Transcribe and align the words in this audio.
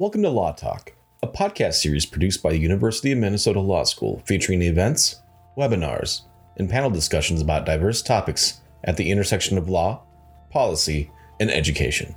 Welcome 0.00 0.22
to 0.22 0.30
Law 0.30 0.52
Talk, 0.52 0.94
a 1.22 1.28
podcast 1.28 1.74
series 1.74 2.06
produced 2.06 2.42
by 2.42 2.52
the 2.52 2.58
University 2.58 3.12
of 3.12 3.18
Minnesota 3.18 3.60
Law 3.60 3.84
School 3.84 4.22
featuring 4.24 4.62
events, 4.62 5.20
webinars, 5.58 6.22
and 6.56 6.70
panel 6.70 6.88
discussions 6.88 7.42
about 7.42 7.66
diverse 7.66 8.00
topics 8.00 8.62
at 8.84 8.96
the 8.96 9.10
intersection 9.10 9.58
of 9.58 9.68
law, 9.68 10.02
policy, 10.48 11.10
and 11.38 11.50
education. 11.50 12.16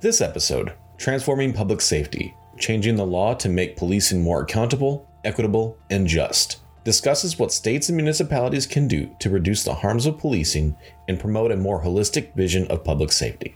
This 0.00 0.20
episode, 0.20 0.72
Transforming 0.98 1.52
Public 1.52 1.80
Safety 1.80 2.34
Changing 2.58 2.96
the 2.96 3.06
Law 3.06 3.34
to 3.34 3.48
Make 3.48 3.76
Policing 3.76 4.20
More 4.20 4.42
Accountable, 4.42 5.08
Equitable, 5.24 5.78
and 5.90 6.08
Just, 6.08 6.58
discusses 6.82 7.38
what 7.38 7.52
states 7.52 7.88
and 7.88 7.94
municipalities 7.94 8.66
can 8.66 8.88
do 8.88 9.14
to 9.20 9.30
reduce 9.30 9.62
the 9.62 9.74
harms 9.74 10.06
of 10.06 10.18
policing 10.18 10.76
and 11.06 11.20
promote 11.20 11.52
a 11.52 11.56
more 11.56 11.84
holistic 11.84 12.34
vision 12.34 12.66
of 12.66 12.82
public 12.82 13.12
safety. 13.12 13.54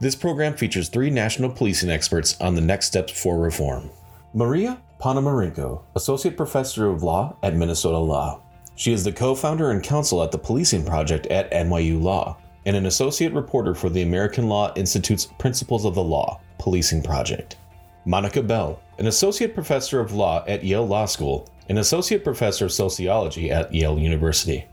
This 0.00 0.16
program 0.16 0.56
features 0.56 0.88
three 0.88 1.10
national 1.10 1.50
policing 1.50 1.90
experts 1.90 2.40
on 2.40 2.54
the 2.54 2.62
next 2.62 2.86
steps 2.86 3.12
for 3.12 3.38
reform. 3.38 3.90
Maria 4.32 4.80
Ponomarenko, 4.98 5.82
Associate 5.94 6.34
Professor 6.34 6.88
of 6.88 7.02
Law 7.02 7.36
at 7.42 7.54
Minnesota 7.54 7.98
Law. 7.98 8.40
She 8.76 8.94
is 8.94 9.04
the 9.04 9.12
co 9.12 9.34
founder 9.34 9.72
and 9.72 9.82
counsel 9.82 10.22
at 10.22 10.32
the 10.32 10.38
Policing 10.38 10.86
Project 10.86 11.26
at 11.26 11.50
NYU 11.52 12.00
Law 12.00 12.38
and 12.64 12.76
an 12.76 12.86
associate 12.86 13.34
reporter 13.34 13.74
for 13.74 13.90
the 13.90 14.00
American 14.00 14.48
Law 14.48 14.72
Institute's 14.74 15.26
Principles 15.26 15.84
of 15.84 15.94
the 15.94 16.02
Law 16.02 16.40
Policing 16.58 17.02
Project. 17.02 17.58
Monica 18.06 18.42
Bell, 18.42 18.80
an 18.98 19.06
associate 19.06 19.52
professor 19.52 20.00
of 20.00 20.14
law 20.14 20.42
at 20.48 20.64
Yale 20.64 20.86
Law 20.86 21.04
School 21.04 21.46
and 21.68 21.78
associate 21.78 22.24
professor 22.24 22.64
of 22.64 22.72
sociology 22.72 23.50
at 23.50 23.74
Yale 23.74 23.98
University. 23.98 24.66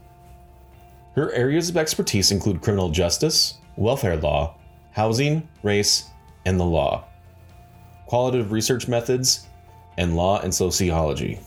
Her 1.16 1.34
areas 1.34 1.68
of 1.68 1.76
expertise 1.76 2.32
include 2.32 2.62
criminal 2.62 2.90
justice, 2.90 3.56
welfare 3.76 4.16
law, 4.16 4.56
housing, 4.98 5.48
race, 5.62 6.10
and 6.48 6.60
the 6.60 6.66
law, 6.66 7.06
qualitative 8.08 8.52
research 8.52 8.88
methods, 8.88 9.46
and 10.00 10.16
law 10.16 10.42
and 10.42 10.52
sociology. 10.52 11.40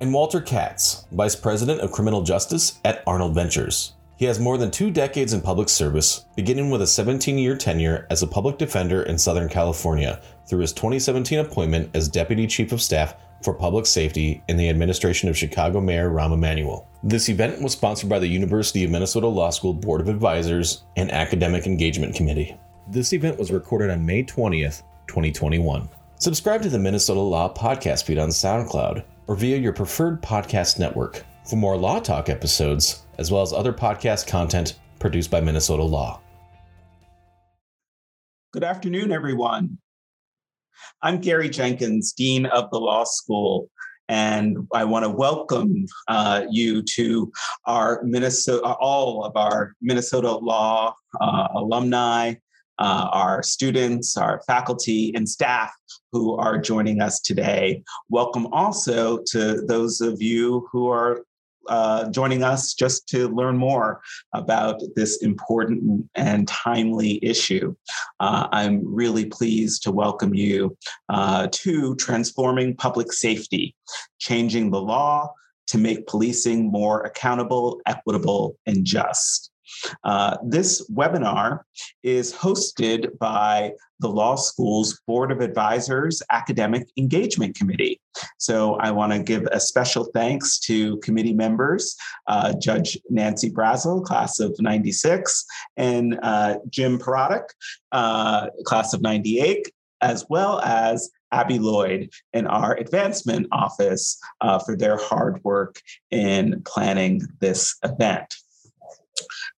And 0.00 0.14
Walter 0.14 0.40
Katz, 0.40 1.04
Vice 1.12 1.36
President 1.36 1.82
of 1.82 1.92
Criminal 1.92 2.22
Justice 2.22 2.80
at 2.86 3.02
Arnold 3.06 3.34
Ventures. 3.34 3.92
He 4.16 4.24
has 4.24 4.40
more 4.40 4.56
than 4.56 4.70
two 4.70 4.90
decades 4.90 5.34
in 5.34 5.42
public 5.42 5.68
service, 5.68 6.24
beginning 6.36 6.70
with 6.70 6.80
a 6.80 6.86
17 6.86 7.36
year 7.36 7.54
tenure 7.54 8.06
as 8.08 8.22
a 8.22 8.26
public 8.26 8.56
defender 8.56 9.02
in 9.02 9.18
Southern 9.18 9.50
California 9.50 10.18
through 10.48 10.60
his 10.60 10.72
2017 10.72 11.38
appointment 11.40 11.90
as 11.94 12.08
Deputy 12.08 12.46
Chief 12.46 12.72
of 12.72 12.80
Staff 12.80 13.14
for 13.42 13.52
Public 13.52 13.84
Safety 13.84 14.42
in 14.48 14.56
the 14.56 14.70
administration 14.70 15.28
of 15.28 15.36
Chicago 15.36 15.82
Mayor 15.82 16.08
Rahm 16.08 16.32
Emanuel. 16.32 16.88
This 17.02 17.28
event 17.28 17.60
was 17.60 17.72
sponsored 17.72 18.08
by 18.08 18.20
the 18.20 18.26
University 18.26 18.84
of 18.84 18.90
Minnesota 18.90 19.26
Law 19.26 19.50
School 19.50 19.74
Board 19.74 20.00
of 20.00 20.08
Advisors 20.08 20.84
and 20.96 21.12
Academic 21.12 21.66
Engagement 21.66 22.14
Committee. 22.14 22.56
This 22.88 23.12
event 23.12 23.36
was 23.36 23.50
recorded 23.50 23.90
on 23.90 24.06
May 24.06 24.22
20th, 24.22 24.82
2021. 25.08 25.88
Subscribe 26.20 26.62
to 26.62 26.68
the 26.68 26.78
Minnesota 26.78 27.18
Law 27.18 27.52
podcast 27.52 28.04
feed 28.04 28.16
on 28.16 28.28
SoundCloud 28.28 29.02
or 29.26 29.34
via 29.34 29.56
your 29.56 29.72
preferred 29.72 30.22
podcast 30.22 30.78
network 30.78 31.24
for 31.50 31.56
more 31.56 31.76
Law 31.76 31.98
Talk 31.98 32.28
episodes, 32.28 33.02
as 33.18 33.32
well 33.32 33.42
as 33.42 33.52
other 33.52 33.72
podcast 33.72 34.28
content 34.28 34.78
produced 35.00 35.32
by 35.32 35.40
Minnesota 35.40 35.82
Law. 35.82 36.20
Good 38.52 38.62
afternoon, 38.62 39.10
everyone. 39.10 39.78
I'm 41.02 41.20
Gary 41.20 41.48
Jenkins, 41.48 42.12
Dean 42.12 42.46
of 42.46 42.70
the 42.70 42.78
Law 42.78 43.02
School, 43.02 43.68
and 44.08 44.58
I 44.72 44.84
want 44.84 45.04
to 45.04 45.10
welcome 45.10 45.86
uh, 46.06 46.44
you 46.48 46.82
to 46.94 47.32
our 47.66 48.00
Minnesota, 48.04 48.64
all 48.64 49.24
of 49.24 49.36
our 49.36 49.74
Minnesota 49.82 50.30
Law 50.36 50.94
uh, 51.20 51.48
alumni, 51.52 52.34
uh, 52.78 53.08
our 53.12 53.42
students, 53.42 54.16
our 54.16 54.42
faculty, 54.46 55.14
and 55.14 55.28
staff 55.28 55.72
who 56.12 56.36
are 56.36 56.58
joining 56.58 57.00
us 57.00 57.20
today. 57.20 57.82
Welcome 58.08 58.46
also 58.48 59.18
to 59.28 59.62
those 59.62 60.00
of 60.00 60.22
you 60.22 60.68
who 60.72 60.88
are 60.88 61.22
uh, 61.68 62.08
joining 62.10 62.42
us 62.42 62.74
just 62.74 63.08
to 63.08 63.28
learn 63.28 63.56
more 63.56 64.00
about 64.32 64.80
this 64.94 65.22
important 65.22 66.08
and 66.14 66.46
timely 66.46 67.18
issue. 67.24 67.74
Uh, 68.20 68.48
I'm 68.52 68.82
really 68.84 69.26
pleased 69.26 69.82
to 69.82 69.92
welcome 69.92 70.34
you 70.34 70.76
uh, 71.08 71.48
to 71.50 71.96
Transforming 71.96 72.76
Public 72.76 73.12
Safety, 73.12 73.74
Changing 74.18 74.70
the 74.70 74.80
Law 74.80 75.32
to 75.68 75.78
Make 75.78 76.06
Policing 76.06 76.70
More 76.70 77.02
Accountable, 77.02 77.80
Equitable, 77.86 78.56
and 78.66 78.84
Just. 78.84 79.50
Uh, 80.04 80.36
this 80.44 80.88
webinar 80.90 81.60
is 82.02 82.32
hosted 82.32 83.16
by 83.18 83.72
the 84.00 84.08
law 84.08 84.36
school's 84.36 85.00
Board 85.06 85.32
of 85.32 85.40
Advisors 85.40 86.22
Academic 86.30 86.88
Engagement 86.96 87.56
Committee. 87.56 88.00
So 88.38 88.74
I 88.74 88.90
want 88.90 89.12
to 89.12 89.22
give 89.22 89.46
a 89.50 89.60
special 89.60 90.04
thanks 90.14 90.58
to 90.60 90.98
committee 90.98 91.32
members, 91.32 91.96
uh, 92.26 92.54
Judge 92.60 92.98
Nancy 93.08 93.50
Brasel, 93.50 94.04
class 94.04 94.40
of 94.40 94.54
96, 94.60 95.44
and 95.76 96.18
uh, 96.22 96.56
Jim 96.68 96.98
Paradek, 96.98 97.44
uh, 97.92 98.48
class 98.64 98.92
of 98.92 99.02
98, 99.02 99.70
as 100.02 100.26
well 100.28 100.60
as 100.60 101.10
Abby 101.32 101.58
Lloyd 101.58 102.10
in 102.32 102.46
our 102.46 102.74
advancement 102.76 103.48
office 103.52 104.18
uh, 104.40 104.58
for 104.58 104.76
their 104.76 104.96
hard 104.96 105.42
work 105.44 105.80
in 106.10 106.62
planning 106.64 107.22
this 107.40 107.76
event. 107.82 108.36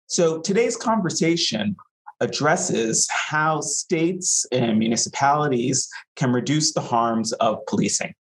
So 0.08 0.40
today's 0.40 0.74
conversation 0.74 1.76
addresses 2.20 3.06
how 3.10 3.60
states 3.60 4.46
and 4.50 4.78
municipalities 4.78 5.86
can 6.16 6.32
reduce 6.32 6.72
the 6.72 6.80
harms 6.80 7.32
of 7.34 7.58
policing 7.66 8.14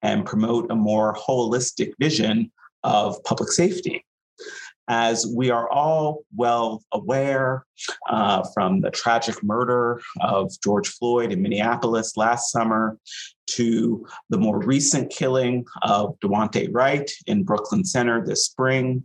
and 0.00 0.24
promote 0.24 0.70
a 0.70 0.74
more 0.74 1.14
holistic 1.14 1.92
vision 2.00 2.50
of 2.82 3.22
public 3.24 3.52
safety. 3.52 4.02
As 4.88 5.26
we 5.26 5.50
are 5.50 5.70
all 5.70 6.22
well 6.34 6.82
aware 6.92 7.66
uh, 8.08 8.42
from 8.54 8.80
the 8.80 8.90
tragic 8.90 9.44
murder 9.44 10.00
of 10.22 10.50
George 10.64 10.88
Floyd 10.88 11.30
in 11.30 11.42
Minneapolis 11.42 12.16
last 12.16 12.50
summer 12.50 12.96
to 13.48 14.06
the 14.30 14.38
more 14.38 14.60
recent 14.60 15.10
killing 15.10 15.66
of 15.82 16.18
Daunte 16.20 16.70
Wright 16.72 17.10
in 17.26 17.44
Brooklyn 17.44 17.84
Center 17.84 18.24
this 18.24 18.46
spring, 18.46 19.02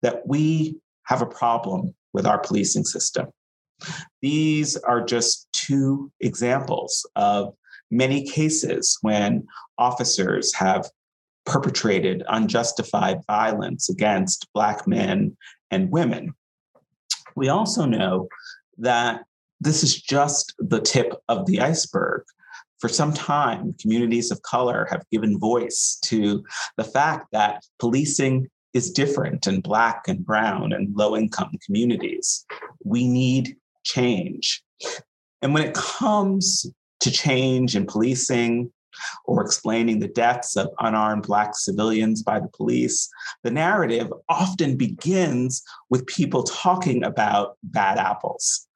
that 0.00 0.26
we 0.26 0.76
have 1.06 1.22
a 1.22 1.26
problem 1.26 1.94
with 2.12 2.26
our 2.26 2.38
policing 2.38 2.84
system. 2.84 3.26
These 4.22 4.76
are 4.76 5.04
just 5.04 5.48
two 5.52 6.10
examples 6.20 7.06
of 7.16 7.54
many 7.90 8.26
cases 8.26 8.98
when 9.02 9.46
officers 9.78 10.54
have 10.54 10.88
perpetrated 11.44 12.24
unjustified 12.28 13.20
violence 13.26 13.88
against 13.88 14.48
Black 14.52 14.86
men 14.86 15.36
and 15.70 15.90
women. 15.90 16.34
We 17.36 17.48
also 17.48 17.84
know 17.84 18.28
that 18.78 19.22
this 19.60 19.82
is 19.82 20.00
just 20.00 20.54
the 20.58 20.80
tip 20.80 21.14
of 21.28 21.46
the 21.46 21.60
iceberg. 21.60 22.24
For 22.78 22.88
some 22.88 23.14
time, 23.14 23.74
communities 23.80 24.30
of 24.30 24.42
color 24.42 24.86
have 24.90 25.04
given 25.10 25.38
voice 25.38 25.98
to 26.04 26.44
the 26.76 26.84
fact 26.84 27.28
that 27.32 27.64
policing 27.78 28.48
is 28.76 28.90
different 28.90 29.46
in 29.46 29.60
Black 29.60 30.06
and 30.06 30.24
Brown 30.24 30.72
and 30.72 30.94
low 30.94 31.16
income 31.16 31.52
communities. 31.64 32.44
We 32.84 33.08
need 33.08 33.56
change. 33.84 34.62
And 35.40 35.54
when 35.54 35.64
it 35.64 35.74
comes 35.74 36.66
to 37.00 37.10
change 37.10 37.74
in 37.74 37.86
policing 37.86 38.70
or 39.24 39.42
explaining 39.42 39.98
the 39.98 40.08
deaths 40.08 40.56
of 40.56 40.68
unarmed 40.80 41.24
Black 41.24 41.54
civilians 41.54 42.22
by 42.22 42.38
the 42.38 42.48
police, 42.48 43.08
the 43.42 43.50
narrative 43.50 44.12
often 44.28 44.76
begins 44.76 45.62
with 45.88 46.06
people 46.06 46.42
talking 46.42 47.02
about 47.02 47.56
bad 47.62 47.98
apples. 47.98 48.68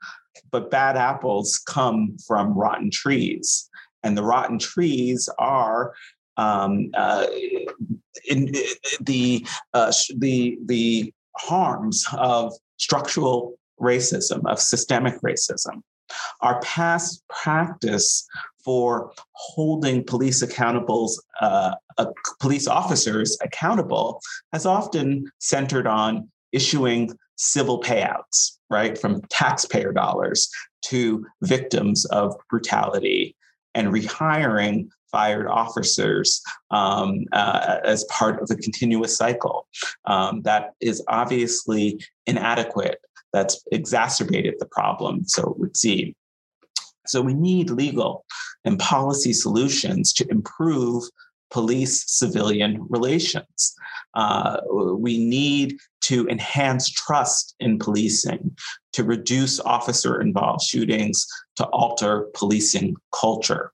But 0.50 0.70
bad 0.70 0.97
apples 0.97 1.61
come 1.67 2.17
from 2.26 2.55
rotten 2.55 2.91
trees. 2.91 3.69
And 4.02 4.17
the 4.17 4.23
rotten 4.23 4.58
trees 4.58 5.29
are 5.38 5.93
um, 6.38 6.91
uh, 6.94 7.26
in, 8.29 8.53
the 9.01 9.47
uh, 9.75 9.93
the 10.17 10.59
the 10.67 11.12
harms 11.37 12.05
of 12.12 12.53
structural 12.79 13.59
racism, 13.81 14.41
of 14.47 14.61
systemic 14.61 15.21
racism. 15.23 15.83
Our 16.41 16.61
past 16.61 17.23
practice 17.29 18.27
for 18.65 19.12
holding 19.33 20.05
police 20.05 20.43
accountables, 20.43 21.12
uh, 21.41 21.75
uh, 21.99 22.07
police 22.41 22.67
officers 22.67 23.39
accountable, 23.43 24.21
has 24.53 24.67
often 24.67 25.31
centered 25.39 25.87
on 25.87 26.29
issuing 26.53 27.12
civil 27.37 27.81
payouts, 27.81 28.59
right, 28.69 28.99
from 28.99 29.23
taxpayer 29.31 29.93
dollars 29.93 30.51
to 30.87 31.25
victims 31.43 32.05
of 32.07 32.35
brutality 32.51 33.37
and 33.75 33.89
rehiring 33.89 34.89
fired 35.11 35.47
officers 35.47 36.43
um, 36.71 37.25
uh, 37.33 37.79
as 37.85 38.05
part 38.05 38.41
of 38.41 38.49
the 38.49 38.57
continuous 38.57 39.17
cycle. 39.17 39.67
Um, 40.05 40.43
that 40.43 40.71
is 40.81 41.03
obviously 41.09 42.05
inadequate. 42.27 43.01
That's 43.33 43.62
exacerbated 43.71 44.55
the 44.59 44.67
problem, 44.67 45.25
so 45.25 45.51
it 45.51 45.59
would 45.59 45.77
seem. 45.77 46.15
So 47.07 47.23
we 47.23 47.35
need 47.35 47.71
legal 47.71 48.25
and 48.65 48.79
policy 48.79 49.33
solutions 49.33 50.12
to 50.15 50.27
improve 50.31 51.05
police 51.51 52.05
civilian 52.07 52.87
relations. 52.89 53.75
Uh, 54.15 54.59
we 54.97 55.19
need 55.25 55.79
to 56.03 56.27
enhance 56.29 56.89
trust 56.91 57.55
in 57.61 57.79
policing, 57.79 58.57
to 58.93 59.05
reduce 59.05 59.61
officer 59.61 60.21
involved 60.21 60.62
shootings, 60.62 61.27
to 61.57 61.65
alter 61.67 62.27
policing 62.35 62.97
culture. 63.19 63.73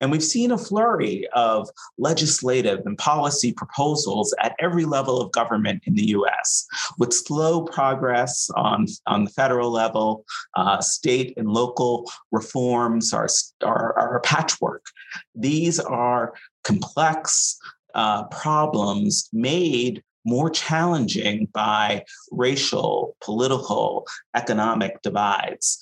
And 0.00 0.10
we've 0.10 0.24
seen 0.24 0.50
a 0.50 0.58
flurry 0.58 1.26
of 1.34 1.68
legislative 1.98 2.80
and 2.86 2.96
policy 2.98 3.52
proposals 3.52 4.34
at 4.40 4.54
every 4.58 4.84
level 4.84 5.20
of 5.20 5.32
government 5.32 5.82
in 5.86 5.94
the 5.94 6.08
US, 6.08 6.66
with 6.98 7.12
slow 7.12 7.62
progress 7.62 8.50
on, 8.54 8.86
on 9.06 9.24
the 9.24 9.30
federal 9.30 9.70
level. 9.70 10.24
Uh, 10.56 10.80
state 10.80 11.34
and 11.36 11.48
local 11.48 12.10
reforms 12.32 13.12
are, 13.12 13.28
are, 13.62 13.98
are 13.98 14.16
a 14.16 14.20
patchwork. 14.20 14.86
These 15.34 15.80
are 15.80 16.34
complex 16.64 17.58
uh, 17.94 18.24
problems 18.24 19.28
made 19.32 20.02
more 20.24 20.50
challenging 20.50 21.48
by 21.52 22.04
racial, 22.30 23.16
political, 23.20 24.06
economic 24.34 25.00
divides. 25.02 25.78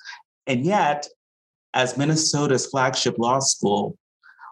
And 0.46 0.64
yet, 0.64 1.08
as 1.76 1.98
Minnesota's 1.98 2.66
flagship 2.66 3.18
law 3.18 3.38
school, 3.38 3.98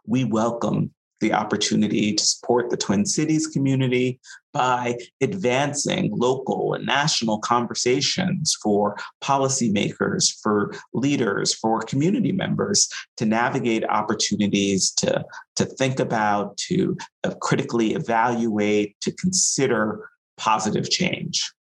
we 0.07 0.25
welcome 0.25 0.93
the 1.21 1.33
opportunity 1.33 2.13
to 2.13 2.23
support 2.23 2.69
the 2.69 2.77
Twin 2.77 3.07
Cities 3.07 3.47
community 3.47 4.21
by 4.53 4.99
advancing 5.23 6.11
local 6.15 6.75
and 6.75 6.85
national 6.85 7.39
conversations 7.39 8.55
for 8.63 8.99
policymakers, 9.23 10.39
for 10.43 10.75
leaders, 10.93 11.55
for 11.55 11.81
community 11.81 12.31
members 12.31 12.91
to 13.17 13.25
navigate 13.25 13.85
opportunities 13.89 14.91
to, 14.91 15.25
to 15.57 15.65
think 15.65 16.01
about, 16.01 16.59
to 16.59 16.95
uh, 17.25 17.31
critically 17.41 17.95
evaluate, 17.95 19.01
to 19.01 19.11
consider 19.13 20.11
positive 20.37 20.91
change. 20.91 21.51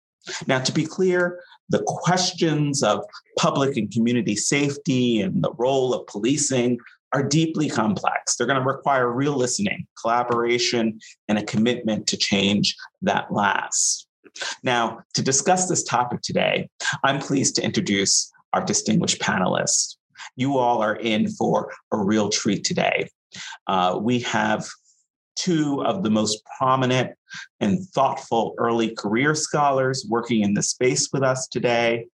Now, 0.46 0.58
to 0.58 0.72
be 0.72 0.84
clear, 0.84 1.42
the 1.68 1.82
questions 1.86 2.82
of 2.82 3.04
public 3.38 3.76
and 3.76 3.90
community 3.90 4.36
safety 4.36 5.20
and 5.20 5.42
the 5.42 5.52
role 5.52 5.94
of 5.94 6.06
policing 6.06 6.78
are 7.12 7.22
deeply 7.22 7.68
complex. 7.68 8.36
They're 8.36 8.46
going 8.46 8.60
to 8.60 8.66
require 8.66 9.10
real 9.10 9.36
listening, 9.36 9.86
collaboration, 10.00 10.98
and 11.28 11.38
a 11.38 11.44
commitment 11.44 12.06
to 12.08 12.16
change 12.16 12.76
that 13.02 13.32
lasts. 13.32 14.06
Now, 14.64 15.00
to 15.14 15.22
discuss 15.22 15.68
this 15.68 15.84
topic 15.84 16.22
today, 16.22 16.68
I'm 17.04 17.20
pleased 17.20 17.54
to 17.56 17.62
introduce 17.62 18.32
our 18.52 18.64
distinguished 18.64 19.20
panelists. 19.20 19.96
You 20.36 20.58
all 20.58 20.82
are 20.82 20.96
in 20.96 21.28
for 21.28 21.72
a 21.92 21.98
real 21.98 22.30
treat 22.30 22.64
today. 22.64 23.08
Uh, 23.68 23.98
we 24.00 24.20
have 24.20 24.66
two 25.36 25.82
of 25.84 26.02
the 26.02 26.10
most 26.10 26.42
prominent 26.58 27.12
and 27.60 27.84
thoughtful 27.88 28.54
early 28.58 28.94
career 28.94 29.34
scholars 29.34 30.06
working 30.08 30.42
in 30.42 30.54
the 30.54 30.62
space 30.62 31.10
with 31.12 31.22
us 31.22 31.48
today. 31.48 32.06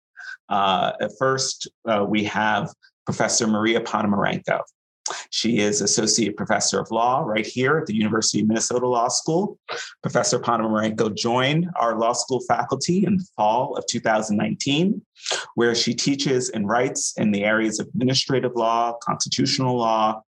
Uh, 0.50 0.94
at 1.02 1.12
first, 1.20 1.68
uh, 1.88 2.06
we 2.08 2.24
have 2.24 2.70
Professor 3.06 3.48
Maria 3.48 3.82
Ponomarenko. 3.82 4.62
She 5.32 5.60
is 5.60 5.82
Associate 5.82 6.36
Professor 6.36 6.80
of 6.80 6.92
Law 6.92 7.22
right 7.22 7.46
here 7.46 7.78
at 7.78 7.86
the 7.86 7.96
University 7.96 8.42
of 8.42 8.48
Minnesota 8.48 8.88
Law 8.88 9.08
School. 9.08 9.58
Professor 10.02 10.40
Ponomarenko 10.40 11.16
joined 11.16 11.68
our 11.80 11.98
law 11.98 12.14
school 12.14 12.42
faculty 12.48 13.06
in 13.06 13.18
the 13.18 13.26
fall 13.36 13.76
of 13.76 13.86
2019, 13.88 15.02
where 15.56 15.76
she 15.76 15.94
teaches 15.94 16.50
and 16.50 16.68
writes 16.68 17.14
in 17.18 17.32
the 17.32 17.44
areas 17.44 17.80
of 17.80 17.88
administrative 17.88 18.56
law, 18.56 18.98
constitutional 19.04 19.78
law, 19.78 20.22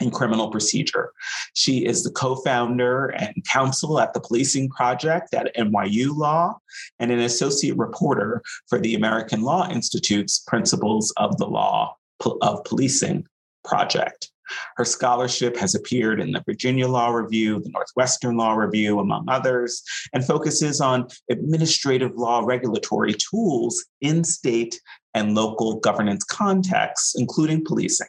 and 0.00 0.12
criminal 0.12 0.50
procedure. 0.50 1.12
She 1.54 1.84
is 1.84 2.04
the 2.04 2.10
co 2.10 2.36
founder 2.36 3.08
and 3.08 3.34
counsel 3.50 4.00
at 4.00 4.14
the 4.14 4.20
Policing 4.20 4.68
Project 4.70 5.34
at 5.34 5.54
NYU 5.56 6.16
Law 6.16 6.58
and 6.98 7.10
an 7.10 7.20
associate 7.20 7.76
reporter 7.76 8.42
for 8.68 8.78
the 8.78 8.94
American 8.94 9.42
Law 9.42 9.68
Institute's 9.68 10.40
Principles 10.40 11.12
of 11.16 11.36
the 11.38 11.46
Law 11.46 11.96
of 12.42 12.64
Policing 12.64 13.26
Project. 13.64 14.30
Her 14.76 14.84
scholarship 14.84 15.56
has 15.58 15.74
appeared 15.74 16.20
in 16.20 16.32
the 16.32 16.42
Virginia 16.46 16.88
Law 16.88 17.10
Review, 17.10 17.60
the 17.60 17.70
Northwestern 17.70 18.36
Law 18.36 18.54
Review, 18.54 18.98
among 18.98 19.28
others, 19.28 19.82
and 20.14 20.24
focuses 20.24 20.80
on 20.80 21.06
administrative 21.30 22.16
law 22.16 22.40
regulatory 22.40 23.14
tools 23.14 23.84
in 24.00 24.24
state 24.24 24.80
and 25.14 25.34
local 25.34 25.80
governance 25.80 26.24
contexts, 26.24 27.14
including 27.18 27.64
policing. 27.64 28.08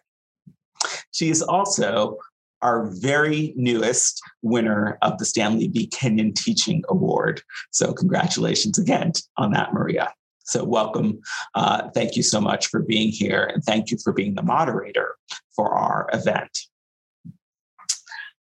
She 1.11 1.29
is 1.29 1.41
also 1.41 2.17
our 2.61 2.91
very 2.99 3.53
newest 3.55 4.21
winner 4.41 4.97
of 5.01 5.17
the 5.17 5.25
Stanley 5.25 5.67
V. 5.67 5.87
Kinyon 5.87 6.35
Teaching 6.35 6.83
Award. 6.89 7.41
So, 7.71 7.93
congratulations 7.93 8.77
again 8.77 9.13
on 9.37 9.51
that, 9.51 9.73
Maria. 9.73 10.13
So, 10.43 10.63
welcome. 10.63 11.19
Uh, 11.55 11.89
thank 11.91 12.15
you 12.15 12.23
so 12.23 12.41
much 12.41 12.67
for 12.67 12.81
being 12.81 13.09
here, 13.09 13.49
and 13.53 13.63
thank 13.63 13.91
you 13.91 13.97
for 14.03 14.13
being 14.13 14.35
the 14.35 14.43
moderator 14.43 15.15
for 15.55 15.73
our 15.73 16.09
event. 16.13 16.57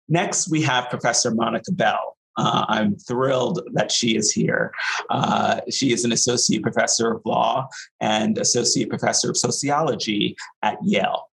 Next, 0.08 0.50
we 0.50 0.62
have 0.62 0.88
Professor 0.88 1.30
Monica 1.30 1.70
Bell. 1.70 2.16
Uh, 2.36 2.64
I'm 2.68 2.96
thrilled 2.96 3.60
that 3.74 3.90
she 3.90 4.16
is 4.16 4.30
here. 4.30 4.72
Uh, 5.10 5.60
she 5.70 5.92
is 5.92 6.04
an 6.04 6.12
associate 6.12 6.62
professor 6.62 7.12
of 7.12 7.22
law 7.26 7.68
and 8.00 8.38
associate 8.38 8.88
professor 8.88 9.30
of 9.30 9.36
sociology 9.36 10.36
at 10.62 10.78
Yale. 10.82 11.28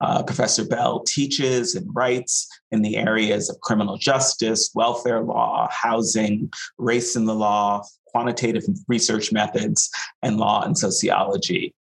Uh, 0.00 0.22
Professor 0.22 0.64
Bell 0.64 1.02
teaches 1.04 1.74
and 1.74 1.88
writes 1.94 2.48
in 2.70 2.82
the 2.82 2.96
areas 2.96 3.48
of 3.48 3.60
criminal 3.60 3.96
justice, 3.96 4.70
welfare 4.74 5.22
law, 5.22 5.68
housing, 5.70 6.50
race 6.78 7.16
in 7.16 7.24
the 7.24 7.34
law, 7.34 7.82
quantitative 8.06 8.64
research 8.88 9.32
methods, 9.32 9.90
and 10.22 10.36
law 10.36 10.62
and 10.62 10.76
sociology. 10.76 11.74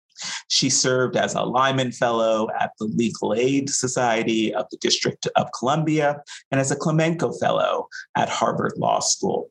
She 0.48 0.70
served 0.70 1.18
as 1.18 1.34
a 1.34 1.42
Liman 1.42 1.92
Fellow 1.92 2.48
at 2.60 2.72
the 2.80 2.86
Legal 2.86 3.34
Aid 3.34 3.70
Society 3.70 4.54
of 4.54 4.66
the 4.72 4.78
District 4.78 5.28
of 5.36 5.52
Columbia 5.58 6.22
and 6.52 6.62
as 6.62 6.72
a 6.72 6.75
Climenko 6.75 7.38
Fellow 7.40 7.88
at 8.16 8.30
Harvard 8.30 8.74
Law 8.78 9.00
School. 9.00 9.50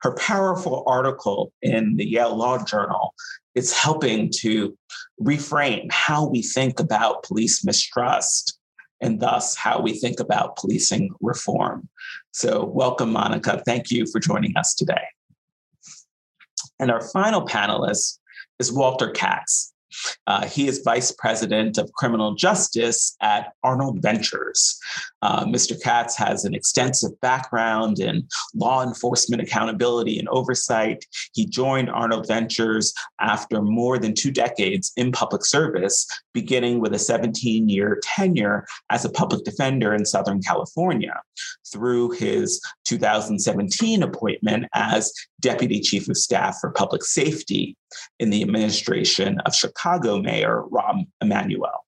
Her 0.00 0.14
powerful 0.14 0.84
article 0.86 1.52
in 1.60 1.96
the 1.96 2.06
Yale 2.06 2.34
Law 2.34 2.64
Journal 2.64 3.14
is 3.58 3.72
helping 3.72 4.30
to 4.30 4.78
reframe 5.20 5.90
how 5.90 6.28
we 6.28 6.42
think 6.42 6.78
about 6.78 7.24
police 7.24 7.64
mistrust 7.64 8.56
and 9.00 9.18
thus 9.18 9.56
how 9.56 9.80
we 9.80 9.98
think 9.98 10.20
about 10.20 10.56
policing 10.56 11.10
reform. 11.20 11.88
So, 12.30 12.64
welcome, 12.64 13.12
Monica. 13.12 13.60
Thank 13.66 13.90
you 13.90 14.06
for 14.12 14.20
joining 14.20 14.56
us 14.56 14.74
today. 14.74 15.02
And 16.78 16.90
our 16.92 17.00
final 17.08 17.44
panelist 17.44 18.18
is 18.60 18.72
Walter 18.72 19.10
Katz. 19.10 19.74
Uh, 20.26 20.46
he 20.46 20.68
is 20.68 20.82
vice 20.84 21.12
president 21.12 21.78
of 21.78 21.92
criminal 21.92 22.34
justice 22.34 23.16
at 23.20 23.52
Arnold 23.62 24.00
Ventures. 24.02 24.78
Uh, 25.22 25.44
Mr. 25.44 25.80
Katz 25.80 26.16
has 26.16 26.44
an 26.44 26.54
extensive 26.54 27.18
background 27.20 27.98
in 27.98 28.26
law 28.54 28.82
enforcement 28.82 29.42
accountability 29.42 30.18
and 30.18 30.28
oversight. 30.28 31.04
He 31.32 31.46
joined 31.46 31.90
Arnold 31.90 32.26
Ventures 32.26 32.92
after 33.20 33.62
more 33.62 33.98
than 33.98 34.14
two 34.14 34.30
decades 34.30 34.92
in 34.96 35.12
public 35.12 35.44
service, 35.44 36.06
beginning 36.34 36.80
with 36.80 36.94
a 36.94 36.98
17 36.98 37.68
year 37.68 38.00
tenure 38.02 38.66
as 38.90 39.04
a 39.04 39.10
public 39.10 39.44
defender 39.44 39.94
in 39.94 40.04
Southern 40.04 40.42
California 40.42 41.14
through 41.68 42.10
his 42.12 42.60
2017 42.84 44.02
appointment 44.02 44.66
as 44.74 45.12
Deputy 45.40 45.80
Chief 45.80 46.08
of 46.08 46.16
Staff 46.16 46.58
for 46.60 46.70
Public 46.70 47.04
Safety 47.04 47.76
in 48.18 48.30
the 48.30 48.42
administration 48.42 49.40
of 49.46 49.54
Chicago 49.54 50.20
Mayor 50.20 50.64
Rahm 50.70 51.06
Emanuel. 51.20 51.84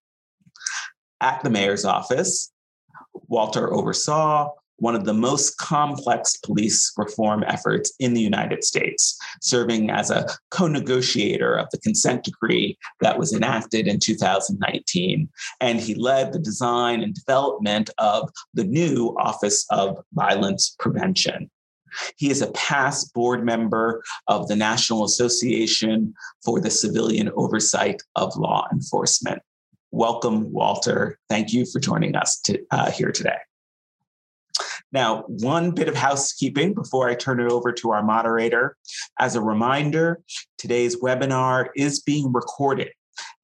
At 1.21 1.43
the 1.43 1.51
mayor's 1.51 1.85
office, 1.85 2.53
Walter 3.29 3.73
oversaw 3.73 4.51
one 4.81 4.97
of 4.97 5.05
the 5.05 5.15
most 5.15 5.57
complex 5.59 6.37
police 6.39 6.93
reform 6.97 7.45
efforts 7.47 7.93
in 8.01 8.15
the 8.15 8.21
United 8.21 8.65
States, 8.65 9.19
serving 9.41 9.91
as 9.91 10.11
a 10.11 10.27
co 10.51 10.67
negotiator 10.67 11.57
of 11.57 11.69
the 11.71 11.79
consent 11.79 12.25
decree 12.25 12.77
that 13.01 13.19
was 13.19 13.33
enacted 13.33 13.87
in 13.87 14.01
2019. 14.01 15.29
And 15.61 15.81
he 15.81 15.95
led 15.95 16.33
the 16.33 16.39
design 16.39 17.03
and 17.03 17.15
development 17.15 17.91
of 17.99 18.31
the 18.55 18.65
new 18.65 19.15
Office 19.19 19.67
of 19.71 19.99
Violence 20.15 20.75
Prevention. 20.79 21.51
He 22.17 22.31
is 22.31 22.41
a 22.41 22.53
past 22.53 23.13
board 23.15 23.45
member 23.45 24.03
of 24.29 24.49
the 24.49 24.57
National 24.57 25.05
Association 25.05 26.15
for 26.45 26.61
the 26.61 26.71
Civilian 26.71 27.31
Oversight 27.35 28.01
of 28.17 28.37
Law 28.37 28.67
Enforcement. 28.73 29.43
Welcome, 29.91 30.53
Walter. 30.53 31.19
Thank 31.29 31.53
you 31.53 31.67
for 31.67 31.81
joining 31.81 32.15
us 32.15 32.41
to, 32.43 32.61
uh, 32.71 32.93
here 32.93 33.11
today. 33.11 33.39
Now, 34.93 35.25
one 35.27 35.71
bit 35.71 35.89
of 35.89 35.95
housekeeping 35.95 36.75
before 36.75 37.09
I 37.09 37.15
turn 37.15 37.41
it 37.41 37.51
over 37.51 37.73
to 37.73 37.91
our 37.91 38.03
moderator. 38.03 38.77
As 39.19 39.37
a 39.37 39.41
reminder, 39.41 40.21
today's 40.59 40.97
webinar 41.01 41.69
is 41.77 42.01
being 42.01 42.33
recorded 42.33 42.91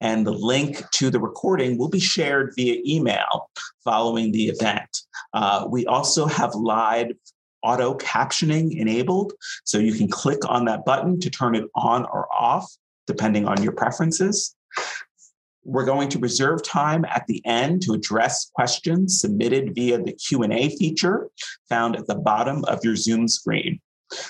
and 0.01 0.25
the 0.25 0.31
link 0.31 0.83
to 0.91 1.09
the 1.09 1.19
recording 1.19 1.77
will 1.77 1.89
be 1.89 1.99
shared 1.99 2.53
via 2.55 2.81
email 2.85 3.49
following 3.83 4.31
the 4.31 4.47
event. 4.47 5.01
Uh, 5.33 5.67
we 5.69 5.85
also 5.85 6.25
have 6.25 6.53
live 6.55 7.07
auto 7.63 7.95
captioning 7.97 8.77
enabled, 8.77 9.33
so 9.63 9.77
you 9.77 9.93
can 9.93 10.07
click 10.07 10.39
on 10.47 10.65
that 10.65 10.85
button 10.85 11.19
to 11.19 11.29
turn 11.29 11.55
it 11.55 11.65
on 11.75 12.05
or 12.05 12.27
off, 12.33 12.71
depending 13.07 13.47
on 13.47 13.61
your 13.63 13.71
preferences. 13.71 14.55
We're 15.67 15.85
going 15.85 16.07
to 16.09 16.19
reserve 16.19 16.63
time 16.63 17.03
at 17.05 17.27
the 17.27 17.45
end 17.45 17.81
to 17.83 17.93
address 17.93 18.49
questions 18.55 19.19
submitted 19.19 19.75
via 19.75 20.01
the 20.01 20.13
Q&A 20.13 20.69
feature 20.77 21.27
found 21.67 21.97
at 21.97 22.07
the 22.07 22.15
bottom 22.15 22.63
of 22.65 22.85
your 22.85 22.95
Zoom 22.95 23.27
screen. 23.27 23.81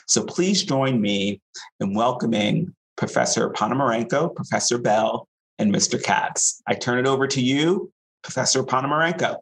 So 0.07 0.25
please 0.25 0.63
join 0.63 0.99
me 0.99 1.39
in 1.79 1.93
welcoming 1.93 2.73
Professor 2.95 3.51
Ponomarenko, 3.51 4.35
Professor 4.35 4.79
Bell, 4.79 5.27
and 5.59 5.71
Mr. 5.71 6.01
Katz. 6.01 6.59
I 6.65 6.73
turn 6.73 6.97
it 6.97 7.07
over 7.07 7.27
to 7.27 7.39
you, 7.39 7.91
Professor 8.23 8.63
Ponomarenko. 8.63 9.37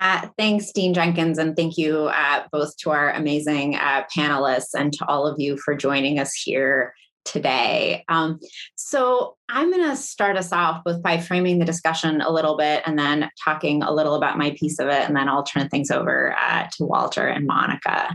Uh, 0.00 0.28
thanks, 0.38 0.70
Dean 0.70 0.94
Jenkins, 0.94 1.38
and 1.38 1.56
thank 1.56 1.76
you 1.76 2.10
uh, 2.12 2.44
both 2.52 2.76
to 2.76 2.90
our 2.90 3.10
amazing 3.10 3.74
uh, 3.74 4.04
panelists 4.16 4.72
and 4.72 4.92
to 4.92 5.04
all 5.08 5.26
of 5.26 5.40
you 5.40 5.56
for 5.56 5.74
joining 5.74 6.20
us 6.20 6.32
here 6.32 6.94
today. 7.30 8.04
Um, 8.08 8.40
so, 8.76 9.36
I'm 9.50 9.70
going 9.70 9.88
to 9.88 9.96
start 9.96 10.36
us 10.36 10.52
off 10.52 10.82
with 10.84 11.02
by 11.02 11.18
framing 11.18 11.58
the 11.58 11.64
discussion 11.64 12.20
a 12.20 12.30
little 12.30 12.58
bit 12.58 12.82
and 12.84 12.98
then 12.98 13.30
talking 13.42 13.82
a 13.82 13.90
little 13.90 14.14
about 14.14 14.36
my 14.36 14.54
piece 14.58 14.78
of 14.78 14.88
it, 14.88 15.08
and 15.08 15.16
then 15.16 15.26
I'll 15.28 15.42
turn 15.42 15.70
things 15.70 15.90
over 15.90 16.36
uh, 16.38 16.66
to 16.72 16.84
Walter 16.84 17.26
and 17.26 17.46
Monica. 17.46 18.14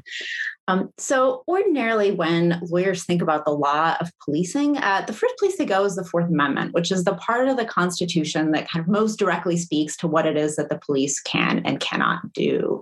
Um, 0.67 0.93
so, 0.98 1.43
ordinarily, 1.48 2.12
when 2.12 2.60
lawyers 2.63 3.03
think 3.03 3.22
about 3.22 3.46
the 3.46 3.51
law 3.51 3.98
of 4.00 4.12
policing, 4.24 4.77
uh, 4.77 5.03
the 5.05 5.13
first 5.13 5.36
place 5.38 5.58
they 5.58 5.65
go 5.65 5.84
is 5.84 5.96
the 5.96 6.05
Fourth 6.05 6.29
Amendment, 6.29 6.74
which 6.74 6.91
is 6.91 7.03
the 7.03 7.15
part 7.15 7.50
of 7.50 7.58
the 7.58 7.65
Constitution 7.65 8.51
that 8.51 8.70
kind 8.70 8.84
of 8.84 8.89
most 8.89 9.17
directly 9.17 9.58
speaks 9.58 9.98
to 9.98 10.08
what 10.08 10.25
it 10.25 10.38
is 10.38 10.55
that 10.55 10.70
the 10.70 10.79
police 10.86 11.20
can 11.20 11.62
and 11.65 11.82
cannot 11.82 12.32
do. 12.32 12.82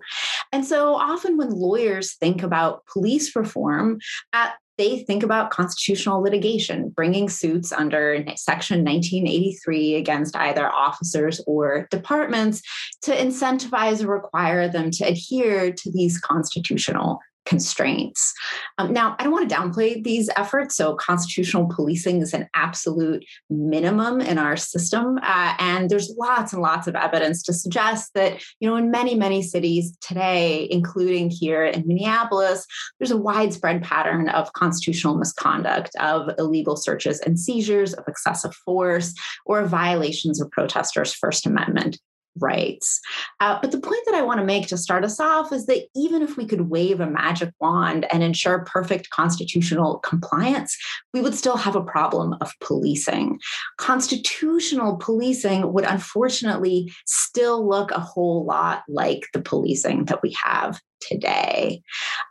And 0.51 0.63
so, 0.63 0.93
often 0.93 1.37
when 1.37 1.49
lawyers 1.49 2.15
think 2.15 2.43
about 2.43 2.85
police 2.85 3.35
reform, 3.35 3.99
uh, 4.33 4.49
they 4.81 5.03
think 5.03 5.21
about 5.21 5.51
constitutional 5.51 6.23
litigation, 6.23 6.89
bringing 6.89 7.29
suits 7.29 7.71
under 7.71 8.25
Section 8.35 8.83
1983 8.83 9.93
against 9.93 10.35
either 10.35 10.67
officers 10.67 11.39
or 11.45 11.87
departments 11.91 12.63
to 13.03 13.15
incentivize 13.15 14.03
or 14.03 14.07
require 14.07 14.67
them 14.67 14.89
to 14.89 15.03
adhere 15.03 15.71
to 15.71 15.91
these 15.91 16.19
constitutional 16.19 17.19
constraints. 17.45 18.33
Um, 18.77 18.93
now, 18.93 19.15
I 19.19 19.23
don't 19.23 19.33
want 19.33 19.49
to 19.49 19.55
downplay 19.55 20.03
these 20.03 20.29
efforts. 20.35 20.75
So, 20.75 20.95
constitutional 20.95 21.67
policing 21.73 22.21
is 22.21 22.33
an 22.33 22.47
absolute 22.55 23.25
minimum 23.49 24.21
in 24.21 24.37
our 24.37 24.55
system. 24.57 25.17
Uh, 25.21 25.55
and 25.59 25.89
there's 25.89 26.13
lots 26.17 26.53
and 26.53 26.61
lots 26.61 26.87
of 26.87 26.95
evidence 26.95 27.41
to 27.43 27.53
suggest 27.53 28.11
that, 28.13 28.41
you 28.59 28.69
know, 28.69 28.75
in 28.75 28.91
many, 28.91 29.15
many 29.15 29.41
cities 29.41 29.97
today, 30.01 30.67
including 30.69 31.29
here 31.29 31.65
in 31.65 31.87
Minneapolis, 31.87 32.65
there's 32.99 33.11
a 33.11 33.17
widespread 33.17 33.81
pattern 33.83 34.29
of 34.29 34.53
constitutional 34.53 35.17
misconduct, 35.17 35.95
of 35.99 36.29
illegal 36.37 36.75
searches 36.75 37.19
and 37.21 37.39
seizures, 37.39 37.93
of 37.93 38.03
excessive 38.07 38.53
force, 38.53 39.13
or 39.45 39.65
violations 39.65 40.41
of 40.41 40.51
protesters' 40.51 41.13
First 41.13 41.45
Amendment 41.45 41.99
rights. 42.39 42.99
Uh, 43.39 43.59
but 43.61 43.71
the 43.71 43.79
point 43.79 44.01
that 44.05 44.15
I 44.15 44.21
want 44.21 44.39
to 44.39 44.45
make 44.45 44.67
to 44.67 44.77
start 44.77 45.03
us 45.03 45.19
off 45.19 45.51
is 45.51 45.65
that 45.65 45.87
even 45.95 46.21
if 46.21 46.37
we 46.37 46.45
could 46.45 46.69
wave 46.69 46.99
a 46.99 47.09
magic 47.09 47.53
wand 47.59 48.05
and 48.11 48.23
ensure 48.23 48.65
perfect 48.65 49.09
constitutional 49.09 49.99
compliance, 49.99 50.77
we 51.13 51.21
would 51.21 51.35
still 51.35 51.57
have 51.57 51.75
a 51.75 51.83
problem 51.83 52.35
of 52.41 52.51
policing. 52.61 53.39
Constitutional 53.77 54.97
policing 54.97 55.73
would 55.73 55.85
unfortunately 55.85 56.91
still 57.05 57.67
look 57.67 57.91
a 57.91 57.99
whole 57.99 58.45
lot 58.45 58.83
like 58.87 59.27
the 59.33 59.41
policing 59.41 60.05
that 60.05 60.21
we 60.21 60.35
have 60.43 60.79
today. 61.01 61.81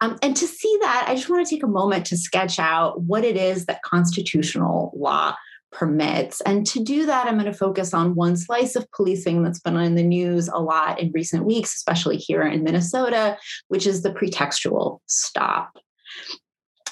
Um, 0.01 0.17
and 0.23 0.37
to 0.37 0.47
see 0.47 0.79
that, 0.83 1.07
I 1.09 1.15
just 1.15 1.29
want 1.29 1.47
to 1.47 1.55
take 1.55 1.63
a 1.63 1.69
moment 1.69 2.07
to 2.07 2.17
sketch 2.17 2.59
out 2.59 3.03
what 3.03 3.25
it 3.25 3.37
is 3.37 3.67
that 3.67 3.83
constitutional 3.83 4.93
law 4.97 5.35
permits. 5.73 6.41
And 6.43 6.67
to 6.69 6.83
do 6.83 7.07
that, 7.07 7.27
I'm 7.27 7.39
going 7.39 7.47
to 7.47 7.53
focus 7.53 7.95
on 7.95 8.15
one 8.15 8.37
slice 8.37 8.77
of 8.77 8.91
policing 8.93 9.43
that's 9.43 9.61
been 9.61 9.77
in 9.77 9.95
the 9.95 10.03
news 10.03 10.49
a 10.49 10.59
lot 10.59 11.01
in 11.01 11.13
recent 11.13 11.45
weeks, 11.45 11.75
especially 11.75 12.17
here 12.17 12.43
in 12.43 12.65
Minnesota, 12.65 13.39
which 13.69 13.87
is 13.87 14.03
the 14.03 14.13
pretextual 14.13 15.01
stop. 15.07 15.79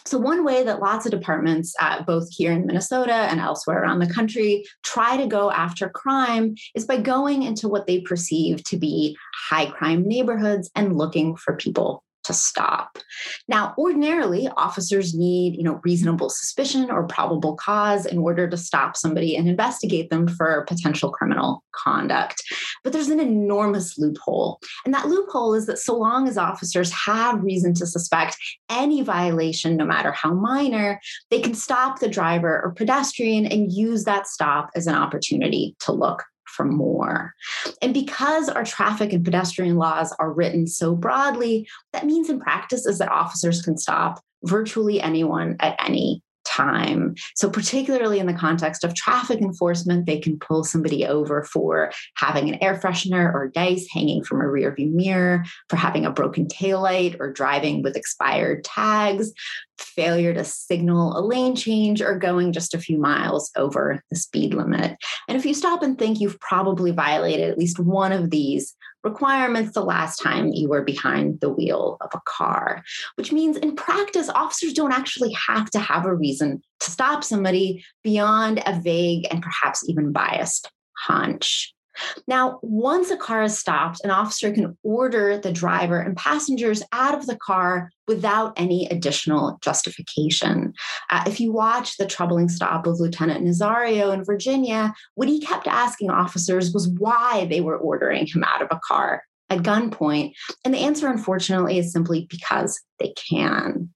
So, 0.04 0.16
one 0.16 0.42
way 0.42 0.64
that 0.64 0.80
lots 0.80 1.04
of 1.04 1.12
departments, 1.12 1.74
uh, 1.80 2.02
both 2.02 2.28
here 2.30 2.50
in 2.50 2.64
Minnesota 2.64 3.12
and 3.12 3.40
elsewhere 3.40 3.82
around 3.82 3.98
the 3.98 4.10
country, 4.10 4.64
try 4.82 5.18
to 5.18 5.26
go 5.26 5.50
after 5.50 5.90
crime 5.90 6.54
is 6.74 6.86
by 6.86 6.96
going 6.96 7.42
into 7.42 7.68
what 7.68 7.86
they 7.86 8.00
perceive 8.00 8.64
to 8.64 8.78
be 8.78 9.18
high 9.34 9.66
crime 9.66 10.08
neighborhoods 10.08 10.70
and 10.74 10.96
looking 10.96 11.36
for 11.36 11.56
people 11.56 12.02
to 12.28 12.34
stop. 12.34 12.98
Now, 13.48 13.74
ordinarily, 13.78 14.48
officers 14.56 15.14
need, 15.14 15.56
you 15.56 15.62
know, 15.62 15.80
reasonable 15.82 16.28
suspicion 16.28 16.90
or 16.90 17.06
probable 17.06 17.56
cause 17.56 18.04
in 18.04 18.18
order 18.18 18.48
to 18.48 18.56
stop 18.56 18.96
somebody 18.96 19.34
and 19.34 19.48
investigate 19.48 20.10
them 20.10 20.28
for 20.28 20.66
potential 20.68 21.10
criminal 21.10 21.64
conduct. 21.74 22.42
But 22.84 22.92
there's 22.92 23.08
an 23.08 23.18
enormous 23.18 23.98
loophole. 23.98 24.60
And 24.84 24.92
that 24.92 25.08
loophole 25.08 25.54
is 25.54 25.64
that 25.66 25.78
so 25.78 25.96
long 25.96 26.28
as 26.28 26.36
officers 26.36 26.92
have 26.92 27.42
reason 27.42 27.72
to 27.74 27.86
suspect 27.86 28.36
any 28.68 29.00
violation, 29.00 29.76
no 29.76 29.86
matter 29.86 30.12
how 30.12 30.34
minor, 30.34 31.00
they 31.30 31.40
can 31.40 31.54
stop 31.54 31.98
the 31.98 32.08
driver 32.08 32.60
or 32.62 32.72
pedestrian 32.72 33.46
and 33.46 33.72
use 33.72 34.04
that 34.04 34.26
stop 34.26 34.68
as 34.76 34.86
an 34.86 34.94
opportunity 34.94 35.74
to 35.80 35.92
look 35.92 36.24
for 36.48 36.64
more. 36.64 37.34
And 37.82 37.94
because 37.94 38.48
our 38.48 38.64
traffic 38.64 39.12
and 39.12 39.24
pedestrian 39.24 39.76
laws 39.76 40.14
are 40.18 40.32
written 40.32 40.66
so 40.66 40.94
broadly, 40.94 41.68
that 41.92 42.06
means 42.06 42.28
in 42.28 42.40
practice 42.40 42.86
is 42.86 42.98
that 42.98 43.10
officers 43.10 43.62
can 43.62 43.76
stop 43.76 44.22
virtually 44.44 45.00
anyone 45.00 45.56
at 45.60 45.76
any 45.84 46.22
time. 46.48 47.14
So, 47.34 47.50
particularly 47.50 48.18
in 48.18 48.26
the 48.26 48.34
context 48.34 48.82
of 48.82 48.94
traffic 48.94 49.40
enforcement, 49.40 50.06
they 50.06 50.18
can 50.18 50.38
pull 50.38 50.64
somebody 50.64 51.06
over 51.06 51.42
for 51.44 51.92
having 52.16 52.48
an 52.48 52.62
air 52.62 52.76
freshener 52.76 53.32
or 53.32 53.50
dice 53.54 53.86
hanging 53.92 54.24
from 54.24 54.40
a 54.40 54.44
rearview 54.44 54.90
mirror, 54.90 55.44
for 55.68 55.76
having 55.76 56.06
a 56.06 56.10
broken 56.10 56.46
taillight 56.46 57.16
or 57.20 57.32
driving 57.32 57.82
with 57.82 57.96
expired 57.96 58.64
tags, 58.64 59.32
failure 59.80 60.34
to 60.34 60.44
signal 60.44 61.18
a 61.18 61.20
lane 61.20 61.54
change, 61.54 62.02
or 62.02 62.18
going 62.18 62.52
just 62.52 62.74
a 62.74 62.78
few 62.78 62.98
miles 62.98 63.50
over 63.56 64.02
the 64.10 64.16
speed 64.16 64.54
limit. 64.54 64.96
And 65.28 65.36
if 65.36 65.44
you 65.44 65.54
stop 65.54 65.82
and 65.82 65.98
think, 65.98 66.20
you've 66.20 66.40
probably 66.40 66.90
violated 66.90 67.50
at 67.50 67.58
least 67.58 67.78
one 67.78 68.12
of 68.12 68.30
these 68.30 68.74
requirements 69.04 69.72
the 69.72 69.84
last 69.84 70.18
time 70.18 70.52
you 70.52 70.68
were 70.68 70.82
behind 70.82 71.40
the 71.40 71.48
wheel 71.48 71.96
of 72.00 72.10
a 72.12 72.20
car, 72.24 72.82
which 73.14 73.32
means 73.32 73.56
in 73.56 73.76
practice, 73.76 74.28
officers 74.28 74.72
don't 74.72 74.92
actually 74.92 75.32
have 75.32 75.70
to 75.70 75.78
have 75.78 76.04
a 76.04 76.14
reason 76.14 76.60
to 76.80 76.90
stop 76.90 77.22
somebody 77.22 77.84
beyond 78.02 78.62
a 78.66 78.80
vague 78.80 79.26
and 79.30 79.42
perhaps 79.42 79.88
even 79.88 80.12
biased 80.12 80.70
hunch. 80.96 81.74
Now, 82.26 82.58
once 82.62 83.10
a 83.10 83.16
car 83.16 83.42
is 83.42 83.58
stopped, 83.58 84.00
an 84.04 84.10
officer 84.10 84.52
can 84.52 84.76
order 84.82 85.38
the 85.38 85.52
driver 85.52 86.00
and 86.00 86.16
passengers 86.16 86.82
out 86.92 87.14
of 87.14 87.26
the 87.26 87.36
car 87.36 87.90
without 88.06 88.52
any 88.56 88.86
additional 88.88 89.58
justification. 89.62 90.72
Uh, 91.10 91.24
if 91.26 91.40
you 91.40 91.52
watch 91.52 91.96
the 91.96 92.06
troubling 92.06 92.48
stop 92.48 92.86
of 92.86 93.00
Lieutenant 93.00 93.44
Nazario 93.44 94.12
in 94.12 94.24
Virginia, 94.24 94.94
what 95.14 95.28
he 95.28 95.40
kept 95.40 95.66
asking 95.66 96.10
officers 96.10 96.72
was 96.72 96.88
why 96.88 97.46
they 97.50 97.60
were 97.60 97.76
ordering 97.76 98.26
him 98.26 98.44
out 98.44 98.62
of 98.62 98.68
a 98.70 98.80
car 98.86 99.22
at 99.50 99.62
gunpoint. 99.62 100.32
And 100.64 100.74
the 100.74 100.78
answer, 100.78 101.08
unfortunately, 101.08 101.78
is 101.78 101.92
simply 101.92 102.26
because 102.28 102.80
they 102.98 103.12
can. 103.12 103.90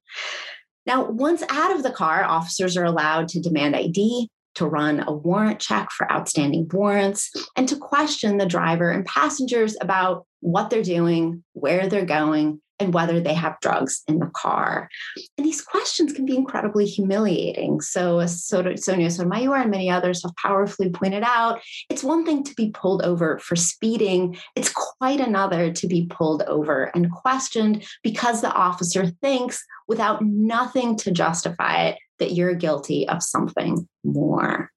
Now, 0.87 1.09
once 1.09 1.42
out 1.49 1.75
of 1.75 1.82
the 1.82 1.90
car, 1.90 2.25
officers 2.25 2.76
are 2.76 2.85
allowed 2.85 3.28
to 3.28 3.40
demand 3.40 3.76
ID, 3.76 4.28
to 4.54 4.66
run 4.66 5.04
a 5.06 5.12
warrant 5.12 5.61
check 5.61 5.90
for 5.90 6.11
outstanding 6.11 6.68
warrants, 6.73 7.30
and 7.56 7.68
to 7.68 7.76
question 7.76 8.38
the 8.38 8.47
driver 8.47 8.90
and 8.90 9.04
passengers 9.04 9.76
about 9.80 10.26
what 10.40 10.71
they're 10.71 10.82
doing, 10.82 11.42
where 11.52 11.88
they're 11.88 12.04
going, 12.04 12.61
and 12.79 12.95
whether 12.95 13.21
they 13.21 13.35
have 13.35 13.61
drugs 13.61 14.02
in 14.09 14.19
the 14.19 14.31
car. 14.35 14.88
And 15.37 15.47
these 15.47 15.62
questions 15.62 16.12
can 16.12 16.25
be 16.25 16.37
incredibly 16.37 16.87
humiliating. 16.87 17.81
So, 17.81 18.19
as 18.19 18.45
Sonia 18.45 19.11
Sotomayor 19.11 19.57
and 19.57 19.71
many 19.71 19.91
others 19.91 20.23
have 20.23 20.35
powerfully 20.37 20.91
pointed 20.91 21.23
out, 21.23 21.61
it's 21.88 22.02
one 22.02 22.25
thing 22.25 22.45
to 22.45 22.55
be 22.55 22.71
pulled 22.71 23.02
over 23.02 23.38
for 23.38 23.57
speeding, 23.57 24.37
it's 24.57 24.73
quite 24.73 25.21
another 25.21 25.73
to 25.73 25.87
be 25.87 26.07
pulled 26.07 26.43
over 26.43 26.85
and 26.95 27.11
questioned 27.11 27.85
because 28.02 28.41
the 28.41 28.52
officer 28.52 29.07
thinks, 29.07 29.64
without 29.88 30.25
nothing 30.25 30.97
to 30.97 31.11
justify 31.11 31.87
it, 31.88 31.99
that 32.19 32.33
you're 32.33 32.55
guilty 32.55 33.09
of 33.09 33.23
something 33.23 33.88
more. 34.05 34.71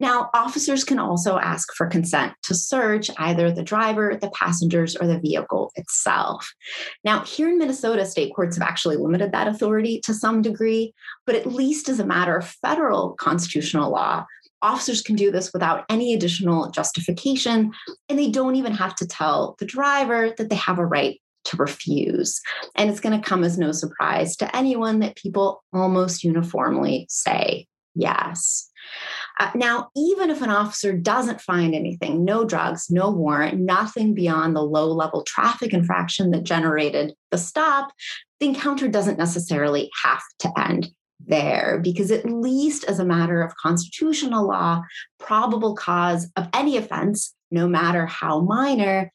Now, 0.00 0.30
officers 0.34 0.84
can 0.84 0.98
also 0.98 1.38
ask 1.38 1.68
for 1.76 1.86
consent 1.86 2.34
to 2.44 2.54
search 2.54 3.10
either 3.18 3.50
the 3.50 3.62
driver, 3.62 4.18
the 4.20 4.30
passengers, 4.30 4.96
or 4.96 5.06
the 5.06 5.20
vehicle 5.20 5.72
itself. 5.76 6.52
Now, 7.04 7.24
here 7.24 7.48
in 7.48 7.58
Minnesota, 7.58 8.06
state 8.06 8.34
courts 8.34 8.56
have 8.56 8.66
actually 8.66 8.96
limited 8.96 9.32
that 9.32 9.48
authority 9.48 10.00
to 10.00 10.14
some 10.14 10.42
degree, 10.42 10.94
but 11.26 11.34
at 11.34 11.46
least 11.46 11.88
as 11.88 12.00
a 12.00 12.06
matter 12.06 12.36
of 12.36 12.46
federal 12.46 13.12
constitutional 13.12 13.90
law, 13.90 14.26
officers 14.62 15.02
can 15.02 15.14
do 15.14 15.30
this 15.30 15.52
without 15.52 15.84
any 15.88 16.14
additional 16.14 16.70
justification, 16.70 17.72
and 18.08 18.18
they 18.18 18.30
don't 18.30 18.56
even 18.56 18.72
have 18.72 18.94
to 18.96 19.06
tell 19.06 19.56
the 19.58 19.66
driver 19.66 20.32
that 20.36 20.48
they 20.48 20.56
have 20.56 20.78
a 20.78 20.86
right 20.86 21.20
to 21.44 21.56
refuse. 21.58 22.40
And 22.74 22.90
it's 22.90 23.00
going 23.00 23.20
to 23.20 23.26
come 23.26 23.44
as 23.44 23.58
no 23.58 23.72
surprise 23.72 24.36
to 24.36 24.56
anyone 24.56 25.00
that 25.00 25.16
people 25.16 25.62
almost 25.72 26.24
uniformly 26.24 27.06
say 27.10 27.66
yes. 27.94 28.70
Uh, 29.40 29.50
now, 29.54 29.90
even 29.96 30.30
if 30.30 30.42
an 30.42 30.50
officer 30.50 30.92
doesn't 30.92 31.40
find 31.40 31.74
anything, 31.74 32.24
no 32.24 32.44
drugs, 32.44 32.90
no 32.90 33.10
warrant, 33.10 33.58
nothing 33.58 34.14
beyond 34.14 34.54
the 34.54 34.62
low 34.62 34.86
level 34.92 35.22
traffic 35.22 35.72
infraction 35.72 36.30
that 36.30 36.44
generated 36.44 37.14
the 37.30 37.38
stop, 37.38 37.92
the 38.40 38.46
encounter 38.46 38.86
doesn't 38.86 39.18
necessarily 39.18 39.90
have 40.04 40.22
to 40.38 40.52
end 40.58 40.88
there 41.26 41.80
because, 41.82 42.10
at 42.10 42.30
least 42.30 42.84
as 42.84 42.98
a 42.98 43.04
matter 43.04 43.42
of 43.42 43.56
constitutional 43.56 44.46
law, 44.46 44.82
probable 45.18 45.74
cause 45.74 46.30
of 46.36 46.48
any 46.52 46.76
offense, 46.76 47.34
no 47.54 47.66
matter 47.66 48.04
how 48.06 48.40
minor, 48.40 49.10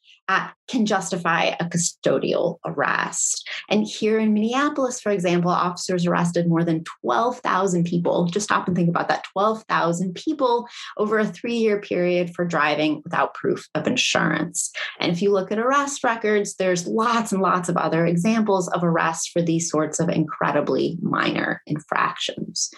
can 0.70 0.86
justify 0.86 1.46
a 1.58 1.64
custodial 1.64 2.58
arrest. 2.64 3.48
And 3.68 3.84
here 3.84 4.20
in 4.20 4.32
Minneapolis, 4.32 5.00
for 5.00 5.10
example, 5.10 5.50
officers 5.50 6.06
arrested 6.06 6.48
more 6.48 6.62
than 6.62 6.84
12,000 7.02 7.84
people. 7.84 8.26
Just 8.26 8.44
stop 8.44 8.68
and 8.68 8.76
think 8.76 8.88
about 8.88 9.08
that 9.08 9.24
12,000 9.32 10.14
people 10.14 10.68
over 10.96 11.18
a 11.18 11.26
three 11.26 11.56
year 11.56 11.80
period 11.80 12.32
for 12.34 12.44
driving 12.44 13.00
without 13.02 13.34
proof 13.34 13.68
of 13.74 13.88
insurance. 13.88 14.70
And 15.00 15.10
if 15.10 15.20
you 15.20 15.32
look 15.32 15.50
at 15.50 15.58
arrest 15.58 16.04
records, 16.04 16.54
there's 16.54 16.86
lots 16.86 17.32
and 17.32 17.42
lots 17.42 17.68
of 17.68 17.76
other 17.76 18.06
examples 18.06 18.68
of 18.68 18.84
arrests 18.84 19.26
for 19.26 19.42
these 19.42 19.68
sorts 19.68 19.98
of 19.98 20.08
incredibly 20.08 20.98
minor 21.02 21.62
infractions. 21.66 22.70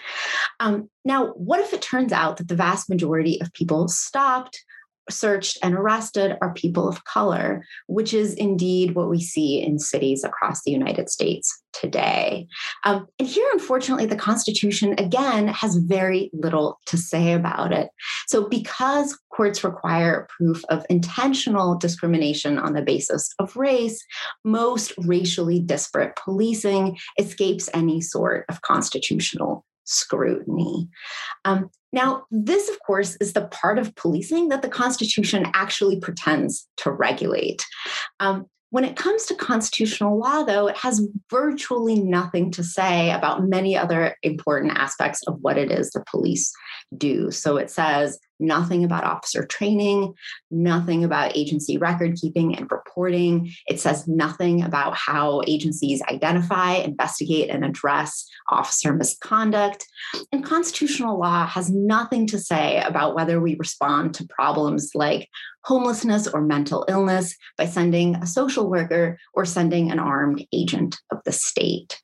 Um, 0.61 0.89
now, 1.05 1.33
what 1.33 1.61
if 1.61 1.75
it 1.75 1.83
turns 1.83 2.13
out 2.13 2.39
that 2.39 2.49
the 2.49 2.57
vast 2.57 2.89
majority 2.89 3.41
of 3.43 3.53
people 3.53 3.89
stopped 3.89 4.65
searched 5.11 5.59
and 5.63 5.75
arrested 5.75 6.37
are 6.41 6.55
people 6.55 6.89
of 6.89 7.05
color, 7.05 7.65
which 7.87 8.15
is 8.15 8.35
indeed 8.35 8.95
what 8.95 9.11
we 9.11 9.21
see 9.21 9.61
in 9.61 9.79
cities 9.79 10.25
across 10.25 10.63
the 10.63 10.71
United 10.71 11.11
States 11.11 11.63
today. 11.73 12.47
Um, 12.85 13.07
and 13.19 13.29
here, 13.29 13.49
unfortunately, 13.53 14.07
the 14.07 14.17
Constitution 14.17 14.95
again 14.99 15.49
has 15.49 15.77
very 15.77 16.31
little 16.33 16.79
to 16.87 16.97
say 16.97 17.33
about 17.33 17.73
it. 17.73 17.89
So, 18.29 18.49
because 18.49 19.19
courts 19.35 19.65
require 19.65 20.29
proof 20.37 20.63
of 20.69 20.85
intentional 20.91 21.77
discrimination 21.77 22.59
on 22.59 22.75
the 22.75 22.83
basis 22.83 23.31
of 23.39 23.57
race, 23.57 24.05
most 24.45 24.93
racially 24.99 25.61
disparate 25.61 26.17
policing 26.17 26.99
escapes 27.19 27.69
any 27.75 28.01
sort 28.01 28.45
of 28.49 28.61
constitutional 28.63 29.65
scrutiny. 29.85 30.89
Um, 31.45 31.71
now, 31.93 32.25
this, 32.31 32.69
of 32.69 32.79
course, 32.87 33.17
is 33.21 33.33
the 33.35 33.47
part 33.49 33.79
of 33.79 33.95
policing 33.97 34.49
that 34.49 34.63
the 34.63 34.69
Constitution 34.69 35.47
actually 35.55 36.01
pretends 36.01 36.67
to 36.79 36.91
regulate. 36.91 37.65
Um, 38.21 38.47
when 38.71 38.85
it 38.85 38.97
comes 38.97 39.27
to 39.27 39.35
constitutional 39.35 40.19
law, 40.19 40.45
though, 40.45 40.67
it 40.67 40.79
has 40.79 41.07
virtually 41.31 42.03
nothing 42.03 42.51
to 42.53 42.65
say 42.65 43.11
about 43.11 43.47
many 43.47 43.77
other 43.77 44.17
important 44.23 44.73
aspects 44.79 45.21
of 45.27 45.37
what 45.43 45.59
it 45.59 45.71
is 45.71 45.91
the 45.91 46.03
police 46.11 46.51
do. 46.97 47.31
So 47.31 47.59
it 47.59 47.71
says 47.71 48.19
nothing 48.43 48.85
about 48.85 49.05
officer 49.05 49.47
training, 49.47 50.15
nothing 50.51 51.05
about 51.05 51.37
agency 51.37 51.79
record 51.79 52.17
keeping 52.17 52.57
and 52.57 52.71
reporting. 52.71 53.53
It 53.67 53.81
says 53.81 54.07
nothing 54.07 54.63
about 54.63 54.95
how 54.95 55.43
agencies 55.47 56.03
identify, 56.11 56.75
investigate, 56.75 57.49
and 57.49 57.65
address 57.65 58.29
officer 58.49 58.93
misconduct. 58.93 59.87
And 60.33 60.45
constitutional 60.45 61.19
law 61.19 61.47
has 61.47 61.71
nothing 61.71 62.27
to 62.29 62.39
say 62.39 62.83
about 62.83 63.15
whether 63.15 63.41
we 63.41 63.55
respond 63.57 64.15
to 64.15 64.27
problems 64.27 64.91
like 64.95 65.29
homelessness 65.65 66.27
or 66.27 66.41
mental 66.41 66.85
illness 66.89 67.37
by 67.57 67.67
sending 67.67 68.17
a 68.17 68.27
social 68.27 68.69
worker 68.69 69.19
or 69.33 69.45
sending 69.45 69.91
an 69.91 69.99
armed 69.99 70.45
agent 70.53 70.99
of 71.11 71.19
the 71.25 71.33
state. 71.33 72.01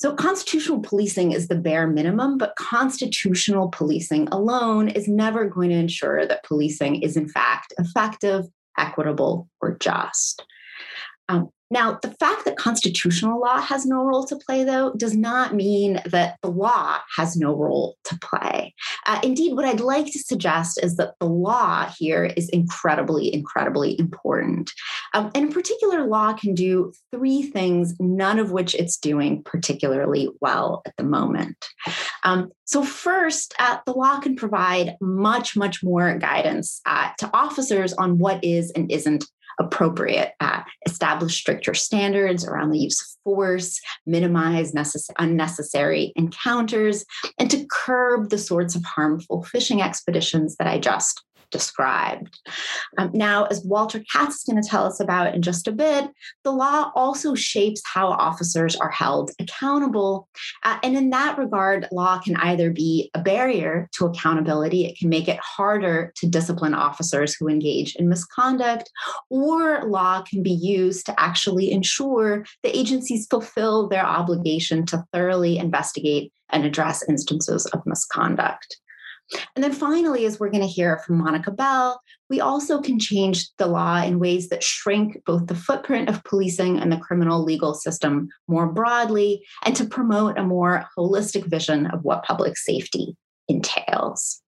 So, 0.00 0.14
constitutional 0.14 0.80
policing 0.80 1.32
is 1.32 1.48
the 1.48 1.56
bare 1.56 1.86
minimum, 1.86 2.38
but 2.38 2.56
constitutional 2.56 3.68
policing 3.68 4.28
alone 4.28 4.88
is 4.88 5.06
never 5.06 5.44
going 5.46 5.68
to 5.68 5.76
ensure 5.76 6.24
that 6.24 6.42
policing 6.42 7.02
is, 7.02 7.18
in 7.18 7.28
fact, 7.28 7.74
effective, 7.78 8.46
equitable, 8.78 9.50
or 9.60 9.76
just. 9.76 10.42
Um, 11.28 11.50
now, 11.70 11.98
the 12.00 12.12
fact 12.14 12.46
that 12.46 12.56
constitutional 12.56 13.40
law 13.40 13.60
has 13.60 13.84
no 13.84 14.02
role 14.02 14.24
to 14.24 14.36
play, 14.36 14.64
though, 14.64 14.94
does 14.94 15.14
not 15.14 15.54
mean 15.54 16.00
that 16.06 16.38
the 16.40 16.50
law 16.50 16.96
has 17.18 17.36
no 17.36 17.54
role 17.54 17.98
to 18.04 18.18
play. 18.20 18.74
Uh, 19.10 19.18
indeed, 19.24 19.56
what 19.56 19.64
I'd 19.64 19.80
like 19.80 20.06
to 20.06 20.20
suggest 20.20 20.78
is 20.80 20.94
that 20.94 21.14
the 21.18 21.26
law 21.26 21.92
here 21.98 22.26
is 22.26 22.48
incredibly, 22.50 23.34
incredibly 23.34 23.98
important. 23.98 24.70
Um, 25.14 25.32
and 25.34 25.46
in 25.46 25.52
particular, 25.52 26.06
law 26.06 26.32
can 26.32 26.54
do 26.54 26.92
three 27.10 27.42
things, 27.42 27.96
none 27.98 28.38
of 28.38 28.52
which 28.52 28.72
it's 28.76 28.96
doing 28.96 29.42
particularly 29.42 30.28
well 30.40 30.82
at 30.86 30.96
the 30.96 31.02
moment. 31.02 31.56
Um, 32.22 32.52
so, 32.66 32.84
first, 32.84 33.52
uh, 33.58 33.78
the 33.84 33.94
law 33.94 34.20
can 34.20 34.36
provide 34.36 34.94
much, 35.00 35.56
much 35.56 35.82
more 35.82 36.16
guidance 36.16 36.80
uh, 36.86 37.10
to 37.18 37.28
officers 37.34 37.92
on 37.94 38.18
what 38.18 38.44
is 38.44 38.70
and 38.70 38.92
isn't 38.92 39.24
appropriate 39.60 40.32
at, 40.40 40.66
establish 40.86 41.36
stricter 41.36 41.74
standards 41.74 42.44
around 42.44 42.70
the 42.70 42.78
use 42.78 43.00
of 43.00 43.08
force, 43.22 43.80
minimize 44.06 44.72
necess- 44.72 45.10
unnecessary 45.18 46.12
encounters, 46.16 47.04
and 47.38 47.50
to 47.50 47.66
curb 47.70 48.30
the 48.30 48.38
sorts 48.38 48.74
of 48.74 48.84
harmful 48.84 49.44
fishing 49.44 49.82
expeditions 49.82 50.56
that 50.56 50.66
I 50.66 50.78
just 50.78 51.22
described. 51.50 52.38
Um, 52.98 53.10
now, 53.12 53.44
as 53.44 53.64
Walter 53.64 54.02
Katz 54.12 54.36
is 54.36 54.44
going 54.44 54.62
to 54.62 54.68
tell 54.68 54.86
us 54.86 55.00
about 55.00 55.34
in 55.34 55.42
just 55.42 55.68
a 55.68 55.72
bit, 55.72 56.08
the 56.44 56.52
law 56.52 56.90
also 56.94 57.34
shapes 57.34 57.82
how 57.84 58.08
officers 58.08 58.76
are 58.76 58.90
held 58.90 59.30
accountable. 59.38 60.28
Uh, 60.64 60.78
and 60.82 60.96
in 60.96 61.10
that 61.10 61.38
regard, 61.38 61.88
law 61.92 62.18
can 62.18 62.36
either 62.36 62.70
be 62.70 63.10
a 63.14 63.20
barrier 63.20 63.88
to 63.92 64.06
accountability, 64.06 64.84
it 64.84 64.98
can 64.98 65.08
make 65.08 65.28
it 65.28 65.38
harder 65.40 66.12
to 66.16 66.28
discipline 66.28 66.74
officers 66.74 67.34
who 67.34 67.48
engage 67.48 67.96
in 67.96 68.08
misconduct, 68.08 68.90
or 69.28 69.84
law 69.84 70.22
can 70.22 70.42
be 70.42 70.50
used 70.50 71.06
to 71.06 71.20
actually 71.20 71.70
ensure 71.70 72.44
the 72.62 72.76
agencies 72.76 73.26
fulfill 73.28 73.88
their 73.88 74.04
obligation 74.04 74.86
to 74.86 75.04
thoroughly 75.12 75.58
investigate 75.58 76.32
and 76.50 76.64
address 76.64 77.08
instances 77.08 77.66
of 77.66 77.80
misconduct. 77.86 78.76
And 79.54 79.62
then 79.62 79.72
finally, 79.72 80.26
as 80.26 80.38
we're 80.38 80.50
going 80.50 80.62
to 80.62 80.66
hear 80.66 80.98
from 80.98 81.18
Monica 81.18 81.50
Bell, 81.50 82.00
we 82.28 82.40
also 82.40 82.80
can 82.80 82.98
change 82.98 83.48
the 83.58 83.66
law 83.66 84.02
in 84.02 84.18
ways 84.18 84.48
that 84.48 84.62
shrink 84.62 85.22
both 85.24 85.46
the 85.46 85.54
footprint 85.54 86.08
of 86.08 86.24
policing 86.24 86.78
and 86.78 86.90
the 86.90 86.98
criminal 86.98 87.42
legal 87.42 87.74
system 87.74 88.28
more 88.48 88.66
broadly, 88.66 89.44
and 89.64 89.76
to 89.76 89.84
promote 89.84 90.38
a 90.38 90.42
more 90.42 90.86
holistic 90.96 91.46
vision 91.46 91.86
of 91.86 92.02
what 92.02 92.24
public 92.24 92.56
safety 92.56 93.16
entails. 93.48 94.42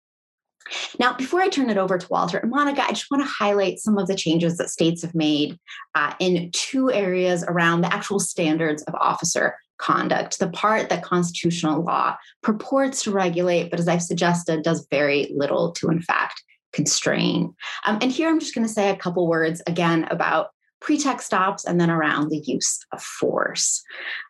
Now, 0.99 1.14
before 1.14 1.40
I 1.40 1.49
turn 1.49 1.71
it 1.71 1.79
over 1.79 1.99
to 1.99 2.07
Walter 2.11 2.38
and 2.38 2.51
Monica, 2.51 2.85
I 2.85 2.90
just 2.90 3.11
want 3.11 3.25
to 3.25 3.29
highlight 3.29 3.81
some 3.81 3.99
of 3.99 4.07
the 4.07 4.14
changes 4.14 4.57
that 4.59 4.71
states 4.71 5.03
have 5.03 5.14
made 5.14 5.59
uh, 5.95 6.14
in 6.21 6.51
two 6.53 6.93
areas 6.93 7.45
around 7.49 7.81
the 7.81 7.93
actual 7.93 8.21
standards 8.21 8.83
of 8.85 8.95
officer 8.95 9.57
conduct, 9.81 10.38
the 10.38 10.49
part 10.51 10.88
that 10.88 11.03
constitutional 11.03 11.83
law 11.83 12.16
purports 12.43 13.03
to 13.05 13.11
regulate, 13.11 13.71
but 13.71 13.81
as 13.81 13.88
I've 13.88 14.03
suggested, 14.03 14.62
does 14.62 14.87
very 14.90 15.33
little 15.35 15.73
to, 15.73 15.88
in 15.88 16.01
fact, 16.01 16.43
constrain. 16.73 17.55
Um, 17.85 17.99
and 18.01 18.12
here 18.12 18.29
I'm 18.29 18.40
just 18.40 18.55
going 18.55 18.66
to 18.66 18.73
say 18.73 18.90
a 18.90 18.97
couple 18.97 19.27
words 19.27 19.62
again 19.66 20.07
about 20.11 20.51
pretext 20.81 21.27
stops 21.27 21.64
and 21.64 21.81
then 21.81 21.90
around 21.90 22.31
the 22.31 22.38
use 22.38 22.81
of 22.93 23.03
force. 23.03 23.83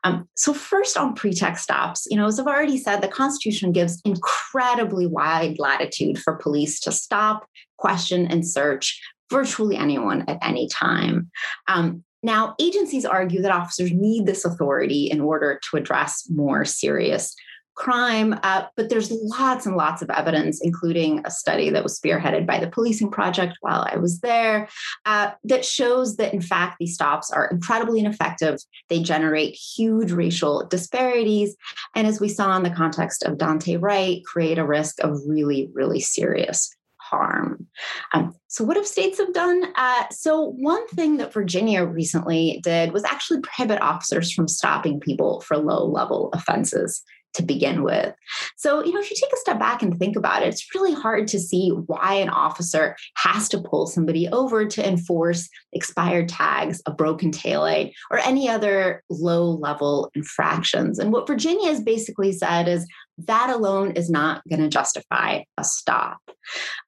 Um, 0.04 0.28
so, 0.34 0.52
first 0.52 0.96
on 0.96 1.14
pretext 1.14 1.64
stops, 1.64 2.06
you 2.10 2.16
know, 2.16 2.26
as 2.26 2.40
I've 2.40 2.46
already 2.46 2.78
said, 2.78 3.00
the 3.00 3.08
Constitution 3.08 3.72
gives 3.72 4.00
incredibly 4.04 5.06
wide 5.06 5.58
latitude 5.58 6.18
for 6.18 6.34
police 6.36 6.80
to 6.80 6.92
stop, 6.92 7.46
question, 7.76 8.26
and 8.26 8.46
search 8.46 9.00
virtually 9.30 9.76
anyone 9.76 10.24
at 10.26 10.38
any 10.42 10.68
time. 10.68 11.30
Um, 11.68 12.04
now, 12.22 12.54
agencies 12.60 13.04
argue 13.04 13.40
that 13.42 13.50
officers 13.52 13.92
need 13.92 14.26
this 14.26 14.44
authority 14.44 15.10
in 15.10 15.20
order 15.20 15.60
to 15.70 15.76
address 15.76 16.28
more 16.30 16.64
serious 16.64 17.34
crime. 17.76 18.38
Uh, 18.42 18.64
but 18.76 18.90
there's 18.90 19.10
lots 19.10 19.64
and 19.64 19.74
lots 19.74 20.02
of 20.02 20.10
evidence, 20.10 20.60
including 20.62 21.22
a 21.24 21.30
study 21.30 21.70
that 21.70 21.82
was 21.82 21.98
spearheaded 21.98 22.46
by 22.46 22.58
the 22.58 22.68
Policing 22.68 23.10
Project 23.10 23.56
while 23.60 23.86
I 23.90 23.96
was 23.96 24.20
there, 24.20 24.68
uh, 25.06 25.30
that 25.44 25.64
shows 25.64 26.16
that, 26.16 26.34
in 26.34 26.42
fact, 26.42 26.76
these 26.78 26.92
stops 26.92 27.30
are 27.30 27.48
incredibly 27.48 28.00
ineffective. 28.00 28.58
They 28.90 29.02
generate 29.02 29.54
huge 29.54 30.12
racial 30.12 30.66
disparities. 30.66 31.56
And 31.94 32.06
as 32.06 32.20
we 32.20 32.28
saw 32.28 32.54
in 32.56 32.64
the 32.64 32.70
context 32.70 33.22
of 33.22 33.38
Daunte 33.38 33.80
Wright, 33.80 34.22
create 34.26 34.58
a 34.58 34.66
risk 34.66 35.02
of 35.02 35.18
really, 35.26 35.70
really 35.72 36.00
serious 36.00 36.76
harm. 37.10 37.66
Um, 38.14 38.34
so, 38.48 38.64
what 38.64 38.76
have 38.76 38.86
states 38.86 39.18
have 39.18 39.32
done? 39.32 39.64
Uh, 39.76 40.04
so, 40.10 40.52
one 40.58 40.86
thing 40.88 41.16
that 41.18 41.32
Virginia 41.32 41.84
recently 41.84 42.60
did 42.62 42.92
was 42.92 43.04
actually 43.04 43.40
prohibit 43.40 43.80
officers 43.80 44.32
from 44.32 44.48
stopping 44.48 45.00
people 45.00 45.40
for 45.42 45.56
low 45.56 45.86
level 45.86 46.30
offenses 46.32 47.02
to 47.34 47.42
begin 47.42 47.82
with. 47.82 48.14
So, 48.56 48.84
you 48.84 48.92
know, 48.92 49.00
if 49.00 49.10
you 49.10 49.16
take 49.16 49.32
a 49.32 49.36
step 49.36 49.58
back 49.58 49.82
and 49.82 49.98
think 49.98 50.16
about 50.16 50.42
it, 50.42 50.48
it's 50.48 50.74
really 50.74 50.94
hard 50.94 51.28
to 51.28 51.38
see 51.38 51.70
why 51.86 52.14
an 52.14 52.28
officer 52.28 52.96
has 53.16 53.48
to 53.50 53.60
pull 53.60 53.86
somebody 53.86 54.28
over 54.28 54.66
to 54.66 54.86
enforce 54.86 55.48
expired 55.72 56.28
tags, 56.28 56.82
a 56.86 56.90
broken 56.92 57.30
taillight, 57.30 57.92
or 58.10 58.18
any 58.18 58.48
other 58.48 59.02
low 59.08 59.50
level 59.50 60.10
infractions. 60.14 60.98
And 60.98 61.12
what 61.12 61.26
Virginia 61.26 61.68
has 61.68 61.80
basically 61.80 62.32
said 62.32 62.66
is 62.68 62.86
that 63.26 63.50
alone 63.50 63.92
is 63.92 64.10
not 64.10 64.42
going 64.48 64.60
to 64.60 64.68
justify 64.68 65.42
a 65.56 65.64
stop. 65.64 66.18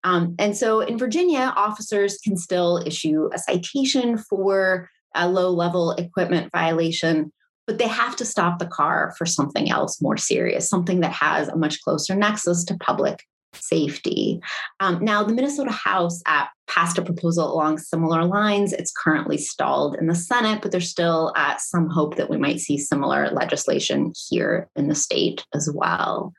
Um, 0.04 0.34
and 0.38 0.56
so 0.56 0.80
in 0.80 0.98
Virginia, 0.98 1.52
officers 1.56 2.18
can 2.18 2.36
still 2.36 2.82
issue 2.84 3.28
a 3.32 3.38
citation 3.38 4.18
for 4.18 4.88
a 5.14 5.28
low 5.28 5.50
level 5.50 5.92
equipment 5.92 6.50
violation 6.52 7.32
but 7.66 7.78
they 7.78 7.88
have 7.88 8.16
to 8.16 8.24
stop 8.24 8.58
the 8.58 8.66
car 8.66 9.14
for 9.16 9.24
something 9.24 9.70
else 9.70 10.02
more 10.02 10.16
serious, 10.16 10.68
something 10.68 11.00
that 11.00 11.12
has 11.12 11.48
a 11.48 11.56
much 11.56 11.80
closer 11.82 12.14
nexus 12.14 12.64
to 12.64 12.76
public 12.78 13.24
safety. 13.54 14.40
Um, 14.80 15.04
now, 15.04 15.22
the 15.22 15.34
Minnesota 15.34 15.70
House 15.70 16.20
uh, 16.26 16.46
passed 16.72 16.96
a 16.96 17.02
proposal 17.02 17.52
along 17.52 17.76
similar 17.76 18.24
lines. 18.24 18.72
It's 18.72 18.92
currently 18.92 19.36
stalled 19.36 19.96
in 19.96 20.06
the 20.06 20.14
Senate, 20.14 20.62
but 20.62 20.72
there's 20.72 20.88
still 20.88 21.32
uh, 21.36 21.56
some 21.58 21.90
hope 21.90 22.16
that 22.16 22.30
we 22.30 22.38
might 22.38 22.60
see 22.60 22.78
similar 22.78 23.30
legislation 23.30 24.12
here 24.30 24.68
in 24.74 24.88
the 24.88 24.94
state 24.94 25.44
as 25.54 25.70
well. 25.72 26.32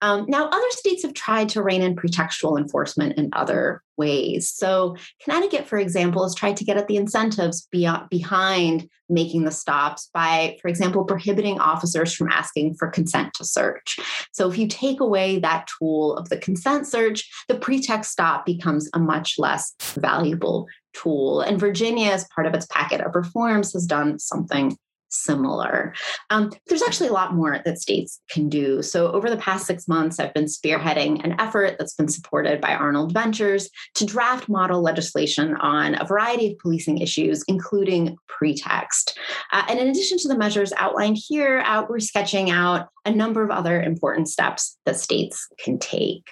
Um, 0.00 0.24
now, 0.28 0.46
other 0.46 0.70
states 0.70 1.02
have 1.02 1.14
tried 1.14 1.50
to 1.50 1.62
rein 1.62 1.82
in 1.82 1.94
pretextual 1.94 2.58
enforcement 2.58 3.18
in 3.18 3.28
other 3.34 3.82
ways. 3.96 4.50
So, 4.50 4.96
Connecticut, 5.22 5.66
for 5.66 5.78
example, 5.78 6.22
has 6.22 6.34
tried 6.34 6.56
to 6.58 6.64
get 6.64 6.76
at 6.76 6.86
the 6.88 6.96
incentives 6.96 7.68
behind 7.70 8.88
making 9.08 9.44
the 9.44 9.50
stops 9.50 10.10
by, 10.12 10.56
for 10.60 10.68
example, 10.68 11.04
prohibiting 11.04 11.60
officers 11.60 12.12
from 12.12 12.28
asking 12.28 12.74
for 12.74 12.88
consent 12.88 13.32
to 13.34 13.44
search. 13.44 13.98
So, 14.32 14.50
if 14.50 14.58
you 14.58 14.68
take 14.68 15.00
away 15.00 15.38
that 15.38 15.68
tool 15.78 16.16
of 16.16 16.28
the 16.28 16.38
consent 16.38 16.86
search, 16.86 17.28
the 17.48 17.58
pretext 17.58 18.12
stop 18.12 18.44
becomes 18.44 18.88
a 18.92 18.98
much 18.98 19.36
less 19.38 19.65
valuable 19.94 20.66
tool. 20.92 21.40
And 21.40 21.58
Virginia, 21.60 22.10
as 22.10 22.28
part 22.34 22.46
of 22.46 22.54
its 22.54 22.66
packet 22.66 23.00
of 23.00 23.14
reforms, 23.14 23.72
has 23.72 23.86
done 23.86 24.18
something 24.18 24.76
similar. 25.08 25.94
Um, 26.30 26.52
there's 26.66 26.82
actually 26.82 27.08
a 27.08 27.12
lot 27.12 27.34
more 27.34 27.60
that 27.64 27.78
states 27.78 28.20
can 28.30 28.48
do. 28.48 28.82
So, 28.82 29.10
over 29.12 29.30
the 29.30 29.36
past 29.36 29.66
six 29.66 29.88
months, 29.88 30.18
I've 30.18 30.34
been 30.34 30.44
spearheading 30.44 31.24
an 31.24 31.38
effort 31.40 31.76
that's 31.78 31.94
been 31.94 32.08
supported 32.08 32.60
by 32.60 32.74
Arnold 32.74 33.12
Ventures 33.12 33.70
to 33.94 34.04
draft 34.04 34.48
model 34.48 34.82
legislation 34.82 35.56
on 35.56 36.00
a 36.00 36.04
variety 36.04 36.52
of 36.52 36.58
policing 36.58 36.98
issues, 36.98 37.44
including 37.48 38.16
pretext. 38.28 39.18
Uh, 39.52 39.64
and 39.68 39.78
in 39.78 39.88
addition 39.88 40.18
to 40.18 40.28
the 40.28 40.38
measures 40.38 40.72
outlined 40.76 41.18
here, 41.18 41.62
uh, 41.66 41.84
we're 41.88 42.00
sketching 42.00 42.50
out 42.50 42.88
a 43.06 43.10
number 43.10 43.42
of 43.42 43.50
other 43.50 43.80
important 43.80 44.28
steps 44.28 44.76
that 44.84 44.96
states 44.96 45.48
can 45.58 45.78
take. 45.78 46.28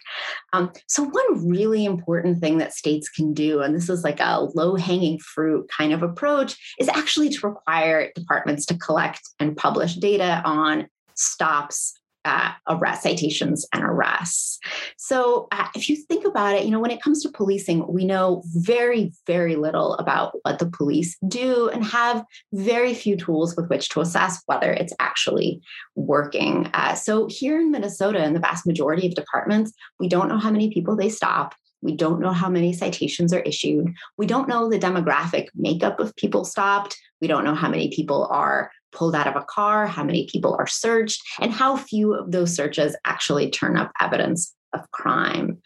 Um, 0.52 0.72
so, 0.88 1.04
one 1.04 1.48
really 1.48 1.84
important 1.84 2.40
thing 2.40 2.58
that 2.58 2.74
states 2.74 3.08
can 3.08 3.32
do, 3.32 3.60
and 3.60 3.74
this 3.74 3.88
is 3.88 4.02
like 4.02 4.20
a 4.20 4.48
low 4.54 4.74
hanging 4.74 5.18
fruit 5.20 5.68
kind 5.68 5.92
of 5.92 6.02
approach, 6.02 6.56
is 6.78 6.88
actually 6.88 7.30
to 7.30 7.46
require 7.46 8.10
departments 8.14 8.63
to 8.66 8.78
collect 8.78 9.20
and 9.38 9.56
publish 9.56 9.94
data 9.94 10.42
on 10.44 10.88
stops 11.14 11.94
uh, 12.24 12.52
arrest 12.68 13.02
citations 13.02 13.66
and 13.72 13.84
arrests. 13.84 14.58
So, 14.96 15.46
uh, 15.52 15.68
if 15.74 15.88
you 15.88 15.96
think 15.96 16.24
about 16.24 16.54
it, 16.54 16.64
you 16.64 16.70
know, 16.70 16.80
when 16.80 16.90
it 16.90 17.02
comes 17.02 17.22
to 17.22 17.28
policing, 17.28 17.86
we 17.86 18.04
know 18.04 18.42
very, 18.46 19.12
very 19.26 19.56
little 19.56 19.94
about 19.94 20.38
what 20.42 20.58
the 20.58 20.70
police 20.70 21.16
do 21.28 21.68
and 21.68 21.84
have 21.84 22.24
very 22.52 22.94
few 22.94 23.16
tools 23.16 23.54
with 23.56 23.68
which 23.68 23.90
to 23.90 24.00
assess 24.00 24.42
whether 24.46 24.72
it's 24.72 24.94
actually 25.00 25.60
working. 25.94 26.70
Uh, 26.72 26.94
so, 26.94 27.26
here 27.28 27.60
in 27.60 27.70
Minnesota, 27.70 28.24
in 28.24 28.32
the 28.32 28.40
vast 28.40 28.66
majority 28.66 29.06
of 29.06 29.14
departments, 29.14 29.72
we 30.00 30.08
don't 30.08 30.28
know 30.28 30.38
how 30.38 30.50
many 30.50 30.72
people 30.72 30.96
they 30.96 31.10
stop. 31.10 31.54
We 31.82 31.94
don't 31.94 32.20
know 32.20 32.32
how 32.32 32.48
many 32.48 32.72
citations 32.72 33.34
are 33.34 33.40
issued. 33.40 33.92
We 34.16 34.26
don't 34.26 34.48
know 34.48 34.70
the 34.70 34.78
demographic 34.78 35.48
makeup 35.54 36.00
of 36.00 36.16
people 36.16 36.46
stopped. 36.46 36.96
We 37.20 37.28
don't 37.28 37.44
know 37.44 37.54
how 37.54 37.68
many 37.68 37.90
people 37.90 38.28
are 38.30 38.70
pulled 38.92 39.14
out 39.14 39.26
of 39.26 39.36
a 39.36 39.44
car, 39.48 39.86
how 39.86 40.04
many 40.04 40.28
people 40.30 40.56
are 40.58 40.66
searched, 40.66 41.20
and 41.40 41.52
how 41.52 41.76
few 41.76 42.14
of 42.14 42.30
those 42.30 42.54
searches 42.54 42.96
actually 43.04 43.50
turn 43.50 43.76
up 43.76 43.90
evidence 44.00 44.54
of 44.72 44.90
crime. 44.90 45.58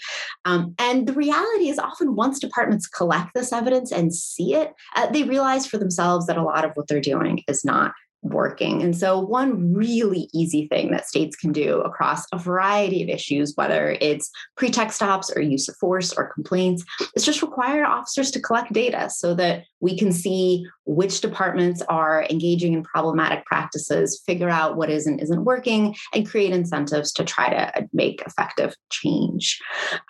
Um, 0.44 0.74
and 0.78 1.06
the 1.06 1.12
reality 1.14 1.68
is, 1.68 1.78
often 1.78 2.14
once 2.14 2.38
departments 2.38 2.86
collect 2.86 3.30
this 3.34 3.52
evidence 3.52 3.90
and 3.90 4.14
see 4.14 4.54
it, 4.54 4.72
uh, 4.96 5.10
they 5.10 5.24
realize 5.24 5.66
for 5.66 5.78
themselves 5.78 6.26
that 6.26 6.36
a 6.36 6.42
lot 6.42 6.64
of 6.64 6.72
what 6.74 6.88
they're 6.88 7.00
doing 7.00 7.42
is 7.48 7.64
not 7.64 7.92
working. 8.22 8.82
And 8.82 8.96
so, 8.96 9.18
one 9.18 9.72
really 9.72 10.28
easy 10.32 10.66
thing 10.68 10.90
that 10.90 11.06
states 11.06 11.36
can 11.36 11.52
do 11.52 11.80
across 11.80 12.24
a 12.32 12.38
variety 12.38 13.02
of 13.02 13.08
issues, 13.08 13.54
whether 13.56 13.96
it's 14.00 14.30
pretext 14.56 14.96
stops 14.96 15.30
or 15.34 15.40
use 15.40 15.68
of 15.68 15.76
force 15.76 16.12
or 16.12 16.32
complaints, 16.32 16.84
is 17.14 17.24
just 17.24 17.42
require 17.42 17.84
officers 17.84 18.30
to 18.32 18.40
collect 18.40 18.72
data 18.72 19.08
so 19.10 19.34
that 19.34 19.64
we 19.80 19.96
can 19.96 20.12
see 20.12 20.66
which 20.84 21.20
departments 21.20 21.82
are 21.82 22.26
engaging 22.30 22.72
in 22.72 22.82
problematic 22.82 23.44
practices, 23.44 24.22
figure 24.26 24.48
out 24.48 24.76
what 24.76 24.90
is 24.90 25.06
and 25.06 25.20
isn't 25.20 25.44
working, 25.44 25.94
and 26.14 26.28
create 26.28 26.52
incentives 26.52 27.12
to 27.12 27.24
try 27.24 27.50
to 27.50 27.88
make 27.92 28.22
effective 28.26 28.74
change. 28.90 29.60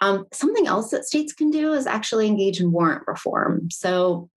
Um, 0.01 0.27
something 0.33 0.67
else 0.67 0.91
that 0.91 1.05
states 1.05 1.33
can 1.33 1.51
do 1.51 1.73
is 1.73 1.87
actually 1.87 2.27
engage 2.27 2.61
in 2.61 2.73
warrant 2.73 3.03
reform. 3.07 3.71
So, 3.71 4.31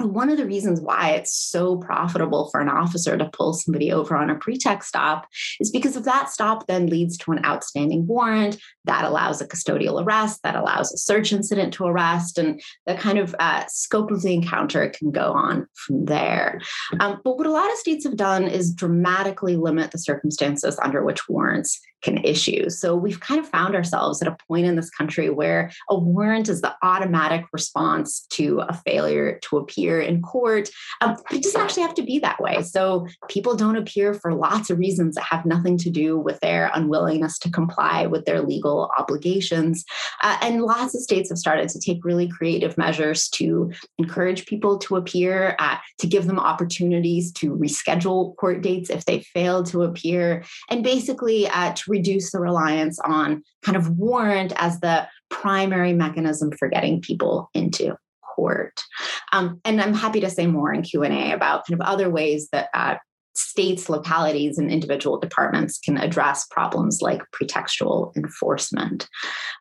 one 0.00 0.28
of 0.28 0.36
the 0.36 0.46
reasons 0.46 0.80
why 0.80 1.10
it's 1.10 1.32
so 1.32 1.76
profitable 1.76 2.48
for 2.50 2.60
an 2.60 2.68
officer 2.68 3.16
to 3.16 3.30
pull 3.32 3.52
somebody 3.52 3.92
over 3.92 4.16
on 4.16 4.30
a 4.30 4.34
pretext 4.34 4.88
stop 4.88 5.26
is 5.60 5.70
because 5.70 5.96
if 5.96 6.04
that 6.04 6.30
stop 6.30 6.66
then 6.66 6.88
leads 6.88 7.16
to 7.18 7.32
an 7.32 7.44
outstanding 7.44 8.06
warrant 8.06 8.58
that 8.84 9.04
allows 9.04 9.40
a 9.40 9.46
custodial 9.46 10.04
arrest 10.04 10.42
that 10.42 10.56
allows 10.56 10.92
a 10.92 10.98
search 10.98 11.32
incident 11.32 11.72
to 11.72 11.84
arrest 11.84 12.38
and 12.38 12.60
the 12.86 12.94
kind 12.94 13.18
of 13.18 13.34
uh, 13.38 13.64
scope 13.68 14.10
of 14.10 14.22
the 14.22 14.34
encounter 14.34 14.88
can 14.90 15.10
go 15.10 15.32
on 15.32 15.66
from 15.74 16.04
there. 16.04 16.60
Um, 17.00 17.20
but 17.24 17.38
what 17.38 17.46
a 17.46 17.52
lot 17.52 17.70
of 17.70 17.78
states 17.78 18.04
have 18.04 18.16
done 18.16 18.44
is 18.44 18.72
dramatically 18.72 19.56
limit 19.56 19.90
the 19.90 19.98
circumstances 19.98 20.78
under 20.82 21.04
which 21.04 21.28
warrants 21.28 21.80
issue. 22.24 22.70
So 22.70 22.94
we've 22.94 23.20
kind 23.20 23.40
of 23.40 23.48
found 23.48 23.74
ourselves 23.74 24.20
at 24.20 24.28
a 24.28 24.36
point 24.48 24.66
in 24.66 24.76
this 24.76 24.90
country 24.90 25.30
where 25.30 25.70
a 25.88 25.98
warrant 25.98 26.48
is 26.48 26.60
the 26.60 26.74
automatic 26.82 27.44
response 27.52 28.26
to 28.30 28.60
a 28.60 28.74
failure 28.74 29.38
to 29.42 29.58
appear 29.58 30.00
in 30.00 30.22
court. 30.22 30.68
Um, 31.00 31.16
but 31.28 31.38
it 31.38 31.42
doesn't 31.42 31.60
actually 31.60 31.82
have 31.82 31.94
to 31.94 32.02
be 32.02 32.18
that 32.18 32.40
way. 32.40 32.62
So 32.62 33.06
people 33.28 33.56
don't 33.56 33.76
appear 33.76 34.14
for 34.14 34.34
lots 34.34 34.70
of 34.70 34.78
reasons 34.78 35.14
that 35.14 35.24
have 35.24 35.46
nothing 35.46 35.78
to 35.78 35.90
do 35.90 36.18
with 36.18 36.38
their 36.40 36.70
unwillingness 36.74 37.38
to 37.40 37.50
comply 37.50 38.06
with 38.06 38.24
their 38.24 38.42
legal 38.42 38.90
obligations. 38.98 39.84
Uh, 40.22 40.36
and 40.42 40.62
lots 40.62 40.94
of 40.94 41.00
states 41.00 41.30
have 41.30 41.38
started 41.38 41.68
to 41.70 41.80
take 41.80 42.04
really 42.04 42.28
creative 42.28 42.76
measures 42.76 43.28
to 43.30 43.72
encourage 43.98 44.46
people 44.46 44.78
to 44.78 44.96
appear, 44.96 45.56
uh, 45.58 45.76
to 45.98 46.06
give 46.06 46.26
them 46.26 46.38
opportunities 46.38 47.32
to 47.32 47.56
reschedule 47.56 48.36
court 48.36 48.60
dates 48.60 48.90
if 48.90 49.04
they 49.06 49.20
fail 49.20 49.62
to 49.64 49.82
appear, 49.82 50.44
and 50.70 50.84
basically 50.84 51.48
uh, 51.48 51.72
to 51.72 51.93
reduce 51.94 52.32
the 52.32 52.40
reliance 52.40 52.98
on 53.00 53.42
kind 53.62 53.76
of 53.76 53.90
warrant 53.98 54.52
as 54.56 54.80
the 54.80 55.06
primary 55.30 55.92
mechanism 55.92 56.50
for 56.58 56.68
getting 56.68 57.00
people 57.00 57.50
into 57.54 57.96
court. 58.34 58.80
Um, 59.32 59.60
and 59.64 59.80
I'm 59.80 59.94
happy 59.94 60.20
to 60.20 60.30
say 60.30 60.46
more 60.46 60.72
in 60.72 60.82
Q&A 60.82 61.32
about 61.32 61.66
kind 61.66 61.80
of 61.80 61.86
other 61.86 62.10
ways 62.10 62.48
that 62.52 62.68
uh, 62.74 62.96
states, 63.36 63.88
localities, 63.88 64.58
and 64.58 64.70
individual 64.70 65.18
departments 65.18 65.78
can 65.78 65.96
address 65.98 66.46
problems 66.50 67.00
like 67.00 67.20
pretextual 67.32 68.16
enforcement. 68.16 69.08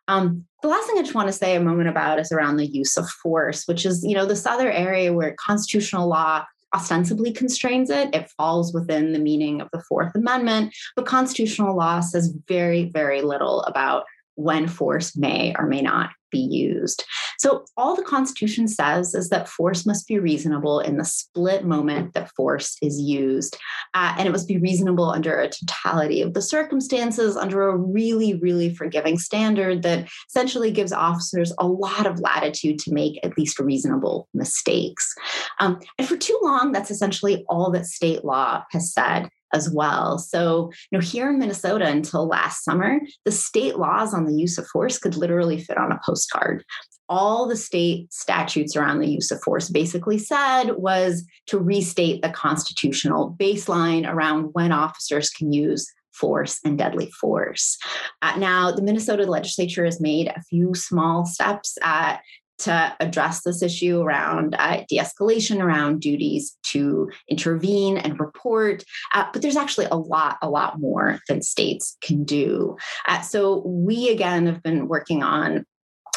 Um, 0.08 0.46
the 0.62 0.68
last 0.68 0.88
thing 0.88 0.98
I 0.98 1.02
just 1.02 1.16
want 1.16 1.28
to 1.28 1.34
say 1.34 1.56
a 1.56 1.60
moment 1.60 1.90
about 1.90 2.20
is 2.20 2.32
around 2.32 2.58
the 2.58 2.68
use 2.68 2.98
of 2.98 3.10
force, 3.10 3.64
which 3.66 3.86
is, 3.86 4.04
you 4.04 4.16
know, 4.16 4.26
this 4.26 4.46
other 4.46 4.72
area 4.72 5.14
where 5.14 5.36
constitutional 5.40 6.08
law 6.08 6.44
ostensibly 6.74 7.32
constrains 7.32 7.90
it. 7.90 8.14
It 8.14 8.32
falls 8.38 8.74
within 8.74 9.14
the 9.14 9.20
meaning 9.20 9.62
of 9.62 9.70
the 9.72 9.82
Fourth 9.88 10.16
Amendment, 10.16 10.76
but 10.96 11.06
constitutional 11.06 11.76
law 11.76 12.00
says 12.00 12.34
very, 12.48 12.86
very 12.86 13.22
little 13.22 13.62
about 13.64 14.06
when 14.36 14.68
force 14.68 15.16
may 15.16 15.54
or 15.58 15.68
may 15.68 15.82
not 15.82 16.10
be 16.34 16.40
used. 16.40 17.06
So, 17.38 17.64
all 17.78 17.96
the 17.96 18.04
Constitution 18.04 18.68
says 18.68 19.16
is 19.16 19.30
that 19.30 19.48
force 19.48 19.86
must 19.86 20.08
be 20.08 20.20
reasonable 20.20 20.82
in 20.82 20.98
the 20.98 21.06
split 21.06 21.64
moment 21.64 22.14
that 22.14 22.32
force 22.36 22.76
is 22.82 23.00
used. 23.00 23.56
Uh, 23.94 24.16
and 24.18 24.28
it 24.28 24.32
must 24.32 24.48
be 24.48 24.58
reasonable 24.58 25.10
under 25.10 25.40
a 25.40 25.50
totality 25.50 26.22
of 26.22 26.34
the 26.34 26.42
circumstances, 26.42 27.38
under 27.38 27.70
a 27.70 27.78
really, 27.78 28.36
really 28.36 28.74
forgiving 28.74 29.18
standard 29.18 29.84
that 29.84 30.10
essentially 30.28 30.72
gives 30.72 30.92
officers 30.92 31.54
a 31.60 31.68
lot 31.68 32.06
of 32.06 32.20
latitude 32.20 32.80
to 32.80 32.94
make 32.94 33.20
at 33.24 33.38
least 33.38 33.60
reasonable 33.60 34.28
mistakes. 34.34 35.14
Um, 35.60 35.80
and 35.98 36.08
for 36.08 36.18
too 36.18 36.40
long, 36.44 36.72
that's 36.72 36.92
essentially 36.92 37.46
all 37.48 37.72
that 37.72 37.86
state 37.86 38.26
law 38.26 38.64
has 38.72 38.92
said 38.92 39.30
as 39.54 39.70
well. 39.70 40.18
So, 40.18 40.72
you 40.92 40.98
know, 40.98 41.02
here 41.02 41.30
in 41.30 41.40
Minnesota 41.40 41.88
until 41.88 42.28
last 42.28 42.64
summer, 42.64 43.00
the 43.26 43.32
state 43.32 43.78
laws 43.78 44.14
on 44.14 44.26
the 44.26 44.34
use 44.34 44.58
of 44.58 44.68
force 44.68 44.98
could 44.98 45.16
literally 45.16 45.62
fit 45.62 45.78
on 45.78 45.92
a 45.92 46.00
postcard. 46.06 46.64
All 47.10 47.48
the 47.48 47.56
state 47.56 48.12
statutes 48.12 48.76
around 48.76 49.00
the 49.00 49.10
use 49.10 49.30
of 49.30 49.42
force 49.44 49.70
basically 49.70 50.18
said 50.18 50.72
was 50.72 51.26
to 51.48 51.60
restate 51.60 52.22
the 52.22 52.30
constitutional 52.30 53.36
baseline 53.40 54.12
around 54.12 54.50
when 54.54 54.72
officers 54.72 55.30
can 55.30 55.52
use 55.52 55.88
force 56.14 56.60
and 56.64 56.78
deadly 56.78 57.12
force. 57.12 57.78
Uh, 58.22 58.36
now, 58.38 58.72
the 58.72 58.82
Minnesota 58.82 59.26
legislature 59.26 59.84
has 59.86 60.00
made 60.00 60.28
a 60.28 60.42
few 60.44 60.74
small 60.74 61.26
steps 61.26 61.78
at 61.84 62.22
to 62.64 62.96
address 63.00 63.44
this 63.44 63.62
issue 63.62 64.02
around 64.02 64.56
uh, 64.60 64.84
de 64.88 64.98
escalation, 64.98 65.62
around 65.62 66.02
duties 66.02 66.58
to 66.64 67.10
intervene 67.30 67.98
and 67.98 68.20
report. 68.20 68.84
Uh, 69.14 69.26
but 69.32 69.42
there's 69.42 69.58
actually 69.58 69.88
a 69.92 69.98
lot, 69.98 70.38
a 70.42 70.50
lot 70.50 70.80
more 70.80 71.20
than 71.28 71.42
states 71.42 71.98
can 72.02 72.24
do. 72.24 72.78
Uh, 73.08 73.22
so 73.22 73.62
we, 73.66 74.10
again, 74.10 74.46
have 74.46 74.64
been 74.64 74.88
working 74.88 75.24
on 75.24 75.66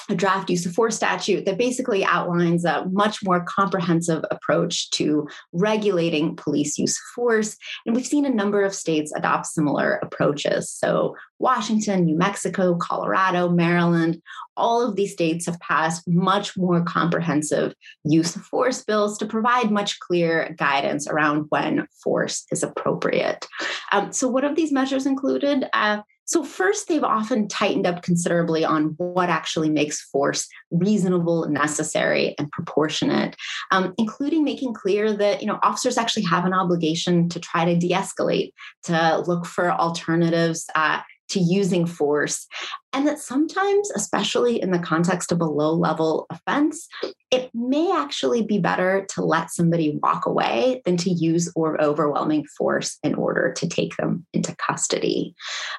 a 0.08 0.14
draft 0.14 0.50
use 0.50 0.66
of 0.66 0.72
force 0.72 0.96
statute 0.96 1.44
that 1.44 1.58
basically 1.58 2.04
outlines 2.04 2.64
a 2.64 2.86
much 2.90 3.24
more 3.24 3.44
comprehensive 3.44 4.24
approach 4.30 4.90
to 4.90 5.28
regulating 5.52 6.36
police 6.36 6.78
use 6.78 6.96
of 6.96 7.14
force. 7.14 7.56
And 7.84 7.94
we've 7.94 8.06
seen 8.06 8.24
a 8.24 8.30
number 8.30 8.62
of 8.62 8.74
states 8.74 9.12
adopt 9.16 9.46
similar 9.46 9.94
approaches. 10.02 10.70
So, 10.70 11.16
Washington, 11.38 12.06
New 12.06 12.16
Mexico, 12.16 12.76
Colorado, 12.76 13.50
Maryland, 13.50 14.22
all 14.56 14.80
of 14.80 14.96
these 14.96 15.12
states 15.12 15.44
have 15.44 15.60
passed 15.60 16.02
much 16.08 16.56
more 16.56 16.82
comprehensive 16.82 17.74
use 18.04 18.34
of 18.36 18.42
force 18.42 18.82
bills 18.82 19.18
to 19.18 19.26
provide 19.26 19.70
much 19.70 20.00
clear 20.00 20.54
guidance 20.58 21.06
around 21.06 21.46
when 21.50 21.86
force 22.02 22.46
is 22.50 22.62
appropriate. 22.62 23.46
Um, 23.92 24.12
so, 24.12 24.28
what 24.28 24.44
have 24.44 24.56
these 24.56 24.72
measures 24.72 25.04
included? 25.04 25.66
Uh, 25.74 25.98
so, 26.26 26.42
first, 26.42 26.88
they've 26.88 27.04
often 27.04 27.46
tightened 27.46 27.86
up 27.86 28.02
considerably 28.02 28.64
on 28.64 28.94
what 28.98 29.30
actually 29.30 29.70
makes 29.70 30.00
force 30.00 30.48
reasonable, 30.72 31.48
necessary, 31.48 32.34
and 32.36 32.50
proportionate, 32.50 33.36
um, 33.70 33.94
including 33.96 34.42
making 34.42 34.74
clear 34.74 35.12
that 35.12 35.40
you 35.40 35.46
know 35.46 35.60
officers 35.62 35.96
actually 35.96 36.24
have 36.24 36.44
an 36.44 36.52
obligation 36.52 37.28
to 37.28 37.38
try 37.38 37.64
to 37.64 37.76
de-escalate, 37.76 38.52
to 38.84 39.22
look 39.26 39.46
for 39.46 39.70
alternatives. 39.70 40.66
Uh, 40.74 41.00
to 41.30 41.40
using 41.40 41.86
force. 41.86 42.46
And 42.92 43.06
that 43.06 43.18
sometimes, 43.18 43.90
especially 43.90 44.60
in 44.60 44.70
the 44.70 44.78
context 44.78 45.32
of 45.32 45.40
a 45.40 45.44
low 45.44 45.74
level 45.74 46.26
offense, 46.30 46.88
it 47.30 47.50
may 47.54 47.92
actually 47.92 48.42
be 48.42 48.58
better 48.58 49.06
to 49.10 49.22
let 49.22 49.50
somebody 49.50 49.98
walk 50.02 50.26
away 50.26 50.82
than 50.84 50.96
to 50.98 51.10
use 51.10 51.52
or 51.54 51.80
overwhelming 51.80 52.44
force 52.56 52.98
in 53.02 53.14
order 53.14 53.52
to 53.54 53.68
take 53.68 53.96
them 53.96 54.26
into 54.32 54.54
custody. 54.56 55.34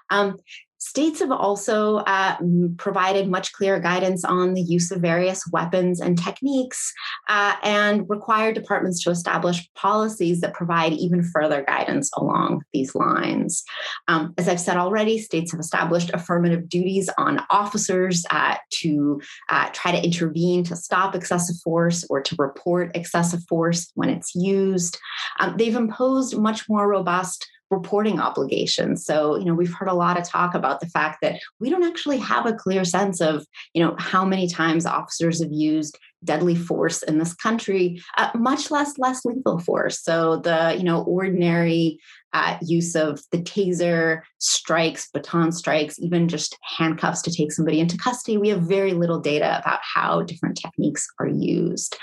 Um, 0.10 0.38
States 0.98 1.20
have 1.20 1.32
also 1.32 1.98
uh, 1.98 2.38
provided 2.78 3.30
much 3.30 3.54
clearer 3.54 3.80
guidance 3.80 4.26
on 4.26 4.56
the 4.56 4.64
use 4.64 4.90
of 4.90 5.00
various 5.00 5.48
weapons 5.52 6.02
and 6.02 6.18
techniques 6.18 6.92
uh, 7.30 7.54
and 7.62 8.10
require 8.10 8.52
departments 8.52 9.04
to 9.04 9.12
establish 9.12 9.70
policies 9.76 10.42
that 10.42 10.56
provide 10.56 10.94
even 10.94 11.22
further 11.22 11.62
guidance 11.62 12.10
along 12.18 12.64
these 12.74 12.96
lines. 12.96 13.64
Um, 14.08 14.34
as 14.40 14.48
I've 14.50 14.60
said 14.60 14.78
already, 14.78 15.20
states 15.20 15.52
have 15.52 15.60
established 15.60 16.10
affirmative 16.16 16.68
duties 16.68 17.12
on 17.20 17.44
officers 17.52 18.26
uh, 18.32 18.56
to 18.80 19.22
uh, 19.50 19.70
try 19.74 19.92
to 19.92 20.04
intervene 20.04 20.64
to 20.64 20.76
stop 20.76 21.14
excessive 21.14 21.58
force 21.64 22.08
or 22.10 22.24
to 22.24 22.36
report 22.40 22.96
excessive 22.96 23.42
force 23.48 23.92
when 23.94 24.10
it's 24.10 24.34
used. 24.34 24.98
Um, 25.40 25.58
they've 25.58 25.76
imposed 25.76 26.36
much 26.36 26.68
more 26.68 26.88
robust 26.88 27.48
reporting 27.70 28.20
obligations. 28.20 29.06
So, 29.06 29.38
you 29.38 29.46
know, 29.46 29.54
we've 29.54 29.74
heard 29.74 29.90
a 29.90 29.94
lot 29.94 30.18
of 30.18 30.24
talk 30.24 30.56
about 30.56 30.80
the 30.80 30.88
fact 30.88 31.20
that 31.22 31.40
we 31.60 31.70
don't 31.70 31.84
actually 31.84 32.18
have 32.18 32.46
a 32.46 32.54
clear 32.54 32.86
sense 32.86 33.22
of, 33.22 33.46
you 33.74 33.84
know, 33.84 33.96
how 34.00 34.24
many 34.26 34.48
times 34.48 34.86
officers 34.86 35.42
have 35.42 35.52
used 35.52 35.98
deadly 36.24 36.56
force 36.56 37.04
in 37.04 37.20
this 37.20 37.34
country, 37.34 38.02
uh, 38.18 38.30
much 38.36 38.72
less 38.72 38.98
less 38.98 39.24
lethal 39.24 39.60
force. 39.60 40.02
So 40.02 40.38
the, 40.38 40.76
you 40.78 40.84
know, 40.84 41.04
ordinary 41.04 42.00
uh, 42.34 42.58
use 42.62 42.96
of 42.96 43.22
the 43.32 43.38
taser, 43.38 44.22
strikes, 44.38 45.10
baton 45.10 45.52
strikes, 45.52 46.00
even 46.00 46.28
just 46.28 46.58
handcuffs 46.78 47.22
to 47.24 47.32
take 47.32 47.52
somebody 47.52 47.80
into 47.80 47.98
custody, 47.98 48.38
we 48.38 48.50
have 48.50 48.62
very 48.62 48.94
little 48.94 49.20
data 49.20 49.60
about 49.60 49.80
how 49.82 50.22
different 50.24 50.58
techniques 50.58 51.08
are 51.20 51.28
used. 51.28 51.98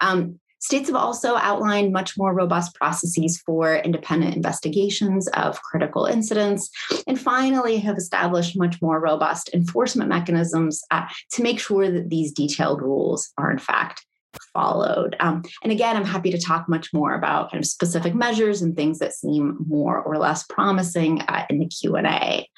Um, 0.00 0.40
States 0.60 0.88
have 0.88 0.96
also 0.96 1.36
outlined 1.36 1.92
much 1.92 2.18
more 2.18 2.34
robust 2.34 2.74
processes 2.74 3.40
for 3.44 3.76
independent 3.76 4.34
investigations 4.34 5.28
of 5.28 5.62
critical 5.62 6.06
incidents, 6.06 6.70
and 7.06 7.20
finally 7.20 7.78
have 7.78 7.96
established 7.96 8.58
much 8.58 8.80
more 8.82 9.00
robust 9.00 9.50
enforcement 9.54 10.08
mechanisms 10.08 10.82
uh, 10.90 11.06
to 11.32 11.42
make 11.42 11.60
sure 11.60 11.90
that 11.90 12.10
these 12.10 12.32
detailed 12.32 12.82
rules 12.82 13.32
are, 13.38 13.50
in 13.50 13.58
fact, 13.58 14.04
followed. 14.52 15.16
Um, 15.20 15.42
and 15.62 15.72
again, 15.72 15.96
I'm 15.96 16.04
happy 16.04 16.30
to 16.30 16.40
talk 16.40 16.68
much 16.68 16.92
more 16.92 17.14
about 17.14 17.50
kind 17.50 17.62
of 17.62 17.68
specific 17.68 18.14
measures 18.14 18.62
and 18.62 18.76
things 18.76 18.98
that 18.98 19.14
seem 19.14 19.56
more 19.68 20.00
or 20.00 20.18
less 20.18 20.44
promising 20.44 21.20
uh, 21.22 21.46
in 21.50 21.58
the 21.58 21.66
Q&A. 21.66 22.48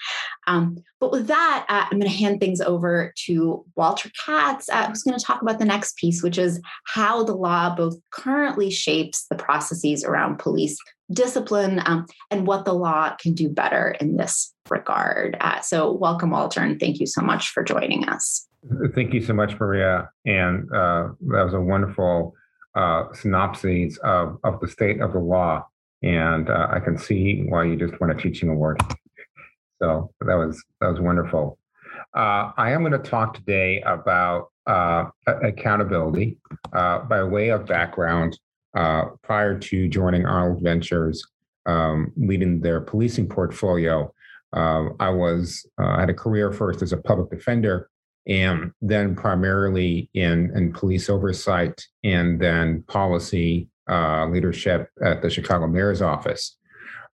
Um, 0.47 0.79
but 0.99 1.13
with 1.13 1.27
that, 1.29 1.67
uh, 1.69 1.87
I'm 1.91 1.99
going 1.99 2.11
to 2.11 2.17
hand 2.17 2.41
things 2.41 2.61
over 2.61 3.13
to 3.27 3.65
Walter 3.77 4.11
Katz, 4.25 4.69
uh, 4.69 4.89
who's 4.89 5.03
going 5.03 5.19
to 5.19 5.25
talk 5.25 5.43
about 5.43 5.59
the 5.59 5.65
next 5.65 5.97
piece, 5.97 6.23
which 6.23 6.39
is 6.39 6.61
how 6.87 7.23
the 7.23 7.35
law 7.35 7.75
both 7.75 7.97
currently 8.11 8.71
shapes 8.71 9.27
the 9.29 9.37
processes 9.37 10.05
around 10.05 10.39
police 10.39 10.77
discipline 11.13 11.83
um, 11.87 12.07
and 12.31 12.47
what 12.47 12.65
the 12.65 12.73
law 12.73 13.15
can 13.17 13.35
do 13.35 13.49
better 13.49 13.97
in 14.01 14.17
this 14.17 14.55
regard. 14.69 15.37
Uh, 15.41 15.61
so, 15.61 15.93
welcome, 15.93 16.31
Walter, 16.31 16.61
and 16.61 16.79
thank 16.79 17.01
you 17.01 17.07
so 17.07 17.21
much 17.21 17.49
for 17.49 17.65
joining 17.65 18.09
us. 18.09 18.47
Thank 18.95 19.15
you 19.15 19.23
so 19.23 19.33
much, 19.33 19.59
Maria. 19.59 20.11
And 20.27 20.71
uh, 20.71 21.09
that 21.29 21.45
was 21.45 21.55
a 21.55 21.61
wonderful 21.61 22.35
uh, 22.75 23.05
synopsis 23.13 23.97
of, 23.99 24.39
of 24.45 24.61
the 24.61 24.69
state 24.69 25.01
of 25.01 25.13
the 25.13 25.19
law. 25.19 25.67
And 26.03 26.51
uh, 26.51 26.69
I 26.71 26.81
can 26.81 26.99
see 26.99 27.45
why 27.49 27.65
you 27.65 27.77
just 27.77 27.99
won 28.01 28.11
a 28.11 28.15
teaching 28.15 28.49
award. 28.49 28.81
So 29.81 30.13
that 30.21 30.35
was 30.35 30.63
that 30.81 30.89
was 30.89 31.01
wonderful. 31.01 31.59
Uh, 32.15 32.53
I 32.57 32.73
am 32.73 32.81
going 32.81 32.93
to 32.93 32.99
talk 32.99 33.35
today 33.35 33.81
about 33.83 34.51
uh, 34.67 35.07
accountability 35.27 36.39
uh, 36.73 37.01
by 37.01 37.23
way 37.23 37.49
of 37.49 37.67
background. 37.67 38.39
prior 38.75 39.59
to 39.59 39.89
joining 39.89 40.27
Arnold 40.27 40.63
Ventures, 40.63 41.27
um, 41.67 42.13
leading 42.17 42.61
their 42.61 42.81
policing 42.81 43.29
portfolio, 43.29 44.13
I 44.53 45.09
was 45.09 45.67
I 45.79 46.01
had 46.01 46.11
a 46.11 46.15
career 46.15 46.53
first 46.53 46.83
as 46.83 46.93
a 46.93 46.99
public 46.99 47.31
defender 47.31 47.89
and 48.27 48.73
then 48.81 49.15
primarily 49.15 50.09
in, 50.15 50.53
in 50.55 50.73
police 50.73 51.09
oversight 51.09 51.85
and 52.05 52.41
then 52.41 52.83
policy 52.89 53.69
uh, 53.89 54.27
leadership 54.27 54.89
at 55.03 55.23
the 55.23 55.31
Chicago 55.31 55.67
Mayor's 55.67 56.03
Office. 56.03 56.57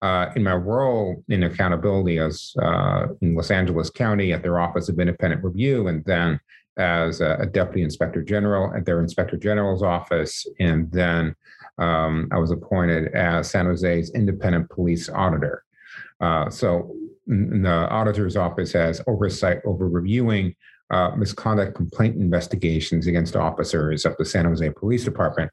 Uh, 0.02 0.30
in 0.36 0.44
my 0.44 0.54
role 0.54 1.24
in 1.30 1.44
accountability 1.44 2.20
as 2.20 2.54
uh, 2.62 3.08
in 3.22 3.34
Los 3.34 3.50
Angeles 3.50 3.90
County 3.90 4.34
at 4.34 4.44
their 4.44 4.60
Office 4.60 4.90
of 4.90 5.00
Independent 5.00 5.44
Review, 5.44 5.88
and 5.88 6.04
then 6.06 6.40
as 6.78 7.22
a, 7.22 7.38
a 7.40 7.46
Deputy 7.46 7.82
Inspector 7.82 8.22
General 8.24 8.76
at 8.76 8.86
their 8.86 9.00
Inspector 9.00 9.38
General's 9.38 9.82
office, 9.82 10.46
and 10.60 10.92
then 10.92 11.34
um, 11.78 12.28
I 12.32 12.38
was 12.38 12.52
appointed 12.52 13.14
as 13.14 13.50
San 13.50 13.66
Jose's 13.66 14.12
Independent 14.12 14.70
Police 14.70 15.10
Auditor. 15.10 15.64
Uh, 16.20 16.50
so 16.50 16.94
the 17.28 17.88
auditor's 17.90 18.36
office 18.36 18.74
has 18.74 19.02
oversight 19.08 19.60
over 19.66 19.88
reviewing 19.88 20.56
uh, 20.92 21.12
misconduct 21.16 21.76
complaint 21.76 22.16
investigations 22.16 23.08
against 23.08 23.36
officers 23.36 24.06
of 24.06 24.16
the 24.18 24.26
San 24.26 24.46
Jose 24.46 24.70
Police 24.72 25.04
Department. 25.04 25.52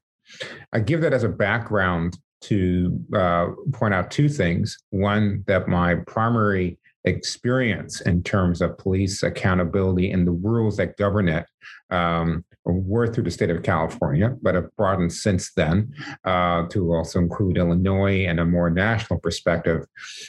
I 0.73 0.81
give 0.81 1.01
that 1.03 1.12
as 1.12 1.25
a 1.25 1.29
background 1.29 2.18
to 2.42 2.99
uh, 3.14 3.49
point 3.73 3.95
out 3.95 4.11
two 4.11 4.29
things. 4.29 4.77
One, 4.90 5.45
that 5.47 5.68
my 5.68 5.97
primary 6.07 6.79
experience 7.05 8.01
in 8.03 8.23
terms 8.23 8.61
of 8.61 8.79
police 8.79 9.23
accountability 9.23 10.11
and 10.12 10.27
the 10.27 10.33
rules 10.33 10.77
that 10.77 10.97
govern 10.97 11.29
it 11.29 11.47
um, 11.90 12.45
were 12.64 13.07
through 13.07 13.25
the 13.25 13.31
state 13.31 13.51
of 13.51 13.62
California, 13.62 14.37
but 14.40 14.55
have 14.55 14.75
broadened 14.77 15.12
since 15.12 15.53
then 15.55 15.92
uh, 16.25 16.66
to 16.68 16.92
also 16.94 17.18
include 17.18 17.59
Illinois 17.59 18.27
and 18.27 18.40
a 18.40 18.44
more 18.44 18.70
national 18.70 19.18
perspective. 19.20 19.85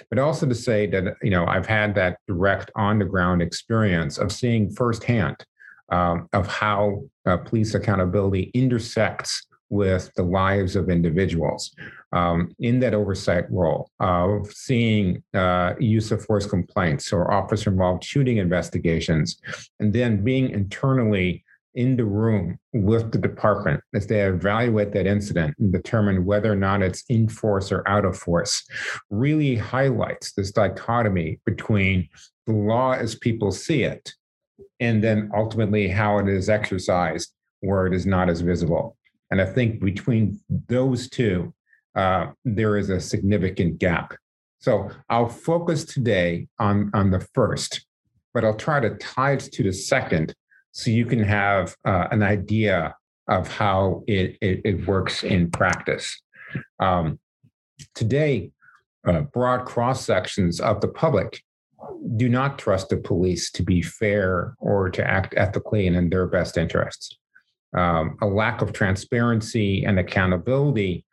But 0.10 0.20
also 0.20 0.48
to 0.48 0.56
say 0.56 0.88
that 0.88 1.16
you 1.22 1.30
know 1.30 1.46
I've 1.46 1.68
had 1.68 1.96
that 1.96 2.18
direct 2.28 2.72
on 2.76 3.00
the 3.00 3.06
ground 3.06 3.42
experience 3.42 4.18
of 4.18 4.32
seeing 4.32 4.72
firsthand 4.72 5.46
um, 5.90 6.28
of 6.34 6.48
how 6.48 7.04
uh, 7.26 7.38
police 7.38 7.76
accountability 7.76 8.52
intersects 8.54 9.46
with 9.70 10.12
the 10.16 10.24
lives 10.24 10.76
of 10.76 10.90
individuals 10.90 11.74
um, 12.12 12.54
in 12.60 12.80
that 12.80 12.94
oversight 12.94 13.46
role 13.52 13.90
of 14.00 14.46
seeing 14.54 15.24
uh, 15.34 15.74
use 15.80 16.12
of 16.12 16.24
force 16.24 16.46
complaints 16.46 17.12
or 17.12 17.34
officer 17.34 17.72
involved 17.72 18.04
shooting 18.04 18.38
investigations, 18.38 19.42
and 19.80 19.92
then 19.92 20.24
being 20.24 20.50
internally 20.52 21.44
in 21.76 21.96
the 21.96 22.06
room 22.06 22.60
with 22.74 23.12
the 23.12 23.18
department 23.18 23.82
as 23.94 24.08
they 24.08 24.22
evaluate 24.22 24.92
that 24.94 25.08
incident 25.08 25.56
and 25.60 25.72
determine 25.72 26.26
whether 26.26 26.52
or 26.52 26.56
not 26.56 26.82
it's 26.82 27.04
in 27.10 27.28
force 27.28 27.72
or 27.72 27.88
out 27.88 28.06
of 28.06 28.18
force 28.18 28.64
really 29.10 29.56
highlights 29.56 30.34
this 30.34 30.52
dichotomy 30.52 31.40
between 31.46 32.08
the 32.46 32.54
law 32.54 32.92
as 32.92 33.16
people 33.16 33.52
see 33.52 33.84
it 33.84 34.14
and 34.80 35.04
then 35.04 35.32
ultimately 35.36 35.88
how 35.88 36.20
it 36.20 36.28
is 36.28 36.50
exercised 36.50 37.34
where 37.62 37.88
it 37.88 37.94
is 37.94 38.06
not 38.06 38.30
as 38.30 38.42
visible. 38.42 38.98
And 39.32 39.42
I 39.42 39.46
think 39.46 39.80
between 39.80 40.40
those 40.68 41.10
two, 41.10 41.54
uh, 41.96 42.28
there 42.44 42.78
is 42.78 42.90
a 42.90 43.00
significant 43.00 43.80
gap. 43.80 44.16
So 44.60 44.90
I'll 45.10 45.30
focus 45.30 45.86
today 45.86 46.48
on, 46.60 46.92
on 46.94 47.12
the 47.12 47.20
first, 47.34 47.86
but 48.34 48.44
I'll 48.44 48.56
try 48.56 48.80
to 48.80 48.96
tie 48.98 49.34
it 49.34 49.50
to 49.54 49.64
the 49.64 49.74
second 49.74 50.36
so 50.74 50.90
you 50.90 51.06
can 51.06 51.24
have 51.24 51.76
uh, 51.86 52.08
an 52.12 52.24
idea 52.24 52.96
of 53.30 53.48
how 53.48 54.04
it, 54.08 54.38
it, 54.42 54.62
it 54.66 54.88
works 54.88 55.24
in 55.24 55.50
practice. 55.50 56.22
Um, 56.80 57.20
today, 57.96 58.52
uh, 59.08 59.22
broad 59.22 59.66
cross 59.66 60.04
sections 60.04 60.60
of 60.60 60.82
the 60.82 60.88
public 60.88 61.42
do 62.18 62.28
not 62.28 62.58
trust 62.58 62.90
the 62.90 62.98
police 62.98 63.52
to 63.52 63.64
be 63.64 63.82
fair 63.82 64.56
or 64.60 64.90
to 64.90 65.08
act 65.08 65.36
ethically 65.38 65.86
and 65.86 65.96
in 65.96 66.10
their 66.10 66.28
best 66.28 66.58
interests. 66.58 67.18
Um, 67.76 68.18
a 68.22 68.26
lack 68.26 68.62
of 68.62 68.74
transparency 68.74 69.86
and 69.86 70.00
accountability 70.00 71.06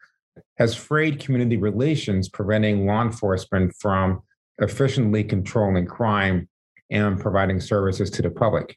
has 0.56 0.74
frayed 0.74 1.20
community 1.20 1.58
relations, 1.58 2.28
preventing 2.28 2.86
law 2.86 3.02
enforcement 3.02 3.74
from 3.78 4.22
efficiently 4.58 5.22
controlling 5.22 5.86
crime 5.86 6.48
and 6.90 7.20
providing 7.20 7.60
services 7.60 8.10
to 8.10 8.22
the 8.22 8.30
public. 8.30 8.74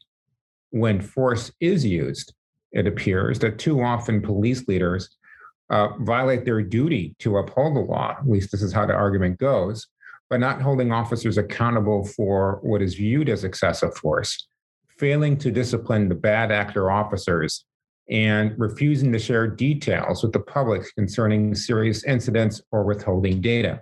When 0.74 1.00
force 1.00 1.52
is 1.60 1.86
used, 1.86 2.34
it 2.72 2.88
appears 2.88 3.38
that 3.38 3.60
too 3.60 3.80
often 3.80 4.20
police 4.20 4.66
leaders 4.66 5.08
uh, 5.70 5.90
violate 6.00 6.44
their 6.44 6.62
duty 6.62 7.14
to 7.20 7.36
uphold 7.36 7.76
the 7.76 7.80
law. 7.80 8.16
At 8.18 8.28
least 8.28 8.50
this 8.50 8.60
is 8.60 8.72
how 8.72 8.84
the 8.84 8.92
argument 8.92 9.38
goes 9.38 9.86
by 10.28 10.38
not 10.38 10.60
holding 10.60 10.90
officers 10.90 11.38
accountable 11.38 12.04
for 12.04 12.58
what 12.62 12.82
is 12.82 12.96
viewed 12.96 13.28
as 13.28 13.44
excessive 13.44 13.96
force, 13.96 14.48
failing 14.98 15.36
to 15.38 15.52
discipline 15.52 16.08
the 16.08 16.16
bad 16.16 16.50
actor 16.50 16.90
officers, 16.90 17.64
and 18.10 18.58
refusing 18.58 19.12
to 19.12 19.18
share 19.20 19.46
details 19.46 20.24
with 20.24 20.32
the 20.32 20.40
public 20.40 20.92
concerning 20.96 21.54
serious 21.54 22.02
incidents 22.02 22.60
or 22.72 22.82
withholding 22.82 23.40
data. 23.40 23.80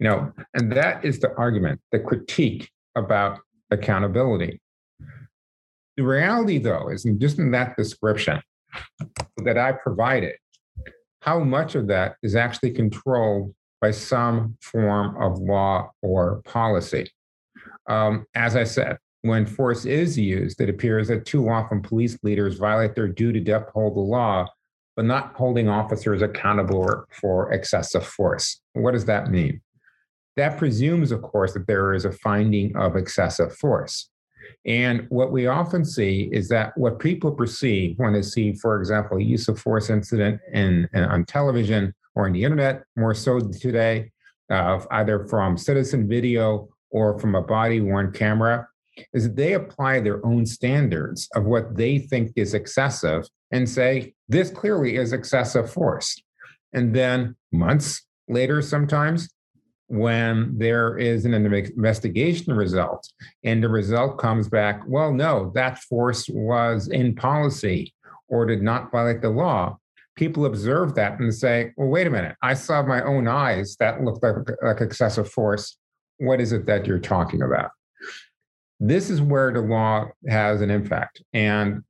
You 0.00 0.08
know, 0.08 0.32
and 0.54 0.72
that 0.72 1.04
is 1.04 1.20
the 1.20 1.32
argument, 1.36 1.80
the 1.92 2.00
critique 2.00 2.72
about 2.96 3.38
accountability. 3.70 4.60
The 5.96 6.02
reality, 6.02 6.58
though, 6.58 6.88
is 6.88 7.06
just 7.18 7.38
in 7.38 7.50
that 7.52 7.76
description 7.76 8.40
that 9.44 9.58
I 9.58 9.72
provided, 9.72 10.34
how 11.20 11.40
much 11.40 11.74
of 11.74 11.86
that 11.88 12.16
is 12.22 12.34
actually 12.34 12.72
controlled 12.72 13.54
by 13.80 13.92
some 13.92 14.56
form 14.60 15.16
of 15.22 15.38
law 15.38 15.90
or 16.02 16.42
policy. 16.44 17.10
Um, 17.88 18.26
as 18.34 18.56
I 18.56 18.64
said, 18.64 18.98
when 19.22 19.46
force 19.46 19.84
is 19.84 20.18
used, 20.18 20.60
it 20.60 20.68
appears 20.68 21.08
that 21.08 21.26
too 21.26 21.48
often 21.48 21.80
police 21.80 22.18
leaders 22.22 22.58
violate 22.58 22.94
their 22.94 23.08
duty 23.08 23.42
to 23.44 23.52
uphold 23.52 23.96
the 23.96 24.00
law, 24.00 24.46
but 24.96 25.04
not 25.04 25.34
holding 25.34 25.68
officers 25.68 26.22
accountable 26.22 27.04
for 27.10 27.52
excessive 27.52 28.06
force. 28.06 28.60
What 28.72 28.92
does 28.92 29.04
that 29.06 29.30
mean? 29.30 29.60
That 30.36 30.58
presumes, 30.58 31.12
of 31.12 31.22
course, 31.22 31.54
that 31.54 31.66
there 31.66 31.94
is 31.94 32.04
a 32.04 32.12
finding 32.12 32.76
of 32.76 32.96
excessive 32.96 33.54
force. 33.56 34.10
And 34.66 35.06
what 35.08 35.32
we 35.32 35.46
often 35.46 35.84
see 35.84 36.28
is 36.32 36.48
that 36.48 36.76
what 36.76 36.98
people 36.98 37.32
perceive 37.32 37.98
when 37.98 38.12
they 38.12 38.22
see, 38.22 38.54
for 38.54 38.78
example, 38.78 39.18
a 39.18 39.22
use 39.22 39.48
of 39.48 39.58
force 39.58 39.90
incident 39.90 40.40
in, 40.52 40.88
in 40.92 41.04
on 41.04 41.24
television 41.24 41.94
or 42.14 42.26
on 42.26 42.32
the 42.32 42.44
internet, 42.44 42.84
more 42.96 43.14
so 43.14 43.40
today, 43.40 44.10
uh, 44.50 44.80
either 44.90 45.26
from 45.26 45.58
citizen 45.58 46.08
video 46.08 46.68
or 46.90 47.18
from 47.18 47.34
a 47.34 47.42
body 47.42 47.80
worn 47.80 48.12
camera, 48.12 48.68
is 49.12 49.24
that 49.24 49.36
they 49.36 49.54
apply 49.54 50.00
their 50.00 50.24
own 50.24 50.46
standards 50.46 51.28
of 51.34 51.44
what 51.44 51.76
they 51.76 51.98
think 51.98 52.32
is 52.36 52.54
excessive 52.54 53.26
and 53.50 53.68
say, 53.68 54.14
this 54.28 54.50
clearly 54.50 54.96
is 54.96 55.12
excessive 55.12 55.70
force. 55.70 56.20
And 56.72 56.94
then 56.94 57.36
months 57.52 58.04
later, 58.28 58.62
sometimes, 58.62 59.28
when 59.88 60.56
there 60.58 60.96
is 60.98 61.24
an 61.24 61.34
investigation 61.34 62.54
result 62.54 63.08
and 63.42 63.62
the 63.62 63.68
result 63.68 64.18
comes 64.18 64.48
back, 64.48 64.82
well, 64.86 65.12
no, 65.12 65.50
that 65.54 65.78
force 65.78 66.28
was 66.28 66.88
in 66.88 67.14
policy 67.14 67.94
or 68.28 68.46
did 68.46 68.62
not 68.62 68.90
violate 68.90 69.20
the 69.20 69.28
law, 69.28 69.78
people 70.16 70.46
observe 70.46 70.94
that 70.94 71.18
and 71.20 71.34
say, 71.34 71.72
well, 71.76 71.88
wait 71.88 72.06
a 72.06 72.10
minute, 72.10 72.36
I 72.42 72.54
saw 72.54 72.82
my 72.82 73.02
own 73.02 73.28
eyes 73.28 73.76
that 73.80 74.02
looked 74.02 74.22
like, 74.22 74.36
like 74.62 74.80
excessive 74.80 75.30
force. 75.30 75.76
What 76.18 76.40
is 76.40 76.52
it 76.52 76.66
that 76.66 76.86
you're 76.86 76.98
talking 76.98 77.42
about? 77.42 77.70
This 78.80 79.10
is 79.10 79.20
where 79.20 79.52
the 79.52 79.60
law 79.60 80.06
has 80.28 80.60
an 80.60 80.70
impact. 80.70 81.22
And 81.32 81.82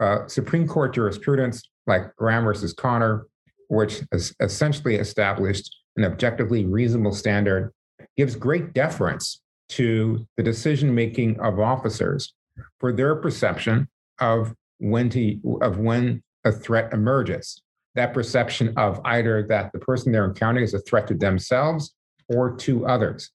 uh, 0.00 0.26
Supreme 0.26 0.66
Court 0.66 0.94
jurisprudence 0.94 1.62
like 1.86 2.14
Graham 2.16 2.44
versus 2.44 2.72
Connor, 2.72 3.26
which 3.68 4.02
essentially 4.40 4.96
established 4.96 5.76
an 5.96 6.04
objectively 6.04 6.64
reasonable 6.64 7.12
standard, 7.12 7.72
gives 8.16 8.36
great 8.36 8.72
deference 8.72 9.40
to 9.70 10.26
the 10.36 10.42
decision 10.42 10.94
making 10.94 11.38
of 11.40 11.60
officers 11.60 12.34
for 12.78 12.92
their 12.92 13.14
perception 13.14 13.88
of 14.20 14.54
when 14.78 15.08
to 15.10 15.58
of 15.62 15.78
when 15.78 16.22
a 16.44 16.52
threat 16.52 16.92
emerges. 16.92 17.62
That 17.94 18.14
perception 18.14 18.74
of 18.76 19.00
either 19.04 19.46
that 19.48 19.72
the 19.72 19.78
person 19.78 20.12
they're 20.12 20.26
encountering 20.26 20.64
is 20.64 20.74
a 20.74 20.80
threat 20.80 21.06
to 21.08 21.14
themselves 21.14 21.94
or 22.28 22.56
to 22.56 22.86
others. 22.86 23.30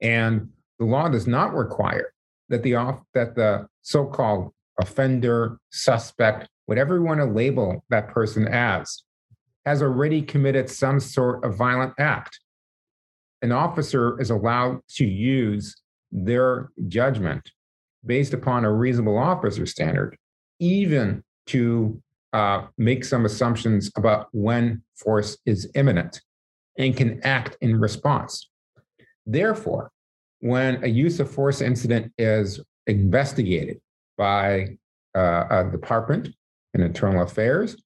And 0.00 0.48
the 0.78 0.84
law 0.84 1.08
does 1.08 1.26
not 1.26 1.54
require 1.54 2.12
that 2.48 2.62
the 2.62 2.74
off, 2.74 3.00
that 3.14 3.34
the 3.34 3.66
so-called 3.82 4.52
offender, 4.80 5.58
suspect, 5.70 6.48
whatever 6.66 6.96
you 6.96 7.02
want 7.02 7.20
to 7.20 7.26
label 7.26 7.84
that 7.90 8.08
person 8.08 8.48
as, 8.48 9.02
has 9.66 9.82
already 9.82 10.22
committed 10.22 10.68
some 10.68 11.00
sort 11.00 11.44
of 11.44 11.56
violent 11.56 11.94
act. 11.98 12.38
An 13.42 13.52
officer 13.52 14.20
is 14.20 14.30
allowed 14.30 14.80
to 14.96 15.04
use 15.04 15.74
their 16.12 16.70
judgment 16.88 17.50
based 18.04 18.34
upon 18.34 18.64
a 18.64 18.72
reasonable 18.72 19.18
officer 19.18 19.66
standard, 19.66 20.16
even 20.60 21.22
to 21.46 22.00
uh, 22.32 22.66
make 22.78 23.04
some 23.04 23.24
assumptions 23.24 23.90
about 23.96 24.28
when 24.32 24.82
force 24.96 25.38
is 25.46 25.70
imminent 25.74 26.20
and 26.78 26.96
can 26.96 27.20
act 27.22 27.56
in 27.60 27.78
response. 27.78 28.50
Therefore, 29.26 29.90
when 30.40 30.82
a 30.84 30.88
use 30.88 31.20
of 31.20 31.30
force 31.30 31.60
incident 31.60 32.12
is 32.18 32.60
investigated 32.86 33.80
by 34.18 34.76
uh, 35.16 35.44
a 35.50 35.70
department 35.70 36.28
in 36.74 36.82
internal 36.82 37.22
affairs 37.22 37.76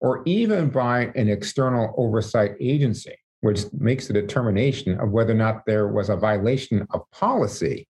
or 0.00 0.22
even 0.26 0.68
by 0.68 1.12
an 1.14 1.28
external 1.28 1.94
oversight 1.96 2.52
agency, 2.60 3.16
which 3.40 3.64
makes 3.72 4.10
a 4.10 4.12
determination 4.12 4.98
of 5.00 5.10
whether 5.10 5.32
or 5.32 5.36
not 5.36 5.64
there 5.66 5.88
was 5.88 6.08
a 6.08 6.16
violation 6.16 6.86
of 6.90 7.02
policy, 7.12 7.86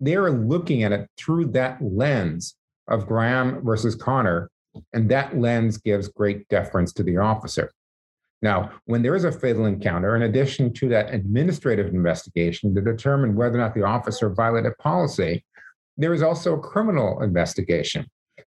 they're 0.00 0.30
looking 0.30 0.82
at 0.82 0.92
it 0.92 1.08
through 1.18 1.46
that 1.46 1.78
lens 1.82 2.54
of 2.88 3.06
Graham 3.06 3.62
versus 3.64 3.94
Connor 3.94 4.50
and 4.92 5.10
that 5.10 5.38
lens 5.38 5.78
gives 5.78 6.08
great 6.08 6.48
deference 6.48 6.92
to 6.94 7.02
the 7.02 7.16
officer. 7.16 7.70
Now, 8.40 8.70
when 8.84 9.02
there 9.02 9.16
is 9.16 9.24
a 9.24 9.32
fatal 9.32 9.66
encounter, 9.66 10.14
in 10.14 10.22
addition 10.22 10.72
to 10.74 10.88
that 10.90 11.12
administrative 11.12 11.88
investigation 11.88 12.74
to 12.74 12.80
determine 12.80 13.34
whether 13.34 13.56
or 13.56 13.60
not 13.60 13.74
the 13.74 13.82
officer 13.82 14.30
violated 14.30 14.78
policy, 14.78 15.44
there 15.96 16.14
is 16.14 16.22
also 16.22 16.54
a 16.54 16.60
criminal 16.60 17.20
investigation 17.22 18.06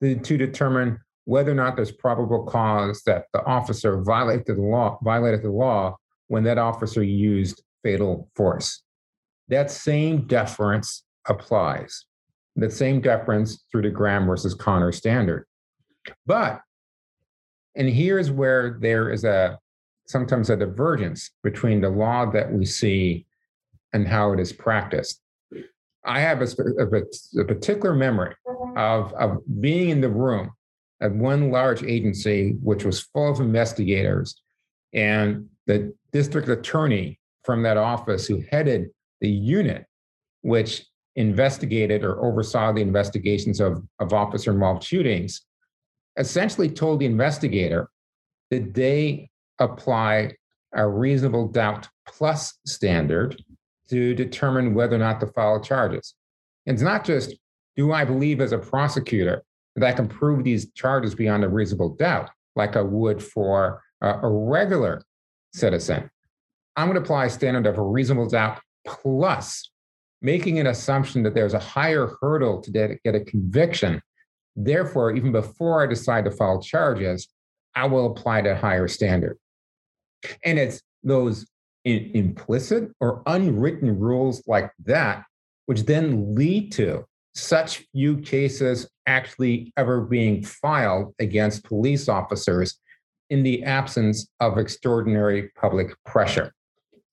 to, 0.03 0.15
determine 0.15 0.99
whether 1.25 1.51
or 1.51 1.55
not 1.55 1.77
there's 1.77 1.93
probable 1.93 2.45
cause 2.45 3.03
that 3.07 3.27
the 3.33 3.45
officer 3.45 4.03
violated 4.03 4.57
the 4.57 4.63
law, 4.63 4.99
violated 5.03 5.43
the 5.43 5.51
law 5.51 5.97
when 6.29 6.45
that 6.45 6.59
officer 6.59 7.03
used 7.03 7.63
fatal 7.83 8.29
force. 8.35 8.83
That 9.49 9.71
same 9.71 10.27
deference 10.27 11.05
applies. 11.29 12.05
That 12.57 12.73
same 12.73 13.01
deference 13.01 13.65
through 13.71 13.83
the 13.83 13.91
Graham 13.91 14.27
versus 14.27 14.55
Connor 14.55 14.93
standard. 14.93 15.47
But, 16.27 16.61
and 17.75 17.89
here's 17.89 18.31
where 18.31 18.79
there 18.81 19.11
is 19.11 19.25
a 19.25 19.59
sometimes 20.07 20.51
a 20.51 20.57
divergence 20.57 21.31
between 21.43 21.81
the 21.81 21.89
law 21.89 22.31
that 22.31 22.53
we 22.53 22.67
see 22.67 23.27
and 23.95 24.07
how 24.07 24.33
it 24.33 24.41
is 24.41 24.53
practiced. 24.53 25.21
I 26.05 26.21
have 26.21 26.43
a, 26.43 26.47
a, 26.79 27.41
a 27.41 27.45
particular 27.45 27.95
memory 27.95 28.35
of, 28.77 29.15
of 29.15 29.39
being 29.61 29.89
in 29.89 30.03
the 30.03 30.11
room 30.11 30.51
at 31.01 31.13
one 31.13 31.51
large 31.51 31.83
agency, 31.83 32.57
which 32.63 32.85
was 32.85 33.01
full 33.01 33.31
of 33.31 33.41
investigators, 33.41 34.41
and 34.93 35.49
the 35.67 35.95
district 36.13 36.49
attorney 36.49 37.19
from 37.43 37.63
that 37.63 37.77
office 37.77 38.27
who 38.27 38.43
headed 38.51 38.91
the 39.21 39.29
unit, 39.29 39.85
which 40.43 40.87
investigated 41.17 42.05
or 42.05 42.25
oversaw 42.25 42.73
the 42.73 42.81
investigations 42.81 43.61
of, 43.61 43.83
of 43.99 44.13
officer 44.13 44.53
involved 44.53 44.83
shootings, 44.83 45.43
essentially 46.17 46.69
told 46.69 47.01
the 47.01 47.07
investigator 47.07 47.89
that 48.51 48.75
they 48.75 49.29
apply 49.59 50.33
a 50.73 50.89
reasonable 50.89 51.49
doubt 51.49 51.89
plus 52.07 52.59
standard 52.67 53.43
to 53.89 54.15
determine 54.15 54.75
whether 54.75 54.97
or 54.97 54.99
not 54.99 55.21
to 55.21 55.27
file 55.29 55.61
charges. 55.61 56.15
And 56.67 56.75
it's 56.75 56.83
not 56.83 57.05
just, 57.05 57.35
do 57.77 57.93
I 57.93 58.05
believe 58.05 58.41
as 58.41 58.53
a 58.53 58.59
prosecutor 58.59 59.45
that 59.77 59.97
can 59.97 60.09
prove 60.09 60.45
these 60.45 60.71
charges 60.73 61.15
beyond 61.15 61.45
a 61.45 61.49
reasonable 61.49 61.95
doubt, 61.97 62.31
like 62.57 62.77
I 62.77 62.83
would 62.83 63.23
for 63.23 63.83
a, 64.01 64.21
a 64.21 64.29
regular 64.29 65.03
citizen? 65.53 66.11
I'm 66.77 66.89
going 66.89 66.97
to 66.97 67.03
apply 67.03 67.27
a 67.27 67.31
standard 67.31 67.67
of 67.67 67.79
a 67.79 67.83
reasonable 67.83 68.29
doubt 68.29 68.61
plus 68.87 69.71
making 70.23 70.59
an 70.59 70.67
assumption 70.67 71.23
that 71.23 71.35
there's 71.35 71.55
a 71.55 71.59
higher 71.59 72.17
hurdle 72.21 72.61
to 72.63 72.71
get 72.71 73.15
a 73.15 73.21
conviction. 73.21 74.01
Therefore, 74.57 75.15
even 75.15 75.33
before 75.33 75.83
I 75.83 75.87
decide 75.87 76.25
to 76.25 76.31
file 76.31 76.63
charges, 76.63 77.29
I 77.75 77.87
will 77.87 78.07
apply 78.07 78.43
that 78.43 78.59
higher 78.59 78.89
standard. 78.89 79.37
And 80.45 80.59
it's 80.59 80.81
those 81.03 81.47
in, 81.85 82.11
implicit 82.15 82.91
or 83.01 83.23
unwritten 83.27 83.99
rules 83.99 84.43
like 84.47 84.71
that, 84.85 85.25
which 85.67 85.83
then 85.83 86.35
lead 86.35 86.73
to 86.73 87.05
such 87.35 87.85
few 87.93 88.19
cases 88.19 88.89
actually 89.07 89.73
ever 89.77 90.01
being 90.01 90.43
filed 90.43 91.15
against 91.19 91.65
police 91.65 92.09
officers 92.09 92.79
in 93.31 93.43
the 93.43 93.65
absence 93.65 94.29
of 94.41 94.59
extraordinary 94.59 95.51
public 95.57 95.93
pressure. 96.05 96.53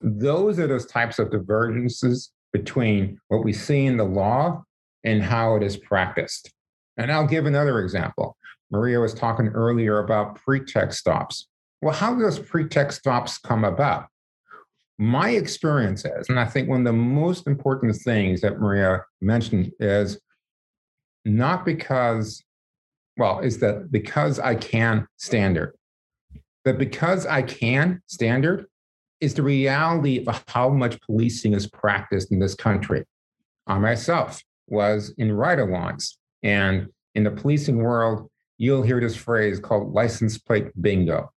Those 0.01 0.59
are 0.59 0.67
those 0.67 0.86
types 0.86 1.19
of 1.19 1.32
divergences 1.32 2.32
between 2.53 3.19
what 3.30 3.43
we 3.43 3.53
see 3.53 3.86
in 3.86 3.97
the 3.97 4.03
law 4.03 4.63
and 5.03 5.24
how 5.24 5.55
it 5.55 5.63
is 5.63 5.78
practiced. 5.78 6.51
And 6.97 7.11
I'll 7.11 7.28
give 7.28 7.45
another 7.45 7.80
example. 7.80 8.38
Maria 8.69 8.99
was 8.99 9.13
talking 9.13 9.47
earlier 9.49 9.99
about 9.99 10.36
pretext 10.36 10.99
stops. 10.99 11.47
Well, 11.82 11.93
how 11.93 12.13
do 12.13 12.22
those 12.22 12.39
pretext 12.39 12.99
stops 12.99 13.38
come 13.38 13.63
about? 13.63 14.07
My 15.01 15.31
experience 15.31 16.05
is, 16.05 16.29
and 16.29 16.39
I 16.39 16.45
think 16.45 16.69
one 16.69 16.81
of 16.81 16.85
the 16.85 16.93
most 16.93 17.47
important 17.47 17.95
things 17.95 18.39
that 18.41 18.59
Maria 18.59 19.03
mentioned 19.19 19.71
is 19.79 20.19
not 21.25 21.65
because, 21.65 22.43
well, 23.17 23.39
is 23.39 23.57
that 23.61 23.91
because 23.91 24.37
I 24.37 24.53
can 24.53 25.07
standard. 25.17 25.75
That 26.65 26.77
because 26.77 27.25
I 27.25 27.41
can 27.41 28.03
standard 28.05 28.67
is 29.21 29.33
the 29.33 29.41
reality 29.41 30.23
of 30.27 30.43
how 30.47 30.69
much 30.69 31.01
policing 31.01 31.53
is 31.53 31.67
practiced 31.67 32.31
in 32.31 32.37
this 32.37 32.53
country. 32.53 33.03
I 33.65 33.79
myself 33.79 34.43
was 34.67 35.15
in 35.17 35.31
ride 35.31 35.57
alongs, 35.57 36.17
and 36.43 36.89
in 37.15 37.23
the 37.23 37.31
policing 37.31 37.77
world, 37.77 38.29
you'll 38.59 38.83
hear 38.83 39.01
this 39.01 39.15
phrase 39.15 39.59
called 39.59 39.95
license 39.95 40.37
plate 40.37 40.67
bingo. 40.79 41.31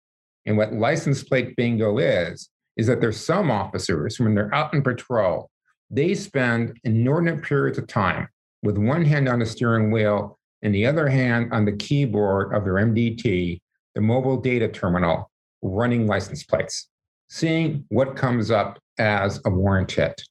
And 0.45 0.57
what 0.57 0.73
license 0.73 1.23
plate 1.23 1.55
bingo 1.55 1.97
is, 1.99 2.49
is 2.77 2.87
that 2.87 3.01
there's 3.01 3.23
some 3.23 3.51
officers 3.51 4.19
when 4.19 4.33
they're 4.35 4.53
out 4.53 4.73
in 4.73 4.81
patrol, 4.81 5.49
they 5.89 6.15
spend 6.15 6.79
inordinate 6.83 7.43
periods 7.43 7.77
of 7.77 7.87
time 7.87 8.27
with 8.63 8.77
one 8.77 9.05
hand 9.05 9.29
on 9.29 9.39
the 9.39 9.45
steering 9.45 9.91
wheel 9.91 10.39
and 10.61 10.73
the 10.73 10.85
other 10.85 11.07
hand 11.07 11.53
on 11.53 11.65
the 11.65 11.73
keyboard 11.73 12.53
of 12.55 12.63
their 12.63 12.75
MDT, 12.75 13.59
the 13.93 14.01
mobile 14.01 14.37
data 14.37 14.67
terminal, 14.67 15.29
running 15.61 16.07
license 16.07 16.43
plates, 16.43 16.89
seeing 17.29 17.85
what 17.89 18.15
comes 18.15 18.49
up 18.49 18.79
as 18.97 19.39
a 19.45 19.49
warrant 19.49 19.91
hit. 19.91 20.21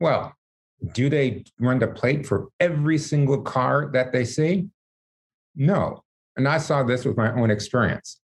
Well, 0.00 0.32
do 0.94 1.08
they 1.08 1.44
run 1.60 1.78
the 1.78 1.88
plate 1.88 2.26
for 2.26 2.48
every 2.60 2.98
single 2.98 3.42
car 3.42 3.90
that 3.92 4.12
they 4.12 4.24
see? 4.24 4.68
No. 5.54 6.02
And 6.36 6.48
I 6.48 6.58
saw 6.58 6.82
this 6.82 7.04
with 7.04 7.16
my 7.16 7.32
own 7.32 7.50
experience. 7.50 8.20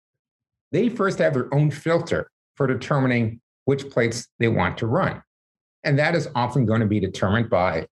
They 0.71 0.89
first 0.89 1.19
have 1.19 1.35
their 1.35 1.53
own 1.53 1.71
filter 1.71 2.31
for 2.57 2.67
determining 2.67 3.41
which 3.65 3.91
plates 3.91 4.29
they 4.39 4.49
want 4.49 4.79
to 4.79 4.87
run. 4.87 5.23
And 5.85 5.99
that 5.99 6.15
is 6.15 6.29
often 6.35 6.67
going 6.67 6.81
to 6.81 6.87
be 6.87 7.01
determined 7.01 7.51
by 7.51 7.87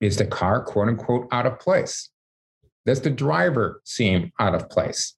is 0.00 0.16
the 0.16 0.26
car, 0.26 0.62
quote 0.62 0.88
unquote, 0.88 1.28
out 1.32 1.46
of 1.46 1.58
place? 1.58 2.10
Does 2.86 3.00
the 3.00 3.10
driver 3.10 3.80
seem 3.84 4.32
out 4.38 4.54
of 4.54 4.70
place? 4.70 5.14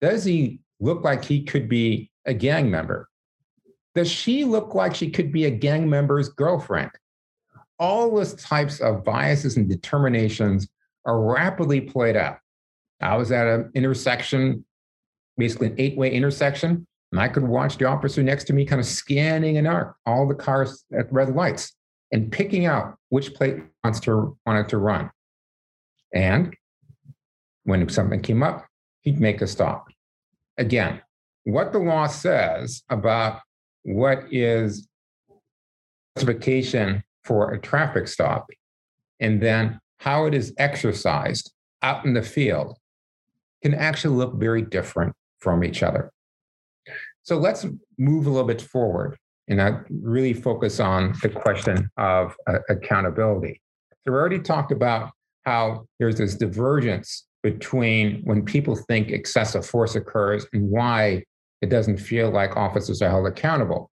Does 0.00 0.24
he 0.24 0.60
look 0.80 1.04
like 1.04 1.24
he 1.24 1.44
could 1.44 1.68
be 1.68 2.10
a 2.26 2.34
gang 2.34 2.70
member? 2.70 3.08
Does 3.94 4.10
she 4.10 4.44
look 4.44 4.74
like 4.74 4.94
she 4.94 5.10
could 5.10 5.32
be 5.32 5.44
a 5.44 5.50
gang 5.50 5.88
member's 5.88 6.28
girlfriend? 6.30 6.90
All 7.78 8.14
those 8.14 8.34
types 8.34 8.80
of 8.80 9.04
biases 9.04 9.56
and 9.56 9.68
determinations 9.68 10.68
are 11.04 11.20
rapidly 11.20 11.80
played 11.80 12.16
out. 12.16 12.38
I 13.00 13.16
was 13.16 13.32
at 13.32 13.46
an 13.46 13.70
intersection, 13.74 14.64
basically 15.36 15.68
an 15.68 15.74
eight 15.78 15.96
way 15.96 16.12
intersection, 16.12 16.86
and 17.12 17.20
I 17.20 17.28
could 17.28 17.42
watch 17.42 17.76
the 17.76 17.84
officer 17.84 18.22
next 18.22 18.44
to 18.44 18.54
me 18.54 18.64
kind 18.64 18.80
of 18.80 18.86
scanning 18.86 19.58
an 19.58 19.66
arc, 19.66 19.96
all 20.06 20.26
the 20.26 20.34
cars 20.34 20.84
at 20.96 21.12
red 21.12 21.36
lights 21.36 21.74
and 22.10 22.32
picking 22.32 22.66
out 22.66 22.96
which 23.10 23.34
plate 23.34 23.56
wants 23.84 24.00
to 24.00 24.36
wanted 24.46 24.68
to 24.70 24.78
run. 24.78 25.10
And 26.14 26.56
when 27.64 27.86
something 27.90 28.20
came 28.20 28.42
up, 28.42 28.66
he'd 29.02 29.20
make 29.20 29.42
a 29.42 29.46
stop. 29.46 29.88
Again, 30.58 31.02
what 31.44 31.72
the 31.72 31.78
law 31.78 32.06
says 32.06 32.82
about 32.88 33.40
what 33.82 34.24
is 34.30 34.88
justification 36.16 37.04
for 37.24 37.52
a 37.52 37.60
traffic 37.60 38.08
stop, 38.08 38.50
and 39.20 39.40
then 39.40 39.80
how 40.00 40.26
it 40.26 40.34
is 40.34 40.52
exercised 40.58 41.52
out 41.82 42.04
in 42.04 42.14
the 42.14 42.22
field 42.22 42.76
can 43.62 43.74
actually 43.74 44.16
look 44.16 44.34
very 44.34 44.62
different 44.62 45.14
from 45.38 45.62
each 45.62 45.82
other. 45.82 46.10
So 47.22 47.38
let's 47.38 47.64
move 47.98 48.26
a 48.26 48.30
little 48.30 48.46
bit 48.46 48.62
forward 48.62 49.16
and 49.48 49.60
I 49.60 49.80
really 49.90 50.32
focus 50.32 50.80
on 50.80 51.14
the 51.22 51.28
question 51.28 51.90
of 51.96 52.34
uh, 52.46 52.58
accountability. 52.68 53.60
So 54.04 54.12
we 54.12 54.18
already 54.18 54.38
talked 54.38 54.72
about 54.72 55.10
how 55.44 55.86
there's 55.98 56.16
this 56.16 56.36
divergence 56.36 57.26
between 57.42 58.22
when 58.24 58.44
people 58.44 58.76
think 58.76 59.10
excessive 59.10 59.66
force 59.66 59.94
occurs 59.96 60.46
and 60.52 60.70
why 60.70 61.24
it 61.60 61.70
doesn't 61.70 61.98
feel 61.98 62.30
like 62.30 62.56
officers 62.56 63.02
are 63.02 63.10
held 63.10 63.26
accountable. 63.26 63.90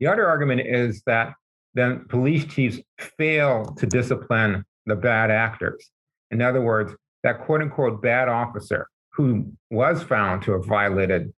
The 0.00 0.06
other 0.06 0.26
argument 0.26 0.62
is 0.64 1.02
that 1.06 1.34
then 1.74 2.06
police 2.08 2.44
chiefs 2.44 2.78
fail 3.18 3.64
to 3.78 3.86
discipline 3.86 4.64
the 4.86 4.94
bad 4.96 5.30
actors. 5.30 5.90
In 6.30 6.40
other 6.40 6.60
words, 6.60 6.94
that 7.22 7.44
quote 7.44 7.62
unquote 7.62 8.00
bad 8.00 8.28
officer 8.28 8.88
who 9.12 9.52
was 9.70 10.02
found 10.02 10.42
to 10.42 10.52
have 10.52 10.64
violated 10.64 11.32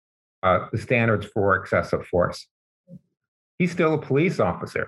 uh, 0.46 0.68
the 0.72 0.78
standards 0.78 1.26
for 1.34 1.56
excessive 1.56 2.06
force 2.08 2.48
he's 3.58 3.72
still 3.72 3.94
a 3.94 4.02
police 4.02 4.40
officer. 4.40 4.88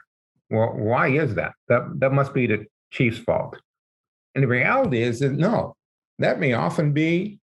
Well, 0.50 0.74
why 0.76 1.10
is 1.10 1.36
that? 1.36 1.54
That 1.68 2.00
that 2.00 2.14
must 2.14 2.34
be 2.34 2.48
the 2.48 2.66
chief's 2.92 3.20
fault. 3.20 3.60
And 4.36 4.44
the 4.44 4.48
reality 4.48 5.02
is 5.02 5.20
that 5.20 5.34
no, 5.34 5.76
that 6.20 6.40
may 6.40 6.54
often 6.54 6.94
be 6.94 7.40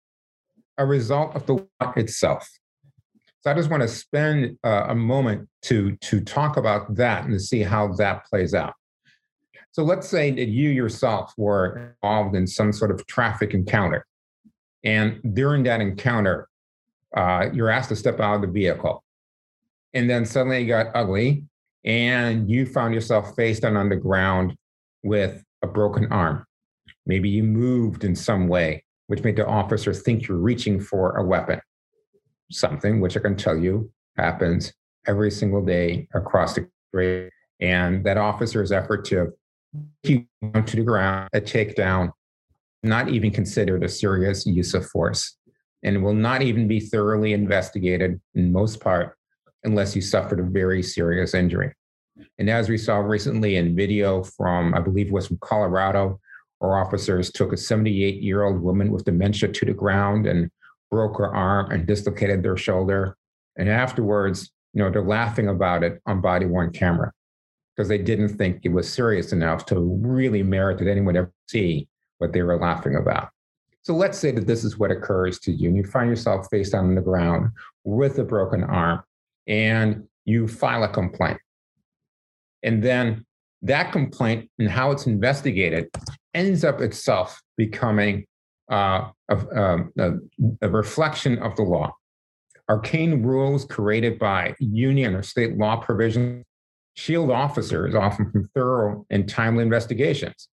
a 0.77 0.85
result 0.85 1.35
of 1.35 1.45
the 1.45 1.53
law 1.53 1.93
itself. 1.95 2.49
So 3.41 3.51
I 3.51 3.53
just 3.53 3.69
want 3.69 3.83
to 3.83 3.87
spend 3.87 4.57
uh, 4.63 4.85
a 4.89 4.95
moment 4.95 5.47
to 5.63 5.95
to 5.95 6.21
talk 6.21 6.57
about 6.57 6.95
that 6.95 7.23
and 7.23 7.33
to 7.33 7.39
see 7.39 7.61
how 7.61 7.93
that 7.93 8.25
plays 8.25 8.53
out. 8.53 8.73
So 9.71 9.83
let's 9.83 10.09
say 10.09 10.31
that 10.31 10.47
you 10.47 10.69
yourself 10.69 11.31
were 11.37 11.95
involved 12.01 12.35
in 12.35 12.47
some 12.47 12.73
sort 12.73 12.91
of 12.91 13.05
traffic 13.07 13.53
encounter, 13.53 14.05
and 14.83 15.21
during 15.33 15.63
that 15.63 15.79
encounter, 15.79 16.49
uh, 17.15 17.47
you're 17.53 17.69
asked 17.69 17.89
to 17.89 17.95
step 17.95 18.19
out 18.19 18.35
of 18.35 18.41
the 18.41 18.47
vehicle 18.47 19.03
and 19.93 20.09
then 20.09 20.25
suddenly 20.25 20.63
it 20.63 20.65
got 20.65 20.87
ugly 20.93 21.43
and 21.85 22.49
you 22.49 22.65
found 22.65 22.93
yourself 22.93 23.35
face 23.35 23.59
down 23.59 23.77
on 23.77 23.89
the 23.89 23.95
ground 23.95 24.55
with 25.03 25.43
a 25.63 25.67
broken 25.67 26.11
arm. 26.11 26.45
Maybe 27.05 27.29
you 27.29 27.43
moved 27.43 28.03
in 28.03 28.15
some 28.15 28.47
way, 28.47 28.83
which 29.07 29.23
made 29.23 29.37
the 29.37 29.47
officer 29.47 29.93
think 29.93 30.27
you're 30.27 30.37
reaching 30.37 30.79
for 30.79 31.17
a 31.17 31.23
weapon. 31.23 31.59
Something 32.51 32.99
which 32.99 33.17
I 33.17 33.21
can 33.21 33.35
tell 33.35 33.57
you 33.57 33.91
happens 34.17 34.73
every 35.07 35.31
single 35.31 35.63
day 35.63 36.07
across 36.13 36.55
the 36.55 36.67
country. 36.93 37.31
And 37.59 38.05
that 38.05 38.17
officer's 38.17 38.71
effort 38.71 39.05
to 39.05 39.33
keep 40.03 40.27
you 40.41 40.61
to 40.61 40.75
the 40.75 40.83
ground, 40.83 41.29
a 41.33 41.41
takedown, 41.41 42.11
not 42.83 43.09
even 43.09 43.31
considered 43.31 43.83
a 43.83 43.89
serious 43.89 44.45
use 44.45 44.73
of 44.73 44.85
force, 44.87 45.37
and 45.83 46.03
will 46.03 46.13
not 46.13 46.41
even 46.41 46.67
be 46.67 46.79
thoroughly 46.79 47.33
investigated 47.33 48.19
in 48.35 48.51
most 48.51 48.79
part 48.79 49.15
unless 49.63 49.95
you 49.95 50.01
suffered 50.01 50.39
a 50.39 50.43
very 50.43 50.81
serious 50.81 51.33
injury. 51.33 51.73
And 52.37 52.49
as 52.49 52.69
we 52.69 52.77
saw 52.77 52.97
recently 52.97 53.55
in 53.55 53.75
video 53.75 54.23
from, 54.23 54.73
I 54.73 54.79
believe 54.79 55.07
it 55.07 55.13
was 55.13 55.27
from 55.27 55.37
Colorado, 55.41 56.19
our 56.61 56.77
officers 56.79 57.31
took 57.31 57.53
a 57.53 57.57
78 57.57 58.21
year 58.21 58.43
old 58.43 58.61
woman 58.61 58.91
with 58.91 59.05
dementia 59.05 59.49
to 59.49 59.65
the 59.65 59.73
ground 59.73 60.27
and 60.27 60.49
broke 60.91 61.17
her 61.17 61.33
arm 61.33 61.71
and 61.71 61.85
dislocated 61.85 62.43
their 62.43 62.57
shoulder. 62.57 63.15
And 63.57 63.69
afterwards, 63.69 64.51
you 64.73 64.83
know, 64.83 64.89
they're 64.89 65.01
laughing 65.01 65.47
about 65.47 65.83
it 65.83 66.01
on 66.05 66.21
body 66.21 66.45
worn 66.45 66.71
camera 66.71 67.11
because 67.75 67.87
they 67.87 67.97
didn't 67.97 68.37
think 68.37 68.59
it 68.63 68.69
was 68.69 68.91
serious 68.91 69.31
enough 69.31 69.65
to 69.67 69.79
really 69.79 70.43
merit 70.43 70.79
that 70.79 70.89
anyone 70.89 71.15
ever 71.15 71.31
see 71.47 71.87
what 72.17 72.33
they 72.33 72.41
were 72.41 72.57
laughing 72.57 72.95
about. 72.95 73.29
So 73.89 73.95
let's 73.95 74.19
say 74.19 74.29
that 74.29 74.45
this 74.45 74.63
is 74.63 74.77
what 74.77 74.91
occurs 74.91 75.39
to 75.39 75.51
you, 75.51 75.67
and 75.67 75.75
you 75.75 75.83
find 75.83 76.11
yourself 76.11 76.47
face 76.51 76.69
down 76.69 76.85
on 76.85 76.93
the 76.93 77.01
ground 77.01 77.49
with 77.83 78.19
a 78.19 78.23
broken 78.23 78.63
arm, 78.63 79.01
and 79.47 80.03
you 80.25 80.47
file 80.47 80.83
a 80.83 80.87
complaint. 80.87 81.39
And 82.61 82.83
then 82.83 83.25
that 83.63 83.91
complaint 83.91 84.51
and 84.59 84.69
how 84.69 84.91
it's 84.91 85.07
investigated 85.07 85.89
ends 86.35 86.63
up 86.63 86.81
itself 86.81 87.41
becoming 87.57 88.27
uh, 88.71 89.09
a, 89.27 89.59
um, 89.59 89.91
a, 89.97 90.11
a 90.61 90.69
reflection 90.69 91.39
of 91.39 91.55
the 91.55 91.63
law. 91.63 91.91
Arcane 92.69 93.23
rules 93.23 93.65
created 93.65 94.19
by 94.19 94.53
union 94.59 95.15
or 95.15 95.23
state 95.23 95.57
law 95.57 95.77
provisions 95.77 96.45
shield 96.93 97.31
officers 97.31 97.95
often 97.95 98.31
from 98.31 98.47
thorough 98.53 99.07
and 99.09 99.27
timely 99.27 99.63
investigations. 99.63 100.47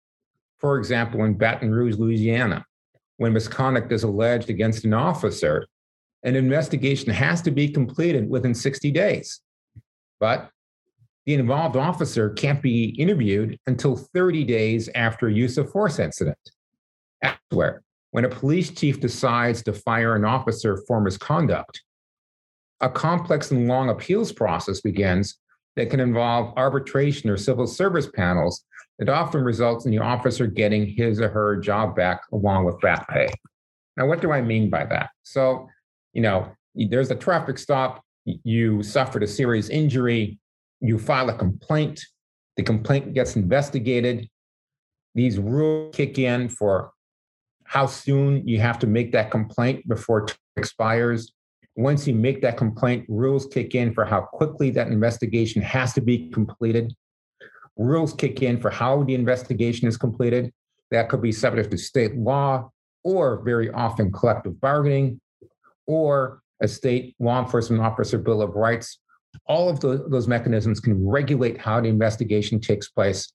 For 0.60 0.78
example, 0.78 1.24
in 1.24 1.34
Baton 1.34 1.72
Rouge, 1.72 1.96
Louisiana, 1.96 2.64
when 3.24 3.32
misconduct 3.32 3.90
is 3.94 4.04
alleged 4.04 4.50
against 4.50 4.84
an 4.84 4.94
officer, 4.94 5.66
an 6.24 6.36
investigation 6.36 7.10
has 7.10 7.42
to 7.42 7.52
be 7.52 7.70
completed 7.70 8.30
within 8.30 8.54
60 8.54 8.92
days. 8.92 9.40
But 10.20 10.50
the 11.26 11.36
involved 11.36 11.78
officer 11.78 12.32
can't 12.32 12.62
be 12.62 12.90
interviewed 13.00 13.58
until 13.66 13.96
30 13.96 14.44
days 14.44 14.90
after 14.94 15.28
a 15.28 15.34
use 15.34 15.58
of 15.58 15.72
force 15.72 16.00
incident. 16.00 16.38
Elsewhere, 17.22 17.82
when 18.12 18.26
a 18.26 18.30
police 18.30 18.72
chief 18.72 19.00
decides 19.00 19.64
to 19.64 19.72
fire 19.72 20.18
an 20.18 20.26
officer 20.26 20.84
for 20.86 21.00
misconduct, 21.00 21.82
a 22.82 22.90
complex 22.90 23.52
and 23.52 23.70
long 23.70 23.88
appeals 23.88 24.34
process 24.34 24.82
begins 24.82 25.40
that 25.78 25.90
can 25.90 26.02
involve 26.02 26.54
arbitration 26.58 27.30
or 27.30 27.38
civil 27.38 27.68
service 27.68 28.10
panels 28.14 28.66
that 29.00 29.10
often 29.10 29.44
results 29.44 29.86
in 29.86 29.92
the 29.92 30.00
officer 30.00 30.48
getting 30.48 30.86
his 30.86 31.20
or 31.20 31.30
her 31.30 31.58
job 31.58 31.96
back 31.96 32.22
along 32.32 32.66
with 32.66 32.80
back 32.80 33.08
pay. 33.10 33.28
Now, 33.98 34.08
what 34.08 34.22
do 34.22 34.32
I 34.32 34.42
mean 34.42 34.70
by 34.70 34.86
that? 34.86 35.10
So, 35.24 35.68
you 36.14 36.22
know, 36.22 36.52
there's 36.76 37.12
a 37.12 37.16
traffic 37.16 37.58
stop, 37.58 38.04
you 38.26 38.82
suffered 38.84 39.24
a 39.24 39.28
serious 39.28 39.70
injury, 39.70 40.40
you 40.80 40.98
file 40.98 41.30
a 41.30 41.38
complaint, 41.38 42.02
the 42.58 42.64
complaint 42.64 43.14
gets 43.14 43.36
investigated. 43.36 44.30
These 45.16 45.40
rules 45.40 45.96
kick 45.96 46.18
in 46.18 46.50
for 46.50 46.92
how 47.66 47.86
soon 47.86 48.48
you 48.48 48.60
have 48.60 48.80
to 48.80 48.88
make 48.88 49.12
that 49.12 49.32
complaint 49.32 49.88
before 49.88 50.24
it 50.24 50.38
expires. 50.58 51.32
Once 51.76 52.08
you 52.08 52.14
make 52.14 52.42
that 52.42 52.58
complaint, 52.58 53.06
rules 53.08 53.48
kick 53.48 53.74
in 53.74 53.94
for 53.94 54.06
how 54.06 54.22
quickly 54.22 54.70
that 54.72 54.88
investigation 54.88 55.62
has 55.62 55.94
to 55.94 56.02
be 56.02 56.30
completed. 56.30 56.94
Rules 57.78 58.14
kick 58.14 58.42
in 58.42 58.60
for 58.60 58.70
how 58.70 59.04
the 59.04 59.16
investigation 59.16 59.88
is 59.88 59.98
completed. 59.98 60.52
That 60.92 61.10
could 61.10 61.22
be 61.22 61.32
subject 61.32 61.72
to 61.72 61.78
state 61.78 62.16
law 62.16 62.70
or 63.04 63.42
very 63.44 63.70
often 63.72 64.12
collective 64.12 64.60
bargaining 64.62 65.20
or 65.88 66.42
a 66.62 66.68
state 66.68 67.16
law 67.20 67.44
enforcement 67.44 67.82
officer 67.82 68.18
bill 68.18 68.42
of 68.42 68.56
rights 68.56 69.00
all 69.48 69.70
of 69.70 69.80
the, 69.80 70.06
those 70.10 70.28
mechanisms 70.28 70.80
can 70.80 71.06
regulate 71.06 71.58
how 71.58 71.82
the 71.82 71.88
investigation 71.88 72.60
takes 72.60 72.90
place, 72.90 73.34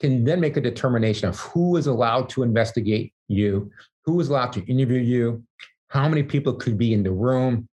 can 0.00 0.24
then 0.24 0.40
make 0.40 0.56
a 0.56 0.60
determination 0.60 1.28
of 1.28 1.38
who 1.38 1.76
is 1.76 1.86
allowed 1.86 2.28
to 2.30 2.42
investigate 2.42 3.12
you, 3.28 3.70
who 4.04 4.20
is 4.20 4.28
allowed 4.28 4.52
to 4.52 4.64
interview 4.66 5.00
you, 5.00 5.42
how 5.88 6.08
many 6.08 6.22
people 6.22 6.54
could 6.54 6.76
be 6.76 6.92
in 6.92 7.02
the 7.02 7.12
room, 7.12 7.68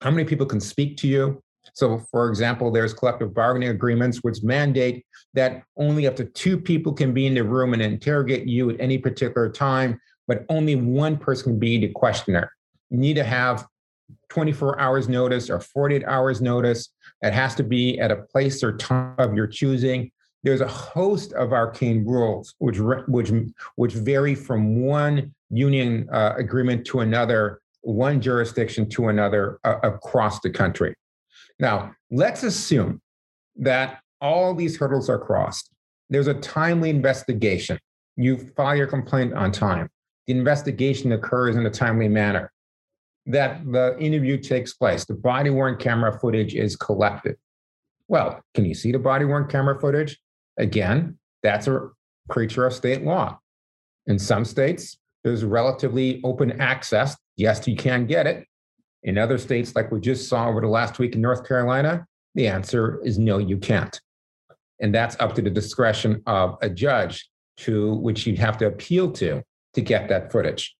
how 0.00 0.10
many 0.10 0.24
people 0.24 0.46
can 0.46 0.60
speak 0.60 0.96
to 0.98 1.08
you. 1.08 1.42
So, 1.80 1.98
for 2.10 2.28
example, 2.28 2.70
there's 2.70 2.92
collective 2.92 3.32
bargaining 3.32 3.70
agreements 3.70 4.18
which 4.18 4.42
mandate 4.42 5.06
that 5.32 5.62
only 5.78 6.06
up 6.06 6.14
to 6.16 6.26
two 6.26 6.58
people 6.60 6.92
can 6.92 7.14
be 7.14 7.26
in 7.26 7.32
the 7.32 7.42
room 7.42 7.72
and 7.72 7.80
interrogate 7.80 8.46
you 8.46 8.68
at 8.68 8.76
any 8.78 8.98
particular 8.98 9.48
time, 9.48 9.98
but 10.28 10.44
only 10.50 10.76
one 10.76 11.16
person 11.16 11.52
can 11.52 11.58
be 11.58 11.78
the 11.78 11.88
questioner. 11.88 12.52
You 12.90 12.98
need 12.98 13.14
to 13.14 13.24
have 13.24 13.66
24 14.28 14.78
hours 14.78 15.08
notice 15.08 15.48
or 15.48 15.58
48 15.58 16.04
hours 16.04 16.42
notice. 16.42 16.90
It 17.22 17.32
has 17.32 17.54
to 17.54 17.62
be 17.62 17.98
at 17.98 18.10
a 18.10 18.16
place 18.16 18.62
or 18.62 18.76
time 18.76 19.14
of 19.16 19.32
your 19.32 19.46
choosing. 19.46 20.10
There's 20.42 20.60
a 20.60 20.68
host 20.68 21.32
of 21.32 21.54
arcane 21.54 22.04
rules 22.04 22.56
which 22.58 22.78
which 23.08 23.32
which 23.76 23.94
vary 23.94 24.34
from 24.34 24.84
one 24.84 25.34
union 25.48 26.10
uh, 26.12 26.34
agreement 26.36 26.86
to 26.88 27.00
another, 27.00 27.62
one 27.80 28.20
jurisdiction 28.20 28.86
to 28.90 29.08
another 29.08 29.58
uh, 29.64 29.78
across 29.82 30.40
the 30.40 30.50
country. 30.50 30.94
Now, 31.60 31.94
let's 32.10 32.42
assume 32.42 33.00
that 33.56 34.00
all 34.20 34.54
these 34.54 34.76
hurdles 34.76 35.08
are 35.08 35.18
crossed. 35.18 35.70
There's 36.08 36.26
a 36.26 36.34
timely 36.34 36.90
investigation. 36.90 37.78
You 38.16 38.38
file 38.56 38.74
your 38.74 38.86
complaint 38.86 39.34
on 39.34 39.52
time. 39.52 39.88
The 40.26 40.32
investigation 40.32 41.12
occurs 41.12 41.56
in 41.56 41.66
a 41.66 41.70
timely 41.70 42.08
manner 42.08 42.52
that 43.26 43.64
the 43.70 43.96
interview 43.98 44.38
takes 44.38 44.74
place. 44.74 45.04
The 45.04 45.14
body 45.14 45.50
worn 45.50 45.76
camera 45.76 46.18
footage 46.18 46.54
is 46.54 46.76
collected. 46.76 47.36
Well, 48.08 48.40
can 48.54 48.64
you 48.64 48.74
see 48.74 48.90
the 48.90 48.98
body 48.98 49.24
worn 49.24 49.46
camera 49.46 49.78
footage? 49.78 50.18
Again, 50.58 51.18
that's 51.42 51.68
a 51.68 51.90
creature 52.28 52.66
of 52.66 52.72
state 52.72 53.02
law. 53.02 53.38
In 54.06 54.18
some 54.18 54.44
states, 54.44 54.98
there's 55.22 55.44
relatively 55.44 56.20
open 56.24 56.60
access. 56.60 57.16
Yes, 57.36 57.66
you 57.68 57.76
can 57.76 58.06
get 58.06 58.26
it. 58.26 58.46
In 59.02 59.18
other 59.18 59.38
states, 59.38 59.74
like 59.74 59.90
we 59.90 60.00
just 60.00 60.28
saw 60.28 60.48
over 60.48 60.60
the 60.60 60.68
last 60.68 60.98
week 60.98 61.14
in 61.14 61.20
North 61.20 61.46
Carolina, 61.46 62.06
the 62.34 62.46
answer 62.46 63.00
is 63.02 63.18
no, 63.18 63.38
you 63.38 63.56
can't. 63.56 63.98
And 64.80 64.94
that's 64.94 65.16
up 65.20 65.34
to 65.34 65.42
the 65.42 65.50
discretion 65.50 66.22
of 66.26 66.56
a 66.62 66.68
judge 66.68 67.28
to 67.58 67.94
which 67.96 68.26
you'd 68.26 68.38
have 68.38 68.58
to 68.58 68.66
appeal 68.66 69.10
to 69.12 69.42
to 69.74 69.80
get 69.80 70.08
that 70.08 70.32
footage. 70.32 70.74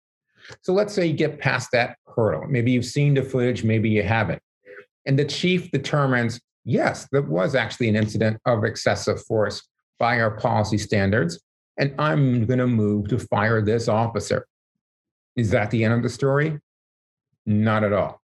So 0.62 0.72
let's 0.72 0.92
say 0.92 1.06
you 1.06 1.14
get 1.14 1.38
past 1.38 1.68
that 1.72 1.96
hurdle. 2.16 2.46
Maybe 2.48 2.72
you've 2.72 2.84
seen 2.84 3.14
the 3.14 3.22
footage, 3.22 3.62
maybe 3.62 3.88
you 3.88 4.02
haven't. 4.02 4.42
And 5.06 5.18
the 5.18 5.24
chief 5.24 5.70
determines, 5.70 6.40
yes, 6.64 7.08
there 7.12 7.22
was 7.22 7.54
actually 7.54 7.88
an 7.88 7.96
incident 7.96 8.38
of 8.46 8.64
excessive 8.64 9.22
force 9.24 9.62
by 9.98 10.20
our 10.20 10.30
policy 10.30 10.78
standards, 10.78 11.40
and 11.78 11.94
I'm 11.98 12.46
going 12.46 12.58
to 12.58 12.66
move 12.66 13.08
to 13.08 13.18
fire 13.18 13.62
this 13.62 13.88
officer. 13.88 14.46
Is 15.36 15.50
that 15.50 15.70
the 15.70 15.84
end 15.84 15.94
of 15.94 16.02
the 16.02 16.08
story? 16.08 16.58
Not 17.50 17.82
at 17.82 17.92
all. 17.92 18.22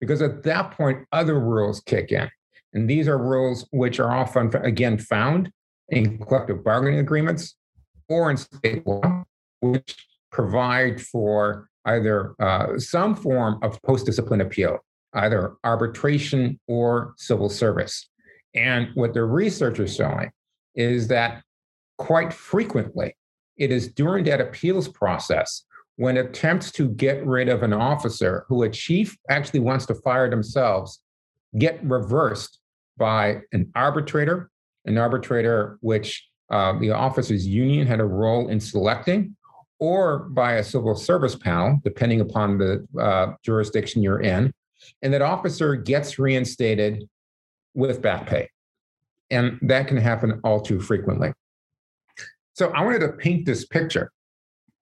Because 0.00 0.20
at 0.20 0.42
that 0.42 0.72
point, 0.72 1.06
other 1.12 1.38
rules 1.38 1.80
kick 1.80 2.10
in. 2.10 2.28
And 2.72 2.90
these 2.90 3.06
are 3.06 3.16
rules 3.16 3.68
which 3.70 4.00
are 4.00 4.10
often, 4.10 4.52
again, 4.56 4.98
found 4.98 5.48
in 5.90 6.18
collective 6.18 6.64
bargaining 6.64 6.98
agreements 6.98 7.54
or 8.08 8.32
in 8.32 8.36
state 8.36 8.84
law, 8.84 9.22
which 9.60 9.96
provide 10.32 11.00
for 11.00 11.68
either 11.84 12.34
uh, 12.40 12.76
some 12.76 13.14
form 13.14 13.60
of 13.62 13.80
post 13.82 14.06
discipline 14.06 14.40
appeal, 14.40 14.78
either 15.12 15.54
arbitration 15.62 16.58
or 16.66 17.14
civil 17.16 17.48
service. 17.48 18.10
And 18.56 18.88
what 18.94 19.14
the 19.14 19.22
research 19.22 19.78
is 19.78 19.94
showing 19.94 20.32
is 20.74 21.06
that 21.08 21.44
quite 21.98 22.32
frequently, 22.32 23.16
it 23.56 23.70
is 23.70 23.86
during 23.86 24.24
that 24.24 24.40
appeals 24.40 24.88
process 24.88 25.62
when 25.96 26.16
attempts 26.16 26.72
to 26.72 26.88
get 26.88 27.24
rid 27.24 27.48
of 27.48 27.62
an 27.62 27.72
officer 27.72 28.44
who 28.48 28.64
a 28.64 28.68
chief 28.68 29.16
actually 29.28 29.60
wants 29.60 29.86
to 29.86 29.94
fire 29.94 30.28
themselves 30.28 31.00
get 31.58 31.82
reversed 31.84 32.58
by 32.96 33.40
an 33.52 33.70
arbitrator, 33.74 34.50
an 34.86 34.98
arbitrator 34.98 35.78
which 35.80 36.28
uh, 36.50 36.78
the 36.78 36.90
officers 36.90 37.46
union 37.46 37.86
had 37.86 38.00
a 38.00 38.04
role 38.04 38.48
in 38.48 38.60
selecting, 38.60 39.36
or 39.78 40.20
by 40.30 40.54
a 40.54 40.64
civil 40.64 40.94
service 40.94 41.34
panel, 41.34 41.80
depending 41.84 42.20
upon 42.20 42.58
the 42.58 42.86
uh, 43.00 43.32
jurisdiction 43.42 44.02
you're 44.02 44.20
in. 44.20 44.52
And 45.02 45.12
that 45.12 45.22
officer 45.22 45.74
gets 45.76 46.18
reinstated 46.18 47.08
with 47.74 48.02
back 48.02 48.26
pay. 48.26 48.48
And 49.30 49.58
that 49.62 49.88
can 49.88 49.96
happen 49.96 50.40
all 50.44 50.60
too 50.60 50.80
frequently. 50.80 51.32
So 52.52 52.70
I 52.70 52.84
wanted 52.84 53.00
to 53.00 53.12
paint 53.12 53.46
this 53.46 53.66
picture 53.66 54.12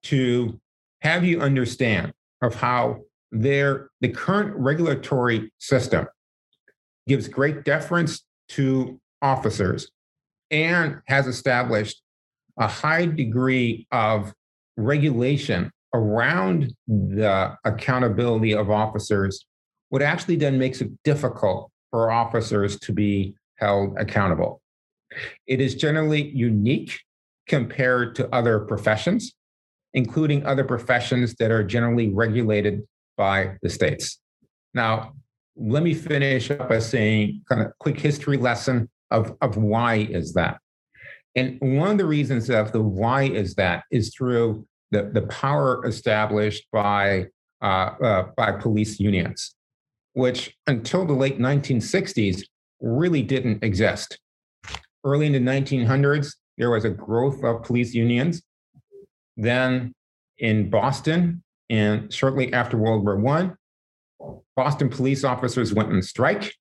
to 0.05 0.61
have 1.03 1.25
you 1.25 1.41
understand 1.41 2.13
of 2.43 2.55
how 2.55 3.01
their 3.33 3.91
the 4.01 4.09
current 4.09 4.55
regulatory 4.57 5.53
system 5.59 6.07
gives 7.09 7.27
great 7.27 7.65
deference 7.65 8.25
to 8.49 9.01
officers 9.21 9.91
and 10.51 11.01
has 11.07 11.27
established 11.27 12.03
a 12.59 12.69
high 12.69 13.07
degree 13.07 13.87
of 13.91 14.33
regulation 14.77 15.71
around 15.93 16.73
the 16.87 17.57
accountability 17.65 18.55
of 18.55 18.71
officers, 18.71 19.45
what 19.89 20.03
actually 20.03 20.37
then 20.37 20.59
makes 20.59 20.81
it 20.81 20.91
difficult 21.03 21.71
for 21.91 22.11
officers 22.11 22.79
to 22.79 22.93
be 22.93 23.35
held 23.57 23.97
accountable. 23.99 24.61
It 25.47 25.61
is 25.61 25.75
generally 25.75 26.23
unique 26.31 27.01
compared 27.49 28.15
to 28.17 28.33
other 28.35 28.61
professions, 28.61 29.35
including 29.95 30.45
other 30.47 30.65
professions 30.65 31.35
that 31.35 31.51
are 31.51 31.63
generally 31.63 32.09
regulated 32.09 32.83
by 33.17 33.57
the 33.63 33.69
states. 33.69 34.21
Now, 34.75 35.15
let 35.57 35.83
me 35.83 35.95
finish 35.95 36.51
up 36.51 36.69
by 36.69 36.79
saying 36.79 37.43
kind 37.49 37.63
of 37.63 37.73
quick 37.79 37.99
history 37.99 38.37
lesson 38.37 38.89
of, 39.11 39.37
of 39.41 39.57
why 39.57 39.97
is 39.97 40.33
that. 40.35 40.59
And 41.35 41.59
one 41.61 41.91
of 41.91 41.99
the 41.99 42.07
reasons 42.07 42.51
of 42.51 42.73
the 42.73 42.83
why 42.83 43.25
is 43.25 43.55
that 43.55 43.85
is 43.91 44.15
through 44.15 44.67
the, 44.91 45.11
the 45.13 45.23
power 45.23 45.85
established 45.87 46.67
by, 46.73 47.27
uh, 47.63 47.91
uh, 48.03 48.23
by 48.37 48.53
police 48.53 49.01
unions, 49.01 49.55
which 50.13 50.55
until 50.67 51.07
the 51.07 51.15
late 51.15 51.39
1960s 51.39 52.43
really 52.81 53.23
didn't 53.23 53.63
exist. 53.63 54.19
Early 55.05 55.27
in 55.27 55.33
the 55.33 55.39
1900s, 55.39 56.35
there 56.59 56.71
was 56.71 56.85
a 56.85 56.91
growth 56.91 57.43
of 57.45 57.63
police 57.63 57.95
unions. 57.95 58.43
Then 59.37 59.95
in 60.39 60.71
Boston, 60.71 61.43
and 61.71 62.13
shortly 62.13 62.53
after 62.53 62.77
World 62.77 63.05
War 63.05 63.27
I, 63.29 63.51
Boston 64.57 64.89
police 64.89 65.25
officers 65.25 65.73
went 65.73 65.91
on 65.91 66.03
strike. 66.03 66.55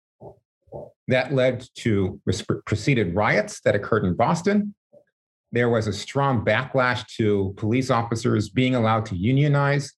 That 1.07 1.34
led 1.34 1.67
to 1.80 2.22
preceded 2.65 3.15
riots 3.15 3.59
that 3.61 3.76
occurred 3.76 4.05
in 4.05 4.15
Boston. 4.15 4.74
There 5.51 5.69
was 5.69 5.88
a 5.88 5.93
strong 5.93 6.45
backlash 6.45 7.05
to 7.17 7.53
police 7.57 7.89
officers 7.89 8.49
being 8.49 8.76
allowed 8.76 9.05
to 9.07 9.15
unionize. 9.15 9.91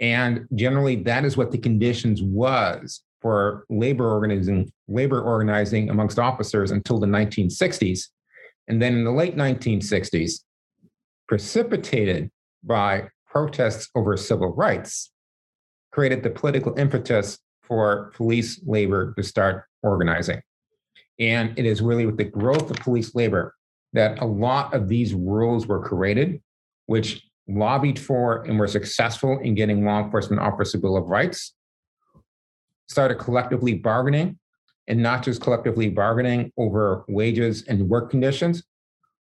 And 0.00 0.46
generally, 0.56 0.96
that 1.04 1.24
is 1.24 1.36
what 1.36 1.52
the 1.52 1.58
conditions 1.58 2.20
was 2.20 3.02
for 3.20 3.64
labor 3.70 4.10
organizing, 4.10 4.72
labor 4.88 5.22
organizing 5.22 5.90
amongst 5.90 6.18
officers 6.18 6.72
until 6.72 6.98
the 6.98 7.06
1960s. 7.06 8.08
And 8.66 8.82
then 8.82 8.94
in 8.94 9.04
the 9.04 9.12
late 9.12 9.36
1960s, 9.36 10.40
precipitated 11.32 12.30
by 12.62 13.08
protests 13.26 13.88
over 13.94 14.18
civil 14.18 14.48
rights, 14.48 15.10
created 15.90 16.22
the 16.22 16.28
political 16.28 16.78
impetus 16.78 17.38
for 17.62 18.12
police 18.14 18.60
labor 18.66 19.14
to 19.14 19.22
start 19.22 19.64
organizing. 19.82 20.42
And 21.18 21.58
it 21.58 21.64
is 21.64 21.80
really 21.80 22.04
with 22.04 22.18
the 22.18 22.24
growth 22.24 22.70
of 22.70 22.76
police 22.76 23.14
labor 23.14 23.54
that 23.94 24.20
a 24.20 24.26
lot 24.26 24.74
of 24.74 24.88
these 24.88 25.14
rules 25.14 25.66
were 25.66 25.82
created, 25.82 26.42
which 26.84 27.26
lobbied 27.48 27.98
for 27.98 28.42
and 28.42 28.58
were 28.58 28.68
successful 28.68 29.38
in 29.38 29.54
getting 29.54 29.86
law 29.86 30.04
enforcement 30.04 30.42
officers 30.42 30.74
a 30.74 30.78
Bill 30.80 30.98
of 30.98 31.06
Rights, 31.06 31.54
started 32.90 33.14
collectively 33.14 33.72
bargaining, 33.72 34.38
and 34.86 35.02
not 35.02 35.22
just 35.22 35.40
collectively 35.40 35.88
bargaining 35.88 36.52
over 36.58 37.06
wages 37.08 37.64
and 37.68 37.88
work 37.88 38.10
conditions, 38.10 38.64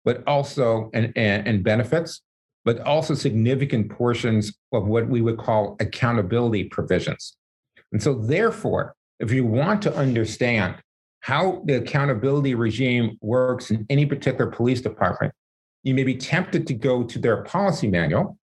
but 0.08 0.24
also 0.26 0.90
and, 0.94 1.12
and, 1.18 1.46
and 1.46 1.66
benefits, 1.66 2.22
but 2.64 2.80
also 2.80 3.14
significant 3.14 3.92
portions 3.92 4.58
of 4.72 4.88
what 4.88 5.10
we 5.10 5.20
would 5.20 5.38
call 5.38 5.76
accountability 5.82 6.64
provisions. 6.64 7.36
And 7.92 8.02
so, 8.02 8.14
therefore, 8.14 8.96
if 9.20 9.34
you 9.34 9.46
want 9.46 9.82
to 9.82 9.94
understand 9.94 10.76
how 11.20 11.62
the 11.66 11.74
accountability 11.74 12.56
regime 12.56 13.18
works 13.20 13.70
in 13.70 13.86
any 13.90 14.06
particular 14.06 14.50
police 14.50 14.80
department, 14.80 15.34
you 15.84 15.94
may 15.94 16.06
be 16.06 16.16
tempted 16.16 16.66
to 16.68 16.74
go 16.74 17.04
to 17.04 17.20
their 17.20 17.44
policy 17.44 17.90
manual 17.90 18.38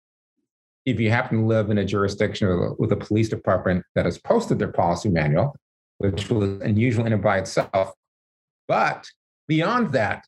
if 0.85 0.99
you 0.99 1.11
happen 1.11 1.43
to 1.43 1.47
live 1.47 1.71
in 1.71 1.79
a 1.79 1.85
jurisdiction 1.85 2.75
with 2.81 2.91
a 2.91 2.97
police 2.97 3.29
department 3.29 3.85
that 3.95 4.05
has 4.05 4.19
posted 4.19 4.59
their 4.59 4.73
policy 4.73 5.11
manual, 5.11 5.55
which 5.99 6.29
was 6.29 6.61
unusual 6.63 7.07
in 7.07 7.13
and 7.13 7.23
by 7.23 7.39
itself. 7.39 7.93
But 8.67 9.07
beyond 9.47 9.93
that, 9.93 10.25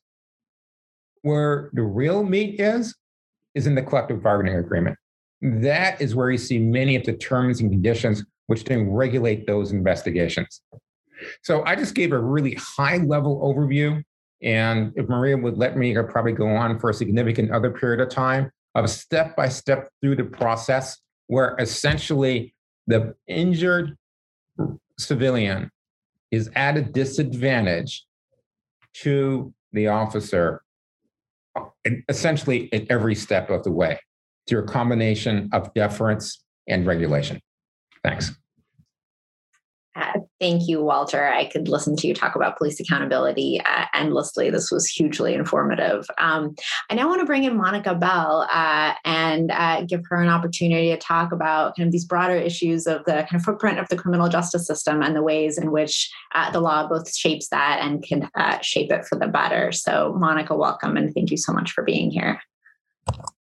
where 1.25 1.71
the 1.73 1.81
real 1.81 2.23
meat 2.23 2.59
is, 2.59 2.95
is 3.55 3.65
in 3.65 3.73
the 3.73 3.81
collective 3.81 4.21
bargaining 4.21 4.57
agreement. 4.57 4.95
That 5.41 5.99
is 5.99 6.13
where 6.13 6.29
you 6.29 6.37
see 6.37 6.59
many 6.59 6.95
of 6.95 7.03
the 7.03 7.13
terms 7.13 7.61
and 7.61 7.71
conditions 7.71 8.23
which 8.45 8.63
then 8.63 8.91
regulate 8.91 9.47
those 9.47 9.71
investigations. 9.71 10.61
So 11.41 11.63
I 11.65 11.75
just 11.75 11.95
gave 11.95 12.11
a 12.11 12.19
really 12.19 12.53
high 12.59 12.97
level 12.97 13.41
overview. 13.41 14.03
And 14.43 14.93
if 14.95 15.09
Maria 15.09 15.35
would 15.35 15.57
let 15.57 15.75
me, 15.75 15.97
I'd 15.97 16.09
probably 16.09 16.33
go 16.33 16.47
on 16.47 16.77
for 16.77 16.91
a 16.91 16.93
significant 16.93 17.49
other 17.49 17.71
period 17.71 18.01
of 18.01 18.09
time 18.09 18.51
of 18.75 18.87
step 18.87 19.35
by 19.35 19.49
step 19.49 19.89
through 20.01 20.17
the 20.17 20.25
process 20.25 20.95
where 21.25 21.55
essentially 21.57 22.53
the 22.85 23.15
injured 23.25 23.97
civilian 24.99 25.71
is 26.29 26.51
at 26.55 26.77
a 26.77 26.83
disadvantage 26.83 28.05
to 28.93 29.51
the 29.73 29.87
officer 29.87 30.61
essentially 32.09 32.71
at 32.73 32.85
every 32.89 33.15
step 33.15 33.49
of 33.49 33.63
the 33.63 33.71
way 33.71 33.99
through 34.47 34.59
a 34.59 34.67
combination 34.67 35.49
of 35.53 35.73
deference 35.73 36.43
and 36.67 36.85
regulation. 36.85 37.39
Thanks. 38.03 38.31
Uh, 39.95 40.19
thank 40.41 40.67
you, 40.67 40.83
Walter. 40.83 41.25
I 41.25 41.45
could 41.45 41.69
listen 41.69 41.95
to 41.95 42.07
you 42.07 42.13
talk 42.13 42.35
about 42.35 42.57
police 42.57 42.79
accountability 42.79 43.61
uh, 43.65 43.85
endlessly. 43.93 44.49
This 44.49 44.69
was 44.69 44.87
hugely 44.87 45.33
informative. 45.33 46.05
Um, 46.17 46.53
I 46.89 46.95
now 46.95 47.07
want 47.07 47.21
to 47.21 47.25
bring 47.25 47.45
in 47.45 47.55
Monica 47.55 47.95
Bell 47.95 48.45
uh, 48.51 48.93
and 49.05 49.51
uh, 49.51 49.83
give 49.83 50.01
her 50.09 50.21
an 50.21 50.27
opportunity 50.27 50.89
to 50.89 50.97
talk 50.97 51.31
about 51.31 51.77
kind 51.77 51.87
of 51.87 51.93
these 51.93 52.03
broader 52.03 52.35
issues 52.35 52.87
of 52.87 53.05
the 53.05 53.25
kind 53.29 53.35
of 53.35 53.43
footprint 53.43 53.79
of 53.79 53.87
the 53.87 53.95
criminal 53.95 54.27
justice 54.27 54.67
system 54.67 55.01
and 55.01 55.15
the 55.15 55.23
ways 55.23 55.57
in 55.57 55.71
which 55.71 56.11
uh, 56.33 56.51
the 56.51 56.59
law 56.59 56.87
both 56.87 57.15
shapes 57.15 57.47
that 57.49 57.79
and 57.81 58.03
can 58.03 58.29
shape 58.61 58.91
it 58.91 59.05
for 59.05 59.17
the 59.17 59.27
better. 59.27 59.71
So, 59.71 60.13
Monica, 60.17 60.55
welcome 60.55 60.97
and 60.97 61.13
thank 61.13 61.31
you 61.31 61.37
so 61.37 61.53
much 61.53 61.71
for 61.71 61.83
being 61.83 62.11
here. 62.11 62.41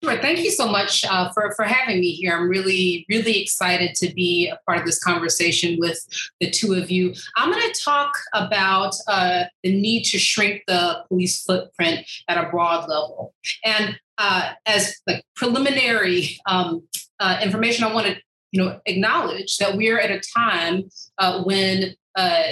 Sure. 0.01 0.17
Thank 0.17 0.39
you 0.39 0.51
so 0.51 0.67
much 0.67 1.03
uh, 1.03 1.29
for, 1.33 1.53
for 1.55 1.65
having 1.65 1.99
me 1.99 2.11
here. 2.11 2.33
I'm 2.33 2.47
really, 2.47 3.05
really 3.09 3.41
excited 3.41 3.95
to 3.95 4.13
be 4.13 4.47
a 4.47 4.57
part 4.65 4.79
of 4.79 4.85
this 4.85 4.97
conversation 5.03 5.77
with 5.77 5.99
the 6.39 6.49
two 6.49 6.73
of 6.73 6.89
you. 6.89 7.13
I'm 7.35 7.51
going 7.51 7.69
to 7.69 7.81
talk 7.81 8.13
about 8.33 8.95
uh, 9.09 9.43
the 9.61 9.79
need 9.79 10.03
to 10.05 10.17
shrink 10.17 10.63
the 10.67 11.03
police 11.09 11.43
footprint 11.43 12.09
at 12.29 12.37
a 12.37 12.49
broad 12.49 12.87
level. 12.87 13.33
And 13.65 13.99
uh, 14.17 14.53
as 14.65 14.95
like 15.05 15.25
preliminary 15.35 16.37
um, 16.47 16.87
uh, 17.19 17.39
information, 17.43 17.83
I 17.83 17.93
want 17.93 18.07
to 18.07 18.15
you 18.51 18.63
know 18.63 18.79
acknowledge 18.85 19.57
that 19.57 19.75
we're 19.75 19.99
at 19.99 20.11
a 20.11 20.21
time 20.35 20.89
uh, 21.17 21.43
when 21.43 21.95
uh, 22.15 22.43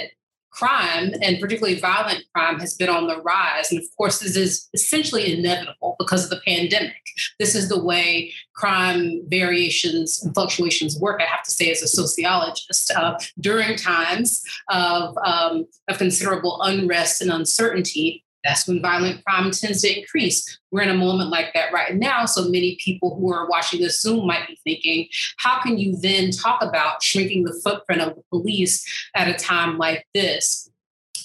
crime 0.58 1.12
and 1.22 1.38
particularly 1.38 1.78
violent 1.78 2.24
crime 2.34 2.58
has 2.58 2.74
been 2.74 2.88
on 2.88 3.06
the 3.06 3.20
rise. 3.22 3.70
And 3.70 3.80
of 3.80 3.86
course, 3.96 4.18
this 4.18 4.36
is 4.36 4.68
essentially 4.74 5.38
inevitable 5.38 5.94
because 5.98 6.24
of 6.24 6.30
the 6.30 6.40
pandemic. 6.44 6.96
This 7.38 7.54
is 7.54 7.68
the 7.68 7.82
way 7.82 8.32
crime 8.54 9.22
variations 9.28 10.22
and 10.22 10.34
fluctuations 10.34 10.98
work. 10.98 11.20
I 11.20 11.26
have 11.26 11.44
to 11.44 11.50
say, 11.50 11.70
as 11.70 11.82
a 11.82 11.86
sociologist, 11.86 12.90
uh, 12.94 13.18
during 13.40 13.76
times 13.76 14.42
of, 14.68 15.16
um, 15.24 15.66
of 15.88 15.98
considerable 15.98 16.60
unrest 16.62 17.22
and 17.22 17.30
uncertainty, 17.30 18.24
that's 18.44 18.68
when 18.68 18.80
violent 18.80 19.24
crime 19.24 19.50
tends 19.50 19.82
to 19.82 19.98
increase. 19.98 20.58
We're 20.70 20.82
in 20.82 20.90
a 20.90 20.94
moment 20.94 21.30
like 21.30 21.52
that 21.54 21.72
right 21.72 21.94
now. 21.94 22.24
So 22.24 22.44
many 22.44 22.78
people 22.82 23.16
who 23.16 23.32
are 23.32 23.48
watching 23.48 23.80
this 23.80 24.00
Zoom 24.00 24.26
might 24.26 24.46
be 24.46 24.58
thinking, 24.64 25.08
how 25.38 25.60
can 25.60 25.78
you 25.78 25.96
then 25.96 26.30
talk 26.30 26.62
about 26.62 27.02
shrinking 27.02 27.44
the 27.44 27.60
footprint 27.64 28.02
of 28.02 28.14
the 28.14 28.22
police 28.30 28.84
at 29.14 29.28
a 29.28 29.34
time 29.34 29.78
like 29.78 30.06
this? 30.14 30.70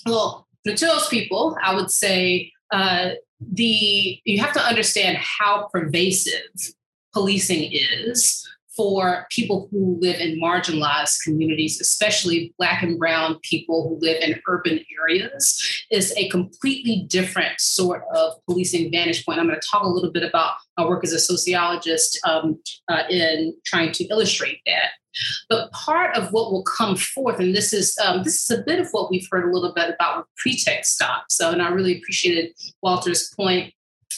Well, 0.06 0.48
to 0.66 0.86
those 0.86 1.08
people, 1.08 1.58
I 1.62 1.76
would 1.76 1.92
say 1.92 2.52
uh, 2.72 3.12
the 3.40 4.20
you 4.24 4.40
have 4.40 4.54
to 4.54 4.62
understand 4.62 5.18
how 5.18 5.70
pervasive 5.72 6.74
policing 7.14 7.72
is 7.72 8.48
for 8.76 9.28
people 9.30 9.68
who 9.72 9.98
live 10.02 10.20
in 10.20 10.40
marginalized 10.40 11.24
communities, 11.24 11.80
especially 11.80 12.54
Black 12.58 12.82
and 12.82 12.98
Brown 12.98 13.40
people 13.44 13.88
who 13.88 14.06
live 14.06 14.22
in 14.22 14.42
urban 14.48 14.80
areas, 15.00 15.84
is 15.92 16.14
a 16.18 16.30
completely 16.30 17.06
different 17.08 17.60
sort 17.60 18.04
of 18.16 18.34
policing 18.46 18.92
vantage 18.92 19.26
point. 19.26 19.40
I'm 19.40 19.48
going 19.48 19.60
to 19.60 19.68
talk 19.70 19.84
a 19.84 19.90
little 19.90 20.12
bit 20.12 20.24
about 20.24 20.54
my 20.78 20.86
work 20.86 21.04
as 21.04 21.14
a 21.14 21.20
sociologist 21.20 22.20
um, 22.26 22.60
uh, 22.90 23.04
in 23.10 23.56
trying 23.66 23.92
to 23.94 24.06
illustrate 24.06 24.60
that. 24.66 24.92
But 25.48 25.72
part 25.72 26.16
of 26.18 26.32
what 26.32 26.52
will 26.52 26.64
come 26.64 26.96
forth, 26.96 27.40
and 27.40 27.56
this 27.56 27.72
is 27.72 27.96
um, 28.04 28.24
this 28.24 28.50
is 28.50 28.58
a 28.58 28.64
bit 28.64 28.80
of 28.80 28.88
what 28.92 29.12
we've 29.12 29.28
heard 29.30 29.48
a 29.48 29.54
little 29.54 29.74
bit 29.74 29.94
about 29.94 30.18
with 30.18 30.26
pretext 30.38 30.96
stops. 30.96 31.38
So, 31.38 31.52
and 31.52 31.62
I 31.62 31.70
really 31.70 32.00
appreciated 32.00 32.54
Walter's 32.82 33.32
point 33.36 33.74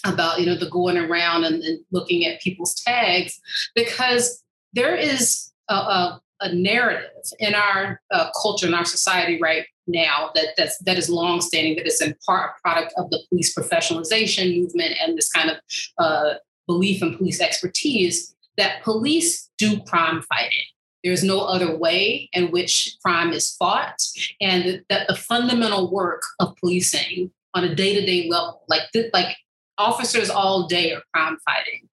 about 0.06 0.40
you 0.40 0.46
know 0.46 0.56
the 0.56 0.70
going 0.70 0.98
around 0.98 1.44
and, 1.44 1.62
and 1.64 1.80
looking 1.92 2.26
at 2.26 2.40
people's 2.42 2.76
tags 2.76 3.40
because 3.74 4.44
there 4.76 4.96
is 4.96 5.52
a, 5.70 5.74
a, 5.74 6.22
a 6.42 6.54
narrative 6.54 7.10
in 7.40 7.56
our 7.56 8.02
uh, 8.12 8.30
culture 8.40 8.68
in 8.68 8.74
our 8.74 8.86
society 8.86 9.40
right 9.42 9.66
now 9.88 10.32
that 10.36 10.50
that's 10.58 10.78
that 10.80 10.98
is 10.98 11.10
longstanding 11.10 11.76
that 11.76 11.88
is 11.88 12.02
in 12.02 12.16
part 12.26 12.52
a 12.52 12.62
product 12.62 12.94
of 12.98 13.10
the 13.10 13.20
police 13.30 13.56
professionalization 13.56 14.60
movement 14.60 14.96
and 15.02 15.18
this 15.18 15.30
kind 15.30 15.50
of 15.50 15.58
uh, 15.98 16.34
belief 16.68 17.02
in 17.02 17.18
police 17.18 17.40
expertise 17.40 18.36
that 18.58 18.82
police 18.84 19.50
do 19.58 19.82
crime 19.82 20.22
fighting. 20.22 20.64
There's 21.04 21.24
no 21.24 21.42
other 21.42 21.78
way 21.78 22.30
in 22.34 22.52
which 22.52 22.98
crime 23.04 23.32
is 23.32 23.56
fought 23.56 24.02
and 24.42 24.84
that 24.90 25.08
the 25.08 25.16
fundamental 25.16 25.92
work 25.92 26.24
of 26.40 26.56
policing 26.56 27.32
on 27.54 27.64
a 27.64 27.76
day-to-day 27.76 28.28
level 28.30 28.64
like 28.68 28.82
th- 28.92 29.12
like 29.14 29.38
officers 29.78 30.30
all 30.30 30.68
day 30.68 30.94
are 30.94 31.02
crime 31.14 31.38
fighting. 31.46 31.88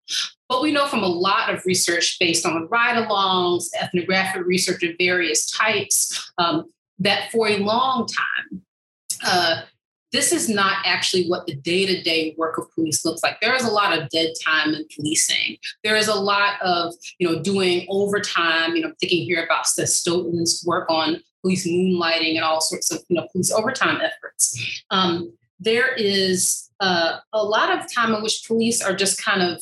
But 0.50 0.62
we 0.62 0.72
know 0.72 0.88
from 0.88 1.04
a 1.04 1.08
lot 1.08 1.54
of 1.54 1.66
research 1.66 2.18
based 2.20 2.46
on 2.46 2.68
ride 2.70 2.98
alongs, 2.98 3.66
ethnographic 3.80 4.46
research 4.46 4.84
of 4.84 4.92
various 5.00 5.50
types, 5.50 6.32
um, 6.38 6.66
that 7.00 7.32
for 7.32 7.48
a 7.48 7.58
long 7.58 8.06
time, 8.08 8.62
uh, 9.26 9.62
this 10.12 10.34
is 10.34 10.50
not 10.50 10.78
actually 10.86 11.28
what 11.28 11.48
the 11.48 11.56
day-to-day 11.56 12.36
work 12.38 12.58
of 12.58 12.70
police 12.76 13.06
looks 13.06 13.24
like. 13.24 13.40
There 13.40 13.56
is 13.56 13.64
a 13.64 13.72
lot 13.72 13.98
of 13.98 14.10
dead 14.10 14.34
time 14.46 14.74
in 14.74 14.86
policing. 14.94 15.58
There 15.84 15.96
is 15.96 16.08
a 16.08 16.16
lot 16.16 16.62
of 16.62 16.94
you 17.18 17.28
know 17.28 17.42
doing 17.42 17.86
overtime 17.90 18.76
you 18.76 18.82
know 18.82 18.92
thinking 19.00 19.24
here 19.24 19.44
about 19.44 19.68
Seth 19.68 19.90
Stoughton's 19.90 20.64
work 20.68 20.90
on 20.90 21.22
police 21.42 21.66
moonlighting 21.68 22.36
and 22.36 22.44
all 22.44 22.62
sorts 22.62 22.92
of 22.92 23.04
you 23.08 23.16
know 23.16 23.28
police 23.32 23.52
overtime 23.52 24.02
efforts. 24.02 24.84
Um, 24.92 25.34
there 25.62 25.94
is 25.94 26.70
uh, 26.80 27.18
a 27.32 27.44
lot 27.44 27.72
of 27.72 27.92
time 27.94 28.14
in 28.14 28.22
which 28.22 28.44
police 28.48 28.82
are 28.82 28.96
just 28.96 29.24
kind 29.24 29.42
of 29.42 29.62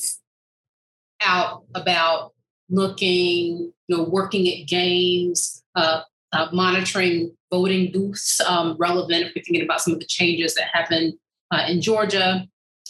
out 1.21 1.63
about 1.75 2.31
looking 2.69 3.73
you 3.87 3.97
know 3.97 4.03
working 4.03 4.47
at 4.47 4.67
games 4.67 5.63
uh, 5.75 6.01
uh, 6.31 6.47
monitoring 6.53 7.35
voting 7.51 7.91
booths 7.91 8.39
um, 8.41 8.75
relevant 8.79 9.25
if 9.25 9.33
we're 9.35 9.43
thinking 9.43 9.63
about 9.63 9.81
some 9.81 9.93
of 9.93 9.99
the 9.99 10.05
changes 10.05 10.55
that 10.55 10.69
happened 10.73 11.13
uh, 11.51 11.65
in 11.67 11.81
Georgia, 11.81 12.47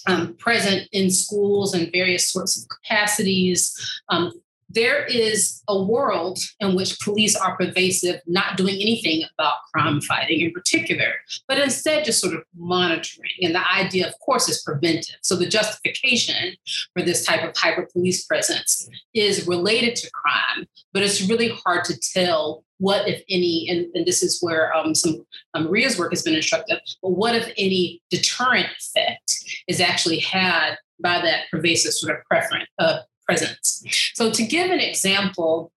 um, 0.07 0.35
present 0.35 0.87
in 0.91 1.09
schools 1.09 1.73
and 1.73 1.91
various 1.91 2.27
sorts 2.27 2.61
of 2.61 2.67
capacities, 2.69 3.75
um, 4.09 4.31
there 4.69 5.03
is 5.05 5.63
a 5.67 5.81
world 5.81 6.39
in 6.59 6.75
which 6.75 6.99
police 6.99 7.35
are 7.35 7.57
pervasive, 7.57 8.21
not 8.27 8.55
doing 8.55 8.75
anything 8.75 9.23
about 9.33 9.55
crime 9.73 9.99
fighting 10.01 10.41
in 10.41 10.51
particular, 10.51 11.13
but 11.47 11.57
instead 11.57 12.05
just 12.05 12.21
sort 12.21 12.35
of 12.35 12.43
monitoring. 12.55 13.31
And 13.41 13.55
the 13.55 13.71
idea, 13.71 14.07
of 14.07 14.13
course, 14.19 14.47
is 14.47 14.61
preventive. 14.61 15.15
So 15.21 15.35
the 15.35 15.47
justification 15.47 16.55
for 16.93 17.01
this 17.03 17.25
type 17.25 17.43
of 17.43 17.55
hyper 17.57 17.87
police 17.91 18.25
presence 18.25 18.87
is 19.13 19.47
related 19.47 19.95
to 19.97 20.11
crime, 20.11 20.67
but 20.93 21.03
it's 21.03 21.27
really 21.27 21.49
hard 21.49 21.83
to 21.85 21.99
tell 22.13 22.63
what, 22.77 23.07
if 23.07 23.21
any, 23.29 23.67
and, 23.69 23.87
and 23.93 24.05
this 24.05 24.23
is 24.23 24.39
where 24.41 24.73
um, 24.73 24.95
some 24.95 25.25
um, 25.53 25.65
Maria's 25.65 25.97
work 25.97 26.11
has 26.11 26.23
been 26.23 26.35
instructive, 26.35 26.79
but 27.01 27.09
what, 27.09 27.35
if 27.35 27.51
any, 27.57 28.01
deterrent 28.09 28.67
effect 28.77 29.43
is 29.67 29.81
actually 29.81 30.19
had 30.19 30.75
by 31.01 31.21
that 31.21 31.45
pervasive 31.51 31.93
sort 31.93 32.17
of 32.17 32.23
preference, 32.25 32.69
uh, 32.79 32.99
presence. 33.29 33.83
So, 34.15 34.31
to 34.31 34.43
give 34.43 34.71
an 34.71 34.79
example 34.79 35.71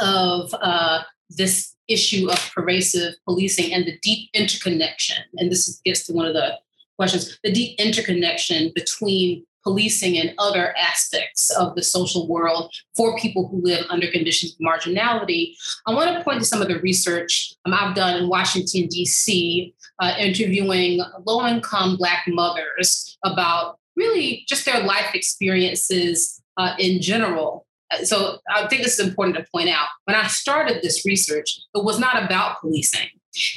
of 0.00 0.54
uh, 0.60 1.02
this 1.30 1.74
issue 1.88 2.30
of 2.30 2.50
pervasive 2.54 3.14
policing 3.26 3.72
and 3.72 3.84
the 3.84 3.98
deep 4.02 4.30
interconnection, 4.32 5.18
and 5.36 5.50
this 5.50 5.80
gets 5.84 6.06
to 6.06 6.12
one 6.12 6.26
of 6.26 6.34
the 6.34 6.58
questions 6.96 7.38
the 7.42 7.52
deep 7.52 7.78
interconnection 7.78 8.72
between 8.74 9.44
policing 9.64 10.18
and 10.18 10.34
other 10.38 10.76
aspects 10.76 11.50
of 11.50 11.74
the 11.74 11.82
social 11.82 12.28
world 12.28 12.70
for 12.94 13.18
people 13.18 13.48
who 13.48 13.62
live 13.62 13.84
under 13.88 14.06
conditions 14.10 14.52
of 14.52 14.58
marginality. 14.58 15.54
I 15.86 15.94
want 15.94 16.14
to 16.14 16.22
point 16.22 16.40
to 16.40 16.44
some 16.44 16.60
of 16.60 16.68
the 16.68 16.80
research 16.80 17.54
um, 17.64 17.72
I've 17.72 17.94
done 17.94 18.22
in 18.22 18.28
Washington, 18.28 18.86
D.C., 18.88 19.74
uh, 20.00 20.14
interviewing 20.18 21.00
low 21.24 21.46
income 21.46 21.96
Black 21.96 22.24
mothers 22.28 23.16
about 23.24 23.78
really 23.96 24.44
just 24.46 24.66
their 24.66 24.82
life 24.82 25.14
experiences 25.14 26.42
uh, 26.56 26.74
in 26.78 27.00
general. 27.00 27.66
Uh, 27.90 28.04
so 28.04 28.38
I 28.48 28.66
think 28.68 28.82
this 28.82 28.98
is 28.98 29.06
important 29.06 29.36
to 29.36 29.46
point 29.52 29.68
out. 29.68 29.88
When 30.04 30.16
I 30.16 30.26
started 30.26 30.82
this 30.82 31.04
research, 31.04 31.60
it 31.74 31.84
was 31.84 31.98
not 31.98 32.22
about 32.22 32.60
policing. 32.60 33.08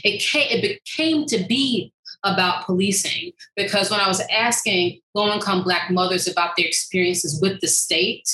It 0.03 0.21
came, 0.21 0.47
it 0.49 0.81
became 0.85 1.25
to 1.27 1.43
be 1.47 1.93
about 2.23 2.65
policing 2.65 3.31
because 3.55 3.91
when 3.91 3.99
I 3.99 4.07
was 4.07 4.21
asking 4.31 4.99
low 5.13 5.31
income 5.31 5.63
Black 5.63 5.91
mothers 5.91 6.27
about 6.27 6.55
their 6.57 6.65
experiences 6.65 7.39
with 7.41 7.61
the 7.61 7.67
state, 7.67 8.27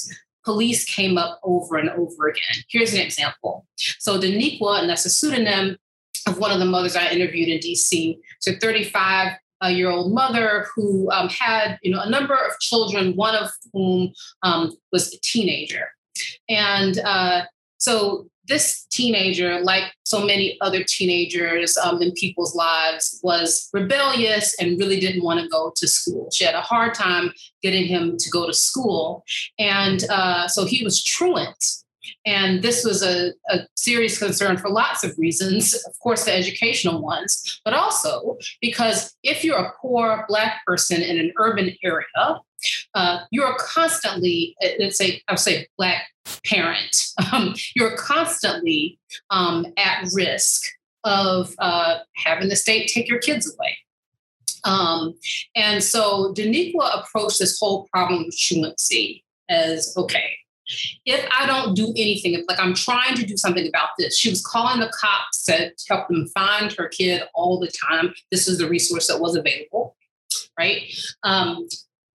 police 0.45 0.85
came 0.85 1.17
up 1.17 1.39
over 1.43 1.77
and 1.77 1.89
over 1.89 2.27
again. 2.27 2.63
Here's 2.69 2.93
an 2.93 3.01
example. 3.01 3.65
So 3.75 4.19
Daniqua, 4.19 4.79
and 4.79 4.89
that's 4.89 5.05
a 5.05 5.09
pseudonym 5.09 5.77
of 6.27 6.37
one 6.37 6.51
of 6.51 6.59
the 6.59 6.65
mothers 6.65 6.95
I 6.95 7.09
interviewed 7.09 7.49
in 7.49 7.59
DC. 7.59 8.17
So 8.39 8.53
35 8.61 9.33
a 9.63 9.71
year 9.71 9.89
old 9.89 10.13
mother 10.13 10.67
who 10.75 11.09
um, 11.11 11.29
had 11.29 11.79
you 11.81 11.91
know 11.91 12.01
a 12.01 12.09
number 12.09 12.35
of 12.35 12.59
children, 12.59 13.15
one 13.15 13.35
of 13.35 13.49
whom 13.71 14.13
um, 14.43 14.71
was 14.91 15.13
a 15.13 15.19
teenager, 15.21 15.87
and 16.49 16.99
uh, 16.99 17.43
so 17.77 18.27
this 18.45 18.85
teenager, 18.91 19.61
like 19.61 19.85
so 20.03 20.25
many 20.25 20.57
other 20.59 20.83
teenagers 20.83 21.77
um, 21.77 22.01
in 22.01 22.11
people's 22.11 22.53
lives, 22.53 23.19
was 23.23 23.69
rebellious 23.71 24.53
and 24.59 24.77
really 24.77 24.99
didn't 24.99 25.23
want 25.23 25.39
to 25.39 25.47
go 25.47 25.71
to 25.77 25.87
school. 25.87 26.29
She 26.31 26.43
had 26.43 26.53
a 26.53 26.61
hard 26.61 26.93
time 26.93 27.31
getting 27.61 27.85
him 27.85 28.17
to 28.17 28.29
go 28.29 28.45
to 28.45 28.53
school, 28.53 29.23
and 29.57 30.03
uh, 30.09 30.47
so 30.47 30.65
he 30.65 30.83
was 30.83 31.01
truant 31.01 31.83
and 32.25 32.61
this 32.61 32.83
was 32.83 33.03
a, 33.03 33.33
a, 33.49 33.61
serious 33.75 34.17
concern 34.17 34.57
for 34.57 34.69
lots 34.69 35.03
of 35.03 35.17
reasons, 35.17 35.73
of 35.85 35.97
course, 35.99 36.25
the 36.25 36.33
educational 36.33 37.01
ones, 37.01 37.61
but 37.65 37.73
also 37.73 38.37
because 38.61 39.15
if 39.23 39.43
you're 39.43 39.57
a 39.57 39.73
poor 39.81 40.25
Black 40.27 40.65
person 40.65 41.01
in 41.01 41.17
an 41.17 41.31
urban 41.37 41.75
area, 41.83 42.05
uh, 42.95 43.19
you're 43.31 43.55
constantly, 43.59 44.55
let's 44.79 44.97
say, 44.97 45.21
I'll 45.27 45.37
say 45.37 45.67
Black 45.77 46.03
parent, 46.45 46.95
um, 47.33 47.55
you're 47.75 47.97
constantly 47.97 48.99
um, 49.29 49.65
at 49.77 50.07
risk 50.13 50.63
of 51.03 51.53
uh, 51.59 51.99
having 52.15 52.49
the 52.49 52.55
state 52.55 52.89
take 52.93 53.09
your 53.09 53.19
kids 53.19 53.53
away. 53.53 53.77
Um, 54.63 55.15
and 55.55 55.83
so 55.83 56.33
Daniqua 56.33 57.01
approached 57.01 57.39
this 57.39 57.59
whole 57.59 57.87
problem 57.91 58.25
of 58.25 58.37
truancy 58.37 59.25
as 59.49 59.93
okay, 59.97 60.37
if 61.05 61.25
I 61.31 61.45
don't 61.45 61.75
do 61.75 61.89
anything, 61.95 62.43
like 62.47 62.59
I'm 62.59 62.73
trying 62.73 63.15
to 63.15 63.25
do 63.25 63.37
something 63.37 63.67
about 63.67 63.89
this, 63.97 64.17
she 64.17 64.29
was 64.29 64.45
calling 64.45 64.79
the 64.79 64.91
cops 64.99 65.43
to 65.45 65.71
help 65.89 66.07
them 66.07 66.27
find 66.27 66.71
her 66.73 66.87
kid 66.87 67.23
all 67.33 67.59
the 67.59 67.71
time. 67.71 68.13
This 68.31 68.47
is 68.47 68.57
the 68.57 68.69
resource 68.69 69.07
that 69.07 69.19
was 69.19 69.35
available, 69.35 69.95
right? 70.57 70.83
Um, 71.23 71.67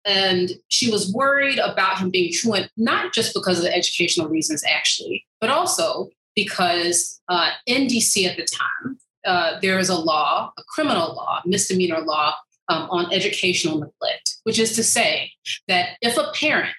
and 0.05 0.53
she 0.69 0.91
was 0.91 1.13
worried 1.13 1.59
about 1.59 1.99
him 1.99 2.11
being 2.11 2.33
truant, 2.33 2.71
not 2.77 3.13
just 3.13 3.35
because 3.35 3.59
of 3.59 3.65
the 3.65 3.75
educational 3.75 4.29
reasons, 4.29 4.65
actually, 4.67 5.27
but 5.41 5.51
also 5.51 6.09
because 6.35 7.21
uh, 7.29 7.51
in 7.67 7.87
DC 7.89 8.25
at 8.27 8.37
the 8.37 8.47
time, 8.47 8.99
uh, 9.27 9.59
there 9.61 9.79
is 9.79 9.89
a 9.89 9.99
law, 9.99 10.53
a 10.57 10.63
criminal 10.69 11.15
law, 11.15 11.43
misdemeanor 11.45 12.01
law 12.01 12.35
um, 12.69 12.89
on 12.91 13.13
educational 13.13 13.79
neglect, 13.79 14.37
which 14.45 14.59
is 14.59 14.75
to 14.77 14.85
say 14.85 15.33
that 15.67 15.97
if 16.01 16.17
a 16.17 16.31
parent 16.35 16.77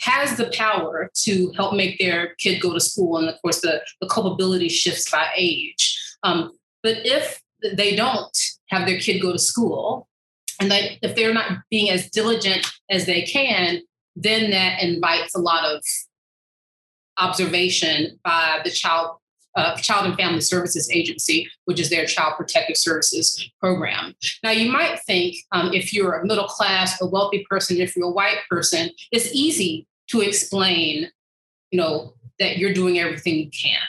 has 0.00 0.36
the 0.36 0.50
power 0.54 1.10
to 1.14 1.52
help 1.56 1.74
make 1.74 1.98
their 1.98 2.34
kid 2.36 2.60
go 2.60 2.72
to 2.72 2.80
school. 2.80 3.18
And 3.18 3.28
of 3.28 3.40
course, 3.42 3.60
the, 3.60 3.82
the 4.00 4.08
culpability 4.08 4.68
shifts 4.68 5.10
by 5.10 5.28
age. 5.36 6.00
Um, 6.22 6.52
but 6.82 6.98
if 7.04 7.40
they 7.74 7.94
don't 7.94 8.36
have 8.68 8.86
their 8.86 8.98
kid 8.98 9.20
go 9.20 9.32
to 9.32 9.38
school, 9.38 10.08
and 10.60 10.70
they, 10.70 10.98
if 11.02 11.14
they're 11.14 11.34
not 11.34 11.58
being 11.70 11.90
as 11.90 12.10
diligent 12.10 12.66
as 12.90 13.06
they 13.06 13.22
can, 13.22 13.80
then 14.16 14.50
that 14.50 14.82
invites 14.82 15.34
a 15.34 15.40
lot 15.40 15.64
of 15.64 15.82
observation 17.18 18.18
by 18.24 18.60
the 18.64 18.70
child 18.70 19.16
uh, 19.56 19.76
Child 19.76 20.06
and 20.06 20.16
Family 20.16 20.40
Services 20.40 20.88
Agency, 20.92 21.48
which 21.64 21.80
is 21.80 21.90
their 21.90 22.06
Child 22.06 22.34
Protective 22.36 22.76
Services 22.76 23.50
program. 23.58 24.14
Now, 24.44 24.50
you 24.50 24.70
might 24.70 25.00
think 25.00 25.36
um, 25.50 25.72
if 25.72 25.92
you're 25.92 26.20
a 26.20 26.24
middle 26.24 26.46
class, 26.46 27.00
a 27.00 27.06
wealthy 27.06 27.44
person, 27.50 27.78
if 27.78 27.96
you're 27.96 28.08
a 28.08 28.12
white 28.12 28.38
person, 28.48 28.90
it's 29.10 29.32
easy 29.34 29.88
to 30.10 30.20
explain, 30.20 31.10
you 31.70 31.78
know, 31.78 32.14
that 32.38 32.58
you're 32.58 32.72
doing 32.72 32.98
everything 32.98 33.36
you 33.36 33.50
can. 33.50 33.80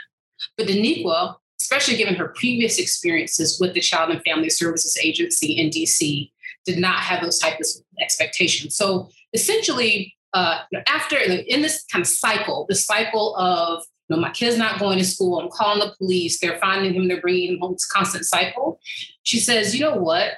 But 0.58 0.68
Daniqua, 0.68 1.36
especially 1.60 1.98
given 1.98 2.16
her 2.16 2.30
previous 2.30 2.80
experiences 2.80 3.60
with 3.60 3.74
the 3.74 3.82
Child 3.82 4.12
and 4.12 4.22
Family 4.24 4.50
Services 4.50 4.98
Agency 5.02 5.54
in 5.54 5.70
DC, 5.70 6.32
did 6.66 6.78
not 6.78 7.00
have 7.00 7.22
those 7.22 7.40
types 7.40 7.78
of 7.78 7.86
expectations. 8.00 8.76
So 8.76 9.10
essentially, 9.34 10.16
uh, 10.34 10.60
after 10.88 11.18
in 11.18 11.62
this 11.62 11.84
kind 11.92 12.02
of 12.02 12.08
cycle, 12.08 12.66
the 12.70 12.76
cycle 12.76 13.36
of 13.36 13.84
you 14.08 14.16
know, 14.16 14.22
my 14.22 14.32
kid's 14.32 14.58
not 14.58 14.80
going 14.80 14.98
to 14.98 15.06
school, 15.06 15.40
I'm 15.40 15.50
calling 15.50 15.80
the 15.80 15.96
police, 15.98 16.40
they're 16.40 16.60
finding 16.60 16.94
him, 16.94 17.08
they're 17.08 17.22
bringing 17.22 17.54
him 17.54 17.60
home, 17.60 17.74
it's 17.74 17.86
constant 17.86 18.26
cycle. 18.26 18.80
She 19.24 19.40
says, 19.40 19.74
you 19.74 19.82
know 19.82 19.96
what? 19.96 20.34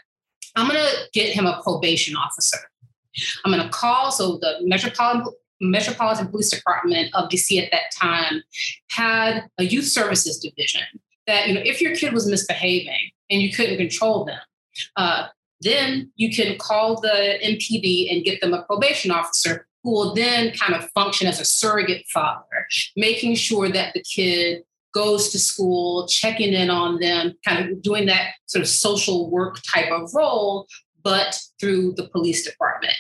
I'm 0.56 0.68
going 0.68 0.80
to 0.80 0.96
get 1.12 1.34
him 1.34 1.48
a 1.48 1.60
probation 1.64 2.16
officer. 2.16 2.60
I'm 3.44 3.52
going 3.52 3.64
to 3.64 3.70
call. 3.70 4.12
So 4.12 4.38
the 4.38 4.60
Metropolitan 4.62 5.34
Metropolitan 5.64 6.28
Police 6.28 6.52
Department 6.52 7.14
of 7.14 7.30
DC 7.30 7.62
at 7.62 7.72
that 7.72 7.92
time 8.00 8.44
had 8.90 9.46
a 9.58 9.64
youth 9.64 9.86
services 9.86 10.40
division 10.40 10.84
that, 11.28 11.48
you 11.48 11.54
know, 11.54 11.62
if 11.64 11.82
your 11.82 11.96
kid 11.96 12.14
was 12.14 12.28
misbehaving 12.28 13.12
and 13.30 13.42
you 13.42 13.52
couldn't 13.52 13.78
control 13.78 14.26
them, 14.26 14.40
uh, 14.96 15.28
then 15.62 16.12
you 16.16 16.34
can 16.34 16.58
call 16.58 17.00
the 17.00 17.38
MPD 17.42 18.14
and 18.14 18.24
get 18.24 18.42
them 18.42 18.54
a 18.54 18.64
probation 18.64 19.12
officer 19.12 19.68
who 19.84 19.92
will 19.92 20.14
then 20.14 20.52
kind 20.54 20.74
of 20.74 20.90
function 20.92 21.28
as 21.28 21.40
a 21.40 21.46
surrogate 21.46 22.06
father, 22.08 22.68
making 22.96 23.36
sure 23.36 23.70
that 23.70 23.94
the 23.94 24.02
kid 24.02 24.64
goes 24.94 25.30
to 25.30 25.40
school, 25.40 26.08
checking 26.08 26.54
in 26.54 26.70
on 26.70 27.00
them, 27.00 27.34
kind 27.46 27.70
of 27.70 27.82
doing 27.82 28.06
that 28.06 28.32
sort 28.46 28.62
of 28.62 28.68
social 28.68 29.30
work 29.30 29.58
type 29.64 29.92
of 29.92 30.14
role, 30.14 30.68
but 31.04 31.40
through 31.60 31.94
the 31.94 32.08
police 32.10 32.46
department. 32.46 32.96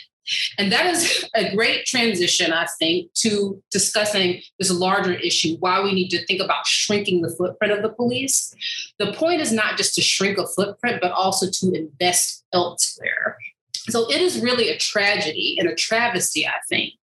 And 0.58 0.72
that 0.72 0.86
is 0.86 1.28
a 1.36 1.54
great 1.56 1.86
transition, 1.86 2.54
I 2.54 2.68
think, 2.80 3.12
to 3.16 3.62
discussing 3.72 4.42
this 4.60 4.72
larger 4.72 5.14
issue 5.14 5.58
why 5.60 5.82
we 5.82 5.94
need 5.94 6.10
to 6.10 6.26
think 6.26 6.42
about 6.42 6.66
shrinking 6.66 7.22
the 7.22 7.36
footprint 7.36 7.74
of 7.74 7.82
the 7.82 7.90
police. 7.90 8.54
The 9.00 9.14
point 9.14 9.42
is 9.42 9.52
not 9.52 9.78
just 9.78 9.96
to 9.96 10.02
shrink 10.02 10.38
a 10.38 10.48
footprint, 10.48 11.00
but 11.02 11.12
also 11.12 11.48
to 11.50 11.74
invest 11.74 12.46
elsewhere. 12.54 13.38
So 13.90 14.10
it 14.10 14.22
is 14.22 14.40
really 14.40 14.70
a 14.70 14.78
tragedy 14.78 15.58
and 15.60 15.68
a 15.68 15.76
travesty, 15.76 16.48
I 16.48 16.60
think, 16.70 16.94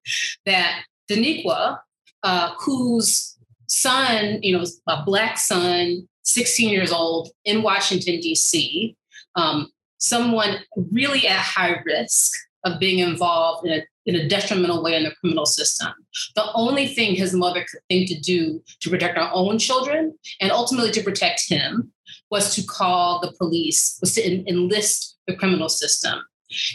that 0.46 0.84
Daniqua, 1.10 1.80
uh, 2.22 2.54
whose 2.58 3.36
son, 3.68 4.42
you 4.42 4.56
know, 4.56 4.64
a 4.86 5.02
Black 5.04 5.36
son, 5.36 6.08
16 6.24 6.70
years 6.70 6.92
old 6.92 7.30
in 7.44 7.62
Washington, 7.62 8.20
D.C., 8.20 8.96
um, 9.36 9.70
someone 9.98 10.58
really 10.90 11.26
at 11.26 11.38
high 11.38 11.76
risk 11.84 12.32
of 12.64 12.78
being 12.78 12.98
involved 12.98 13.66
in 13.66 13.72
a, 13.72 13.82
in 14.06 14.14
a 14.16 14.28
detrimental 14.28 14.82
way 14.82 14.96
in 14.96 15.04
the 15.04 15.14
criminal 15.20 15.46
system. 15.46 15.92
The 16.34 16.50
only 16.54 16.86
thing 16.88 17.14
his 17.14 17.34
mother 17.34 17.61
could 17.61 17.80
think 17.88 18.08
to 18.08 18.20
do 18.20 18.62
to 18.80 18.90
protect 18.90 19.18
our 19.18 19.30
own 19.32 19.58
children 19.58 20.18
and 20.40 20.50
ultimately 20.50 20.90
to 20.92 21.02
protect 21.02 21.48
him 21.48 21.92
was 22.30 22.54
to 22.54 22.62
call 22.62 23.20
the 23.20 23.32
police, 23.32 23.98
was 24.00 24.14
to 24.14 24.22
en- 24.22 24.44
enlist 24.46 25.18
the 25.26 25.36
criminal 25.36 25.68
system. 25.68 26.20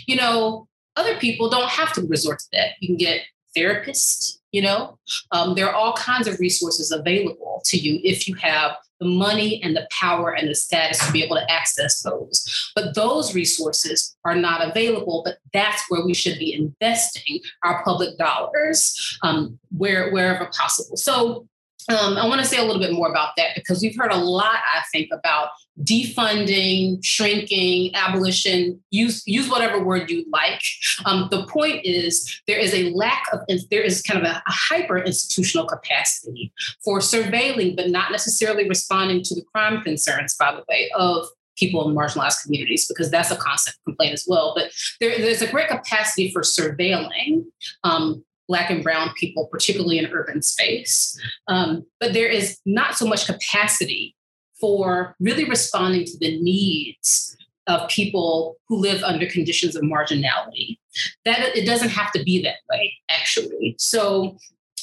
You 0.07 0.15
know, 0.15 0.67
other 0.95 1.17
people 1.17 1.49
don't 1.49 1.69
have 1.69 1.93
to 1.93 2.01
resort 2.07 2.39
to 2.39 2.45
that. 2.53 2.69
You 2.79 2.87
can 2.87 2.97
get 2.97 3.21
therapists, 3.55 4.37
you 4.51 4.61
know, 4.61 4.97
um, 5.31 5.55
there 5.55 5.67
are 5.67 5.73
all 5.73 5.93
kinds 5.93 6.27
of 6.27 6.39
resources 6.39 6.91
available 6.91 7.61
to 7.65 7.77
you 7.77 7.99
if 8.03 8.27
you 8.27 8.35
have 8.35 8.75
the 9.05 9.11
money 9.11 9.61
and 9.63 9.75
the 9.75 9.87
power 9.91 10.31
and 10.31 10.49
the 10.49 10.55
status 10.55 11.05
to 11.05 11.11
be 11.11 11.23
able 11.23 11.35
to 11.35 11.51
access 11.51 12.01
those. 12.01 12.71
But 12.75 12.95
those 12.95 13.35
resources 13.35 14.15
are 14.25 14.35
not 14.35 14.67
available, 14.67 15.21
but 15.23 15.37
that's 15.53 15.83
where 15.89 16.05
we 16.05 16.13
should 16.13 16.39
be 16.39 16.53
investing 16.53 17.39
our 17.63 17.83
public 17.83 18.17
dollars 18.17 19.17
um, 19.23 19.59
where, 19.75 20.11
wherever 20.11 20.45
possible. 20.47 20.97
So 20.97 21.47
um, 21.89 22.17
I 22.17 22.27
want 22.27 22.41
to 22.41 22.47
say 22.47 22.57
a 22.57 22.63
little 22.63 22.81
bit 22.81 22.93
more 22.93 23.09
about 23.09 23.31
that 23.37 23.49
because 23.55 23.81
we've 23.81 23.95
heard 23.95 24.11
a 24.11 24.17
lot, 24.17 24.57
I 24.73 24.81
think, 24.91 25.09
about 25.13 25.49
defunding, 25.83 27.03
shrinking, 27.03 27.93
abolition. 27.95 28.81
Use 28.91 29.23
use 29.27 29.49
whatever 29.49 29.83
word 29.83 30.09
you 30.09 30.25
like. 30.31 30.61
Um, 31.05 31.27
the 31.29 31.45
point 31.47 31.85
is 31.85 32.41
there 32.47 32.57
is 32.57 32.73
a 32.73 32.91
lack 32.91 33.25
of 33.31 33.41
there 33.69 33.81
is 33.81 34.01
kind 34.01 34.19
of 34.19 34.25
a, 34.25 34.35
a 34.35 34.51
hyper 34.51 34.97
institutional 34.97 35.67
capacity 35.67 36.51
for 36.83 36.99
surveilling, 36.99 37.75
but 37.75 37.89
not 37.89 38.11
necessarily 38.11 38.67
responding 38.67 39.21
to 39.23 39.35
the 39.35 39.43
crime 39.53 39.81
concerns. 39.81 40.35
By 40.35 40.53
the 40.53 40.63
way, 40.67 40.89
of 40.97 41.27
people 41.55 41.87
in 41.87 41.95
marginalized 41.95 42.43
communities 42.43 42.87
because 42.87 43.09
that's 43.09 43.31
a 43.31 43.35
constant 43.35 43.77
complaint 43.85 44.13
as 44.13 44.25
well. 44.27 44.53
But 44.55 44.71
there, 44.99 45.17
there's 45.17 45.41
a 45.41 45.49
great 45.49 45.69
capacity 45.69 46.31
for 46.31 46.41
surveilling 46.41 47.45
um, 47.83 48.23
Black 48.47 48.69
and 48.69 48.83
Brown 48.83 49.11
people, 49.15 49.47
particularly 49.47 49.97
in 49.97 50.11
urban 50.11 50.41
space. 50.41 51.19
Um, 51.47 51.85
but 51.99 52.13
there 52.13 52.27
is 52.27 52.59
not 52.65 52.95
so 52.95 53.05
much 53.05 53.25
capacity 53.25 54.15
for 54.59 55.15
really 55.19 55.45
responding 55.45 56.05
to 56.05 56.17
the 56.19 56.39
needs 56.41 57.35
of 57.67 57.89
people 57.89 58.57
who 58.67 58.77
live 58.77 59.03
under 59.03 59.25
conditions 59.25 59.75
of 59.75 59.83
marginality. 59.83 60.77
That 61.25 61.55
it 61.55 61.65
doesn't 61.65 61.89
have 61.89 62.11
to 62.13 62.23
be 62.23 62.41
that 62.43 62.57
way, 62.69 62.93
actually. 63.09 63.75
So 63.79 64.37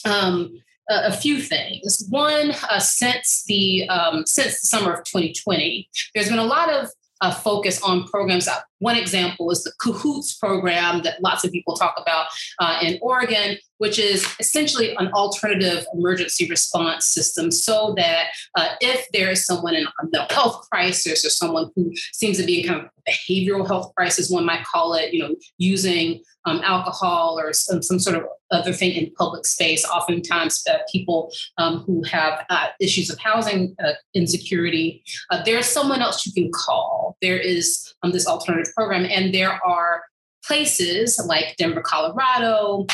um, 0.05 0.59
a, 0.91 1.07
a, 1.07 1.13
few 1.13 1.41
things. 1.41 2.05
One, 2.11 2.51
uh, 2.69 2.81
since 2.81 3.45
the 3.47 3.89
um, 3.89 4.27
since 4.27 4.61
the 4.61 4.67
summer 4.67 4.93
of 4.93 5.05
2020, 5.05 5.89
there's 6.15 6.29
been 6.29 6.39
a 6.39 6.45
lot 6.45 6.71
of 6.71 6.89
uh, 7.21 7.33
focus 7.33 7.81
on 7.83 8.05
programs. 8.09 8.49
One 8.83 8.97
example 8.97 9.53
is 9.53 9.63
the 9.63 9.73
Cahoots 9.81 10.35
program 10.35 11.03
that 11.03 11.23
lots 11.23 11.45
of 11.45 11.53
people 11.53 11.77
talk 11.77 11.95
about 11.97 12.27
uh, 12.59 12.81
in 12.83 12.99
Oregon, 13.01 13.57
which 13.79 13.97
is 13.97 14.27
essentially 14.41 14.95
an 14.97 15.07
alternative 15.13 15.87
emergency 15.95 16.49
response 16.51 17.07
system 17.07 17.53
so 17.53 17.95
that 17.97 18.27
uh, 18.57 18.71
if 18.81 19.07
there 19.13 19.31
is 19.31 19.47
someone 19.47 19.77
in 19.77 19.87
a 19.87 19.93
mental 20.03 20.27
health 20.35 20.67
crisis 20.69 21.25
or 21.25 21.31
someone 21.31 21.71
who 21.77 21.93
seems 22.13 22.39
to 22.39 22.45
be 22.45 22.63
in 22.63 22.69
kind 22.69 22.81
of 22.81 22.91
behavioral 23.09 23.67
health 23.67 23.93
crisis, 23.97 24.31
one 24.31 24.45
might 24.45 24.65
call 24.65 24.95
it, 24.95 25.13
you 25.13 25.21
know, 25.21 25.35
using 25.59 26.21
um, 26.45 26.61
alcohol 26.65 27.39
or 27.39 27.53
some, 27.53 27.83
some 27.83 27.99
sort 27.99 28.17
of 28.17 28.25
other 28.51 28.73
thing 28.73 28.93
in 28.93 29.13
public 29.13 29.47
space. 29.47 29.85
Oftentimes, 29.85 30.63
uh, 30.71 30.79
people 30.91 31.33
um, 31.59 31.79
who 31.87 32.03
have 32.05 32.45
uh, 32.51 32.69
issues 32.81 33.11
of 33.11 33.19
housing 33.19 33.75
uh, 33.85 33.93
insecurity, 34.15 35.03
uh, 35.31 35.43
there's 35.45 35.67
someone 35.67 36.03
else 36.03 36.27
you 36.27 36.33
can 36.33 36.51
call. 36.53 37.17
There 37.23 37.39
is 37.39 37.95
um, 38.03 38.13
this 38.13 38.27
alternative 38.27 38.72
program, 38.75 39.05
and 39.05 39.33
there 39.33 39.65
are 39.65 40.03
places 40.45 41.23
like 41.27 41.57
Denver, 41.57 41.81
Colorado, 41.81 42.87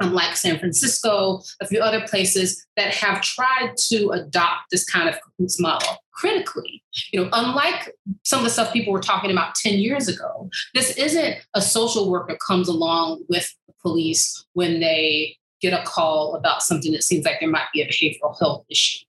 um, 0.00 0.12
like 0.12 0.36
San 0.36 0.58
Francisco, 0.58 1.40
a 1.60 1.66
few 1.66 1.80
other 1.80 2.06
places 2.06 2.66
that 2.76 2.92
have 2.94 3.22
tried 3.22 3.72
to 3.88 4.10
adopt 4.10 4.70
this 4.70 4.84
kind 4.84 5.08
of 5.08 5.16
model 5.58 5.96
critically. 6.12 6.82
You 7.12 7.22
know, 7.22 7.30
unlike 7.32 7.92
some 8.24 8.40
of 8.40 8.44
the 8.44 8.50
stuff 8.50 8.72
people 8.72 8.92
were 8.92 9.00
talking 9.00 9.30
about 9.30 9.54
10 9.54 9.74
years 9.74 10.08
ago, 10.08 10.50
this 10.74 10.96
isn't 10.96 11.36
a 11.54 11.62
social 11.62 12.10
worker 12.10 12.36
comes 12.46 12.68
along 12.68 13.24
with 13.28 13.54
the 13.66 13.74
police 13.82 14.44
when 14.52 14.80
they 14.80 15.36
get 15.60 15.72
a 15.72 15.84
call 15.84 16.34
about 16.34 16.62
something 16.62 16.92
that 16.92 17.02
seems 17.02 17.24
like 17.24 17.40
there 17.40 17.48
might 17.48 17.66
be 17.72 17.82
a 17.82 17.88
behavioral 17.88 18.38
health 18.38 18.64
issue. 18.68 19.04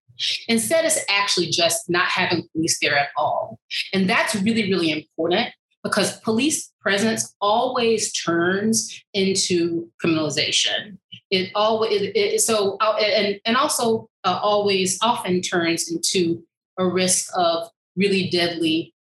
Instead, 0.48 0.86
it's 0.86 1.04
actually 1.10 1.48
just 1.48 1.90
not 1.90 2.08
having 2.08 2.48
police 2.54 2.80
there 2.82 2.98
at 2.98 3.10
all. 3.18 3.60
And 3.94 4.10
that's 4.10 4.36
really, 4.36 4.64
really 4.64 4.92
important 4.92 5.50
because 5.84 6.20
police 6.22 6.72
presence 6.82 7.36
always 7.42 8.12
turns 8.14 9.04
into 9.14 9.90
criminalization. 10.04 10.98
It 11.32 11.52
always 11.56 12.02
it, 12.02 12.16
it, 12.16 12.42
so 12.42 12.78
uh, 12.80 12.96
and 12.98 13.40
and 13.46 13.58
also 13.58 14.10
uh, 14.24 14.40
always 14.42 14.98
often 15.02 15.42
turns 15.42 15.92
into 15.92 16.44
a 16.78 16.86
risk 16.86 17.30
of 17.36 17.70
really 17.96 18.30
deadly 18.30 18.94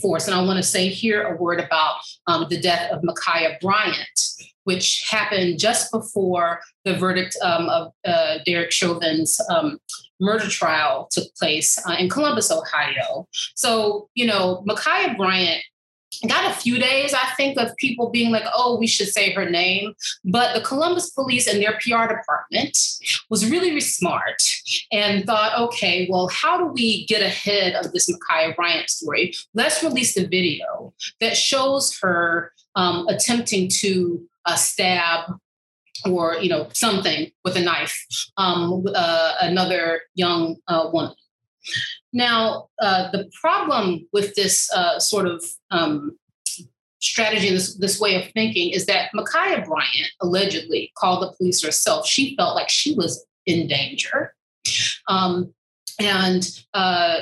force. 0.00 0.26
And 0.26 0.34
I 0.34 0.42
want 0.42 0.56
to 0.56 0.62
say 0.62 0.88
here 0.88 1.22
a 1.22 1.36
word 1.36 1.60
about 1.60 1.96
um, 2.26 2.46
the 2.48 2.60
death 2.60 2.90
of 2.90 3.02
Ma'Khia 3.02 3.60
Bryant, 3.60 4.20
which 4.64 5.06
happened 5.10 5.58
just 5.58 5.92
before 5.92 6.60
the 6.84 6.94
verdict 6.96 7.36
um, 7.42 7.68
of 7.68 7.92
uh, 8.06 8.38
Derek 8.46 8.72
Chauvin's 8.72 9.40
um, 9.50 9.78
murder 10.20 10.48
trial 10.48 11.08
took 11.10 11.34
place 11.34 11.78
uh, 11.86 11.96
in 11.98 12.08
Columbus, 12.08 12.50
Ohio. 12.50 13.26
So, 13.54 14.08
you 14.14 14.26
know, 14.26 14.64
Ma'Khia 14.66 15.16
Bryant 15.16 15.62
got 16.26 16.50
a 16.50 16.54
few 16.54 16.78
days, 16.78 17.14
I 17.14 17.30
think, 17.36 17.58
of 17.58 17.76
people 17.76 18.10
being 18.10 18.30
like, 18.30 18.44
oh, 18.54 18.78
we 18.78 18.86
should 18.86 19.08
say 19.08 19.32
her 19.32 19.48
name. 19.48 19.94
But 20.24 20.54
the 20.54 20.60
Columbus 20.60 21.10
police 21.10 21.46
and 21.46 21.62
their 21.62 21.78
PR 21.80 22.06
department 22.06 22.76
was 23.30 23.48
really, 23.50 23.68
really 23.68 23.80
smart 23.80 24.42
and 24.92 25.24
thought, 25.24 25.58
okay, 25.58 26.06
well, 26.10 26.28
how 26.28 26.58
do 26.58 26.66
we 26.66 27.06
get 27.06 27.22
ahead 27.22 27.74
of 27.74 27.92
this 27.92 28.10
Ma'Khia 28.10 28.54
Bryant 28.56 28.90
story? 28.90 29.34
Let's 29.54 29.82
release 29.82 30.14
the 30.14 30.26
video 30.26 30.94
that 31.20 31.36
shows 31.36 31.98
her 32.00 32.52
um, 32.76 33.06
attempting 33.08 33.68
to 33.80 34.26
uh, 34.46 34.56
stab 34.56 35.30
or 36.06 36.36
you 36.36 36.48
know 36.48 36.68
something 36.72 37.30
with 37.44 37.56
a 37.56 37.60
knife 37.60 38.06
um, 38.36 38.84
uh, 38.94 39.34
another 39.40 40.02
young 40.14 40.56
uh, 40.68 40.90
woman 40.92 41.14
now, 42.12 42.68
uh, 42.80 43.10
the 43.10 43.30
problem 43.40 44.06
with 44.12 44.34
this 44.34 44.70
uh, 44.72 44.98
sort 44.98 45.26
of 45.26 45.44
um, 45.70 46.16
strategy, 47.00 47.50
this, 47.50 47.74
this 47.76 48.00
way 48.00 48.22
of 48.22 48.30
thinking, 48.32 48.70
is 48.70 48.86
that 48.86 49.10
Ma'Khia 49.14 49.66
Bryant 49.66 50.10
allegedly 50.20 50.92
called 50.96 51.22
the 51.22 51.36
police 51.36 51.62
herself. 51.62 52.06
She 52.06 52.36
felt 52.36 52.54
like 52.54 52.68
she 52.68 52.94
was 52.94 53.26
in 53.46 53.66
danger. 53.66 54.34
Um, 55.08 55.52
and, 55.98 56.48
uh, 56.72 57.20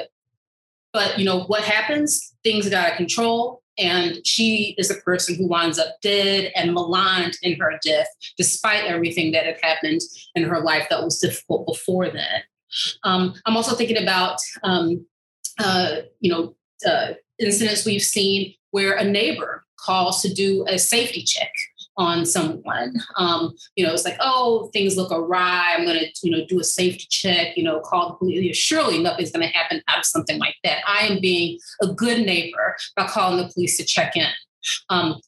but 0.92 1.18
you 1.18 1.24
know, 1.24 1.44
what 1.44 1.62
happens? 1.62 2.34
Things 2.44 2.68
got 2.68 2.86
out 2.86 2.90
of 2.92 2.96
control. 2.96 3.62
And 3.78 4.24
she 4.26 4.74
is 4.76 4.90
a 4.90 4.96
person 4.96 5.34
who 5.34 5.48
winds 5.48 5.78
up 5.78 5.96
dead 6.02 6.52
and 6.54 6.74
maligned 6.74 7.38
in 7.42 7.58
her 7.58 7.78
death, 7.82 8.06
despite 8.36 8.84
everything 8.84 9.32
that 9.32 9.46
had 9.46 9.58
happened 9.62 10.02
in 10.34 10.42
her 10.42 10.60
life 10.60 10.88
that 10.90 11.02
was 11.02 11.18
difficult 11.18 11.66
before 11.66 12.10
that. 12.10 12.42
Um, 13.04 13.34
I'm 13.46 13.56
also 13.56 13.74
thinking 13.74 14.02
about, 14.02 14.38
um, 14.62 15.06
uh, 15.58 15.96
you 16.20 16.30
know, 16.30 16.54
uh, 16.86 17.14
incidents 17.38 17.84
we've 17.84 18.02
seen 18.02 18.54
where 18.70 18.94
a 18.94 19.04
neighbor 19.04 19.64
calls 19.78 20.22
to 20.22 20.32
do 20.32 20.64
a 20.68 20.78
safety 20.78 21.22
check 21.22 21.52
on 21.96 22.24
someone. 22.24 22.94
Um, 23.16 23.54
you 23.76 23.84
know, 23.84 23.92
it's 23.92 24.04
like, 24.04 24.16
oh, 24.20 24.70
things 24.72 24.96
look 24.96 25.12
awry. 25.12 25.74
I'm 25.76 25.84
going 25.84 25.98
to, 25.98 26.10
you 26.22 26.30
know, 26.30 26.44
do 26.46 26.60
a 26.60 26.64
safety 26.64 27.06
check. 27.10 27.56
You 27.56 27.64
know, 27.64 27.80
call 27.80 28.08
the 28.08 28.14
police. 28.14 28.56
Surely 28.56 29.02
nothing's 29.02 29.30
going 29.30 29.46
to 29.46 29.52
happen 29.52 29.82
out 29.88 29.98
of 29.98 30.04
something 30.06 30.38
like 30.38 30.56
that. 30.64 30.82
I 30.86 31.06
am 31.06 31.20
being 31.20 31.58
a 31.82 31.88
good 31.88 32.24
neighbor 32.24 32.76
by 32.96 33.06
calling 33.06 33.38
the 33.38 33.52
police 33.52 33.76
to 33.76 33.84
check 33.84 34.16
in. 34.16 34.26
Um, 34.88 35.20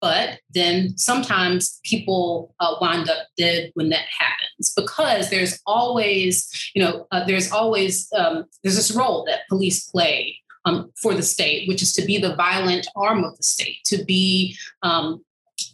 but 0.00 0.40
then 0.50 0.96
sometimes 0.96 1.80
people 1.84 2.54
uh, 2.60 2.76
wind 2.80 3.08
up 3.08 3.26
dead 3.36 3.70
when 3.74 3.88
that 3.88 4.04
happens 4.16 4.72
because 4.76 5.30
there's 5.30 5.60
always, 5.66 6.70
you 6.74 6.82
know, 6.82 7.06
uh, 7.10 7.24
there's 7.24 7.50
always 7.50 8.08
um, 8.16 8.44
there's 8.62 8.76
this 8.76 8.94
role 8.94 9.24
that 9.24 9.40
police 9.48 9.90
play 9.90 10.38
um, 10.64 10.92
for 11.00 11.14
the 11.14 11.22
state, 11.22 11.68
which 11.68 11.82
is 11.82 11.92
to 11.94 12.04
be 12.04 12.18
the 12.18 12.36
violent 12.36 12.86
arm 12.96 13.24
of 13.24 13.36
the 13.36 13.42
state, 13.42 13.78
to 13.86 14.04
be 14.04 14.56
um, 14.82 15.24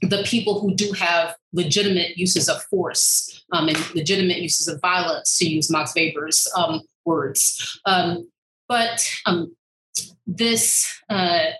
the 0.03 0.23
people 0.25 0.61
who 0.61 0.75
do 0.75 0.93
have 0.93 1.35
legitimate 1.53 2.17
uses 2.17 2.49
of 2.49 2.63
force 2.65 3.45
um, 3.53 3.69
and 3.69 3.95
legitimate 3.95 4.39
uses 4.39 4.69
of 4.69 4.81
violence, 4.81 5.39
to 5.39 5.47
use 5.47 5.71
Max 5.71 5.93
Weber's 5.95 6.51
um, 6.57 6.81
words. 7.05 7.81
Um, 7.85 8.29
but 8.69 9.07
this 10.27 11.01
uh, 11.11 11.51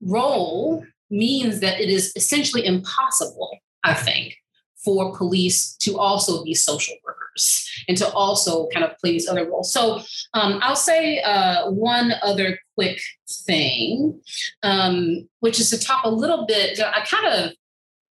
role 0.00 0.84
means 1.14 1.60
that 1.60 1.80
it 1.80 1.88
is 1.88 2.12
essentially 2.16 2.66
impossible, 2.66 3.58
I 3.84 3.94
think, 3.94 4.36
for 4.84 5.16
police 5.16 5.76
to 5.78 5.98
also 5.98 6.44
be 6.44 6.54
social 6.54 6.94
workers 7.04 7.68
and 7.88 7.96
to 7.96 8.08
also 8.12 8.68
kind 8.68 8.84
of 8.84 8.96
play 8.98 9.12
these 9.12 9.28
other 9.28 9.48
roles. 9.48 9.72
So 9.72 10.00
um, 10.34 10.58
I'll 10.62 10.76
say 10.76 11.20
uh, 11.20 11.70
one 11.70 12.12
other 12.22 12.58
quick 12.74 13.00
thing, 13.46 14.20
um, 14.62 15.28
which 15.40 15.58
is 15.58 15.70
to 15.70 15.78
talk 15.78 16.04
a 16.04 16.10
little 16.10 16.46
bit. 16.46 16.78
I 16.80 17.04
kind 17.04 17.26
of 17.26 17.52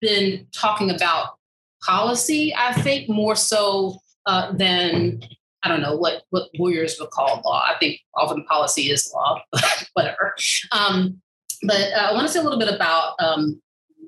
been 0.02 0.48
talking 0.54 0.90
about 0.90 1.38
policy, 1.84 2.54
I 2.56 2.74
think, 2.74 3.10
more 3.10 3.36
so 3.36 3.98
uh, 4.26 4.52
than 4.54 5.22
I 5.64 5.68
don't 5.68 5.82
know 5.82 5.96
what 5.96 6.24
what 6.30 6.50
lawyers 6.58 6.98
would 7.00 7.10
call 7.10 7.42
law. 7.44 7.64
I 7.64 7.78
think 7.80 8.00
often 8.16 8.44
policy 8.46 8.92
is 8.92 9.12
law, 9.14 9.42
whatever. 9.94 10.36
Um, 10.72 11.22
but 11.66 11.94
uh, 11.94 12.10
I 12.10 12.14
want 12.14 12.28
to 12.28 12.34
say 12.34 12.40
a 12.40 12.44
little 12.44 12.60
bit 12.60 12.74
about 12.74 13.16
um, 13.20 13.62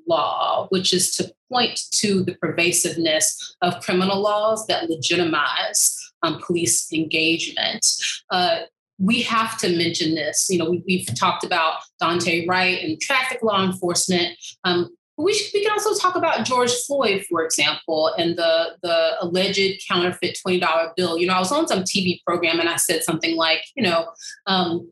law, 0.06 0.66
which 0.70 0.92
is 0.92 1.14
to 1.16 1.32
point 1.50 1.80
to 1.92 2.22
the 2.24 2.34
pervasiveness 2.34 3.56
of 3.62 3.80
criminal 3.80 4.20
laws 4.20 4.66
that 4.66 4.88
legitimize 4.88 5.96
um, 6.22 6.40
police 6.44 6.92
engagement. 6.92 7.86
Uh, 8.30 8.60
we 8.98 9.22
have 9.22 9.56
to 9.58 9.76
mention 9.76 10.14
this. 10.14 10.48
You 10.50 10.58
know, 10.58 10.70
we, 10.86 11.04
have 11.06 11.16
talked 11.16 11.44
about 11.44 11.74
Daunte 12.02 12.48
Wright 12.48 12.82
and 12.82 13.00
traffic 13.00 13.42
law 13.42 13.64
enforcement. 13.64 14.36
Um, 14.64 14.90
we, 15.16 15.32
should, 15.32 15.50
we 15.54 15.62
can 15.62 15.72
also 15.72 15.94
talk 15.94 16.16
about 16.16 16.44
George 16.44 16.72
Floyd, 16.86 17.24
for 17.28 17.44
example, 17.44 18.12
and 18.18 18.36
the, 18.36 18.76
the 18.82 19.16
alleged 19.20 19.84
counterfeit 19.88 20.38
$20 20.44 20.94
bill. 20.96 21.18
You 21.18 21.26
know, 21.28 21.34
I 21.34 21.38
was 21.38 21.52
on 21.52 21.68
some 21.68 21.80
TV 21.80 22.20
program 22.26 22.60
and 22.60 22.68
I 22.68 22.76
said 22.76 23.02
something 23.04 23.36
like, 23.36 23.64
you 23.76 23.82
know, 23.82 24.08
um, 24.46 24.90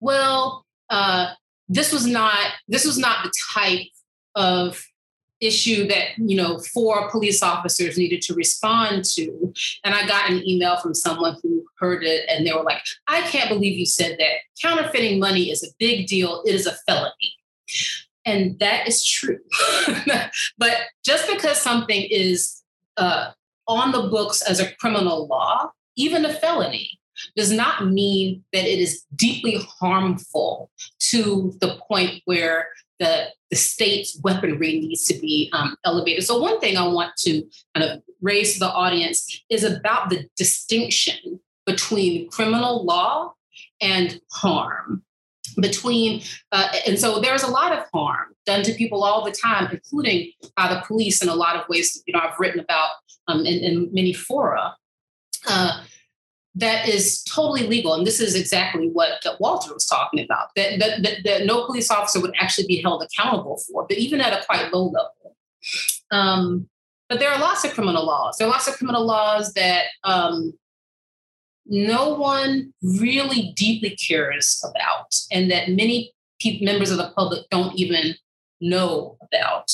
well, 0.00 0.66
uh, 0.88 1.32
this 1.70 1.92
was 1.92 2.04
not 2.04 2.52
this 2.68 2.84
was 2.84 2.98
not 2.98 3.24
the 3.24 3.32
type 3.54 3.86
of 4.34 4.84
issue 5.40 5.86
that 5.86 6.08
you 6.18 6.36
know 6.36 6.58
four 6.58 7.10
police 7.10 7.42
officers 7.42 7.96
needed 7.96 8.20
to 8.20 8.34
respond 8.34 9.04
to. 9.04 9.54
And 9.84 9.94
i 9.94 10.06
got 10.06 10.28
an 10.28 10.46
email 10.46 10.76
from 10.76 10.94
someone 10.94 11.36
who 11.42 11.64
heard 11.78 12.04
it 12.04 12.28
and 12.28 12.46
they 12.46 12.52
were 12.52 12.62
like 12.62 12.82
i 13.06 13.22
can't 13.22 13.48
believe 13.48 13.78
you 13.78 13.86
said 13.86 14.16
that. 14.18 14.34
Counterfeiting 14.60 15.18
money 15.18 15.50
is 15.50 15.62
a 15.62 15.72
big 15.78 16.06
deal. 16.06 16.42
It 16.44 16.54
is 16.54 16.66
a 16.66 16.76
felony. 16.86 17.36
And 18.26 18.58
that 18.58 18.86
is 18.86 19.02
true. 19.04 19.38
But 20.58 20.76
just 21.02 21.26
because 21.26 21.58
something 21.58 22.02
is 22.10 22.62
uh, 22.98 23.30
on 23.66 23.92
the 23.92 24.08
books 24.08 24.42
as 24.42 24.60
a 24.60 24.74
criminal 24.74 25.26
law 25.26 25.70
even 25.96 26.24
a 26.24 26.32
felony 26.32 26.98
does 27.36 27.52
not 27.52 27.86
mean 27.86 28.44
that 28.52 28.64
it 28.64 28.78
is 28.78 29.04
deeply 29.14 29.58
harmful 29.80 30.70
to 31.10 31.54
the 31.60 31.78
point 31.88 32.22
where 32.24 32.68
the, 32.98 33.28
the 33.50 33.56
state's 33.56 34.18
weaponry 34.22 34.80
needs 34.80 35.04
to 35.04 35.14
be 35.14 35.50
um, 35.52 35.76
elevated. 35.84 36.24
So, 36.24 36.38
one 36.38 36.60
thing 36.60 36.76
I 36.76 36.86
want 36.86 37.16
to 37.20 37.42
kind 37.74 37.90
of 37.90 38.02
raise 38.20 38.54
to 38.54 38.60
the 38.60 38.70
audience 38.70 39.42
is 39.50 39.64
about 39.64 40.10
the 40.10 40.28
distinction 40.36 41.40
between 41.66 42.28
criminal 42.30 42.84
law 42.84 43.34
and 43.80 44.20
harm. 44.32 45.02
Between, 45.60 46.22
uh, 46.52 46.68
and 46.86 46.98
so 46.98 47.18
there's 47.18 47.42
a 47.42 47.50
lot 47.50 47.72
of 47.76 47.84
harm 47.92 48.28
done 48.46 48.62
to 48.62 48.72
people 48.72 49.02
all 49.02 49.24
the 49.24 49.32
time, 49.32 49.68
including 49.72 50.30
by 50.56 50.72
the 50.72 50.80
police 50.86 51.22
in 51.22 51.28
a 51.28 51.34
lot 51.34 51.56
of 51.56 51.68
ways, 51.68 52.02
you 52.06 52.12
know, 52.12 52.20
I've 52.20 52.38
written 52.38 52.60
about 52.60 52.90
um, 53.26 53.40
in, 53.40 53.58
in 53.64 53.92
many 53.92 54.12
fora. 54.12 54.76
Uh, 55.48 55.82
that 56.56 56.88
is 56.88 57.22
totally 57.22 57.66
legal. 57.66 57.94
And 57.94 58.06
this 58.06 58.20
is 58.20 58.34
exactly 58.34 58.88
what, 58.88 59.24
Walter 59.38 59.72
was 59.72 59.86
talking 59.86 60.20
about 60.20 60.48
that, 60.56 60.78
that, 60.80 61.02
that, 61.02 61.18
that, 61.24 61.46
no 61.46 61.64
police 61.64 61.90
officer 61.90 62.20
would 62.20 62.34
actually 62.40 62.66
be 62.66 62.82
held 62.82 63.02
accountable 63.02 63.62
for, 63.66 63.86
but 63.88 63.98
even 63.98 64.20
at 64.20 64.32
a 64.32 64.44
quite 64.44 64.72
low 64.72 64.86
level. 64.86 65.36
Um, 66.10 66.68
but 67.08 67.18
there 67.18 67.30
are 67.30 67.40
lots 67.40 67.64
of 67.64 67.72
criminal 67.72 68.04
laws. 68.04 68.36
There 68.38 68.46
are 68.48 68.50
lots 68.50 68.68
of 68.68 68.74
criminal 68.74 69.04
laws 69.04 69.52
that 69.54 69.84
um, 70.04 70.52
no 71.66 72.14
one 72.14 72.72
really 72.82 73.52
deeply 73.56 73.96
cares 73.96 74.64
about, 74.68 75.14
and 75.30 75.50
that 75.50 75.70
many 75.70 76.12
pe- 76.40 76.60
members 76.60 76.90
of 76.90 76.98
the 76.98 77.12
public 77.16 77.48
don't 77.50 77.76
even 77.76 78.14
know 78.60 79.16
about. 79.22 79.72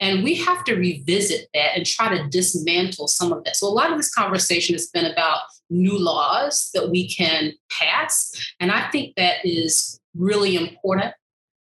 And 0.00 0.22
we 0.22 0.34
have 0.36 0.64
to 0.64 0.74
revisit 0.74 1.48
that 1.54 1.76
and 1.76 1.86
try 1.86 2.16
to 2.16 2.28
dismantle 2.28 3.08
some 3.08 3.32
of 3.32 3.44
that. 3.44 3.56
So, 3.56 3.66
a 3.66 3.68
lot 3.68 3.90
of 3.90 3.96
this 3.96 4.12
conversation 4.12 4.74
has 4.74 4.88
been 4.88 5.06
about 5.06 5.40
new 5.70 5.98
laws 5.98 6.70
that 6.74 6.90
we 6.90 7.08
can 7.08 7.52
pass. 7.70 8.32
And 8.60 8.70
I 8.70 8.88
think 8.90 9.14
that 9.16 9.44
is 9.44 10.00
really 10.14 10.56
important. 10.56 11.14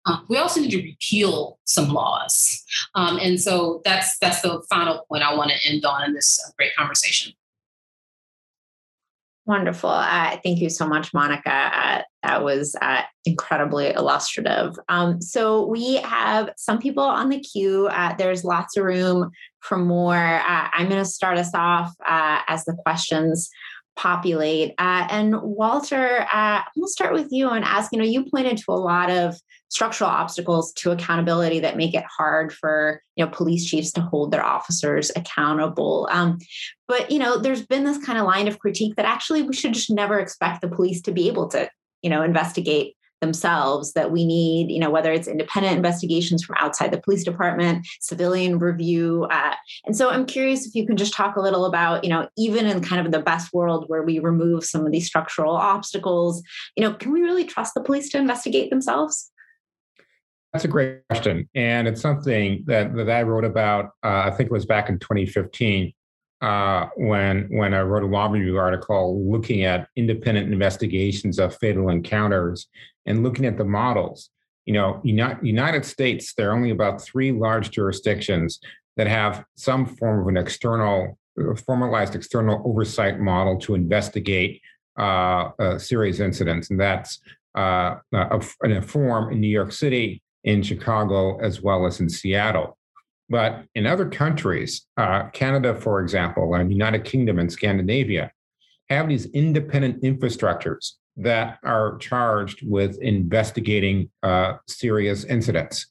Uh, 0.05 0.19
we 0.27 0.37
also 0.37 0.61
need 0.61 0.71
to 0.71 0.81
repeal 0.81 1.59
some 1.65 1.89
laws. 1.89 2.63
Um, 2.95 3.19
and 3.21 3.39
so 3.39 3.81
that's 3.85 4.17
that's 4.19 4.41
the 4.41 4.63
final 4.69 5.05
point 5.09 5.23
I 5.23 5.35
want 5.35 5.51
to 5.51 5.69
end 5.69 5.85
on 5.85 6.03
in 6.03 6.13
this 6.13 6.39
uh, 6.45 6.51
great 6.57 6.75
conversation. 6.75 7.33
Wonderful. 9.45 9.89
Uh, 9.89 10.37
thank 10.43 10.59
you 10.59 10.69
so 10.69 10.87
much, 10.87 11.11
Monica. 11.11 11.51
Uh, 11.51 12.01
that 12.21 12.43
was 12.43 12.75
uh, 12.83 13.01
incredibly 13.25 13.89
illustrative. 13.89 14.75
Um, 14.89 15.19
so, 15.21 15.65
we 15.65 15.95
have 15.95 16.51
some 16.55 16.77
people 16.77 17.03
on 17.03 17.29
the 17.29 17.39
queue. 17.39 17.87
Uh, 17.87 18.13
there's 18.15 18.43
lots 18.43 18.77
of 18.77 18.83
room 18.83 19.31
for 19.61 19.79
more. 19.79 20.15
Uh, 20.15 20.69
I'm 20.71 20.87
going 20.87 21.03
to 21.03 21.09
start 21.09 21.39
us 21.39 21.49
off 21.55 21.91
as 22.07 22.63
the 22.65 22.73
questions 22.73 23.49
populate. 23.99 24.73
and, 24.77 25.35
Walter, 25.41 26.25
going 26.31 26.63
to 26.81 26.87
start 26.87 27.13
with 27.13 27.27
you 27.31 27.49
and 27.49 27.65
ask 27.65 27.91
you 27.91 27.99
know, 27.99 28.05
you 28.05 28.25
pointed 28.25 28.57
to 28.57 28.71
a 28.71 28.73
lot 28.73 29.09
of 29.09 29.35
structural 29.67 30.09
obstacles 30.09 30.71
to 30.73 30.91
accountability 30.91 31.59
that 31.59 31.77
make 31.77 31.93
it 31.93 32.03
hard 32.05 32.51
for 32.51 33.01
you 33.15 33.23
know 33.23 33.31
police 33.31 33.65
chiefs 33.65 33.91
to 33.91 34.01
hold 34.01 34.31
their 34.31 34.43
officers 34.43 35.11
accountable 35.15 36.09
um, 36.11 36.39
but 36.87 37.11
you 37.11 37.19
know 37.19 37.37
there's 37.37 37.65
been 37.65 37.83
this 37.83 38.03
kind 38.03 38.17
of 38.17 38.25
line 38.25 38.47
of 38.47 38.57
critique 38.57 38.95
that 38.95 39.05
actually 39.05 39.43
we 39.43 39.53
should 39.53 39.73
just 39.73 39.91
never 39.91 40.19
expect 40.19 40.61
the 40.61 40.67
police 40.67 41.01
to 41.01 41.11
be 41.11 41.27
able 41.27 41.47
to 41.47 41.69
you 42.01 42.09
know 42.09 42.23
investigate 42.23 42.95
themselves 43.21 43.93
that 43.93 44.11
we 44.11 44.25
need 44.25 44.71
you 44.71 44.79
know 44.79 44.89
whether 44.89 45.11
it's 45.11 45.27
independent 45.27 45.75
investigations 45.75 46.43
from 46.43 46.55
outside 46.59 46.91
the 46.91 47.01
police 47.01 47.23
department 47.23 47.85
civilian 47.99 48.59
review 48.59 49.27
uh, 49.31 49.53
and 49.85 49.95
so 49.95 50.09
i'm 50.09 50.25
curious 50.25 50.65
if 50.65 50.75
you 50.75 50.85
can 50.85 50.97
just 50.97 51.13
talk 51.13 51.35
a 51.35 51.41
little 51.41 51.65
about 51.65 52.03
you 52.03 52.09
know 52.09 52.27
even 52.37 52.65
in 52.65 52.81
kind 52.81 53.05
of 53.05 53.11
the 53.11 53.19
best 53.19 53.53
world 53.53 53.85
where 53.87 54.03
we 54.03 54.19
remove 54.19 54.63
some 54.63 54.85
of 54.85 54.91
these 54.91 55.07
structural 55.07 55.55
obstacles 55.55 56.41
you 56.75 56.83
know 56.83 56.93
can 56.93 57.11
we 57.11 57.21
really 57.21 57.43
trust 57.43 57.73
the 57.73 57.81
police 57.81 58.09
to 58.09 58.17
investigate 58.17 58.69
themselves 58.69 59.31
that's 60.53 60.65
a 60.65 60.67
great 60.67 61.07
question, 61.07 61.47
and 61.53 61.87
it's 61.87 62.01
something 62.01 62.63
that 62.65 62.95
that 62.95 63.07
I 63.07 63.21
wrote 63.21 63.45
about. 63.45 63.91
Uh, 64.03 64.23
I 64.25 64.31
think 64.31 64.47
it 64.47 64.51
was 64.51 64.65
back 64.65 64.89
in 64.89 64.97
2015 64.97 65.93
uh, 66.41 66.87
when 66.95 67.47
when 67.49 67.73
I 67.73 67.81
wrote 67.81 68.03
a 68.03 68.07
law 68.07 68.27
review 68.27 68.57
article 68.57 69.29
looking 69.29 69.63
at 69.63 69.87
independent 69.95 70.51
investigations 70.51 71.39
of 71.39 71.55
fatal 71.57 71.89
encounters 71.89 72.67
and 73.05 73.23
looking 73.23 73.45
at 73.45 73.57
the 73.57 73.65
models. 73.65 74.29
You 74.65 74.73
know, 74.73 75.01
United, 75.03 75.83
States, 75.83 76.33
there 76.35 76.51
are 76.51 76.55
only 76.55 76.69
about 76.69 77.01
three 77.01 77.31
large 77.31 77.71
jurisdictions 77.71 78.59
that 78.97 79.07
have 79.07 79.43
some 79.55 79.85
form 79.85 80.21
of 80.21 80.27
an 80.27 80.37
external, 80.37 81.17
formalized 81.65 82.15
external 82.15 82.61
oversight 82.65 83.19
model 83.19 83.57
to 83.61 83.73
investigate 83.73 84.61
uh, 84.99 85.49
uh, 85.59 85.77
serious 85.79 86.19
incidents, 86.19 86.69
and 86.69 86.79
that's 86.79 87.19
uh, 87.57 87.95
a, 88.13 88.41
a 88.63 88.81
form 88.81 89.31
in 89.33 89.41
New 89.41 89.47
York 89.47 89.71
City, 89.71 90.21
in 90.43 90.61
Chicago 90.61 91.39
as 91.39 91.61
well 91.61 91.85
as 91.85 91.99
in 91.99 92.09
Seattle. 92.09 92.77
But 93.29 93.65
in 93.75 93.85
other 93.85 94.09
countries, 94.09 94.87
uh, 94.97 95.29
Canada, 95.29 95.75
for 95.75 96.01
example, 96.01 96.55
and 96.55 96.71
United 96.71 97.05
Kingdom 97.05 97.39
and 97.39 97.51
Scandinavia, 97.51 98.31
have 98.89 99.07
these 99.07 99.27
independent 99.27 100.01
infrastructures 100.01 100.93
that 101.17 101.59
are 101.63 101.97
charged 101.97 102.67
with 102.67 102.97
investigating 103.01 104.09
uh, 104.23 104.53
serious 104.67 105.25
incidents 105.25 105.87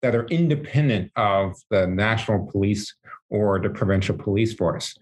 that 0.00 0.16
are 0.16 0.26
independent 0.26 1.12
of 1.14 1.54
the 1.70 1.86
national 1.86 2.50
police 2.50 2.92
or 3.30 3.60
the 3.60 3.70
provincial 3.70 4.16
police 4.16 4.52
force. 4.54 4.96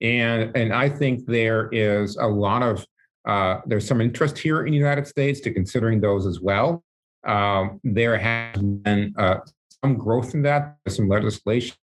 And, 0.00 0.56
and 0.56 0.72
I 0.72 0.88
think 0.88 1.26
there 1.26 1.68
is 1.72 2.16
a 2.16 2.26
lot 2.26 2.62
of, 2.62 2.86
uh, 3.28 3.60
there's 3.66 3.86
some 3.86 4.00
interest 4.00 4.38
here 4.38 4.64
in 4.64 4.72
the 4.72 4.78
United 4.78 5.06
States 5.06 5.40
to 5.40 5.52
considering 5.52 6.00
those 6.00 6.26
as 6.26 6.40
well. 6.40 6.82
Um, 7.26 7.80
there 7.82 8.16
has 8.16 8.56
been 8.56 9.12
uh, 9.18 9.38
some 9.86 9.96
growth 9.96 10.34
in 10.34 10.42
that, 10.42 10.76
There's 10.84 10.96
some 10.96 11.08
legislation 11.08 11.76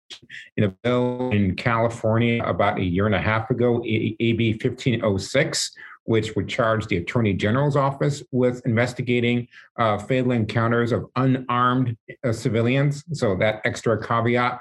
in 0.57 0.65
a 0.65 0.69
bill 0.69 1.31
in 1.31 1.55
California 1.55 2.43
about 2.43 2.79
a 2.79 2.85
year 2.85 3.07
and 3.07 3.15
a 3.15 3.21
half 3.21 3.49
ago, 3.51 3.81
AB 3.85 4.53
1506, 4.53 5.73
which 6.05 6.35
would 6.35 6.49
charge 6.49 6.87
the 6.89 6.97
Attorney 6.97 7.33
General's 7.33 7.77
office 7.77 8.23
with 8.33 8.61
investigating 8.67 9.47
uh, 9.79 9.99
fatal 9.99 10.33
encounters 10.33 10.91
of 10.91 11.07
unarmed 11.15 11.97
uh, 12.25 12.33
civilians. 12.33 13.05
So 13.13 13.37
that 13.37 13.61
extra 13.65 14.05
caveat. 14.05 14.61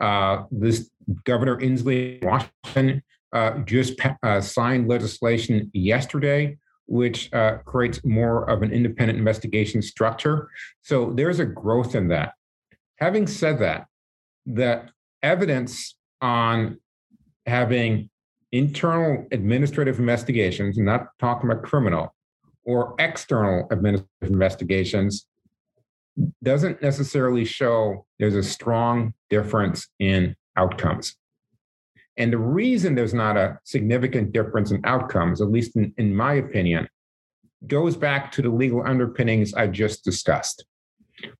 Uh, 0.00 0.44
this 0.50 0.90
Governor 1.24 1.58
Inslee 1.58 2.24
Washington 2.24 3.02
uh, 3.32 3.58
just 3.64 4.00
uh, 4.22 4.40
signed 4.40 4.88
legislation 4.88 5.70
yesterday, 5.74 6.56
which 6.86 7.30
uh, 7.34 7.58
creates 7.66 8.02
more 8.04 8.48
of 8.48 8.62
an 8.62 8.72
independent 8.72 9.18
investigation 9.18 9.82
structure. 9.82 10.48
So 10.80 11.12
there's 11.14 11.40
a 11.40 11.44
growth 11.44 11.94
in 11.94 12.08
that. 12.08 12.32
Having 12.98 13.28
said 13.28 13.58
that, 13.60 13.86
that 14.46 14.90
evidence 15.22 15.96
on 16.20 16.78
having 17.46 18.10
internal 18.52 19.26
administrative 19.30 19.98
investigations, 19.98 20.78
not 20.78 21.08
talking 21.18 21.50
about 21.50 21.62
criminal, 21.62 22.14
or 22.64 22.94
external 22.98 23.66
administrative 23.70 24.30
investigations 24.30 25.26
doesn't 26.42 26.82
necessarily 26.82 27.44
show 27.44 28.04
there's 28.18 28.34
a 28.34 28.42
strong 28.42 29.14
difference 29.30 29.88
in 29.98 30.34
outcomes. 30.56 31.16
And 32.16 32.32
the 32.32 32.38
reason 32.38 32.94
there's 32.94 33.14
not 33.14 33.36
a 33.36 33.58
significant 33.64 34.32
difference 34.32 34.72
in 34.72 34.80
outcomes, 34.84 35.40
at 35.40 35.50
least 35.50 35.76
in, 35.76 35.94
in 35.96 36.14
my 36.14 36.34
opinion, 36.34 36.88
goes 37.66 37.96
back 37.96 38.32
to 38.32 38.42
the 38.42 38.50
legal 38.50 38.82
underpinnings 38.84 39.54
I 39.54 39.68
just 39.68 40.04
discussed. 40.04 40.64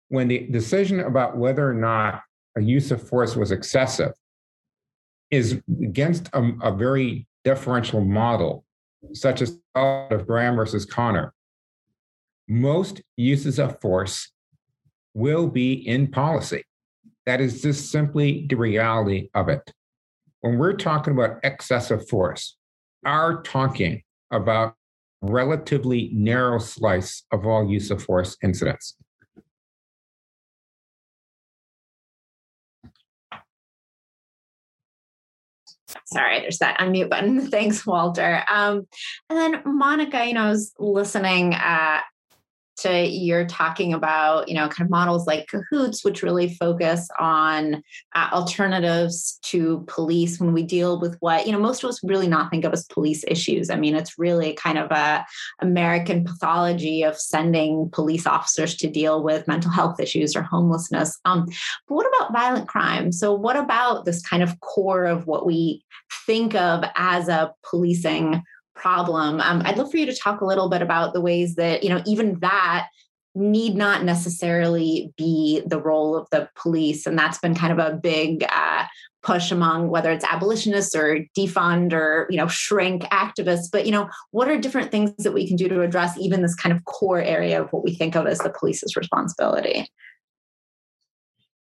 When 0.08 0.28
the 0.28 0.46
decision 0.48 1.00
about 1.00 1.36
whether 1.36 1.68
or 1.68 1.74
not 1.74 2.22
a 2.56 2.62
use 2.62 2.90
of 2.90 3.06
force 3.06 3.36
was 3.36 3.50
excessive 3.50 4.12
is 5.30 5.60
against 5.82 6.28
a, 6.32 6.52
a 6.62 6.74
very 6.74 7.26
differential 7.44 8.04
model, 8.04 8.64
such 9.12 9.42
as 9.42 9.58
of 9.74 10.26
Graham 10.26 10.56
versus 10.56 10.84
Connor, 10.84 11.32
most 12.48 13.02
uses 13.16 13.58
of 13.58 13.80
force 13.80 14.32
will 15.14 15.46
be 15.46 15.74
in 15.86 16.10
policy. 16.10 16.64
That 17.26 17.40
is 17.40 17.60
just 17.60 17.90
simply 17.90 18.46
the 18.48 18.56
reality 18.56 19.28
of 19.34 19.48
it. 19.48 19.70
When 20.40 20.56
we're 20.56 20.76
talking 20.76 21.12
about 21.12 21.40
excessive 21.42 22.08
force, 22.08 22.56
are 23.04 23.42
talking 23.42 24.02
about 24.30 24.74
relatively 25.20 26.10
narrow 26.12 26.58
slice 26.58 27.24
of 27.32 27.46
all 27.46 27.68
use 27.68 27.90
of 27.90 28.02
force 28.02 28.36
incidents. 28.42 28.96
Sorry, 36.12 36.40
there's 36.40 36.58
that 36.58 36.78
unmute 36.78 37.10
button. 37.10 37.40
Thanks, 37.50 37.86
Walter. 37.86 38.42
Um, 38.50 38.86
and 39.28 39.38
then 39.38 39.62
Monica, 39.64 40.24
you 40.24 40.34
know, 40.34 40.44
I 40.44 40.48
was 40.50 40.72
listening 40.78 41.54
uh, 41.54 42.00
to 42.78 43.06
you're 43.06 43.46
talking 43.46 43.92
about, 43.92 44.48
you 44.48 44.54
know, 44.54 44.68
kind 44.68 44.86
of 44.86 44.90
models 44.90 45.26
like 45.26 45.48
Cahoots, 45.48 46.04
which 46.04 46.22
really 46.22 46.54
focus 46.54 47.08
on 47.18 47.82
uh, 48.14 48.28
alternatives 48.32 49.38
to 49.42 49.84
police 49.88 50.38
when 50.38 50.52
we 50.52 50.62
deal 50.62 51.00
with 51.00 51.16
what, 51.20 51.46
you 51.46 51.52
know, 51.52 51.58
most 51.58 51.82
of 51.82 51.90
us 51.90 52.00
really 52.04 52.28
not 52.28 52.50
think 52.50 52.64
of 52.64 52.72
as 52.72 52.84
police 52.86 53.24
issues. 53.26 53.70
I 53.70 53.76
mean, 53.76 53.94
it's 53.94 54.18
really 54.18 54.54
kind 54.54 54.78
of 54.78 54.90
a 54.90 55.24
American 55.60 56.24
pathology 56.24 57.02
of 57.02 57.18
sending 57.18 57.90
police 57.90 58.26
officers 58.26 58.76
to 58.76 58.88
deal 58.88 59.22
with 59.22 59.48
mental 59.48 59.70
health 59.70 60.00
issues 60.00 60.36
or 60.36 60.42
homelessness. 60.42 61.18
Um, 61.24 61.46
but 61.88 61.94
what 61.94 62.06
about 62.06 62.32
violent 62.32 62.68
crime? 62.68 63.12
So 63.12 63.32
what 63.32 63.56
about 63.56 64.04
this 64.04 64.22
kind 64.22 64.42
of 64.42 64.60
core 64.60 65.04
of 65.04 65.26
what 65.26 65.46
we 65.46 65.84
think 66.26 66.54
of 66.54 66.84
as 66.94 67.28
a 67.28 67.52
policing 67.68 68.42
problem. 68.78 69.40
Um, 69.40 69.62
I'd 69.64 69.76
love 69.76 69.90
for 69.90 69.96
you 69.96 70.06
to 70.06 70.16
talk 70.16 70.40
a 70.40 70.46
little 70.46 70.68
bit 70.68 70.82
about 70.82 71.12
the 71.12 71.20
ways 71.20 71.56
that, 71.56 71.82
you 71.82 71.90
know, 71.90 72.02
even 72.06 72.38
that 72.40 72.88
need 73.34 73.76
not 73.76 74.04
necessarily 74.04 75.12
be 75.16 75.62
the 75.66 75.80
role 75.80 76.16
of 76.16 76.26
the 76.30 76.48
police. 76.56 77.06
And 77.06 77.18
that's 77.18 77.38
been 77.38 77.54
kind 77.54 77.72
of 77.72 77.78
a 77.78 77.96
big 77.96 78.44
uh, 78.48 78.84
push 79.22 79.50
among 79.50 79.90
whether 79.90 80.10
it's 80.10 80.24
abolitionists 80.24 80.94
or 80.94 81.18
defund 81.36 81.92
or, 81.92 82.26
you 82.30 82.36
know, 82.36 82.48
shrink 82.48 83.02
activists. 83.04 83.68
But, 83.70 83.86
you 83.86 83.92
know, 83.92 84.08
what 84.30 84.48
are 84.48 84.58
different 84.58 84.90
things 84.90 85.12
that 85.18 85.34
we 85.34 85.46
can 85.46 85.56
do 85.56 85.68
to 85.68 85.82
address 85.82 86.16
even 86.18 86.42
this 86.42 86.54
kind 86.54 86.74
of 86.74 86.84
core 86.84 87.20
area 87.20 87.62
of 87.62 87.70
what 87.70 87.84
we 87.84 87.94
think 87.94 88.16
of 88.16 88.26
as 88.26 88.38
the 88.38 88.50
police's 88.50 88.96
responsibility? 88.96 89.86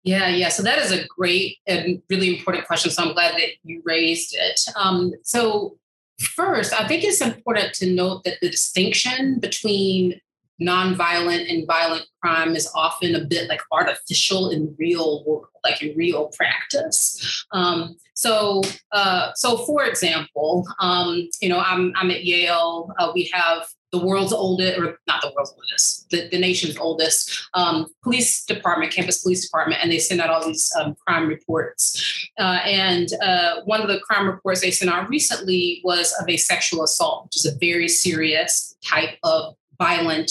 Yeah, 0.05 0.29
yeah. 0.29 0.49
So 0.49 0.65
that 0.65 0.79
is 0.79 0.91
a 0.91 1.07
great 1.07 1.59
and 1.67 2.03
really 2.11 2.37
important 2.37 2.67
question. 2.67 2.91
So 2.91 3.05
I'm 3.05 3.13
glad 3.13 3.35
that 3.35 3.51
you 3.63 3.83
raised 3.85 4.35
it. 4.35 4.61
Um, 4.77 5.13
so 5.23 5.79
First, 6.23 6.73
I 6.73 6.87
think 6.87 7.05
it's 7.05 7.21
important 7.21 7.75
to 7.75 7.91
note 7.91 8.25
that 8.25 8.39
the 8.41 8.51
distinction 8.51 9.41
between 9.41 10.21
nonviolent 10.61 11.51
and 11.51 11.67
violent 11.67 12.07
crime 12.21 12.55
is 12.55 12.71
often 12.75 13.15
a 13.15 13.25
bit 13.25 13.49
like 13.49 13.61
artificial 13.73 14.51
in 14.51 14.75
real 14.79 15.25
world, 15.25 15.47
like 15.65 15.83
in 15.83 15.97
real 15.97 16.31
practice. 16.37 17.45
Um, 17.53 17.97
so, 18.15 18.63
uh, 18.93 19.33
so 19.35 19.59
for 19.59 19.85
example, 19.85 20.67
um, 20.81 21.29
you 21.41 21.49
know, 21.49 21.59
I'm 21.59 21.93
I'm 21.97 22.11
at 22.11 22.25
Yale. 22.25 22.93
Uh, 22.99 23.13
we 23.15 23.31
have 23.33 23.67
the 23.93 24.05
world's 24.05 24.33
oldest, 24.33 24.79
or 24.79 24.99
not 25.07 25.21
the 25.21 25.31
world's 25.37 25.53
oldest, 25.55 26.09
the, 26.11 26.29
the 26.31 26.39
nation's 26.39 26.79
oldest 26.79 27.47
um, 27.53 27.87
police 28.03 28.45
department, 28.45 28.91
campus 28.91 29.23
police 29.23 29.45
department, 29.45 29.83
and 29.83 29.93
they 29.93 29.99
send 29.99 30.21
out 30.21 30.31
all 30.31 30.45
these 30.47 30.73
um, 30.81 30.97
crime 31.07 31.29
reports. 31.29 32.29
Uh, 32.39 32.61
and 32.65 33.11
uh, 33.23 33.61
one 33.65 33.83
of 33.83 33.89
the 33.89 34.01
crime 34.01 34.27
reports 34.27 34.63
they 34.63 34.71
sent 34.71 34.91
out 34.91 35.09
recently 35.11 35.83
was 35.85 36.15
of 36.21 36.29
a 36.29 36.39
sexual 36.39 36.83
assault, 36.83 37.27
which 37.27 37.37
is 37.37 37.47
a 37.47 37.59
very 37.59 37.87
serious 37.87 38.75
type 38.85 39.19
of 39.23 39.55
violent 39.79 40.31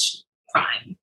crime. 0.49 0.97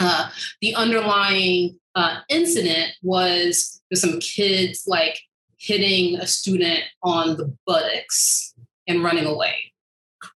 Uh, 0.00 0.28
the 0.60 0.74
underlying 0.74 1.78
uh, 1.94 2.18
incident 2.28 2.92
was 3.02 3.80
some 3.94 4.18
kids 4.18 4.84
like 4.88 5.20
hitting 5.58 6.18
a 6.18 6.26
student 6.26 6.82
on 7.04 7.36
the 7.36 7.54
buttocks 7.66 8.54
and 8.88 9.04
running 9.04 9.26
away 9.26 9.71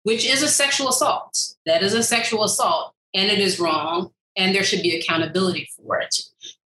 which 0.02 0.26
is 0.26 0.42
a 0.42 0.48
sexual 0.48 0.88
assault. 0.88 1.38
That 1.66 1.82
is 1.82 1.94
a 1.94 2.02
sexual 2.02 2.44
assault, 2.44 2.94
and 3.14 3.30
it 3.30 3.38
is 3.38 3.60
wrong, 3.60 4.10
and 4.36 4.54
there 4.54 4.64
should 4.64 4.82
be 4.82 4.96
accountability 4.98 5.68
for 5.76 5.98
it. 5.98 6.16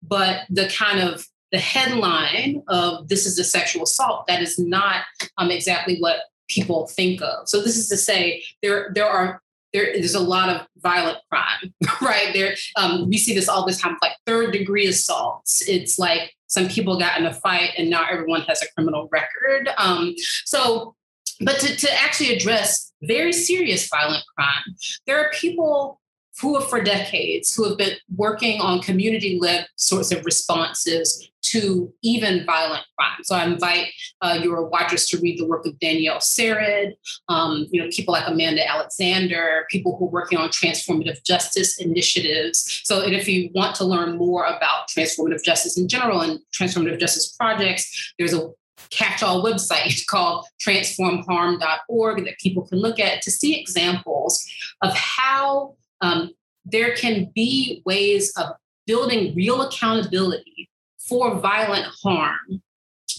But 0.02 0.42
the 0.50 0.68
kind 0.70 1.00
of 1.00 1.26
the 1.52 1.60
headline 1.60 2.64
of 2.68 3.08
this 3.08 3.26
is 3.26 3.40
a 3.40 3.44
sexual 3.44 3.84
assault 3.84 4.28
that 4.28 4.42
is 4.42 4.60
not 4.60 5.04
um, 5.38 5.52
exactly 5.52 5.98
what 6.00 6.18
people 6.50 6.88
think 6.88 7.22
of. 7.22 7.48
So 7.48 7.62
this 7.62 7.78
is 7.78 7.90
to 7.90 7.98
say 7.98 8.44
there 8.62 8.92
there 8.94 9.08
are 9.08 9.42
there, 9.74 9.92
there's 9.94 10.16
a 10.16 10.20
lot 10.20 10.50
of 10.50 10.66
violent 10.78 11.18
crime, 11.30 11.74
right? 12.02 12.34
There, 12.34 12.56
um, 12.78 13.10
we 13.10 13.18
see 13.18 13.34
this 13.34 13.50
all 13.50 13.66
the 13.66 13.74
time, 13.74 13.98
like 14.02 14.14
third 14.26 14.54
degree 14.54 14.88
assaults. 14.88 15.62
It's 15.68 16.00
like 16.00 16.34
some 16.48 16.70
people 16.70 16.98
got 16.98 17.20
in 17.20 17.26
a 17.26 17.34
fight, 17.34 17.72
and 17.78 17.90
now 17.90 18.06
everyone 18.10 18.42
has 18.44 18.62
a 18.62 18.72
criminal 18.74 19.10
record. 19.12 19.70
Um, 19.78 20.16
so 20.46 20.96
but 21.42 21.60
to, 21.60 21.76
to 21.76 21.94
actually 21.94 22.36
address 22.36 22.92
very 23.04 23.34
serious 23.34 23.88
violent 23.90 24.24
crime, 24.36 24.76
there 25.06 25.20
are 25.20 25.32
people 25.32 26.00
who 26.40 26.60
have 26.60 26.70
for 26.70 26.82
decades 26.82 27.56
who 27.56 27.68
have 27.68 27.78
been 27.78 27.94
working 28.16 28.62
on 28.62 28.80
community-led 28.80 29.68
sorts 29.76 30.12
of 30.12 30.24
responses 30.24 31.32
to 31.42 31.92
even 32.04 32.46
violent 32.46 32.84
crime. 32.98 33.24
So 33.24 33.36
I 33.36 33.46
invite 33.46 33.88
uh, 34.22 34.40
your 34.44 34.68
watchers 34.68 35.08
to 35.08 35.20
read 35.20 35.40
the 35.40 35.48
work 35.48 35.66
of 35.66 35.80
Danielle 35.80 36.18
Sered, 36.18 36.94
um, 37.30 37.66
you 37.72 37.82
know, 37.82 37.90
people 37.90 38.12
like 38.12 38.28
Amanda 38.28 38.70
Alexander, 38.70 39.66
people 39.72 39.96
who 39.98 40.06
are 40.06 40.12
working 40.12 40.38
on 40.38 40.50
transformative 40.50 41.24
justice 41.24 41.80
initiatives. 41.80 42.82
So 42.84 43.02
if 43.02 43.28
you 43.28 43.50
want 43.56 43.76
to 43.78 43.86
learn 43.86 44.18
more 44.18 44.46
about 44.46 44.90
transformative 44.90 45.44
justice 45.44 45.78
in 45.78 45.88
general 45.88 46.22
and 46.22 46.40
transformative 46.54 47.00
justice 47.00 47.30
projects, 47.36 48.14
there's 48.20 48.34
a 48.34 48.50
catch-all 48.90 49.44
website 49.44 50.06
called 50.10 50.46
transformharm.org 50.66 52.26
that 52.26 52.38
people 52.40 52.66
can 52.68 52.80
look 52.80 53.00
at 53.00 53.22
to 53.22 53.32
see 53.32 53.60
examples 53.60 54.46
of 54.82 54.94
how 54.96 55.76
um, 56.02 56.32
there 56.66 56.96
can 56.96 57.32
be 57.34 57.82
ways 57.86 58.34
of 58.38 58.50
building 58.86 59.36
real 59.36 59.62
accountability 59.62 60.70
for 60.98 61.36
violent 61.36 61.86
harm 62.04 62.62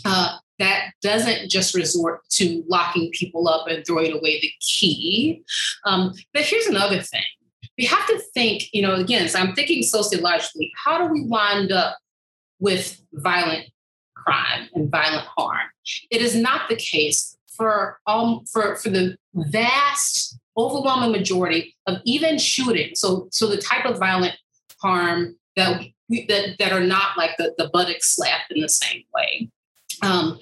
uh, 0.05 0.37
that 0.59 0.91
doesn't 1.03 1.49
just 1.49 1.74
resort 1.74 2.20
to 2.31 2.65
locking 2.66 3.11
people 3.12 3.49
up 3.49 3.69
and 3.69 3.87
throwing 3.87 4.12
away 4.12 4.41
the 4.41 4.51
key. 4.61 5.43
Um, 5.85 6.12
but 6.33 6.43
here's 6.43 6.66
another 6.66 7.01
thing. 7.01 7.23
We 7.77 7.85
have 7.87 8.07
to 8.09 8.19
think, 8.35 8.65
you 8.73 8.83
know, 8.83 8.95
again, 8.95 9.28
so 9.28 9.39
I'm 9.39 9.55
thinking 9.55 9.83
sociologically, 9.83 10.73
how 10.85 10.99
do 10.99 11.12
we 11.12 11.23
wind 11.24 11.70
up 11.70 11.97
with 12.59 13.01
violent 13.12 13.69
crime 14.24 14.69
and 14.74 14.90
violent 14.90 15.27
harm. 15.27 15.69
It 16.11 16.23
is 16.23 16.35
not 16.35 16.69
the 16.69 16.77
case 16.77 17.36
for 17.57 17.99
um, 18.07 18.45
for 18.51 18.77
for 18.77 18.89
the 18.89 19.16
vast 19.35 20.39
overwhelming 20.57 21.12
majority 21.12 21.74
of 21.86 21.99
even 22.05 22.39
shooting. 22.39 22.90
So 22.95 23.28
so 23.31 23.47
the 23.47 23.59
type 23.59 23.85
of 23.85 23.99
violent 23.99 24.36
harm 24.81 25.36
that 25.57 25.82
we, 26.09 26.27
that 26.27 26.57
that 26.59 26.73
are 26.73 26.85
not 26.85 27.16
like 27.16 27.36
the 27.39 27.55
the 27.59 27.69
buttock 27.73 28.03
slap 28.03 28.43
in 28.51 28.61
the 28.61 28.69
same 28.69 29.03
way. 29.15 29.51
Um, 30.03 30.39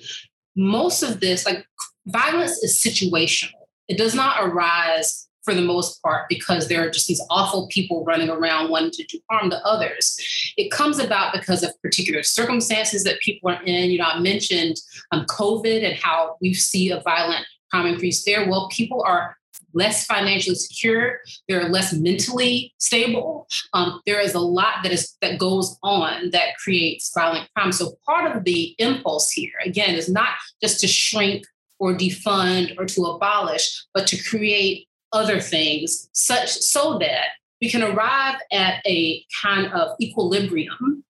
most 0.54 1.02
of 1.02 1.20
this, 1.20 1.46
like 1.46 1.66
violence, 2.06 2.62
is 2.62 2.78
situational. 2.78 3.50
it 3.88 3.98
does 3.98 4.14
not 4.14 4.42
arise 4.42 5.25
for 5.46 5.54
the 5.54 5.62
most 5.62 6.02
part 6.02 6.28
because 6.28 6.68
there 6.68 6.84
are 6.84 6.90
just 6.90 7.06
these 7.06 7.22
awful 7.30 7.68
people 7.68 8.04
running 8.04 8.28
around 8.28 8.68
wanting 8.68 8.90
to 8.90 9.04
do 9.04 9.18
harm 9.30 9.48
to 9.48 9.64
others. 9.64 10.52
It 10.58 10.70
comes 10.70 10.98
about 10.98 11.32
because 11.32 11.62
of 11.62 11.70
particular 11.80 12.24
circumstances 12.24 13.04
that 13.04 13.20
people 13.20 13.48
are 13.48 13.62
in. 13.62 13.90
You 13.90 13.98
know, 13.98 14.06
I 14.06 14.18
mentioned 14.18 14.76
um, 15.12 15.24
COVID 15.26 15.88
and 15.88 15.96
how 15.96 16.36
we 16.40 16.52
see 16.52 16.90
a 16.90 17.00
violent 17.00 17.46
crime 17.70 17.86
increase 17.86 18.24
there. 18.24 18.48
Well, 18.48 18.68
people 18.70 19.02
are 19.06 19.36
less 19.72 20.04
financially 20.06 20.56
secure. 20.56 21.20
They're 21.48 21.68
less 21.68 21.92
mentally 21.92 22.74
stable. 22.78 23.46
Um, 23.72 24.00
there 24.04 24.20
is 24.20 24.34
a 24.34 24.40
lot 24.40 24.82
that 24.82 24.90
is 24.90 25.16
that 25.20 25.38
goes 25.38 25.78
on 25.84 26.30
that 26.30 26.56
creates 26.56 27.12
violent 27.14 27.48
crime. 27.54 27.70
So 27.70 27.92
part 28.04 28.34
of 28.34 28.42
the 28.42 28.74
impulse 28.78 29.30
here, 29.30 29.52
again, 29.64 29.94
is 29.94 30.08
not 30.08 30.30
just 30.60 30.80
to 30.80 30.88
shrink 30.88 31.46
or 31.78 31.92
defund 31.92 32.78
or 32.78 32.86
to 32.86 33.04
abolish, 33.04 33.84
but 33.92 34.06
to 34.08 34.22
create 34.22 34.85
other 35.12 35.40
things 35.40 36.08
such 36.12 36.50
so 36.50 36.98
that 36.98 37.28
we 37.60 37.70
can 37.70 37.82
arrive 37.82 38.36
at 38.52 38.86
a 38.86 39.24
kind 39.42 39.72
of 39.72 39.96
equilibrium 40.00 41.04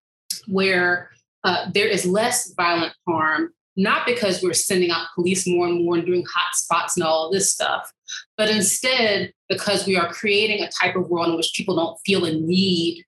where 0.47 1.11
uh, 1.45 1.71
there 1.73 1.89
is 1.89 2.07
less 2.07 2.53
violent 2.55 2.95
harm 3.07 3.53
not 3.77 4.07
because 4.07 4.43
we're 4.43 4.55
sending 4.55 4.91
out 4.91 5.09
police 5.15 5.47
more 5.47 5.67
and 5.67 5.85
more 5.85 5.97
and 5.97 6.07
doing 6.07 6.25
hot 6.25 6.55
spots 6.55 6.97
and 6.97 7.05
all 7.05 7.31
this 7.31 7.53
stuff, 7.53 7.93
but 8.37 8.49
instead 8.49 9.33
because 9.49 9.87
we 9.87 9.97
are 9.97 10.13
creating 10.13 10.63
a 10.63 10.71
type 10.71 10.97
of 10.97 11.09
world 11.09 11.29
in 11.29 11.37
which 11.37 11.53
people 11.55 11.77
don't 11.77 11.99
feel 12.07 12.25
a 12.25 12.33
need 12.33 13.05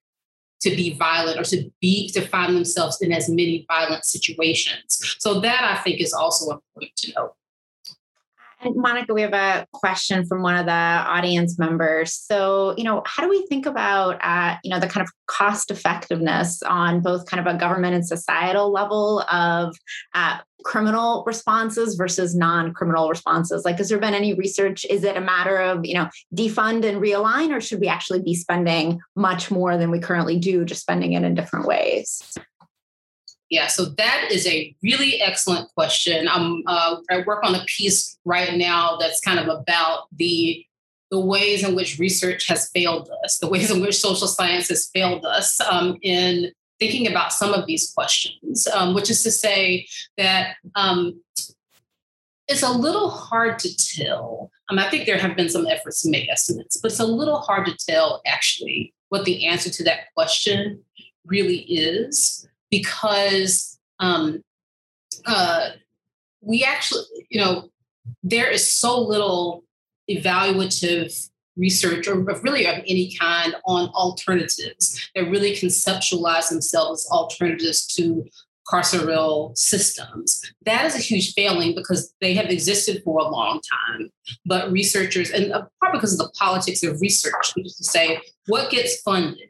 to 0.61 0.69
be 0.69 0.93
violent 0.93 1.39
or 1.39 1.43
to 1.43 1.71
be 1.81 2.09
to 2.11 2.21
find 2.21 2.55
themselves 2.55 3.01
in 3.01 3.11
as 3.11 3.29
many 3.29 3.65
violent 3.67 4.05
situations. 4.05 5.15
So 5.19 5.39
that 5.39 5.63
I 5.63 5.81
think 5.81 6.01
is 6.01 6.13
also 6.13 6.51
important 6.51 6.95
to 6.97 7.13
note. 7.15 7.33
And 8.61 8.75
Monica, 8.75 9.13
we 9.13 9.21
have 9.21 9.33
a 9.33 9.65
question 9.71 10.25
from 10.25 10.41
one 10.41 10.57
of 10.57 10.65
the 10.65 10.71
audience 10.71 11.57
members. 11.57 12.13
So, 12.13 12.73
you 12.77 12.83
know, 12.83 13.01
how 13.05 13.23
do 13.23 13.29
we 13.29 13.45
think 13.47 13.65
about, 13.65 14.19
uh, 14.21 14.57
you 14.63 14.69
know, 14.69 14.79
the 14.79 14.87
kind 14.87 15.05
of 15.05 15.11
cost 15.27 15.71
effectiveness 15.71 16.61
on 16.63 16.99
both 16.99 17.25
kind 17.25 17.45
of 17.45 17.53
a 17.53 17.57
government 17.57 17.95
and 17.95 18.05
societal 18.05 18.69
level 18.71 19.21
of 19.31 19.77
uh, 20.13 20.39
criminal 20.65 21.23
responses 21.25 21.95
versus 21.95 22.35
non-criminal 22.35 23.07
responses? 23.07 23.63
Like, 23.63 23.77
has 23.77 23.87
there 23.87 23.99
been 23.99 24.13
any 24.13 24.33
research? 24.33 24.85
Is 24.89 25.05
it 25.05 25.15
a 25.15 25.21
matter 25.21 25.57
of, 25.57 25.85
you 25.85 25.93
know, 25.93 26.09
defund 26.35 26.83
and 26.83 27.01
realign, 27.01 27.55
or 27.55 27.61
should 27.61 27.79
we 27.79 27.87
actually 27.87 28.21
be 28.21 28.35
spending 28.35 28.99
much 29.15 29.49
more 29.49 29.77
than 29.77 29.89
we 29.89 29.99
currently 29.99 30.37
do, 30.37 30.65
just 30.65 30.81
spending 30.81 31.13
it 31.13 31.23
in 31.23 31.33
different 31.33 31.65
ways? 31.65 32.21
Yeah, 33.49 33.67
so 33.67 33.85
that 33.85 34.27
is 34.31 34.45
a 34.45 34.75
really 34.83 35.19
excellent 35.21 35.73
question. 35.73 36.27
I'm 36.27 36.61
uh, 36.67 36.97
I 37.09 37.23
work 37.25 37.43
on 37.43 37.55
a 37.55 37.63
piece 37.65 38.17
right 38.23 38.55
now 38.55 38.97
that's 38.97 39.21
kind 39.21 39.39
of 39.39 39.47
about 39.47 40.03
the 40.15 40.63
the 41.09 41.19
ways 41.19 41.67
in 41.67 41.75
which 41.75 41.97
research 41.97 42.47
has 42.47 42.69
failed 42.69 43.09
us, 43.23 43.39
the 43.39 43.49
ways 43.49 43.71
in 43.71 43.81
which 43.81 43.97
social 43.97 44.27
science 44.27 44.69
has 44.69 44.89
failed 44.93 45.25
us 45.25 45.59
um, 45.61 45.97
in 46.03 46.51
thinking 46.79 47.07
about 47.07 47.33
some 47.33 47.53
of 47.53 47.65
these 47.65 47.91
questions, 47.91 48.67
um, 48.67 48.93
which 48.93 49.09
is 49.09 49.23
to 49.23 49.31
say 49.31 49.87
that 50.17 50.55
um, 50.75 51.19
it's 52.47 52.63
a 52.63 52.71
little 52.71 53.09
hard 53.09 53.57
to 53.59 53.75
tell. 53.75 54.51
Um, 54.69 54.77
I 54.77 54.89
think 54.89 55.05
there 55.05 55.17
have 55.17 55.35
been 55.35 55.49
some 55.49 55.65
efforts 55.65 56.03
to 56.03 56.11
make 56.11 56.29
estimates, 56.29 56.77
but 56.77 56.91
it's 56.91 56.99
a 56.99 57.05
little 57.05 57.39
hard 57.39 57.65
to 57.65 57.75
tell 57.75 58.21
actually 58.27 58.93
what 59.09 59.25
the 59.25 59.47
answer 59.47 59.71
to 59.71 59.83
that 59.85 60.13
question 60.15 60.83
really 61.25 61.59
is 61.61 62.47
because 62.71 63.79
um, 63.99 64.41
uh, 65.25 65.69
we 66.41 66.63
actually, 66.63 67.03
you 67.29 67.39
know, 67.39 67.69
there 68.23 68.49
is 68.49 68.69
so 68.69 68.99
little 68.99 69.63
evaluative 70.09 71.29
research 71.57 72.07
or 72.07 72.15
really 72.41 72.65
of 72.65 72.77
any 72.87 73.13
kind 73.15 73.55
on 73.65 73.89
alternatives 73.89 75.09
that 75.13 75.29
really 75.29 75.51
conceptualize 75.53 76.49
themselves 76.49 77.05
as 77.05 77.11
alternatives 77.11 77.85
to 77.85 78.25
carceral 78.71 79.57
systems. 79.57 80.41
That 80.65 80.85
is 80.85 80.95
a 80.95 80.99
huge 80.99 81.33
failing 81.33 81.75
because 81.75 82.13
they 82.21 82.33
have 82.35 82.49
existed 82.49 83.01
for 83.03 83.19
a 83.19 83.27
long 83.27 83.59
time. 83.61 84.09
But 84.45 84.71
researchers, 84.71 85.31
and 85.31 85.51
part 85.51 85.93
because 85.93 86.13
of 86.13 86.19
the 86.19 86.31
politics 86.37 86.83
of 86.83 87.01
research, 87.01 87.53
which 87.55 87.65
is 87.65 87.75
to 87.77 87.83
say, 87.83 88.21
what 88.47 88.69
gets 88.69 89.01
funded? 89.01 89.49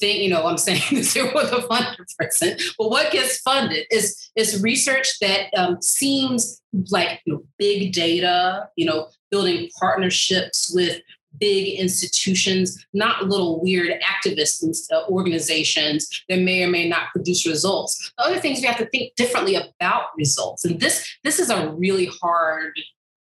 Thing, 0.00 0.22
you 0.22 0.30
know, 0.30 0.46
I'm 0.46 0.58
saying 0.58 0.82
this 0.92 1.14
here 1.14 1.30
with 1.34 1.52
a 1.52 1.62
funded 1.62 2.06
person, 2.18 2.56
but 2.78 2.90
what 2.90 3.12
gets 3.12 3.38
funded 3.40 3.86
is 3.90 4.30
is 4.36 4.62
research 4.62 5.18
that 5.20 5.52
um, 5.56 5.80
seems 5.80 6.60
like 6.90 7.20
you 7.24 7.34
know, 7.34 7.44
big 7.58 7.92
data, 7.92 8.68
you 8.76 8.86
know, 8.86 9.08
building 9.30 9.68
partnerships 9.78 10.72
with 10.74 11.00
big 11.40 11.78
institutions, 11.78 12.86
not 12.92 13.24
little 13.24 13.60
weird 13.60 14.00
activist 14.02 14.62
uh, 14.92 15.04
organizations 15.08 16.22
that 16.28 16.38
may 16.38 16.62
or 16.62 16.68
may 16.68 16.88
not 16.88 17.10
produce 17.12 17.46
results. 17.46 18.12
The 18.18 18.24
other 18.24 18.38
things 18.38 18.60
we 18.60 18.66
have 18.66 18.78
to 18.78 18.86
think 18.86 19.14
differently 19.16 19.56
about 19.56 20.06
results, 20.16 20.64
and 20.64 20.80
this 20.80 21.08
this 21.24 21.38
is 21.38 21.50
a 21.50 21.70
really 21.70 22.06
hard. 22.06 22.78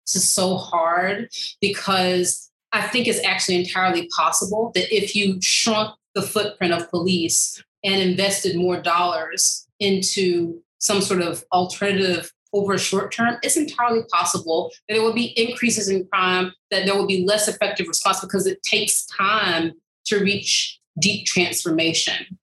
This 0.07 0.17
is 0.17 0.29
so 0.29 0.57
hard 0.57 1.29
because 1.61 2.51
I 2.73 2.83
think 2.83 3.07
it's 3.07 3.25
actually 3.25 3.57
entirely 3.57 4.09
possible 4.09 4.73
that 4.75 4.95
if 4.95 5.15
you 5.15 5.39
shrunk 5.43 5.95
the 6.19 6.27
footprint 6.27 6.73
of 6.73 6.91
police 6.91 7.63
and 7.85 8.01
invested 8.03 8.57
more 8.57 8.81
dollars 8.81 9.67
into 9.79 10.61
some 10.79 11.01
sort 11.01 11.23
of 11.23 11.45
alternative 11.53 12.33
over 12.53 12.73
a 12.73 12.79
short 12.79 13.13
term, 13.13 13.37
it's 13.43 13.57
entirely 13.57 14.03
possible 14.11 14.71
that 14.89 14.95
there 14.95 15.03
will 15.03 15.13
be 15.13 15.27
increases 15.37 15.89
in 15.89 16.07
crime, 16.07 16.53
that 16.71 16.87
there 16.87 16.97
will 16.97 17.07
be 17.07 17.25
less 17.25 17.47
effective 17.47 17.87
response 17.87 18.21
because 18.21 18.47
it 18.47 18.63
takes 18.63 19.07
time 19.07 19.73
to 20.07 20.19
reach 20.19 20.81
deep 20.99 21.27
transformation. 21.27 22.39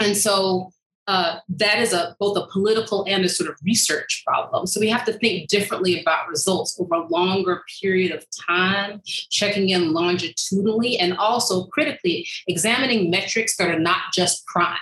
And 0.00 0.16
so 0.16 0.70
uh, 1.08 1.40
that 1.48 1.78
is 1.78 1.94
a 1.94 2.14
both 2.20 2.36
a 2.36 2.46
political 2.52 3.02
and 3.08 3.24
a 3.24 3.30
sort 3.30 3.48
of 3.48 3.56
research 3.64 4.22
problem. 4.26 4.66
So 4.66 4.78
we 4.78 4.90
have 4.90 5.06
to 5.06 5.14
think 5.14 5.48
differently 5.48 6.02
about 6.02 6.28
results 6.28 6.78
over 6.78 6.94
a 6.94 7.08
longer 7.08 7.62
period 7.80 8.12
of 8.12 8.26
time, 8.46 9.00
checking 9.06 9.70
in 9.70 9.94
longitudinally, 9.94 10.98
and 10.98 11.16
also 11.16 11.64
critically 11.68 12.28
examining 12.46 13.08
metrics 13.08 13.56
that 13.56 13.70
are 13.70 13.78
not 13.78 14.12
just 14.12 14.44
crime. 14.46 14.76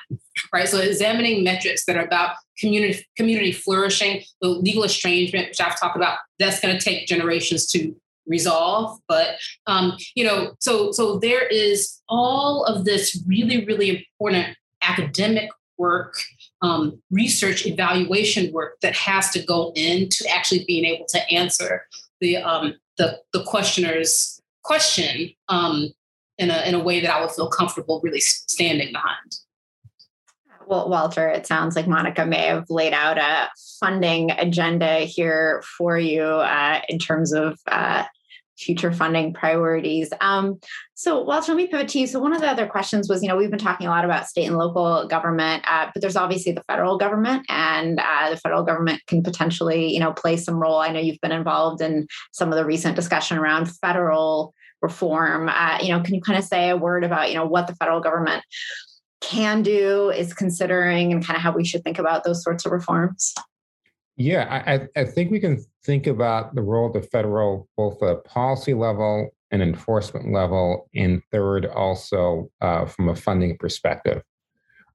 Right. 0.52 0.68
So 0.68 0.80
examining 0.80 1.44
metrics 1.44 1.84
that 1.86 1.96
are 1.96 2.04
about 2.04 2.34
community 2.58 3.06
community 3.16 3.52
flourishing, 3.52 4.24
the 4.42 4.48
legal 4.48 4.82
estrangement, 4.82 5.50
which 5.50 5.60
I've 5.60 5.78
talked 5.78 5.96
about, 5.96 6.18
that's 6.40 6.58
going 6.58 6.76
to 6.76 6.84
take 6.84 7.06
generations 7.06 7.66
to 7.68 7.94
resolve 8.28 8.98
but 9.06 9.36
um, 9.68 9.96
you 10.16 10.24
know 10.24 10.56
so 10.58 10.90
so 10.90 11.16
there 11.20 11.46
is 11.46 12.02
all 12.08 12.64
of 12.64 12.84
this 12.84 13.22
really 13.28 13.64
really 13.64 14.04
important 14.20 14.56
academic 14.82 15.48
work, 15.78 16.14
um, 16.62 17.00
research 17.10 17.66
evaluation 17.66 18.52
work 18.52 18.80
that 18.82 18.94
has 18.94 19.30
to 19.30 19.44
go 19.44 19.72
into 19.74 20.24
actually 20.30 20.64
being 20.66 20.84
able 20.84 21.06
to 21.08 21.30
answer 21.30 21.86
the 22.20 22.38
um, 22.38 22.74
the, 22.98 23.20
the 23.32 23.42
questioner's 23.44 24.40
question 24.62 25.30
um, 25.48 25.88
in 26.38 26.50
a 26.50 26.62
in 26.66 26.74
a 26.74 26.82
way 26.82 27.00
that 27.00 27.12
I 27.12 27.20
would 27.20 27.30
feel 27.30 27.48
comfortable 27.48 28.00
really 28.02 28.20
standing 28.20 28.92
behind. 28.92 29.36
Well, 30.66 30.88
Walter, 30.88 31.28
it 31.28 31.46
sounds 31.46 31.76
like 31.76 31.86
Monica 31.86 32.26
may 32.26 32.46
have 32.46 32.68
laid 32.68 32.92
out 32.92 33.18
a 33.18 33.48
funding 33.78 34.32
agenda 34.32 35.00
here 35.00 35.62
for 35.78 35.96
you 35.96 36.22
uh, 36.24 36.80
in 36.88 36.98
terms 36.98 37.32
of 37.32 37.60
uh, 37.68 38.02
future 38.58 38.92
funding 38.92 39.32
priorities. 39.32 40.12
Um, 40.20 40.58
so, 40.94 41.22
Walter, 41.22 41.52
let 41.52 41.56
me 41.56 41.66
pivot 41.66 41.88
to 41.88 42.00
you. 42.00 42.06
So, 42.06 42.20
one 42.20 42.32
of 42.32 42.40
the 42.40 42.48
other 42.48 42.66
questions 42.66 43.08
was, 43.08 43.22
you 43.22 43.28
know, 43.28 43.36
we've 43.36 43.50
been 43.50 43.58
talking 43.58 43.86
a 43.86 43.90
lot 43.90 44.04
about 44.04 44.28
state 44.28 44.46
and 44.46 44.56
local 44.56 45.06
government, 45.08 45.64
uh, 45.66 45.90
but 45.92 46.00
there's 46.00 46.16
obviously 46.16 46.52
the 46.52 46.64
federal 46.68 46.98
government, 46.98 47.44
and 47.48 48.00
uh, 48.00 48.30
the 48.30 48.36
federal 48.36 48.62
government 48.62 49.02
can 49.06 49.22
potentially, 49.22 49.92
you 49.92 50.00
know, 50.00 50.12
play 50.12 50.36
some 50.36 50.56
role. 50.56 50.78
I 50.78 50.88
know 50.88 51.00
you've 51.00 51.20
been 51.20 51.32
involved 51.32 51.80
in 51.80 52.06
some 52.32 52.50
of 52.50 52.56
the 52.56 52.64
recent 52.64 52.96
discussion 52.96 53.38
around 53.38 53.66
federal 53.66 54.54
reform. 54.82 55.48
Uh, 55.48 55.78
you 55.82 55.88
know, 55.88 56.00
can 56.02 56.14
you 56.14 56.20
kind 56.20 56.38
of 56.38 56.44
say 56.44 56.70
a 56.70 56.76
word 56.76 57.04
about, 57.04 57.28
you 57.28 57.34
know, 57.34 57.46
what 57.46 57.66
the 57.66 57.74
federal 57.74 58.00
government 58.00 58.42
can 59.20 59.62
do, 59.62 60.10
is 60.10 60.32
considering, 60.32 61.12
and 61.12 61.24
kind 61.24 61.36
of 61.36 61.42
how 61.42 61.52
we 61.52 61.64
should 61.64 61.82
think 61.82 61.98
about 61.98 62.24
those 62.24 62.42
sorts 62.42 62.64
of 62.64 62.72
reforms? 62.72 63.34
Yeah, 64.16 64.62
I, 64.66 64.88
I 64.98 65.04
think 65.04 65.30
we 65.30 65.40
can 65.40 65.62
think 65.86 66.08
about 66.08 66.54
the 66.54 66.62
role 66.62 66.88
of 66.88 66.92
the 66.92 67.08
federal, 67.08 67.68
both 67.76 68.02
at 68.02 68.24
policy 68.24 68.74
level 68.74 69.30
and 69.52 69.62
enforcement 69.62 70.32
level, 70.32 70.90
and 70.94 71.22
third, 71.30 71.66
also 71.66 72.50
uh, 72.60 72.84
from 72.84 73.08
a 73.08 73.14
funding 73.14 73.56
perspective. 73.56 74.20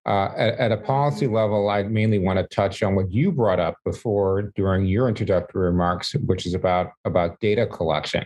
Uh, 0.06 0.30
at, 0.36 0.56
at, 0.56 0.72
a 0.72 0.78
policy 0.78 1.28
level, 1.28 1.70
I 1.70 1.84
mainly 1.84 2.20
want 2.20 2.38
to 2.38 2.56
touch 2.56 2.84
on 2.84 2.96
what 2.96 3.12
you 3.12 3.32
brought 3.32 3.60
up 3.60 3.78
before 3.86 4.52
during 4.56 4.86
your 4.86 5.08
introductory 5.08 5.66
remarks, 5.66 6.14
which 6.26 6.46
is 6.46 6.54
about, 6.54 6.92
about 7.06 7.40
data 7.40 7.66
collection. 7.68 8.26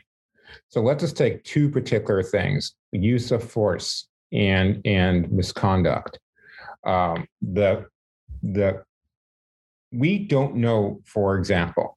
So 0.70 0.82
let's 0.82 1.04
just 1.04 1.18
take 1.18 1.44
two 1.44 1.70
particular 1.70 2.24
things: 2.24 2.76
use 2.92 3.32
of 3.32 3.44
force 3.44 4.08
and 4.32 4.82
and 4.86 5.30
misconduct. 5.32 6.18
Um, 6.86 7.28
the 7.42 7.86
the 8.42 8.84
we 9.92 10.20
don't 10.20 10.56
know, 10.56 11.02
for 11.06 11.38
example, 11.38 11.95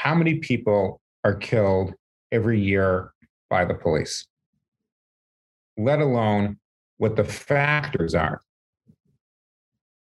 how 0.00 0.14
many 0.14 0.36
people 0.36 0.98
are 1.24 1.34
killed 1.34 1.92
every 2.32 2.58
year 2.58 3.12
by 3.50 3.66
the 3.66 3.74
police, 3.74 4.26
let 5.76 6.00
alone 6.00 6.58
what 6.96 7.16
the 7.16 7.24
factors 7.24 8.14
are 8.14 8.40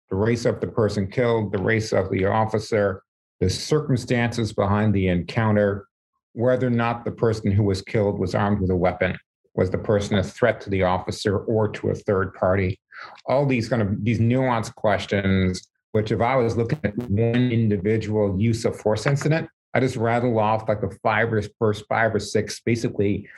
the 0.09 0.15
race 0.15 0.45
of 0.45 0.61
the 0.61 0.67
person 0.67 1.07
killed, 1.07 1.51
the 1.51 1.61
race 1.61 1.91
of 1.91 2.09
the 2.09 2.25
officer, 2.25 3.01
the 3.41 3.49
circumstances 3.49 4.53
behind 4.53 4.93
the 4.93 5.07
encounter, 5.09 5.87
whether 6.33 6.67
or 6.67 6.69
not 6.69 7.03
the 7.03 7.11
person 7.11 7.51
who 7.51 7.63
was 7.63 7.81
killed 7.81 8.17
was 8.17 8.35
armed 8.35 8.61
with 8.61 8.69
a 8.69 8.75
weapon, 8.75 9.17
was 9.55 9.69
the 9.71 9.77
person 9.77 10.17
a 10.17 10.23
threat 10.23 10.61
to 10.61 10.69
the 10.69 10.83
officer 10.83 11.39
or 11.39 11.67
to 11.67 11.89
a 11.89 11.95
third 11.95 12.33
party. 12.33 12.79
All 13.25 13.45
these 13.45 13.67
kind 13.67 13.81
of 13.81 14.03
these 14.03 14.19
nuanced 14.19 14.75
questions, 14.75 15.67
which 15.91 16.11
if 16.11 16.21
I 16.21 16.35
was 16.35 16.55
looking 16.55 16.79
at 16.83 16.97
one 16.97 17.51
individual 17.51 18.39
use 18.39 18.63
of 18.63 18.77
force 18.77 19.05
incident, 19.05 19.49
I 19.73 19.79
just 19.79 19.95
rattle 19.95 20.37
off 20.39 20.67
like 20.67 20.81
the 20.81 20.95
five 21.01 21.31
or 21.31 21.41
first 21.59 21.85
five 21.87 22.13
or 22.13 22.19
six 22.19 22.59
basically 22.59 23.29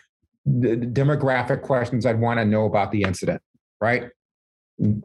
the 0.45 0.75
demographic 0.75 1.61
questions 1.61 2.05
I'd 2.05 2.19
want 2.19 2.39
to 2.39 2.45
know 2.45 2.65
about 2.65 2.91
the 2.91 3.03
incident, 3.03 3.41
right? 3.79 4.09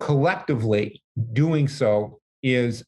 Collectively, 0.00 1.02
doing 1.32 1.68
so 1.68 2.20
is 2.42 2.84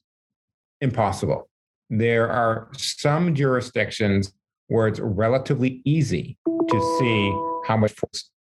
impossible. 0.81 1.49
There 1.91 2.29
are 2.29 2.69
some 2.77 3.35
jurisdictions 3.35 4.33
where 4.69 4.89
it's 4.89 5.01
relatively 5.01 5.83
easy 5.85 6.39
to 6.47 6.97
see 6.99 7.31
how 7.67 7.77
much 7.77 7.93
force 7.93 8.31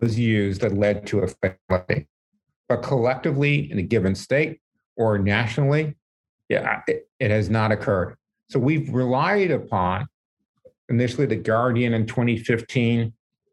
was 0.00 0.18
used 0.18 0.60
that 0.60 0.74
led 0.74 1.06
to 1.08 1.20
a 1.20 1.28
fatality. 1.28 2.06
But 2.68 2.82
collectively, 2.82 3.70
in 3.70 3.78
a 3.78 3.82
given 3.82 4.14
state 4.14 4.60
or 4.96 5.18
nationally, 5.18 5.96
yeah, 6.48 6.82
it, 6.86 7.08
it 7.18 7.30
has 7.30 7.48
not 7.48 7.72
occurred. 7.72 8.16
So 8.48 8.58
we've 8.58 8.92
relied 8.92 9.50
upon 9.50 10.06
initially 10.88 11.26
the 11.26 11.36
Guardian 11.36 11.94
in 11.94 12.06
2015, 12.06 13.12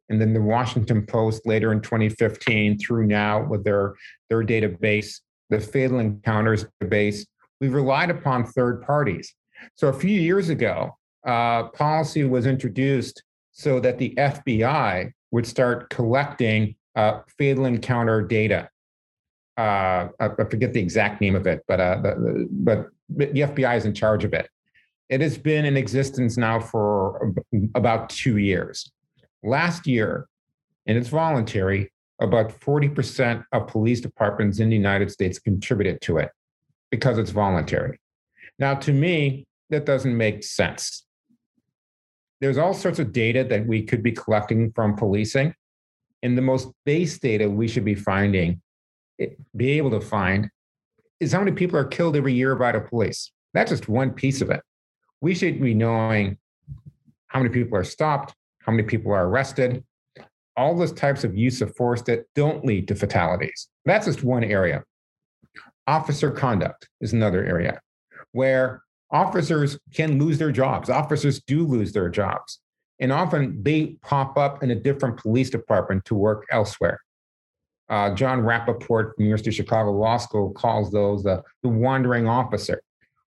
and 0.09 0.21
then 0.21 0.33
the 0.33 0.41
Washington 0.41 1.05
Post 1.05 1.45
later 1.45 1.71
in 1.71 1.81
2015 1.81 2.77
through 2.77 3.07
now 3.07 3.43
with 3.43 3.63
their, 3.63 3.95
their 4.29 4.43
database, 4.43 5.19
the 5.49 5.59
Fatal 5.59 5.99
Encounters 5.99 6.65
database. 6.81 7.25
We've 7.59 7.73
relied 7.73 8.11
upon 8.11 8.45
third 8.45 8.83
parties. 8.83 9.33
So 9.75 9.87
a 9.87 9.93
few 9.93 10.19
years 10.19 10.49
ago, 10.49 10.97
uh, 11.25 11.69
policy 11.69 12.25
was 12.25 12.45
introduced 12.45 13.23
so 13.51 13.79
that 13.79 13.97
the 13.97 14.13
FBI 14.17 15.11
would 15.31 15.47
start 15.47 15.89
collecting 15.89 16.75
uh, 16.95 17.21
fatal 17.37 17.65
encounter 17.65 18.21
data. 18.21 18.69
Uh, 19.57 20.09
I 20.19 20.29
forget 20.49 20.73
the 20.73 20.79
exact 20.79 21.21
name 21.21 21.35
of 21.35 21.47
it, 21.47 21.63
but, 21.67 21.79
uh, 21.79 22.01
the, 22.01 22.47
but 22.51 22.87
the 23.09 23.41
FBI 23.41 23.77
is 23.77 23.85
in 23.85 23.93
charge 23.93 24.23
of 24.23 24.33
it. 24.33 24.49
It 25.13 25.21
has 25.21 25.37
been 25.37 25.63
in 25.63 25.77
existence 25.77 26.37
now 26.37 26.59
for 26.59 27.35
about 27.75 28.09
two 28.09 28.37
years. 28.37 28.91
Last 29.43 29.85
year, 29.85 30.27
and 30.87 30.97
it's 30.97 31.09
voluntary, 31.09 31.93
about 32.19 32.49
40% 32.59 33.45
of 33.51 33.67
police 33.67 34.01
departments 34.01 34.57
in 34.57 34.69
the 34.69 34.75
United 34.75 35.11
States 35.11 35.37
contributed 35.37 36.01
to 36.01 36.17
it 36.17 36.31
because 36.89 37.19
it's 37.19 37.29
voluntary. 37.29 37.99
Now, 38.57 38.73
to 38.73 38.91
me, 38.91 39.45
that 39.69 39.85
doesn't 39.85 40.17
make 40.17 40.43
sense. 40.43 41.05
There's 42.41 42.57
all 42.57 42.73
sorts 42.73 42.97
of 42.97 43.13
data 43.13 43.43
that 43.43 43.67
we 43.67 43.83
could 43.83 44.01
be 44.01 44.13
collecting 44.13 44.71
from 44.71 44.95
policing. 44.95 45.53
And 46.23 46.35
the 46.35 46.41
most 46.41 46.69
base 46.87 47.19
data 47.19 47.47
we 47.47 47.67
should 47.67 47.85
be 47.85 47.93
finding, 47.93 48.63
eh, 49.19 49.27
be 49.55 49.77
able 49.77 49.91
to 49.91 50.01
find, 50.01 50.49
is 51.19 51.31
how 51.31 51.37
many 51.37 51.51
people 51.51 51.77
are 51.77 51.85
killed 51.85 52.15
every 52.15 52.33
year 52.33 52.55
by 52.55 52.71
the 52.71 52.81
police. 52.81 53.31
That's 53.53 53.69
just 53.69 53.87
one 53.87 54.09
piece 54.09 54.41
of 54.41 54.49
it 54.49 54.63
we 55.23 55.33
should 55.33 55.61
be 55.61 55.73
knowing 55.73 56.37
how 57.27 57.39
many 57.39 57.49
people 57.49 57.77
are 57.77 57.83
stopped, 57.85 58.35
how 58.59 58.73
many 58.73 58.83
people 58.83 59.13
are 59.13 59.25
arrested, 59.25 59.81
all 60.57 60.77
those 60.77 60.91
types 60.91 61.23
of 61.23 61.33
use 61.33 61.61
of 61.61 61.73
force 61.77 62.01
that 62.01 62.25
don't 62.35 62.65
lead 62.65 62.89
to 62.89 62.93
fatalities. 62.93 63.69
That's 63.85 64.05
just 64.05 64.21
one 64.21 64.43
area. 64.43 64.83
Officer 65.87 66.29
conduct 66.29 66.89
is 66.99 67.13
another 67.13 67.45
area 67.45 67.79
where 68.33 68.83
officers 69.11 69.79
can 69.93 70.19
lose 70.19 70.37
their 70.37 70.51
jobs. 70.51 70.89
Officers 70.89 71.41
do 71.47 71.65
lose 71.65 71.93
their 71.93 72.09
jobs. 72.09 72.59
And 72.99 73.09
often 73.13 73.63
they 73.63 73.95
pop 74.01 74.37
up 74.37 74.61
in 74.61 74.71
a 74.71 74.75
different 74.75 75.15
police 75.15 75.49
department 75.49 76.03
to 76.05 76.15
work 76.15 76.45
elsewhere. 76.51 76.99
Uh, 77.89 78.13
John 78.13 78.41
Rappaport 78.41 79.15
from 79.15 79.23
University 79.23 79.51
of 79.51 79.55
Chicago 79.55 79.93
Law 79.93 80.17
School 80.17 80.51
calls 80.51 80.91
those 80.91 81.23
the, 81.23 81.41
the 81.61 81.69
wandering 81.69 82.27
officer. 82.27 82.81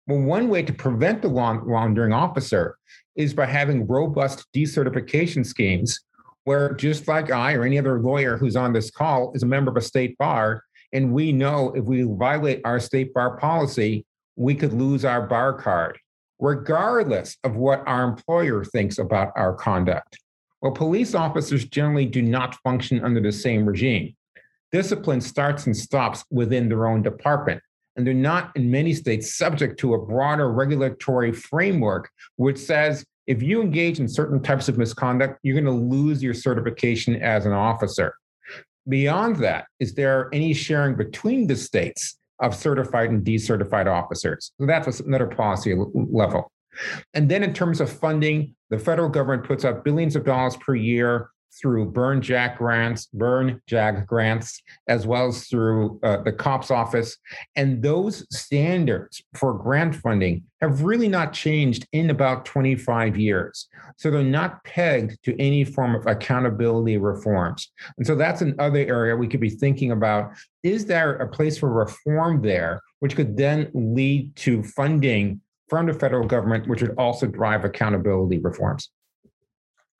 Well, 0.08 0.20
one 0.20 0.50
way 0.50 0.62
to 0.62 0.74
prevent 0.74 1.24
the 1.24 1.30
wandering 1.30 2.14
officer 2.14 2.78
is 3.16 3.34
by 3.34 3.48
having 3.48 3.88
robust 3.88 4.46
decertification 4.54 5.46
schemes 5.46 6.00
where 6.44 6.76
just 6.76 7.08
like 7.08 7.32
I 7.32 7.54
or 7.54 7.64
any 7.64 7.80
other 7.80 8.00
lawyer 8.00 8.38
who's 8.38 8.56
on 8.56 8.72
this 8.72 8.92
call 8.92 9.32
is 9.34 9.42
a 9.42 9.48
member 9.48 9.72
of 9.72 9.78
a 9.78 9.82
state 9.82 10.16
bar, 10.20 10.64
and 10.94 11.12
we 11.12 11.32
know 11.32 11.74
if 11.76 11.86
we 11.86 12.04
violate 12.04 12.62
our 12.64 12.80
state 12.80 13.16
bar 13.16 13.38
policy, 13.38 14.06
we 14.36 14.54
could 14.54 14.74
lose 14.74 15.06
our 15.06 15.26
bar 15.26 15.54
card, 15.54 15.98
regardless 16.38 17.38
of 17.44 17.56
what 17.56 17.84
our 17.88 18.04
employer 18.04 18.64
thinks 18.64 19.00
about 19.00 19.32
our 19.36 19.56
conduct. 19.56 20.20
Well, 20.62 20.72
police 20.72 21.16
officers 21.16 21.66
generally 21.66 22.06
do 22.06 22.22
not 22.22 22.56
function 22.64 23.04
under 23.04 23.22
the 23.22 23.32
same 23.32 23.66
regime. 23.66 24.16
Discipline 24.72 25.22
starts 25.22 25.66
and 25.66 25.76
stops 25.76 26.24
within 26.30 26.70
their 26.70 26.86
own 26.86 27.02
department 27.02 27.64
and 27.96 28.06
they're 28.06 28.14
not 28.14 28.52
in 28.56 28.70
many 28.70 28.94
states 28.94 29.36
subject 29.36 29.80
to 29.80 29.94
a 29.94 30.06
broader 30.06 30.52
regulatory 30.52 31.32
framework 31.32 32.10
which 32.36 32.58
says 32.58 33.06
if 33.28 33.42
you 33.42 33.62
engage 33.62 34.00
in 34.00 34.08
certain 34.08 34.42
types 34.42 34.68
of 34.70 34.78
misconduct 34.78 35.40
you're 35.44 35.60
going 35.60 35.66
to 35.66 35.96
lose 35.96 36.22
your 36.22 36.34
certification 36.34 37.16
as 37.22 37.46
an 37.46 37.54
officer. 37.54 38.16
Beyond 38.88 39.38
that 39.38 39.66
is 39.80 39.94
there 39.94 40.30
any 40.34 40.54
sharing 40.54 40.96
between 40.96 41.48
the 41.48 41.56
states 41.56 42.18
of 42.40 42.54
certified 42.54 43.10
and 43.10 43.24
decertified 43.24 43.88
officers? 43.88 44.52
So 44.60 44.68
that's 44.68 45.00
another 45.00 45.28
policy 45.28 45.76
level. 45.94 46.52
And 47.14 47.30
then 47.30 47.44
in 47.44 47.54
terms 47.54 47.80
of 47.82 47.90
funding 47.90 48.56
the 48.70 48.78
federal 48.80 49.10
government 49.10 49.48
puts 49.48 49.64
out 49.64 49.84
billions 49.84 50.16
of 50.16 50.26
dollars 50.26 50.56
per 50.58 50.76
year 50.76 51.30
through 51.60 51.92
Byrne 51.92 52.22
Jack 52.22 52.58
grants, 52.58 53.08
Byrne 53.14 53.62
JAG 53.68 54.06
grants, 54.08 54.62
as 54.88 55.08
well 55.08 55.28
as 55.28 55.48
through 55.48 56.00
uh, 56.04 56.22
the 56.24 56.32
COPS 56.32 56.72
office. 56.72 57.18
And 57.56 57.82
those 57.82 58.26
standards 58.36 59.24
for 59.34 59.54
grant 59.54 59.96
funding 59.96 60.44
have 60.62 60.82
really 60.82 61.08
not 61.08 61.34
changed 61.34 61.88
in 61.92 62.10
about 62.10 62.46
25 62.46 63.18
years. 63.18 63.68
So 63.98 64.12
they're 64.12 64.24
not 64.24 64.64
pegged 64.64 65.24
to 65.24 65.40
any 65.40 65.64
form 65.64 65.96
of 65.96 66.06
accountability 66.08 66.98
reforms. 66.98 67.72
And 67.98 68.06
so 68.06 68.16
that's 68.16 68.42
another 68.42 68.80
area 68.80 69.16
we 69.16 69.28
could 69.28 69.40
be 69.40 69.50
thinking 69.50 69.92
about. 69.92 70.32
Is 70.64 70.86
there 70.86 71.16
a 71.18 71.28
place 71.28 71.58
for 71.58 71.72
reform 71.72 72.42
there, 72.42 72.82
which 73.00 73.16
could 73.16 73.38
then 73.38 73.70
lead 73.74 74.36
to 74.38 74.64
funding 74.64 75.42
from 75.70 75.88
the 75.88 75.94
federal 75.94 76.28
government, 76.28 76.68
which 76.68 76.82
would 76.82 76.96
also 76.98 77.28
drive 77.28 77.66
accountability 77.66 78.40
reforms? 78.40 78.90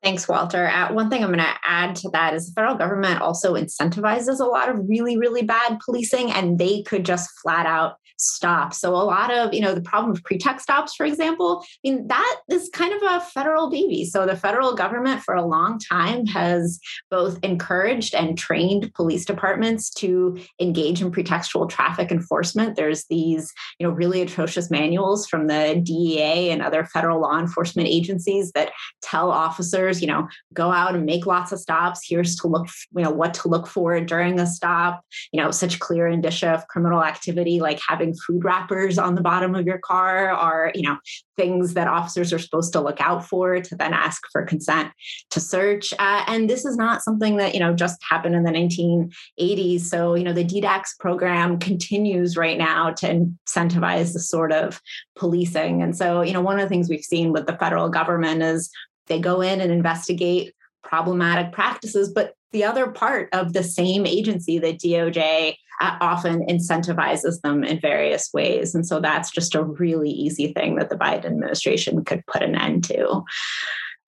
Thanks, 0.02 0.28
Walter. 0.28 0.68
Uh, 0.68 0.92
one 0.92 1.10
thing 1.10 1.24
I'm 1.24 1.32
going 1.32 1.40
to 1.40 1.54
add 1.64 1.96
to 1.96 2.10
that 2.10 2.34
is 2.34 2.46
the 2.46 2.52
federal 2.52 2.76
government 2.76 3.22
also 3.22 3.54
incentivizes 3.54 4.40
a 4.40 4.44
lot 4.44 4.68
of 4.68 4.88
really, 4.88 5.16
really 5.16 5.42
bad 5.42 5.80
policing, 5.84 6.30
and 6.30 6.58
they 6.58 6.82
could 6.82 7.04
just 7.04 7.30
flat 7.42 7.66
out 7.66 7.96
stop. 8.16 8.72
So 8.74 8.94
a 8.94 8.96
lot 8.96 9.32
of, 9.32 9.52
you 9.52 9.60
know, 9.60 9.74
the 9.74 9.80
problem 9.80 10.12
of 10.12 10.22
pretext 10.24 10.64
stops, 10.64 10.94
for 10.94 11.04
example, 11.06 11.64
I 11.64 11.90
mean, 11.90 12.06
that 12.08 12.40
is 12.50 12.70
kind 12.72 12.92
of 12.92 13.02
a 13.02 13.20
federal 13.20 13.70
baby. 13.70 14.04
So 14.04 14.26
the 14.26 14.36
federal 14.36 14.74
government 14.74 15.22
for 15.22 15.34
a 15.34 15.44
long 15.44 15.78
time 15.78 16.26
has 16.26 16.80
both 17.10 17.38
encouraged 17.42 18.14
and 18.14 18.36
trained 18.38 18.92
police 18.94 19.24
departments 19.24 19.90
to 19.94 20.38
engage 20.60 21.02
in 21.02 21.10
pretextual 21.10 21.68
traffic 21.68 22.10
enforcement. 22.10 22.76
There's 22.76 23.04
these, 23.06 23.52
you 23.78 23.86
know, 23.86 23.92
really 23.92 24.22
atrocious 24.22 24.70
manuals 24.70 25.26
from 25.26 25.46
the 25.46 25.80
DEA 25.82 26.50
and 26.50 26.62
other 26.62 26.84
federal 26.84 27.20
law 27.20 27.38
enforcement 27.38 27.88
agencies 27.88 28.52
that 28.52 28.72
tell 29.02 29.30
officers, 29.30 30.00
you 30.00 30.06
know, 30.06 30.28
go 30.54 30.70
out 30.70 30.94
and 30.94 31.04
make 31.04 31.26
lots 31.26 31.52
of 31.52 31.60
stops. 31.60 32.00
Here's 32.06 32.36
to 32.36 32.48
look, 32.48 32.66
you 32.94 33.02
know, 33.02 33.10
what 33.10 33.34
to 33.34 33.48
look 33.48 33.66
for 33.66 34.00
during 34.00 34.40
a 34.40 34.46
stop, 34.46 35.02
you 35.32 35.42
know, 35.42 35.50
such 35.50 35.78
clear 35.78 36.06
indicia 36.06 36.50
of 36.50 36.66
criminal 36.68 37.02
activity 37.02 37.60
like 37.60 37.80
having 37.86 38.05
having 38.06 38.18
food 38.26 38.44
wrappers 38.44 38.98
on 38.98 39.14
the 39.14 39.20
bottom 39.20 39.54
of 39.54 39.66
your 39.66 39.78
car 39.78 40.30
are, 40.30 40.72
you 40.74 40.82
know, 40.82 40.96
things 41.36 41.74
that 41.74 41.88
officers 41.88 42.32
are 42.32 42.38
supposed 42.38 42.72
to 42.72 42.80
look 42.80 43.00
out 43.00 43.24
for 43.24 43.60
to 43.60 43.76
then 43.76 43.92
ask 43.92 44.22
for 44.32 44.42
consent 44.44 44.90
to 45.30 45.40
search. 45.40 45.92
Uh, 45.98 46.24
and 46.26 46.48
this 46.48 46.64
is 46.64 46.76
not 46.76 47.02
something 47.02 47.36
that, 47.36 47.54
you 47.54 47.60
know, 47.60 47.74
just 47.74 48.02
happened 48.08 48.34
in 48.34 48.44
the 48.44 48.50
1980s. 48.50 49.80
So, 49.82 50.14
you 50.14 50.24
know, 50.24 50.32
the 50.32 50.44
DDACS 50.44 50.98
program 50.98 51.58
continues 51.58 52.36
right 52.36 52.58
now 52.58 52.90
to 52.92 53.06
incentivize 53.48 54.12
the 54.12 54.20
sort 54.20 54.52
of 54.52 54.80
policing. 55.16 55.82
And 55.82 55.96
so, 55.96 56.22
you 56.22 56.32
know, 56.32 56.40
one 56.40 56.58
of 56.58 56.62
the 56.62 56.68
things 56.68 56.88
we've 56.88 57.04
seen 57.04 57.32
with 57.32 57.46
the 57.46 57.56
federal 57.56 57.88
government 57.88 58.42
is 58.42 58.70
they 59.06 59.20
go 59.20 59.40
in 59.40 59.60
and 59.60 59.70
investigate 59.70 60.52
problematic 60.86 61.52
practices, 61.52 62.12
but 62.12 62.34
the 62.52 62.64
other 62.64 62.90
part 62.90 63.28
of 63.32 63.52
the 63.52 63.62
same 63.62 64.06
agency, 64.06 64.58
the 64.58 64.72
DOJ, 64.72 65.56
uh, 65.80 65.98
often 66.00 66.46
incentivizes 66.46 67.40
them 67.42 67.62
in 67.64 67.80
various 67.80 68.30
ways. 68.32 68.74
And 68.74 68.86
so 68.86 69.00
that's 69.00 69.30
just 69.30 69.54
a 69.54 69.62
really 69.62 70.10
easy 70.10 70.52
thing 70.52 70.76
that 70.76 70.88
the 70.88 70.96
Biden 70.96 71.26
administration 71.26 72.04
could 72.04 72.24
put 72.26 72.42
an 72.42 72.54
end 72.54 72.84
to. 72.84 73.22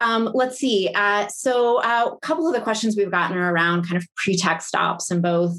Um, 0.00 0.30
let's 0.32 0.58
see. 0.58 0.90
Uh, 0.94 1.26
so, 1.28 1.82
uh, 1.82 2.12
a 2.14 2.18
couple 2.20 2.46
of 2.46 2.54
the 2.54 2.60
questions 2.60 2.96
we've 2.96 3.10
gotten 3.10 3.36
are 3.36 3.52
around 3.52 3.82
kind 3.82 3.96
of 3.96 4.06
pretext 4.16 4.68
stops 4.68 5.10
and 5.10 5.20
both 5.20 5.58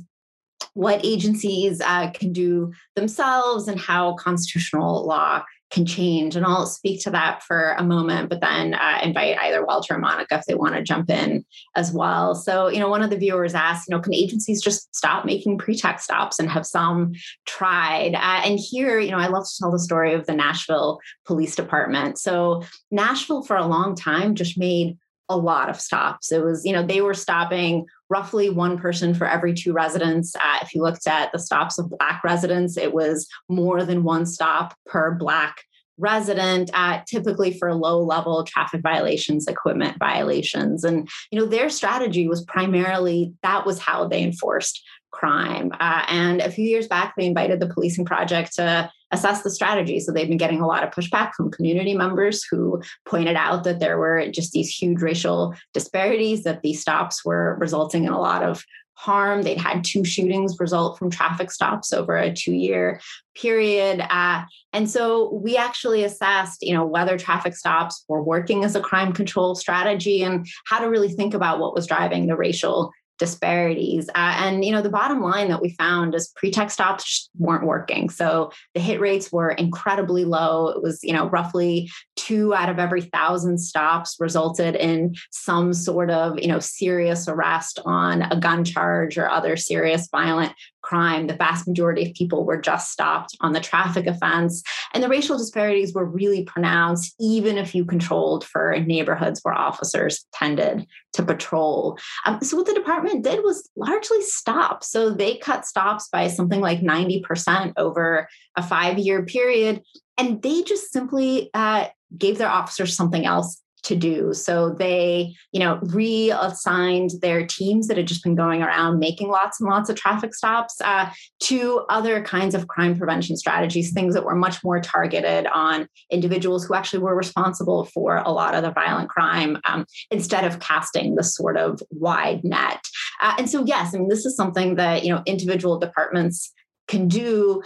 what 0.74 1.04
agencies 1.04 1.82
uh, 1.82 2.10
can 2.12 2.32
do 2.32 2.72
themselves 2.96 3.68
and 3.68 3.80
how 3.80 4.14
constitutional 4.14 5.06
law 5.06 5.44
can 5.70 5.86
change. 5.86 6.36
And 6.36 6.46
I'll 6.46 6.66
speak 6.66 7.02
to 7.04 7.12
that 7.12 7.44
for 7.44 7.74
a 7.74 7.84
moment, 7.84 8.30
but 8.30 8.42
then 8.42 8.74
uh, 8.74 9.00
invite 9.04 9.38
either 9.38 9.66
Walter 9.66 9.96
or 9.96 10.00
Monica 10.00 10.36
if 10.36 10.46
they 10.46 10.56
want 10.56 10.76
to 10.76 10.84
jump 10.84 11.10
in 11.10 11.46
as 11.76 11.92
well. 11.92 12.36
So, 12.36 12.68
you 12.68 12.80
know, 12.80 12.90
one 12.90 13.04
of 13.04 13.10
the 13.10 13.18
viewers 13.18 13.54
asked, 13.54 13.88
you 13.88 13.96
know, 13.96 14.02
can 14.02 14.14
agencies 14.14 14.62
just 14.62 14.94
stop 14.96 15.26
making 15.26 15.58
pretext 15.58 16.06
stops 16.06 16.40
and 16.40 16.50
have 16.50 16.66
some 16.66 17.14
tried? 17.46 18.16
Uh, 18.16 18.42
and 18.46 18.60
here, 18.60 19.00
you 19.00 19.12
know, 19.12 19.18
I 19.18 19.28
love 19.28 19.46
to 19.46 19.58
tell 19.60 19.72
the 19.72 19.80
story 19.80 20.14
of 20.14 20.26
the 20.26 20.36
Nashville 20.36 21.00
Police 21.26 21.56
Department. 21.56 22.18
So, 22.18 22.64
Nashville 22.92 23.44
for 23.44 23.56
a 23.56 23.68
long 23.68 23.96
time 23.96 24.36
just 24.36 24.58
made 24.58 24.98
a 25.30 25.38
lot 25.38 25.70
of 25.70 25.80
stops. 25.80 26.32
It 26.32 26.44
was, 26.44 26.66
you 26.66 26.74
know, 26.74 26.84
they 26.84 27.02
were 27.02 27.14
stopping 27.14 27.86
roughly 28.10 28.50
one 28.50 28.78
person 28.78 29.14
for 29.14 29.28
every 29.28 29.54
two 29.54 29.72
residents. 29.72 30.36
Uh, 30.36 30.58
if 30.62 30.74
you 30.74 30.82
looked 30.82 31.08
at 31.08 31.32
the 31.32 31.40
stops 31.40 31.78
of 31.78 31.92
Black 31.92 32.24
residents, 32.24 32.76
it 32.76 32.94
was 32.94 33.28
more 33.48 33.84
than 33.84 34.04
one 34.04 34.26
stop 34.26 34.76
per 34.86 35.14
Black 35.14 35.64
resident 36.00 36.72
uh, 36.74 37.02
typically 37.06 37.54
for 37.54 37.74
low 37.76 38.02
level 38.02 38.44
traffic 38.46 38.82
violations 38.82 39.48
equipment 39.48 39.98
violations 40.00 40.86
and 40.86 41.10
you 41.30 41.38
know 41.38 41.46
their 41.46 41.70
strategy 41.70 42.26
was 42.28 42.44
primarily 42.46 43.34
that 43.44 43.66
was 43.66 43.80
how 43.80 44.08
they 44.08 44.24
enforced 44.24 44.82
crime 45.12 45.72
uh, 45.80 46.06
and 46.08 46.40
a 46.40 46.50
few 46.50 46.64
years 46.64 46.88
back 46.88 47.14
they 47.18 47.26
invited 47.26 47.60
the 47.60 47.68
policing 47.68 48.06
project 48.06 48.56
to 48.56 48.90
assess 49.12 49.42
the 49.42 49.50
strategy. 49.50 50.00
So 50.00 50.12
they've 50.12 50.28
been 50.28 50.38
getting 50.38 50.62
a 50.62 50.68
lot 50.68 50.84
of 50.84 50.92
pushback 50.92 51.34
from 51.34 51.52
community 51.52 51.96
members 51.96 52.44
who 52.44 52.82
pointed 53.06 53.36
out 53.36 53.64
that 53.64 53.80
there 53.80 53.98
were 53.98 54.30
just 54.30 54.52
these 54.52 54.70
huge 54.70 55.02
racial 55.02 55.56
disparities, 55.74 56.44
that 56.44 56.62
these 56.62 56.82
stops 56.82 57.26
were 57.26 57.58
resulting 57.60 58.06
in 58.06 58.12
a 58.12 58.20
lot 58.20 58.44
of 58.44 58.64
harm. 59.00 59.44
They'd 59.44 59.58
had 59.58 59.86
two 59.86 60.04
shootings 60.04 60.60
result 60.60 61.00
from 61.00 61.10
traffic 61.10 61.52
stops 61.52 61.94
over 61.94 62.18
a 62.18 62.34
two 62.34 62.52
year 62.52 63.00
period. 63.34 64.06
Uh, 64.10 64.44
and 64.74 64.90
so 64.90 65.34
we 65.34 65.56
actually 65.56 66.04
assessed, 66.04 66.62
you 66.62 66.74
know, 66.74 66.86
whether 66.86 67.18
traffic 67.18 67.56
stops 67.56 68.04
were 68.10 68.22
working 68.22 68.66
as 68.66 68.76
a 68.76 68.82
crime 68.82 69.14
control 69.14 69.56
strategy 69.56 70.22
and 70.22 70.46
how 70.66 70.80
to 70.80 70.90
really 70.90 71.08
think 71.08 71.34
about 71.34 71.60
what 71.60 71.74
was 71.74 71.88
driving 71.88 72.28
the 72.28 72.36
racial 72.36 72.92
disparities. 73.20 74.10
Uh, 74.10 74.34
and 74.38 74.66
you 74.66 74.72
know, 74.72 74.82
the 74.82 74.90
bottom 74.90 75.22
line 75.22 75.50
that 75.50 75.62
we 75.62 75.70
found 75.72 76.16
is 76.16 76.34
pretext 76.36 76.74
stops 76.74 77.30
weren't 77.38 77.66
working. 77.66 78.10
So 78.10 78.52
the 78.74 78.80
hit 78.80 79.00
rates 79.00 79.32
were 79.32 79.52
incredibly 79.52 80.26
low. 80.26 80.70
It 80.70 80.82
was 80.82 81.00
you 81.04 81.14
know 81.14 81.30
roughly 81.30 81.92
two 82.16 82.54
out 82.54 82.70
of 82.70 82.80
every 82.80 83.02
thousand 83.02 83.60
stops 83.60 84.16
resulted 84.20 84.76
in 84.76 85.16
some 85.32 85.74
sort 85.74 86.10
of 86.10 86.40
you 86.40 86.48
know 86.48 86.60
serious 86.60 87.28
arrest 87.28 87.80
on 87.86 88.24
a 88.24 88.40
gun 88.40 88.64
charge 88.64 89.18
or 89.18 89.30
other 89.30 89.56
serious 89.58 90.08
violent 90.10 90.54
crime. 90.90 91.28
The 91.28 91.36
vast 91.36 91.68
majority 91.68 92.08
of 92.08 92.16
people 92.16 92.46
were 92.46 92.60
just 92.60 92.92
stopped 92.92 93.38
on 93.42 93.54
the 93.54 93.60
traffic 93.60 94.08
offense. 94.08 94.64
And 94.94 95.04
the 95.04 95.08
racial 95.08 95.38
disparities 95.38 95.94
were 95.94 96.06
really 96.06 96.44
pronounced, 96.44 97.14
even 97.20 97.58
if 97.58 97.76
you 97.76 97.86
controlled 97.86 98.44
for 98.44 98.76
neighborhoods 98.80 99.40
where 99.44 99.54
officers 99.54 100.26
tended 100.34 100.88
to 101.14 101.24
patrol. 101.24 102.00
Um, 102.26 102.42
so, 102.42 102.58
what 102.58 102.66
the 102.66 102.74
department 102.74 103.24
did 103.24 103.44
was 103.44 103.70
largely 103.76 104.22
stop. 104.24 104.84
So, 104.84 105.12
they 105.12 105.38
cut 105.38 105.66
stops 105.66 106.10
by 106.12 106.28
something 106.28 106.60
like 106.60 106.82
90% 106.82 107.74
over 107.78 108.28
a 108.56 108.64
five 108.64 108.98
year 108.98 109.24
period. 109.26 109.84
And 110.18 110.42
they 110.42 110.64
just 110.64 110.92
simply 110.92 111.52
uh, 111.54 111.88
gave 112.18 112.40
their 112.40 112.50
officers 112.50 112.96
something 112.96 113.26
else 113.26 113.62
to 113.84 113.96
do. 113.96 114.34
So 114.34 114.70
they, 114.70 115.36
you 115.52 115.60
know, 115.60 115.80
reassigned 115.82 117.12
their 117.22 117.46
teams 117.46 117.88
that 117.88 117.98
had 117.98 118.08
just 118.08 118.24
been 118.24 118.36
going 118.36 118.62
around 118.62 119.00
making 119.00 119.30
lots 119.30 119.60
and 119.60 119.70
lots 119.70 119.90
of 119.90 119.96
traffic 119.96 120.34
stops 120.34 120.80
uh, 120.82 121.10
to 121.42 121.86
other 121.90 122.22
kinds 122.24 122.56
of 122.56 122.68
crime 122.68 122.98
prevention 122.98 123.38
strategies, 123.38 123.92
things 123.92 124.14
that 124.14 124.26
were 124.26 124.36
much 124.36 124.64
more 124.64 124.80
targeted 124.80 125.48
on 125.48 125.88
individuals 126.12 126.66
who 126.66 126.74
actually 126.74 127.00
were 127.00 127.16
responsible 127.16 127.86
for 127.86 128.18
a 128.18 128.32
lot 128.32 128.56
of 128.56 128.64
the 128.64 128.72
violent 128.72 129.10
crime 129.10 129.58
um, 129.66 129.86
instead 130.12 130.44
of 130.44 130.60
casting 130.60 131.16
the 131.16 131.24
sort 131.24 131.58
of 131.58 131.82
wide 131.92 132.44
net. 132.44 132.84
Uh, 133.22 133.36
and 133.38 133.50
so, 133.50 133.64
yes, 133.66 133.94
I 133.94 134.00
mean, 134.00 134.10
this 134.10 134.26
is 134.26 134.36
something 134.36 134.76
that, 134.76 135.04
you 135.04 135.14
know, 135.14 135.24
individual 135.26 135.80
departments 135.80 136.52
can 136.88 137.08
do 137.08 137.62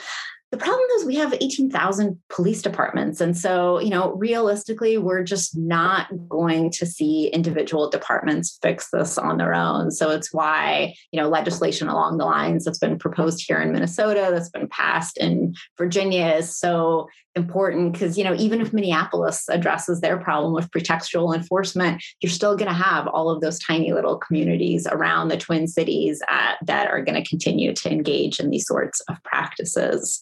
the 0.53 0.59
problem 0.59 0.85
is 0.97 1.05
we 1.05 1.15
have 1.15 1.33
18,000 1.33 2.21
police 2.29 2.61
departments. 2.61 3.19
And 3.19 3.35
so, 3.35 3.79
you 3.79 3.89
know, 3.89 4.11
realistically, 4.11 4.99
we're 4.99 5.23
just 5.23 5.57
not 5.57 6.09
going 6.29 6.69
to 6.73 6.85
see 6.85 7.25
individual 7.29 7.89
departments 7.89 8.59
fix 8.61 8.91
this 8.91 9.17
on 9.17 9.37
their 9.37 9.55
own. 9.55 9.89
So 9.89 10.11
it's 10.11 10.31
why, 10.31 10.93
you 11.11 11.19
know, 11.19 11.27
legislation 11.27 11.87
along 11.87 12.19
the 12.19 12.25
lines 12.25 12.65
that's 12.65 12.77
been 12.77 12.99
proposed 12.99 13.43
here 13.47 13.59
in 13.63 13.71
Minnesota, 13.71 14.27
that's 14.29 14.49
been 14.49 14.67
passed 14.67 15.17
in 15.17 15.55
Virginia 15.79 16.27
is 16.27 16.55
so 16.55 17.07
important 17.35 17.93
because 17.93 18.17
you 18.17 18.23
know 18.23 18.35
even 18.35 18.61
if 18.61 18.71
minneapolis 18.73 19.45
addresses 19.49 20.01
their 20.01 20.17
problem 20.17 20.53
with 20.53 20.69
pretextual 20.69 21.35
enforcement 21.35 22.03
you're 22.21 22.29
still 22.29 22.55
going 22.55 22.67
to 22.67 22.73
have 22.73 23.07
all 23.07 23.29
of 23.29 23.41
those 23.41 23.57
tiny 23.59 23.91
little 23.91 24.17
communities 24.17 24.85
around 24.91 25.29
the 25.29 25.37
twin 25.37 25.67
cities 25.67 26.21
uh, 26.29 26.53
that 26.61 26.87
are 26.87 27.03
going 27.03 27.21
to 27.21 27.27
continue 27.27 27.73
to 27.73 27.91
engage 27.91 28.39
in 28.39 28.51
these 28.51 28.67
sorts 28.67 28.99
of 29.09 29.21
practices 29.23 30.19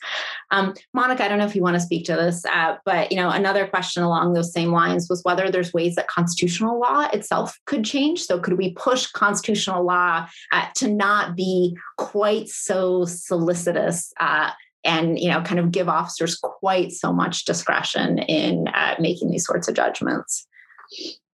um, 0.52 0.74
monica 0.94 1.24
i 1.24 1.28
don't 1.28 1.38
know 1.38 1.46
if 1.46 1.56
you 1.56 1.62
want 1.62 1.76
to 1.76 1.80
speak 1.80 2.06
to 2.06 2.16
this 2.16 2.46
uh, 2.46 2.76
but 2.86 3.12
you 3.12 3.18
know 3.18 3.30
another 3.30 3.68
question 3.68 4.04
along 4.04 4.34
those 4.34 4.54
same 4.54 4.72
lines 4.72 5.08
was 5.10 5.24
whether 5.24 5.50
there's 5.50 5.74
ways 5.74 5.96
that 5.96 6.08
constitutional 6.08 6.80
law 6.80 7.08
itself 7.14 7.60
could 7.66 7.84
change. 7.84 8.22
So 8.22 8.40
could 8.40 8.58
we 8.58 8.74
push 8.74 9.08
constitutional 9.08 9.84
law 9.84 10.28
uh, 10.52 10.66
to 10.76 10.88
not 10.88 11.36
be 11.36 11.78
quite 11.98 12.50
so 12.50 13.06
solicitous 13.06 14.14
uh, 14.20 14.52
and 14.84 15.20
you 15.20 15.30
know 15.30 15.42
kind 15.42 15.60
of 15.60 15.72
give 15.72 15.88
officers 15.88 16.36
quite 16.36 16.92
so 16.92 17.14
much 17.14 17.46
discretion 17.46 18.20
in 18.20 18.68
uh, 18.70 18.96
making 19.00 19.30
these 19.30 19.46
sorts 19.46 19.68
of 19.68 19.76
judgments? 19.76 20.48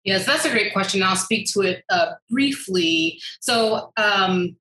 Yes 0.05 0.27
that's 0.27 0.45
a 0.45 0.51
great 0.51 0.73
question. 0.73 1.03
I'll 1.03 1.17
speak 1.17 1.49
to 1.53 1.61
it 1.61 1.85
uh, 1.91 2.13
briefly. 2.31 3.21
So 3.41 3.93
um, 3.97 4.57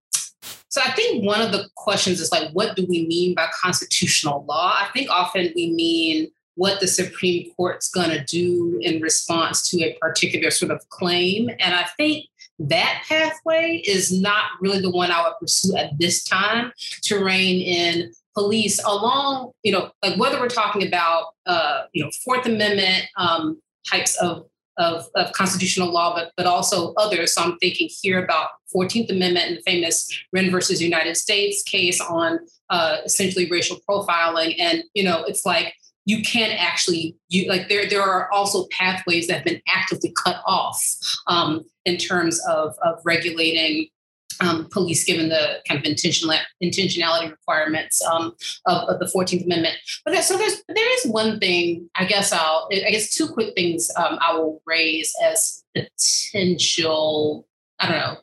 so 0.70 0.82
i 0.82 0.92
think 0.92 1.26
one 1.26 1.42
of 1.42 1.52
the 1.52 1.70
questions 1.76 2.20
is 2.20 2.32
like 2.32 2.50
what 2.52 2.76
do 2.76 2.86
we 2.88 3.06
mean 3.08 3.36
by 3.36 3.48
constitutional 3.62 4.46
law? 4.46 4.74
I 4.76 4.88
think 4.94 5.10
often 5.10 5.52
we 5.56 5.72
mean 5.72 6.32
what 6.56 6.80
the 6.80 6.88
supreme 6.88 7.52
court's 7.56 7.90
going 7.90 8.10
to 8.10 8.24
do 8.26 8.78
in 8.82 9.02
response 9.02 9.70
to 9.70 9.84
a 9.84 9.98
particular 10.02 10.52
sort 10.52 10.72
of 10.72 10.88
claim. 10.90 11.50
And 11.60 11.74
i 11.74 11.86
think 11.98 12.26
that 12.70 13.04
pathway 13.08 13.82
is 13.86 14.12
not 14.12 14.46
really 14.60 14.80
the 14.80 14.92
one 14.92 15.12
I 15.12 15.24
would 15.24 15.34
pursue 15.40 15.76
at 15.76 15.98
this 15.98 16.24
time 16.24 16.72
to 17.04 17.24
rein 17.24 17.62
in 17.62 18.12
police 18.36 18.84
along, 18.84 19.52
you 19.64 19.72
know, 19.72 19.92
like 20.04 20.18
whether 20.20 20.40
we're 20.40 20.48
talking 20.48 20.86
about, 20.88 21.28
uh, 21.46 21.84
you 21.94 22.04
know, 22.04 22.12
Fourth 22.24 22.46
Amendment 22.46 23.06
um, 23.18 23.60
types 23.90 24.16
of, 24.22 24.46
of, 24.78 25.06
of 25.16 25.32
constitutional 25.34 25.92
law, 25.92 26.16
but 26.16 26.32
but 26.38 26.46
also 26.46 26.94
others. 26.94 27.34
So 27.34 27.42
I'm 27.42 27.58
thinking 27.58 27.90
here 28.02 28.24
about 28.24 28.50
14th 28.76 29.12
Amendment 29.12 29.48
and 29.48 29.58
the 29.58 29.62
famous 29.62 30.08
Whren 30.36 30.52
versus 30.52 30.82
United 30.82 31.18
States 31.18 31.64
case 31.64 32.00
on 32.00 32.40
uh, 32.70 32.98
essentially 33.06 33.50
racial 33.50 33.78
profiling. 33.88 34.56
And 34.60 34.84
you 34.94 35.04
know, 35.04 35.24
it's 35.24 35.46
like 35.46 35.74
you 36.06 36.22
can't 36.24 36.60
actually 36.60 37.16
you 37.30 37.48
like 37.48 37.70
there 37.70 37.88
there 37.88 38.02
are 38.02 38.32
also 38.32 38.68
pathways 38.72 39.28
that 39.28 39.36
have 39.36 39.46
been 39.46 39.62
actively 39.68 40.14
cut 40.24 40.42
off 40.46 40.82
um, 41.28 41.64
in 41.86 41.98
terms 41.98 42.40
of 42.48 42.76
of 42.84 43.00
regulating 43.06 43.88
um, 44.42 44.68
police 44.72 45.04
given 45.04 45.30
the 45.30 45.60
kind 45.68 45.80
of 45.80 45.86
intentional 45.86 46.36
intentionality 46.64 47.30
requirements 47.30 48.04
um, 48.06 48.34
of, 48.66 48.90
of, 48.90 49.00
the 49.00 49.06
14th 49.06 49.46
Amendment. 49.46 49.76
But 50.04 50.12
there, 50.12 50.22
so 50.22 50.38
there's 50.38 50.64
there 50.68 50.94
is 50.98 51.12
one 51.12 51.40
thing 51.40 51.90
I 51.96 52.06
guess 52.06 52.32
I'll 52.32 52.68
I 52.72 52.92
guess 52.92 53.14
two 53.14 53.28
quick 53.28 53.54
things 53.56 53.90
um, 53.96 54.18
I 54.22 54.34
will 54.34 54.62
raise 54.66 55.14
as 55.24 55.64
potential 55.76 57.48
I 57.80 57.88
don't 57.88 57.98
know 57.98 58.18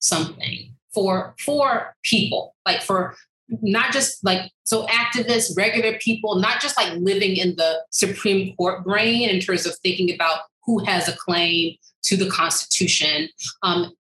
something 0.00 0.74
for 0.92 1.34
for 1.38 1.94
people 2.02 2.54
like 2.66 2.82
for 2.82 3.14
not 3.60 3.92
just 3.92 4.24
like 4.24 4.50
so 4.64 4.86
activists 4.86 5.56
regular 5.56 5.98
people 5.98 6.36
not 6.36 6.60
just 6.60 6.76
like 6.76 6.92
living 6.94 7.36
in 7.36 7.54
the 7.56 7.82
Supreme 7.90 8.56
Court 8.56 8.84
brain 8.84 9.28
in 9.28 9.40
terms 9.40 9.66
of 9.66 9.76
thinking 9.78 10.12
about 10.14 10.40
who 10.64 10.84
has 10.84 11.08
a 11.08 11.16
claim 11.16 11.76
to 12.04 12.16
the 12.16 12.28
Constitution, 12.28 13.28
um, 13.62 13.92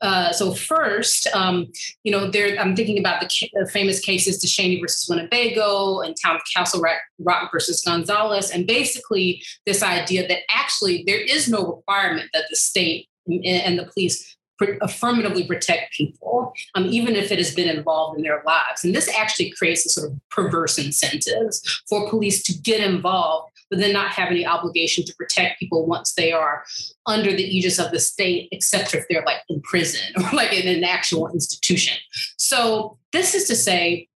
uh, 0.00 0.32
so 0.32 0.52
first, 0.54 1.26
um, 1.34 1.70
you 2.04 2.12
know, 2.12 2.30
there 2.30 2.58
I'm 2.58 2.74
thinking 2.74 2.98
about 2.98 3.20
the, 3.20 3.50
the 3.52 3.68
famous 3.70 4.00
cases 4.00 4.42
DeShaney 4.42 4.80
versus 4.80 5.08
Winnebago 5.08 6.00
and 6.00 6.16
Town 6.22 6.36
of 6.36 6.42
Castle 6.54 6.82
Rock 7.18 7.52
versus 7.52 7.82
Gonzales, 7.84 8.50
and 8.50 8.66
basically 8.66 9.42
this 9.66 9.82
idea 9.82 10.26
that 10.28 10.40
actually 10.50 11.04
there 11.06 11.20
is 11.20 11.48
no 11.48 11.66
requirement 11.66 12.30
that 12.32 12.44
the 12.50 12.56
state 12.56 13.08
and 13.26 13.78
the 13.78 13.86
police 13.86 14.36
affirmatively 14.82 15.46
protect 15.46 15.92
people, 15.92 16.52
um, 16.74 16.86
even 16.86 17.16
if 17.16 17.32
it 17.32 17.38
has 17.38 17.54
been 17.54 17.68
involved 17.68 18.18
in 18.18 18.22
their 18.22 18.42
lives. 18.44 18.84
And 18.84 18.94
this 18.94 19.08
actually 19.16 19.50
creates 19.50 19.86
a 19.86 19.88
sort 19.88 20.10
of 20.10 20.18
perverse 20.30 20.78
incentives 20.78 21.82
for 21.88 22.08
police 22.08 22.42
to 22.44 22.52
get 22.58 22.80
involved, 22.80 23.49
but 23.70 23.78
then 23.78 23.92
not 23.92 24.10
have 24.12 24.30
any 24.30 24.44
obligation 24.44 25.04
to 25.04 25.14
protect 25.14 25.58
people 25.60 25.86
once 25.86 26.14
they 26.14 26.32
are 26.32 26.64
under 27.06 27.30
the 27.30 27.44
aegis 27.44 27.78
of 27.78 27.90
the 27.92 28.00
state, 28.00 28.48
except 28.52 28.94
if 28.94 29.06
they're 29.08 29.24
like 29.24 29.42
in 29.48 29.60
prison 29.62 30.00
or 30.16 30.28
like 30.32 30.52
in 30.52 30.68
an 30.68 30.84
actual 30.84 31.28
institution. 31.28 31.96
So 32.36 32.98
this 33.12 33.34
is 33.34 33.46
to 33.48 33.56
say 33.56 34.08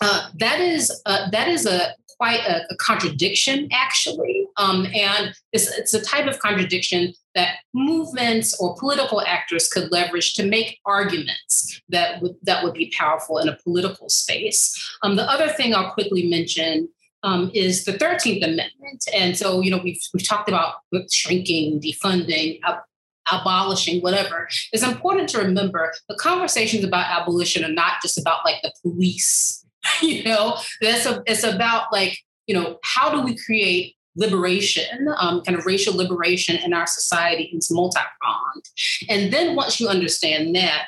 uh, 0.00 0.28
that 0.38 0.60
is 0.60 0.90
uh, 1.06 1.30
that 1.30 1.48
is 1.48 1.66
a 1.66 1.94
quite 2.22 2.46
a, 2.46 2.62
a 2.70 2.76
contradiction, 2.76 3.68
actually. 3.72 4.46
Um, 4.56 4.86
and 4.94 5.34
it's, 5.52 5.66
it's 5.76 5.92
a 5.92 6.00
type 6.00 6.28
of 6.28 6.38
contradiction 6.38 7.14
that 7.34 7.56
movements 7.74 8.60
or 8.60 8.76
political 8.76 9.22
actors 9.22 9.66
could 9.66 9.90
leverage 9.90 10.34
to 10.34 10.46
make 10.46 10.78
arguments 10.86 11.80
that 11.88 12.22
would, 12.22 12.36
that 12.42 12.62
would 12.62 12.74
be 12.74 12.92
powerful 12.96 13.38
in 13.38 13.48
a 13.48 13.56
political 13.64 14.08
space. 14.08 14.96
Um, 15.02 15.16
the 15.16 15.28
other 15.28 15.48
thing 15.48 15.74
I'll 15.74 15.90
quickly 15.90 16.28
mention 16.28 16.88
um, 17.22 17.50
is 17.54 17.84
the 17.84 17.92
13th 17.92 18.42
Amendment. 18.42 19.04
And 19.14 19.36
so, 19.36 19.60
you 19.60 19.70
know, 19.70 19.80
we've, 19.82 20.00
we've 20.12 20.26
talked 20.26 20.48
about 20.48 20.76
shrinking, 21.10 21.80
defunding, 21.80 22.60
ab- 22.64 22.82
abolishing, 23.30 24.00
whatever. 24.00 24.48
It's 24.72 24.82
important 24.82 25.28
to 25.30 25.38
remember 25.38 25.92
the 26.08 26.16
conversations 26.16 26.84
about 26.84 27.06
abolition 27.06 27.64
are 27.64 27.72
not 27.72 28.02
just 28.02 28.18
about 28.18 28.44
like 28.44 28.56
the 28.62 28.72
police 28.82 29.62
you 30.02 30.24
know 30.24 30.58
that's 30.80 31.06
a, 31.06 31.22
it's 31.26 31.44
about 31.44 31.92
like 31.92 32.18
you 32.46 32.54
know 32.54 32.78
how 32.84 33.10
do 33.10 33.22
we 33.22 33.36
create 33.36 33.96
liberation 34.16 35.08
um, 35.18 35.40
kind 35.42 35.56
of 35.56 35.64
racial 35.64 35.96
liberation 35.96 36.56
in 36.56 36.74
our 36.74 36.86
society 36.86 37.44
is 37.54 37.70
multi-pronged 37.70 38.64
and 39.08 39.32
then 39.32 39.56
once 39.56 39.80
you 39.80 39.88
understand 39.88 40.54
that 40.54 40.86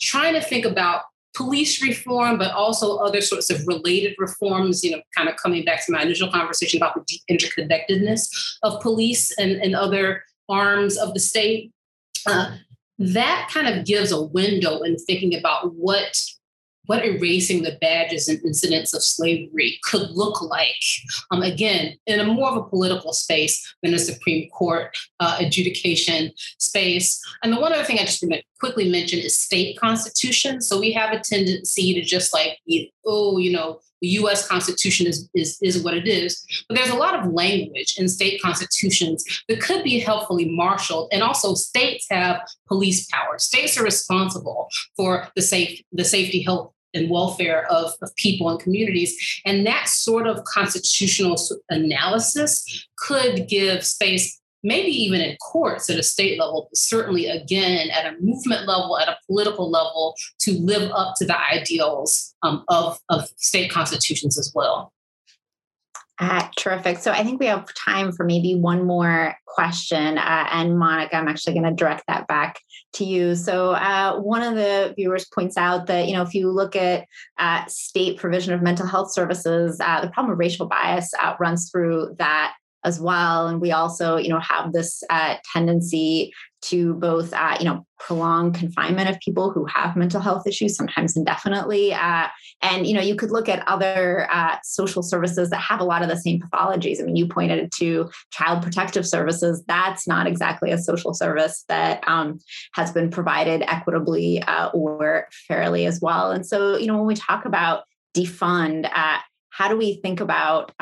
trying 0.00 0.34
to 0.34 0.40
think 0.40 0.64
about 0.64 1.02
police 1.34 1.82
reform 1.82 2.38
but 2.38 2.52
also 2.52 2.96
other 2.96 3.20
sorts 3.20 3.50
of 3.50 3.64
related 3.66 4.14
reforms 4.18 4.82
you 4.82 4.90
know 4.90 5.00
kind 5.16 5.28
of 5.28 5.36
coming 5.36 5.64
back 5.64 5.84
to 5.84 5.92
my 5.92 6.02
initial 6.02 6.30
conversation 6.30 6.76
about 6.76 6.94
the 6.94 7.04
deep 7.06 7.22
interconnectedness 7.30 8.28
of 8.62 8.80
police 8.80 9.30
and, 9.38 9.52
and 9.62 9.74
other 9.74 10.22
arms 10.50 10.98
of 10.98 11.14
the 11.14 11.20
state. 11.20 11.72
Uh, 12.26 12.56
that 12.98 13.48
kind 13.52 13.66
of 13.66 13.86
gives 13.86 14.12
a 14.12 14.20
window 14.20 14.82
in 14.82 14.96
thinking 14.96 15.34
about 15.34 15.74
what 15.74 16.20
what 16.90 17.06
erasing 17.06 17.62
the 17.62 17.78
badges 17.80 18.26
and 18.26 18.44
incidents 18.44 18.92
of 18.92 19.00
slavery 19.00 19.78
could 19.84 20.10
look 20.10 20.42
like. 20.42 20.82
Um, 21.30 21.40
again, 21.40 21.96
in 22.06 22.18
a 22.18 22.24
more 22.24 22.50
of 22.50 22.56
a 22.56 22.68
political 22.68 23.12
space 23.12 23.56
than 23.84 23.94
a 23.94 23.98
Supreme 23.98 24.50
Court 24.50 24.98
uh, 25.20 25.36
adjudication 25.38 26.32
space. 26.58 27.22
And 27.44 27.52
the 27.52 27.60
one 27.60 27.72
other 27.72 27.84
thing 27.84 28.00
I 28.00 28.06
just 28.06 28.24
quickly 28.58 28.90
mention 28.90 29.20
is 29.20 29.38
state 29.38 29.78
constitutions. 29.78 30.66
So 30.66 30.80
we 30.80 30.90
have 30.90 31.12
a 31.12 31.20
tendency 31.20 31.94
to 31.94 32.02
just 32.02 32.34
like, 32.34 32.58
oh, 33.06 33.38
you 33.38 33.52
know, 33.52 33.78
the 34.00 34.08
US 34.08 34.48
Constitution 34.48 35.06
is, 35.06 35.28
is, 35.32 35.58
is 35.62 35.84
what 35.84 35.94
it 35.94 36.08
is. 36.08 36.44
But 36.68 36.76
there's 36.76 36.90
a 36.90 36.96
lot 36.96 37.14
of 37.14 37.32
language 37.32 37.94
in 37.98 38.08
state 38.08 38.42
constitutions 38.42 39.24
that 39.48 39.60
could 39.60 39.84
be 39.84 40.00
helpfully 40.00 40.48
marshaled. 40.48 41.10
And 41.12 41.22
also 41.22 41.54
states 41.54 42.06
have 42.10 42.40
police 42.66 43.06
power. 43.06 43.38
States 43.38 43.78
are 43.78 43.84
responsible 43.84 44.68
for 44.96 45.28
the 45.36 45.42
safe, 45.42 45.82
the 45.92 46.04
safety, 46.04 46.42
health, 46.42 46.72
and 46.94 47.10
welfare 47.10 47.66
of, 47.70 47.92
of 48.02 48.14
people 48.16 48.48
and 48.48 48.60
communities. 48.60 49.40
And 49.44 49.66
that 49.66 49.88
sort 49.88 50.26
of 50.26 50.44
constitutional 50.44 51.36
analysis 51.68 52.86
could 52.96 53.48
give 53.48 53.84
space, 53.84 54.40
maybe 54.62 54.90
even 54.90 55.20
in 55.20 55.36
courts 55.36 55.88
at 55.88 55.98
a 55.98 56.02
state 56.02 56.38
level, 56.38 56.68
but 56.70 56.76
certainly 56.76 57.26
again 57.26 57.90
at 57.90 58.06
a 58.06 58.16
movement 58.20 58.66
level, 58.66 58.98
at 58.98 59.08
a 59.08 59.16
political 59.26 59.70
level, 59.70 60.14
to 60.40 60.52
live 60.52 60.90
up 60.92 61.14
to 61.18 61.26
the 61.26 61.40
ideals 61.40 62.34
um, 62.42 62.64
of, 62.68 62.98
of 63.08 63.28
state 63.36 63.70
constitutions 63.70 64.38
as 64.38 64.52
well. 64.54 64.92
Uh, 66.20 66.46
terrific. 66.58 66.98
So 66.98 67.12
I 67.12 67.24
think 67.24 67.40
we 67.40 67.46
have 67.46 67.66
time 67.74 68.12
for 68.12 68.24
maybe 68.24 68.54
one 68.54 68.84
more 68.84 69.34
question. 69.46 70.18
Uh, 70.18 70.46
and 70.52 70.78
Monica, 70.78 71.16
I'm 71.16 71.28
actually 71.28 71.54
going 71.54 71.64
to 71.64 71.72
direct 71.72 72.04
that 72.08 72.28
back 72.28 72.60
to 72.94 73.04
you. 73.04 73.34
So 73.34 73.70
uh, 73.70 74.20
one 74.20 74.42
of 74.42 74.54
the 74.54 74.92
viewers 74.96 75.24
points 75.24 75.56
out 75.56 75.86
that 75.86 76.08
you 76.08 76.12
know 76.12 76.20
if 76.20 76.34
you 76.34 76.50
look 76.50 76.76
at 76.76 77.06
uh, 77.38 77.64
state 77.68 78.18
provision 78.18 78.52
of 78.52 78.60
mental 78.60 78.86
health 78.86 79.12
services, 79.12 79.80
uh, 79.80 80.02
the 80.02 80.10
problem 80.10 80.32
of 80.32 80.38
racial 80.38 80.66
bias 80.66 81.10
runs 81.38 81.70
through 81.70 82.14
that 82.18 82.54
as 82.84 83.00
well. 83.00 83.46
And 83.46 83.60
we 83.60 83.72
also, 83.72 84.16
you 84.16 84.28
know, 84.28 84.40
have 84.40 84.72
this 84.72 85.02
uh, 85.10 85.36
tendency 85.52 86.32
to 86.62 86.94
both, 86.94 87.32
uh, 87.32 87.56
you 87.58 87.64
know, 87.64 87.86
prolong 87.98 88.52
confinement 88.52 89.08
of 89.08 89.18
people 89.20 89.50
who 89.50 89.64
have 89.66 89.96
mental 89.96 90.20
health 90.20 90.46
issues, 90.46 90.76
sometimes 90.76 91.16
indefinitely. 91.16 91.92
Uh, 91.92 92.28
and, 92.62 92.86
you 92.86 92.94
know, 92.94 93.00
you 93.00 93.14
could 93.14 93.30
look 93.30 93.48
at 93.48 93.66
other 93.66 94.28
uh, 94.30 94.56
social 94.62 95.02
services 95.02 95.50
that 95.50 95.60
have 95.60 95.80
a 95.80 95.84
lot 95.84 96.02
of 96.02 96.08
the 96.08 96.16
same 96.16 96.40
pathologies. 96.40 97.00
I 97.00 97.04
mean, 97.04 97.16
you 97.16 97.26
pointed 97.26 97.70
to 97.78 98.10
child 98.30 98.62
protective 98.62 99.06
services. 99.06 99.62
That's 99.66 100.06
not 100.06 100.26
exactly 100.26 100.70
a 100.70 100.78
social 100.78 101.14
service 101.14 101.64
that 101.68 102.02
um, 102.06 102.38
has 102.74 102.92
been 102.92 103.10
provided 103.10 103.62
equitably 103.62 104.42
uh, 104.42 104.68
or 104.68 105.28
fairly 105.48 105.86
as 105.86 106.00
well. 106.00 106.30
And 106.30 106.46
so, 106.46 106.76
you 106.76 106.86
know, 106.86 106.96
when 106.96 107.06
we 107.06 107.14
talk 107.14 107.44
about 107.44 107.84
defund, 108.16 108.90
uh, 108.94 109.18
how 109.50 109.68
do 109.68 109.76
we 109.76 110.00
think 110.02 110.20
about 110.20 110.72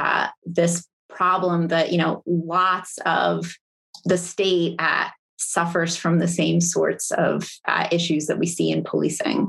this 0.44 0.86
problem 1.08 1.68
that 1.68 1.90
you 1.90 1.98
know 1.98 2.22
lots 2.26 2.98
of 3.04 3.56
the 4.04 4.16
state 4.16 4.76
uh, 4.78 5.08
suffers 5.38 5.96
from 5.96 6.18
the 6.18 6.28
same 6.28 6.60
sorts 6.60 7.10
of 7.12 7.48
uh, 7.66 7.88
issues 7.90 8.26
that 8.26 8.38
we 8.38 8.46
see 8.46 8.70
in 8.70 8.84
policing. 8.84 9.48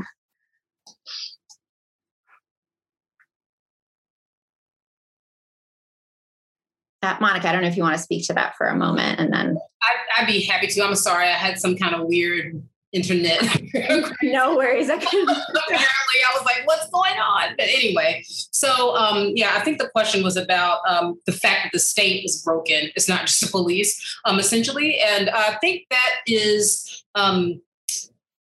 Uh, 7.01 7.15
Monica, 7.21 7.47
I 7.47 7.53
don't 7.53 7.61
know 7.61 7.67
if 7.67 7.77
you 7.77 7.83
want 7.83 7.95
to 7.95 8.03
speak 8.03 8.27
to 8.27 8.33
that 8.33 8.55
for 8.57 8.67
a 8.67 8.75
moment, 8.75 9.19
and 9.19 9.31
then 9.31 9.57
I'd, 9.81 10.21
I'd 10.23 10.27
be 10.27 10.41
happy 10.41 10.67
to. 10.67 10.83
I'm 10.83 10.95
sorry, 10.95 11.27
I 11.27 11.33
had 11.33 11.57
some 11.57 11.77
kind 11.77 11.95
of 11.95 12.07
weird 12.07 12.61
internet. 12.91 13.41
no 14.23 14.55
worries. 14.55 14.89
I. 14.89 14.95
Apparently, 14.95 15.27
I 15.29 16.33
was 16.33 16.45
like, 16.45 16.65
"What's 16.65 16.89
going 16.89 17.19
on?" 17.19 17.55
But 17.57 17.67
anyway, 17.67 18.23
so 18.25 18.95
um, 18.95 19.31
yeah, 19.35 19.53
I 19.55 19.61
think 19.61 19.79
the 19.79 19.89
question 19.89 20.23
was 20.23 20.37
about 20.37 20.79
um, 20.87 21.19
the 21.25 21.31
fact 21.31 21.63
that 21.63 21.71
the 21.73 21.79
state 21.79 22.23
is 22.25 22.41
broken. 22.43 22.89
It's 22.95 23.09
not 23.09 23.27
just 23.27 23.41
the 23.41 23.47
police, 23.47 24.19
um, 24.25 24.39
essentially, 24.39 24.99
and 24.99 25.29
I 25.29 25.55
think 25.61 25.85
that 25.89 26.15
is 26.27 27.03
um, 27.15 27.61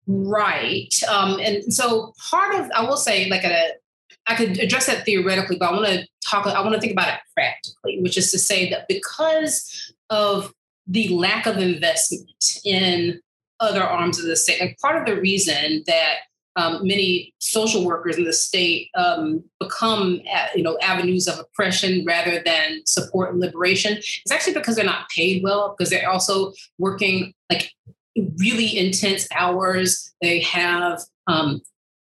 right. 0.06 0.94
Um, 1.08 1.38
and 1.40 1.72
so 1.72 2.12
part 2.30 2.54
of, 2.54 2.70
I 2.74 2.82
will 2.82 2.96
say, 2.96 3.28
like 3.28 3.44
a 3.44 3.72
I 4.26 4.36
could 4.36 4.58
address 4.58 4.86
that 4.86 5.04
theoretically, 5.04 5.56
but 5.58 5.70
I 5.70 5.72
want 5.72 5.86
to 5.86 6.06
talk. 6.26 6.46
I 6.46 6.60
want 6.60 6.74
to 6.74 6.80
think 6.80 6.92
about 6.92 7.14
it 7.14 7.20
practically, 7.34 8.00
which 8.00 8.16
is 8.16 8.30
to 8.30 8.38
say 8.38 8.70
that 8.70 8.88
because 8.88 9.92
of 10.10 10.52
the 10.86 11.08
lack 11.08 11.46
of 11.46 11.58
investment 11.58 12.60
in 12.64 13.20
other 13.64 13.82
arms 13.82 14.18
of 14.18 14.26
the 14.26 14.36
state. 14.36 14.60
And 14.60 14.76
part 14.78 14.96
of 14.96 15.06
the 15.06 15.20
reason 15.20 15.82
that 15.86 16.16
um, 16.56 16.86
many 16.86 17.34
social 17.40 17.84
workers 17.84 18.16
in 18.16 18.24
the 18.24 18.32
state 18.32 18.90
um, 18.94 19.42
become 19.58 20.20
you 20.54 20.62
know 20.62 20.78
avenues 20.80 21.26
of 21.26 21.38
oppression 21.38 22.04
rather 22.04 22.42
than 22.44 22.80
support 22.86 23.32
and 23.32 23.40
liberation 23.40 23.96
it's 23.96 24.30
actually 24.30 24.54
because 24.54 24.76
they're 24.76 24.84
not 24.84 25.08
paid 25.08 25.42
well 25.42 25.74
because 25.76 25.90
they're 25.90 26.08
also 26.08 26.52
working 26.78 27.34
like 27.50 27.72
really 28.38 28.78
intense 28.78 29.26
hours 29.34 30.12
they 30.22 30.40
have 30.40 31.00
um, 31.26 31.60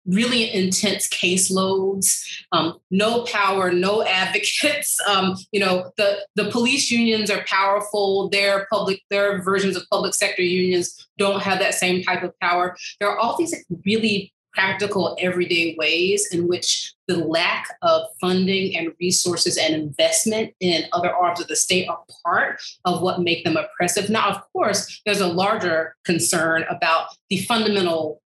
really 0.06 0.52
intense 0.52 1.08
caseloads, 1.08 2.22
um, 2.52 2.78
no 2.90 3.24
power, 3.24 3.72
no 3.72 4.02
advocates. 4.02 4.98
Um, 5.06 5.36
you 5.52 5.60
know, 5.60 5.92
the, 5.96 6.18
the 6.34 6.50
police 6.50 6.90
unions 6.90 7.30
are 7.30 7.44
powerful. 7.46 8.28
Their 8.28 8.66
public, 8.70 9.02
their 9.08 9.40
versions 9.40 9.76
of 9.76 9.84
public 9.90 10.14
sector 10.14 10.42
unions 10.42 11.06
don't 11.16 11.42
have 11.42 11.60
that 11.60 11.74
same 11.74 12.02
type 12.02 12.22
of 12.22 12.38
power. 12.40 12.76
There 12.98 13.08
are 13.08 13.18
all 13.18 13.36
these 13.36 13.54
really 13.84 14.32
practical, 14.56 15.16
everyday 15.20 15.76
ways 15.78 16.28
in 16.32 16.48
which 16.48 16.94
the 17.08 17.18
lack 17.18 17.68
of 17.82 18.06
funding 18.20 18.76
and 18.76 18.92
resources 18.98 19.56
and 19.58 19.74
investment 19.74 20.52
in 20.60 20.84
other 20.92 21.14
arms 21.14 21.40
of 21.40 21.46
the 21.46 21.54
state 21.54 21.88
are 21.88 22.00
part 22.24 22.60
of 22.84 23.02
what 23.02 23.20
make 23.20 23.44
them 23.44 23.56
oppressive. 23.56 24.08
Now, 24.08 24.30
of 24.30 24.40
course, 24.52 25.00
there's 25.04 25.20
a 25.20 25.28
larger 25.28 25.94
concern 26.04 26.64
about 26.70 27.08
the 27.28 27.38
fundamental 27.42 28.22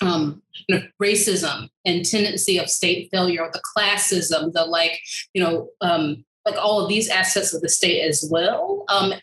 um, 0.00 0.42
you 0.68 0.76
know, 0.76 0.82
racism 1.02 1.68
and 1.84 2.04
tendency 2.04 2.58
of 2.58 2.70
state 2.70 3.08
failure, 3.10 3.48
the 3.52 3.62
classism, 3.76 4.52
the 4.52 4.64
like, 4.64 5.00
you 5.34 5.42
know, 5.42 5.68
um, 5.80 6.24
like 6.44 6.56
all 6.56 6.80
of 6.80 6.88
these 6.88 7.08
assets 7.08 7.52
of 7.52 7.60
the 7.60 7.68
state 7.68 8.02
as 8.02 8.26
well. 8.30 8.84
Um, 8.88 9.14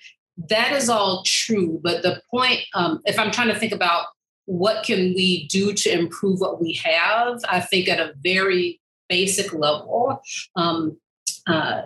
that 0.49 0.73
is 0.73 0.89
all 0.89 1.23
true. 1.25 1.79
But 1.83 2.03
the 2.03 2.21
point, 2.29 2.61
um, 2.73 3.01
if 3.05 3.17
I'm 3.17 3.31
trying 3.31 3.47
to 3.47 3.59
think 3.59 3.71
about 3.71 4.05
what 4.45 4.83
can 4.83 5.13
we 5.15 5.47
do 5.47 5.73
to 5.73 5.91
improve 5.91 6.39
what 6.39 6.61
we 6.61 6.73
have, 6.83 7.39
I 7.47 7.61
think 7.61 7.87
at 7.87 7.99
a 7.99 8.13
very 8.21 8.79
basic 9.09 9.53
level, 9.53 10.21
um, 10.55 10.97
uh, 11.47 11.83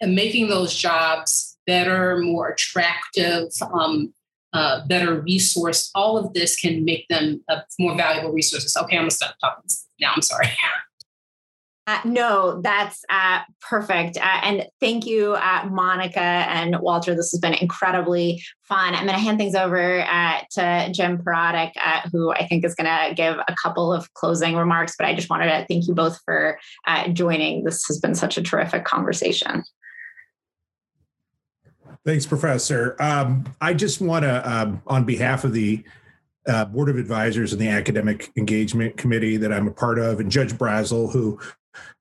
and 0.00 0.14
making 0.14 0.48
those 0.48 0.74
jobs 0.74 1.58
better, 1.66 2.18
more 2.18 2.48
attractive, 2.48 3.50
um, 3.72 4.12
uh, 4.52 4.86
better 4.86 5.22
resourced. 5.22 5.90
All 5.94 6.16
of 6.16 6.32
this 6.34 6.56
can 6.56 6.84
make 6.84 7.06
them 7.08 7.42
uh, 7.48 7.60
more 7.78 7.96
valuable 7.96 8.32
resources. 8.32 8.76
Okay, 8.76 8.96
I'm 8.96 9.02
gonna 9.02 9.10
stop 9.10 9.36
talking 9.40 9.64
now. 10.00 10.12
I'm 10.14 10.22
sorry. 10.22 10.48
Uh, 11.90 11.98
no, 12.04 12.60
that's 12.62 13.02
uh, 13.10 13.40
perfect. 13.68 14.16
Uh, 14.16 14.40
and 14.44 14.66
thank 14.78 15.06
you, 15.06 15.34
uh, 15.34 15.66
Monica 15.68 16.20
and 16.20 16.78
Walter. 16.78 17.16
This 17.16 17.32
has 17.32 17.40
been 17.40 17.54
incredibly 17.54 18.40
fun. 18.62 18.94
I'm 18.94 19.06
going 19.06 19.18
to 19.18 19.20
hand 19.20 19.38
things 19.38 19.56
over 19.56 20.02
uh, 20.02 20.40
to 20.52 20.92
Jim 20.92 21.20
uh, 21.26 22.00
who 22.12 22.30
I 22.30 22.46
think 22.46 22.64
is 22.64 22.76
going 22.76 22.86
to 22.86 23.12
give 23.16 23.38
a 23.38 23.56
couple 23.60 23.92
of 23.92 24.12
closing 24.14 24.54
remarks. 24.54 24.94
But 24.96 25.08
I 25.08 25.16
just 25.16 25.30
wanted 25.30 25.46
to 25.46 25.66
thank 25.66 25.88
you 25.88 25.94
both 25.94 26.20
for 26.24 26.60
joining. 27.12 27.64
This 27.64 27.84
has 27.88 27.98
been 27.98 28.14
such 28.14 28.38
a 28.38 28.42
terrific 28.42 28.84
conversation. 28.84 29.64
Thanks, 32.04 32.24
Professor. 32.24 32.96
Um, 32.98 33.44
I 33.60 33.74
just 33.74 34.00
want 34.00 34.24
to, 34.24 34.50
um, 34.50 34.82
on 34.86 35.04
behalf 35.04 35.44
of 35.44 35.52
the 35.52 35.84
uh, 36.46 36.64
Board 36.64 36.88
of 36.88 36.96
Advisors 36.96 37.52
and 37.52 37.60
the 37.60 37.68
Academic 37.68 38.30
Engagement 38.36 38.96
Committee 38.96 39.36
that 39.36 39.52
I'm 39.52 39.68
a 39.68 39.72
part 39.72 39.98
of, 39.98 40.20
and 40.20 40.30
Judge 40.30 40.52
Brasel, 40.52 41.12
who 41.12 41.38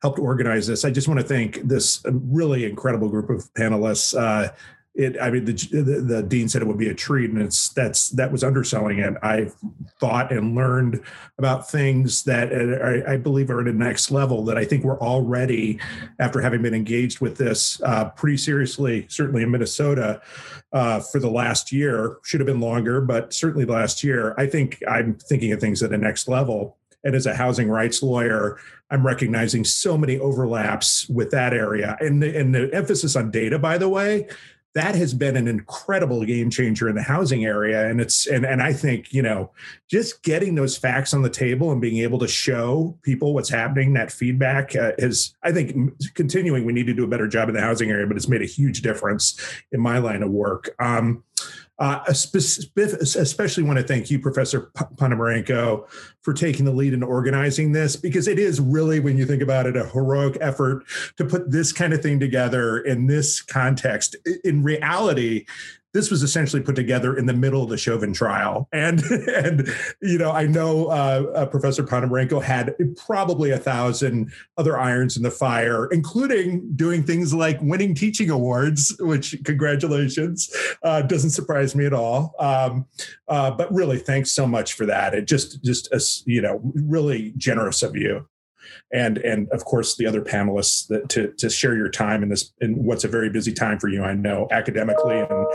helped 0.01 0.17
organize 0.17 0.67
this. 0.67 0.85
I 0.85 0.91
just 0.91 1.07
want 1.07 1.19
to 1.19 1.25
thank 1.25 1.61
this 1.67 2.01
really 2.05 2.65
incredible 2.65 3.09
group 3.09 3.29
of 3.29 3.53
panelists. 3.53 4.17
Uh, 4.17 4.51
it, 4.99 5.21
I 5.21 5.29
mean, 5.31 5.45
the, 5.45 5.53
the, 5.53 6.01
the 6.01 6.23
dean 6.23 6.49
said 6.49 6.61
it 6.61 6.67
would 6.67 6.77
be 6.77 6.89
a 6.89 6.93
treat, 6.93 7.29
and 7.29 7.41
it's 7.41 7.69
that's 7.69 8.09
that 8.09 8.31
was 8.31 8.43
underselling 8.43 8.99
it. 8.99 9.13
I've 9.23 9.55
thought 9.99 10.31
and 10.31 10.55
learned 10.55 11.01
about 11.37 11.69
things 11.71 12.23
that 12.23 12.51
I, 12.53 13.13
I 13.13 13.17
believe 13.17 13.49
are 13.49 13.61
at 13.61 13.67
a 13.67 13.73
next 13.73 14.11
level 14.11 14.43
that 14.45 14.57
I 14.57 14.65
think 14.65 14.83
we're 14.83 14.99
already, 14.99 15.79
after 16.19 16.41
having 16.41 16.61
been 16.61 16.73
engaged 16.73 17.21
with 17.21 17.37
this 17.37 17.81
uh, 17.83 18.09
pretty 18.09 18.37
seriously, 18.37 19.05
certainly 19.09 19.43
in 19.43 19.51
Minnesota 19.51 20.21
uh, 20.73 20.99
for 20.99 21.19
the 21.19 21.31
last 21.31 21.71
year. 21.71 22.17
Should 22.23 22.41
have 22.41 22.47
been 22.47 22.59
longer, 22.59 22.99
but 22.99 23.33
certainly 23.33 23.65
the 23.65 23.73
last 23.73 24.03
year. 24.03 24.35
I 24.37 24.47
think 24.47 24.83
I'm 24.87 25.15
thinking 25.15 25.53
of 25.53 25.59
things 25.59 25.81
at 25.81 25.93
a 25.93 25.97
next 25.97 26.27
level. 26.27 26.75
And 27.03 27.15
as 27.15 27.25
a 27.25 27.33
housing 27.33 27.69
rights 27.69 28.03
lawyer, 28.03 28.59
I'm 28.91 29.05
recognizing 29.05 29.63
so 29.63 29.97
many 29.97 30.19
overlaps 30.19 31.07
with 31.07 31.31
that 31.31 31.53
area. 31.53 31.95
And 32.01 32.21
the, 32.21 32.37
and 32.37 32.53
the 32.53 32.69
emphasis 32.73 33.15
on 33.15 33.31
data, 33.31 33.57
by 33.57 33.77
the 33.77 33.87
way, 33.87 34.27
that 34.75 34.93
has 34.95 35.13
been 35.13 35.35
an 35.35 35.47
incredible 35.47 36.23
game 36.23 36.49
changer 36.49 36.87
in 36.87 36.95
the 36.95 37.01
housing 37.01 37.43
area. 37.43 37.89
And 37.89 37.99
it's 37.99 38.27
and 38.27 38.45
and 38.45 38.61
I 38.61 38.71
think 38.73 39.11
you 39.11 39.21
know 39.21 39.51
just 39.89 40.23
getting 40.23 40.55
those 40.55 40.77
facts 40.77 41.13
on 41.13 41.21
the 41.21 41.29
table 41.29 41.71
and 41.71 41.81
being 41.81 41.97
able 41.97 42.19
to 42.19 42.27
show 42.27 42.97
people 43.01 43.33
what's 43.33 43.49
happening 43.49 43.93
that 43.93 44.11
feedback 44.11 44.75
uh, 44.75 44.91
is 44.97 45.35
I 45.43 45.51
think 45.51 45.75
continuing 46.13 46.65
we 46.65 46.73
need 46.73 46.87
to 46.87 46.93
do 46.93 47.03
a 47.03 47.07
better 47.07 47.27
job 47.27 47.49
in 47.49 47.55
the 47.55 47.61
housing 47.61 47.89
area 47.89 48.05
but 48.05 48.15
it's 48.15 48.27
made 48.27 48.41
a 48.41 48.45
huge 48.45 48.81
difference 48.81 49.39
in 49.71 49.79
my 49.79 49.97
line 49.97 50.21
of 50.21 50.29
work. 50.29 50.75
Um, 50.79 51.23
uh, 51.79 52.03
especially 52.07 53.63
want 53.63 53.79
to 53.79 53.83
thank 53.83 54.11
you, 54.11 54.19
Professor 54.19 54.71
Ponomarenko, 54.95 55.89
for 56.21 56.33
taking 56.33 56.65
the 56.65 56.71
lead 56.71 56.93
in 56.93 57.01
organizing 57.01 57.71
this, 57.71 57.95
because 57.95 58.27
it 58.27 58.37
is 58.37 58.59
really, 58.59 58.99
when 58.99 59.17
you 59.17 59.25
think 59.25 59.41
about 59.41 59.65
it, 59.65 59.77
a 59.77 59.85
heroic 59.87 60.37
effort 60.41 60.83
to 61.17 61.23
put 61.23 61.51
this 61.51 61.71
kind 61.71 61.93
of 61.93 62.01
thing 62.01 62.19
together 62.19 62.79
in 62.79 63.07
this 63.07 63.41
context. 63.41 64.17
In 64.43 64.61
reality, 64.61 65.45
this 65.93 66.11
was 66.11 66.23
essentially 66.23 66.61
put 66.61 66.75
together 66.75 67.17
in 67.17 67.25
the 67.25 67.33
middle 67.33 67.63
of 67.63 67.69
the 67.69 67.77
Chauvin 67.77 68.13
trial. 68.13 68.67
And, 68.71 69.01
and 69.11 69.67
you 70.01 70.17
know, 70.17 70.31
I 70.31 70.45
know 70.45 70.87
uh, 70.87 71.31
uh, 71.35 71.45
Professor 71.47 71.83
Ponomarenko 71.83 72.41
had 72.41 72.75
probably 72.95 73.51
a 73.51 73.57
thousand 73.57 74.31
other 74.57 74.77
irons 74.77 75.17
in 75.17 75.23
the 75.23 75.31
fire, 75.31 75.87
including 75.87 76.71
doing 76.75 77.03
things 77.03 77.33
like 77.33 77.59
winning 77.61 77.95
teaching 77.95 78.29
awards, 78.29 78.95
which 78.99 79.35
congratulations, 79.43 80.53
uh, 80.83 81.01
doesn't 81.01 81.31
surprise 81.31 81.75
me 81.75 81.85
at 81.85 81.93
all. 81.93 82.35
Um, 82.39 82.85
uh, 83.27 83.51
but 83.51 83.73
really, 83.73 83.97
thanks 83.97 84.31
so 84.31 84.45
much 84.45 84.73
for 84.73 84.85
that. 84.85 85.13
It 85.13 85.25
just, 85.25 85.63
just, 85.63 86.27
you 86.27 86.41
know, 86.41 86.59
really 86.63 87.33
generous 87.37 87.83
of 87.83 87.95
you 87.95 88.27
and 88.91 89.17
and 89.19 89.47
of 89.49 89.65
course 89.65 89.95
the 89.97 90.05
other 90.05 90.21
panelists 90.21 90.87
that 90.87 91.09
to 91.09 91.31
to 91.37 91.49
share 91.49 91.75
your 91.75 91.89
time 91.89 92.23
in 92.23 92.29
this 92.29 92.53
in 92.61 92.83
what's 92.83 93.03
a 93.03 93.07
very 93.07 93.29
busy 93.29 93.53
time 93.53 93.79
for 93.79 93.87
you 93.87 94.03
i 94.03 94.13
know 94.13 94.47
academically 94.51 95.19
and 95.19 95.47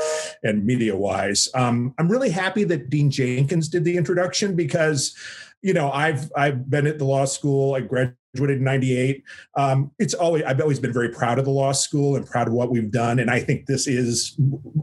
and 0.43 0.65
media 0.65 0.95
wise 0.97 1.49
um, 1.55 1.95
i'm 1.99 2.09
really 2.09 2.31
happy 2.31 2.65
that 2.65 2.91
dean 2.91 3.11
jenkins 3.11 3.69
did 3.69 3.85
the 3.85 3.97
introduction 3.97 4.55
because 4.55 5.17
you 5.63 5.75
know 5.75 5.91
i've 5.93 6.31
i've 6.37 6.69
been 6.71 6.87
at 6.87 6.99
the 6.99 7.05
law 7.05 7.25
school 7.25 7.75
i 7.75 7.81
graduated 7.81 8.17
graduated 8.35 8.59
in 8.59 8.65
98 8.65 9.25
um, 9.57 9.91
it's 9.99 10.15
always 10.15 10.43
i've 10.45 10.61
always 10.61 10.81
been 10.81 10.93
very 10.93 11.09
proud 11.09 11.39
of 11.39 11.45
the 11.45 11.51
law 11.51 11.73
school 11.73 12.17
and 12.17 12.27
proud 12.27 12.49
of 12.49 12.55
what 12.55 12.71
we've 12.71 12.91
done 12.91 13.19
and 13.19 13.31
i 13.31 13.39
think 13.39 13.67
this 13.67 13.87
is 13.87 14.37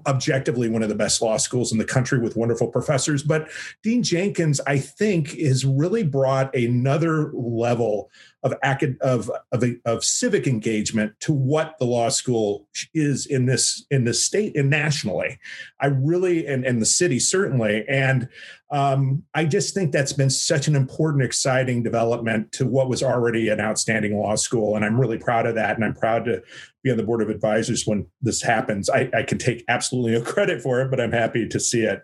objectively 0.08 0.70
one 0.70 0.84
of 0.84 0.90
the 0.90 0.96
best 0.96 1.22
law 1.22 1.38
schools 1.38 1.72
in 1.72 1.78
the 1.78 1.86
country 1.86 2.20
with 2.20 2.36
wonderful 2.36 2.68
professors 2.68 3.24
but 3.24 3.50
dean 3.84 4.02
jenkins 4.02 4.62
i 4.68 4.78
think 4.78 5.38
has 5.40 5.66
really 5.66 6.04
brought 6.04 6.54
another 6.56 7.32
level 7.34 8.10
of 8.44 8.54
of 9.02 9.32
of, 9.52 9.64
of 9.86 10.04
civic 10.04 10.48
engagement 10.48 11.14
to 11.20 11.32
what 11.32 11.76
the 11.80 11.86
law 11.86 12.10
school 12.10 12.68
is 12.94 13.26
in 13.26 13.46
this 13.46 13.86
in 13.92 14.04
this 14.04 14.26
state 14.26 14.56
and 14.56 14.70
nationally 14.70 15.40
i 15.80 15.88
really 15.88 16.46
and, 16.48 16.66
and 16.66 16.82
the 16.82 16.86
city 16.86 17.20
certainly 17.20 17.86
and 17.88 18.28
um, 18.72 19.24
I 19.34 19.44
just 19.44 19.74
think 19.74 19.92
that's 19.92 20.14
been 20.14 20.30
such 20.30 20.70
an 20.70 20.78
important, 20.78 21.26
exciting 21.26 21.84
development 21.84 22.54
to 22.54 22.66
what 22.66 22.88
was 22.88 23.04
already 23.04 23.50
an 23.50 23.60
outstanding 23.60 24.18
law 24.18 24.36
school. 24.36 24.78
And 24.78 24.86
I'm 24.86 25.00
really 25.00 25.18
proud 25.18 25.46
of 25.46 25.56
that. 25.56 25.76
And 25.76 25.84
I'm 25.84 25.94
proud 25.94 26.24
to 26.26 26.42
be 26.82 26.90
on 26.90 26.96
the 26.96 27.04
board 27.04 27.22
of 27.22 27.30
advisors 27.30 27.86
when 27.86 28.08
this 28.22 28.42
happens. 28.42 28.90
I, 28.90 29.10
I 29.14 29.24
can 29.24 29.38
take 29.38 29.66
absolutely 29.68 30.14
no 30.14 30.22
credit 30.32 30.62
for 30.62 30.80
it, 30.82 30.90
but 30.90 31.02
I'm 31.02 31.12
happy 31.12 31.50
to 31.50 31.60
see 31.60 31.82
it. 31.82 32.02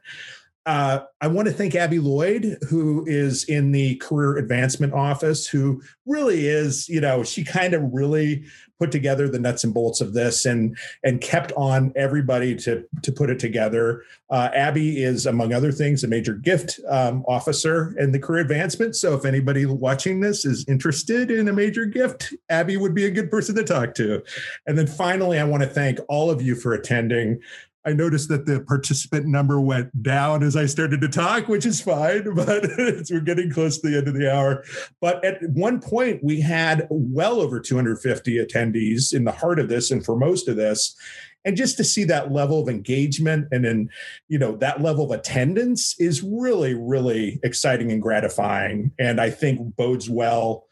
Uh, 0.67 0.99
I 1.21 1.27
want 1.27 1.47
to 1.47 1.53
thank 1.53 1.75
Abby 1.75 1.97
Lloyd, 1.97 2.57
who 2.69 3.05
is 3.07 3.45
in 3.45 3.71
the 3.71 3.95
career 3.95 4.35
advancement 4.35 4.93
office, 4.93 5.47
who 5.47 5.81
really 6.05 6.47
is, 6.47 6.89
you 6.89 6.99
know, 6.99 7.23
she 7.23 7.45
kind 7.45 7.73
of 7.73 7.81
really 7.93 8.43
put 8.77 8.91
together 8.91 9.27
the 9.27 9.39
nuts 9.39 9.63
and 9.63 9.73
bolts 9.73 10.01
of 10.01 10.13
this 10.13 10.45
and 10.45 10.77
and 11.03 11.21
kept 11.21 11.51
on 11.53 11.91
everybody 11.95 12.53
to 12.55 12.83
to 13.01 13.11
put 13.13 13.29
it 13.29 13.39
together. 13.39 14.03
Uh, 14.29 14.49
Abby 14.53 15.01
is, 15.01 15.25
among 15.25 15.53
other 15.53 15.71
things, 15.71 16.03
a 16.03 16.07
major 16.07 16.33
gift 16.33 16.81
um, 16.89 17.23
officer 17.29 17.95
in 17.97 18.11
the 18.11 18.19
career 18.19 18.41
advancement. 18.41 18.95
So 18.95 19.15
if 19.15 19.23
anybody 19.23 19.65
watching 19.65 20.19
this 20.19 20.43
is 20.43 20.65
interested 20.67 21.31
in 21.31 21.47
a 21.47 21.53
major 21.53 21.85
gift, 21.85 22.33
Abby 22.49 22.75
would 22.75 22.93
be 22.93 23.05
a 23.05 23.11
good 23.11 23.31
person 23.31 23.55
to 23.55 23.63
talk 23.63 23.95
to. 23.95 24.21
And 24.67 24.77
then 24.77 24.85
finally, 24.85 25.39
I 25.39 25.45
want 25.45 25.63
to 25.63 25.69
thank 25.69 25.99
all 26.09 26.29
of 26.29 26.41
you 26.41 26.55
for 26.55 26.73
attending. 26.73 27.39
I 27.87 27.93
noticed 27.93 28.27
that 28.27 28.45
the 28.45 28.59
participant 28.59 29.27
number 29.27 29.61
went 29.61 30.03
down 30.03 30.43
as 30.43 30.57
I 30.57 30.65
started 30.65 30.99
to 30.99 31.07
talk, 31.07 31.47
which 31.47 31.65
is 31.65 31.79
fine, 31.79 32.33
but 32.35 32.65
we're 33.09 33.21
getting 33.21 33.49
close 33.49 33.79
to 33.79 33.89
the 33.89 33.97
end 33.97 34.09
of 34.09 34.13
the 34.13 34.29
hour. 34.29 34.65
But 34.99 35.23
at 35.23 35.41
one 35.51 35.79
point, 35.79 36.21
we 36.21 36.41
had 36.41 36.85
well 36.89 37.39
over 37.39 37.61
250 37.61 38.45
attendees 38.45 39.13
in 39.13 39.23
the 39.23 39.31
heart 39.31 39.57
of 39.57 39.69
this 39.69 39.89
and 39.89 40.03
for 40.03 40.17
most 40.17 40.49
of 40.49 40.57
this. 40.57 40.97
And 41.45 41.55
just 41.55 41.77
to 41.77 41.85
see 41.85 42.03
that 42.03 42.33
level 42.33 42.59
of 42.59 42.67
engagement 42.67 43.47
and 43.51 43.63
then, 43.63 43.89
you 44.27 44.37
know, 44.37 44.57
that 44.57 44.81
level 44.81 45.05
of 45.05 45.17
attendance 45.17 45.95
is 45.97 46.21
really, 46.21 46.73
really 46.73 47.39
exciting 47.41 47.89
and 47.89 48.01
gratifying. 48.01 48.91
And 48.99 49.21
I 49.21 49.29
think 49.29 49.77
bodes 49.77 50.09
well 50.09 50.66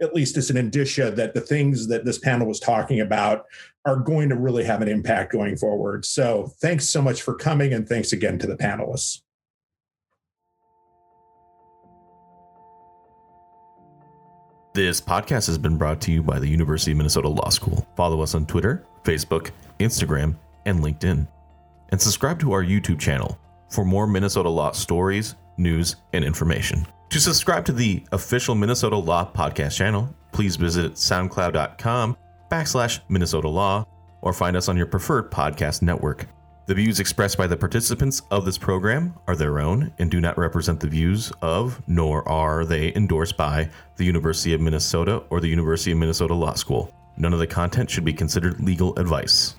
at 0.00 0.14
least 0.14 0.36
as 0.36 0.50
an 0.50 0.56
indicia 0.56 1.10
that 1.10 1.34
the 1.34 1.40
things 1.40 1.88
that 1.88 2.04
this 2.04 2.18
panel 2.18 2.46
was 2.46 2.60
talking 2.60 3.00
about 3.00 3.44
are 3.84 3.96
going 3.96 4.28
to 4.28 4.36
really 4.36 4.64
have 4.64 4.82
an 4.82 4.88
impact 4.88 5.32
going 5.32 5.56
forward. 5.56 6.04
So 6.04 6.52
thanks 6.60 6.88
so 6.88 7.02
much 7.02 7.22
for 7.22 7.34
coming 7.34 7.72
and 7.72 7.88
thanks 7.88 8.12
again 8.12 8.38
to 8.38 8.46
the 8.46 8.56
panelists. 8.56 9.20
This 14.72 15.00
podcast 15.00 15.48
has 15.48 15.58
been 15.58 15.76
brought 15.76 16.00
to 16.02 16.12
you 16.12 16.22
by 16.22 16.38
the 16.38 16.46
University 16.46 16.92
of 16.92 16.98
Minnesota 16.98 17.28
Law 17.28 17.48
School. 17.48 17.86
Follow 17.96 18.22
us 18.22 18.36
on 18.36 18.46
Twitter, 18.46 18.86
Facebook, 19.02 19.50
Instagram, 19.80 20.36
and 20.64 20.78
LinkedIn. 20.78 21.26
And 21.90 22.00
subscribe 22.00 22.38
to 22.40 22.52
our 22.52 22.62
YouTube 22.62 23.00
channel 23.00 23.36
for 23.68 23.84
more 23.84 24.06
Minnesota 24.06 24.48
law 24.48 24.70
stories, 24.70 25.34
news, 25.58 25.96
and 26.12 26.24
information. 26.24 26.86
To 27.10 27.18
subscribe 27.20 27.64
to 27.64 27.72
the 27.72 28.04
official 28.12 28.54
Minnesota 28.54 28.96
Law 28.96 29.28
podcast 29.34 29.74
channel, 29.74 30.14
please 30.30 30.54
visit 30.54 30.92
soundcloud.com 30.92 32.16
backslash 32.48 33.00
Minnesota 33.08 33.48
Law 33.48 33.84
or 34.22 34.32
find 34.32 34.56
us 34.56 34.68
on 34.68 34.76
your 34.76 34.86
preferred 34.86 35.28
podcast 35.28 35.82
network. 35.82 36.26
The 36.66 36.74
views 36.76 37.00
expressed 37.00 37.36
by 37.36 37.48
the 37.48 37.56
participants 37.56 38.22
of 38.30 38.44
this 38.44 38.56
program 38.58 39.12
are 39.26 39.34
their 39.34 39.58
own 39.58 39.92
and 39.98 40.08
do 40.08 40.20
not 40.20 40.38
represent 40.38 40.78
the 40.78 40.86
views 40.86 41.32
of, 41.42 41.82
nor 41.88 42.26
are 42.28 42.64
they 42.64 42.94
endorsed 42.94 43.36
by, 43.36 43.68
the 43.96 44.04
University 44.04 44.54
of 44.54 44.60
Minnesota 44.60 45.24
or 45.30 45.40
the 45.40 45.48
University 45.48 45.90
of 45.90 45.98
Minnesota 45.98 46.34
Law 46.34 46.54
School. 46.54 46.94
None 47.16 47.32
of 47.32 47.40
the 47.40 47.46
content 47.46 47.90
should 47.90 48.04
be 48.04 48.12
considered 48.12 48.60
legal 48.60 48.96
advice. 49.00 49.56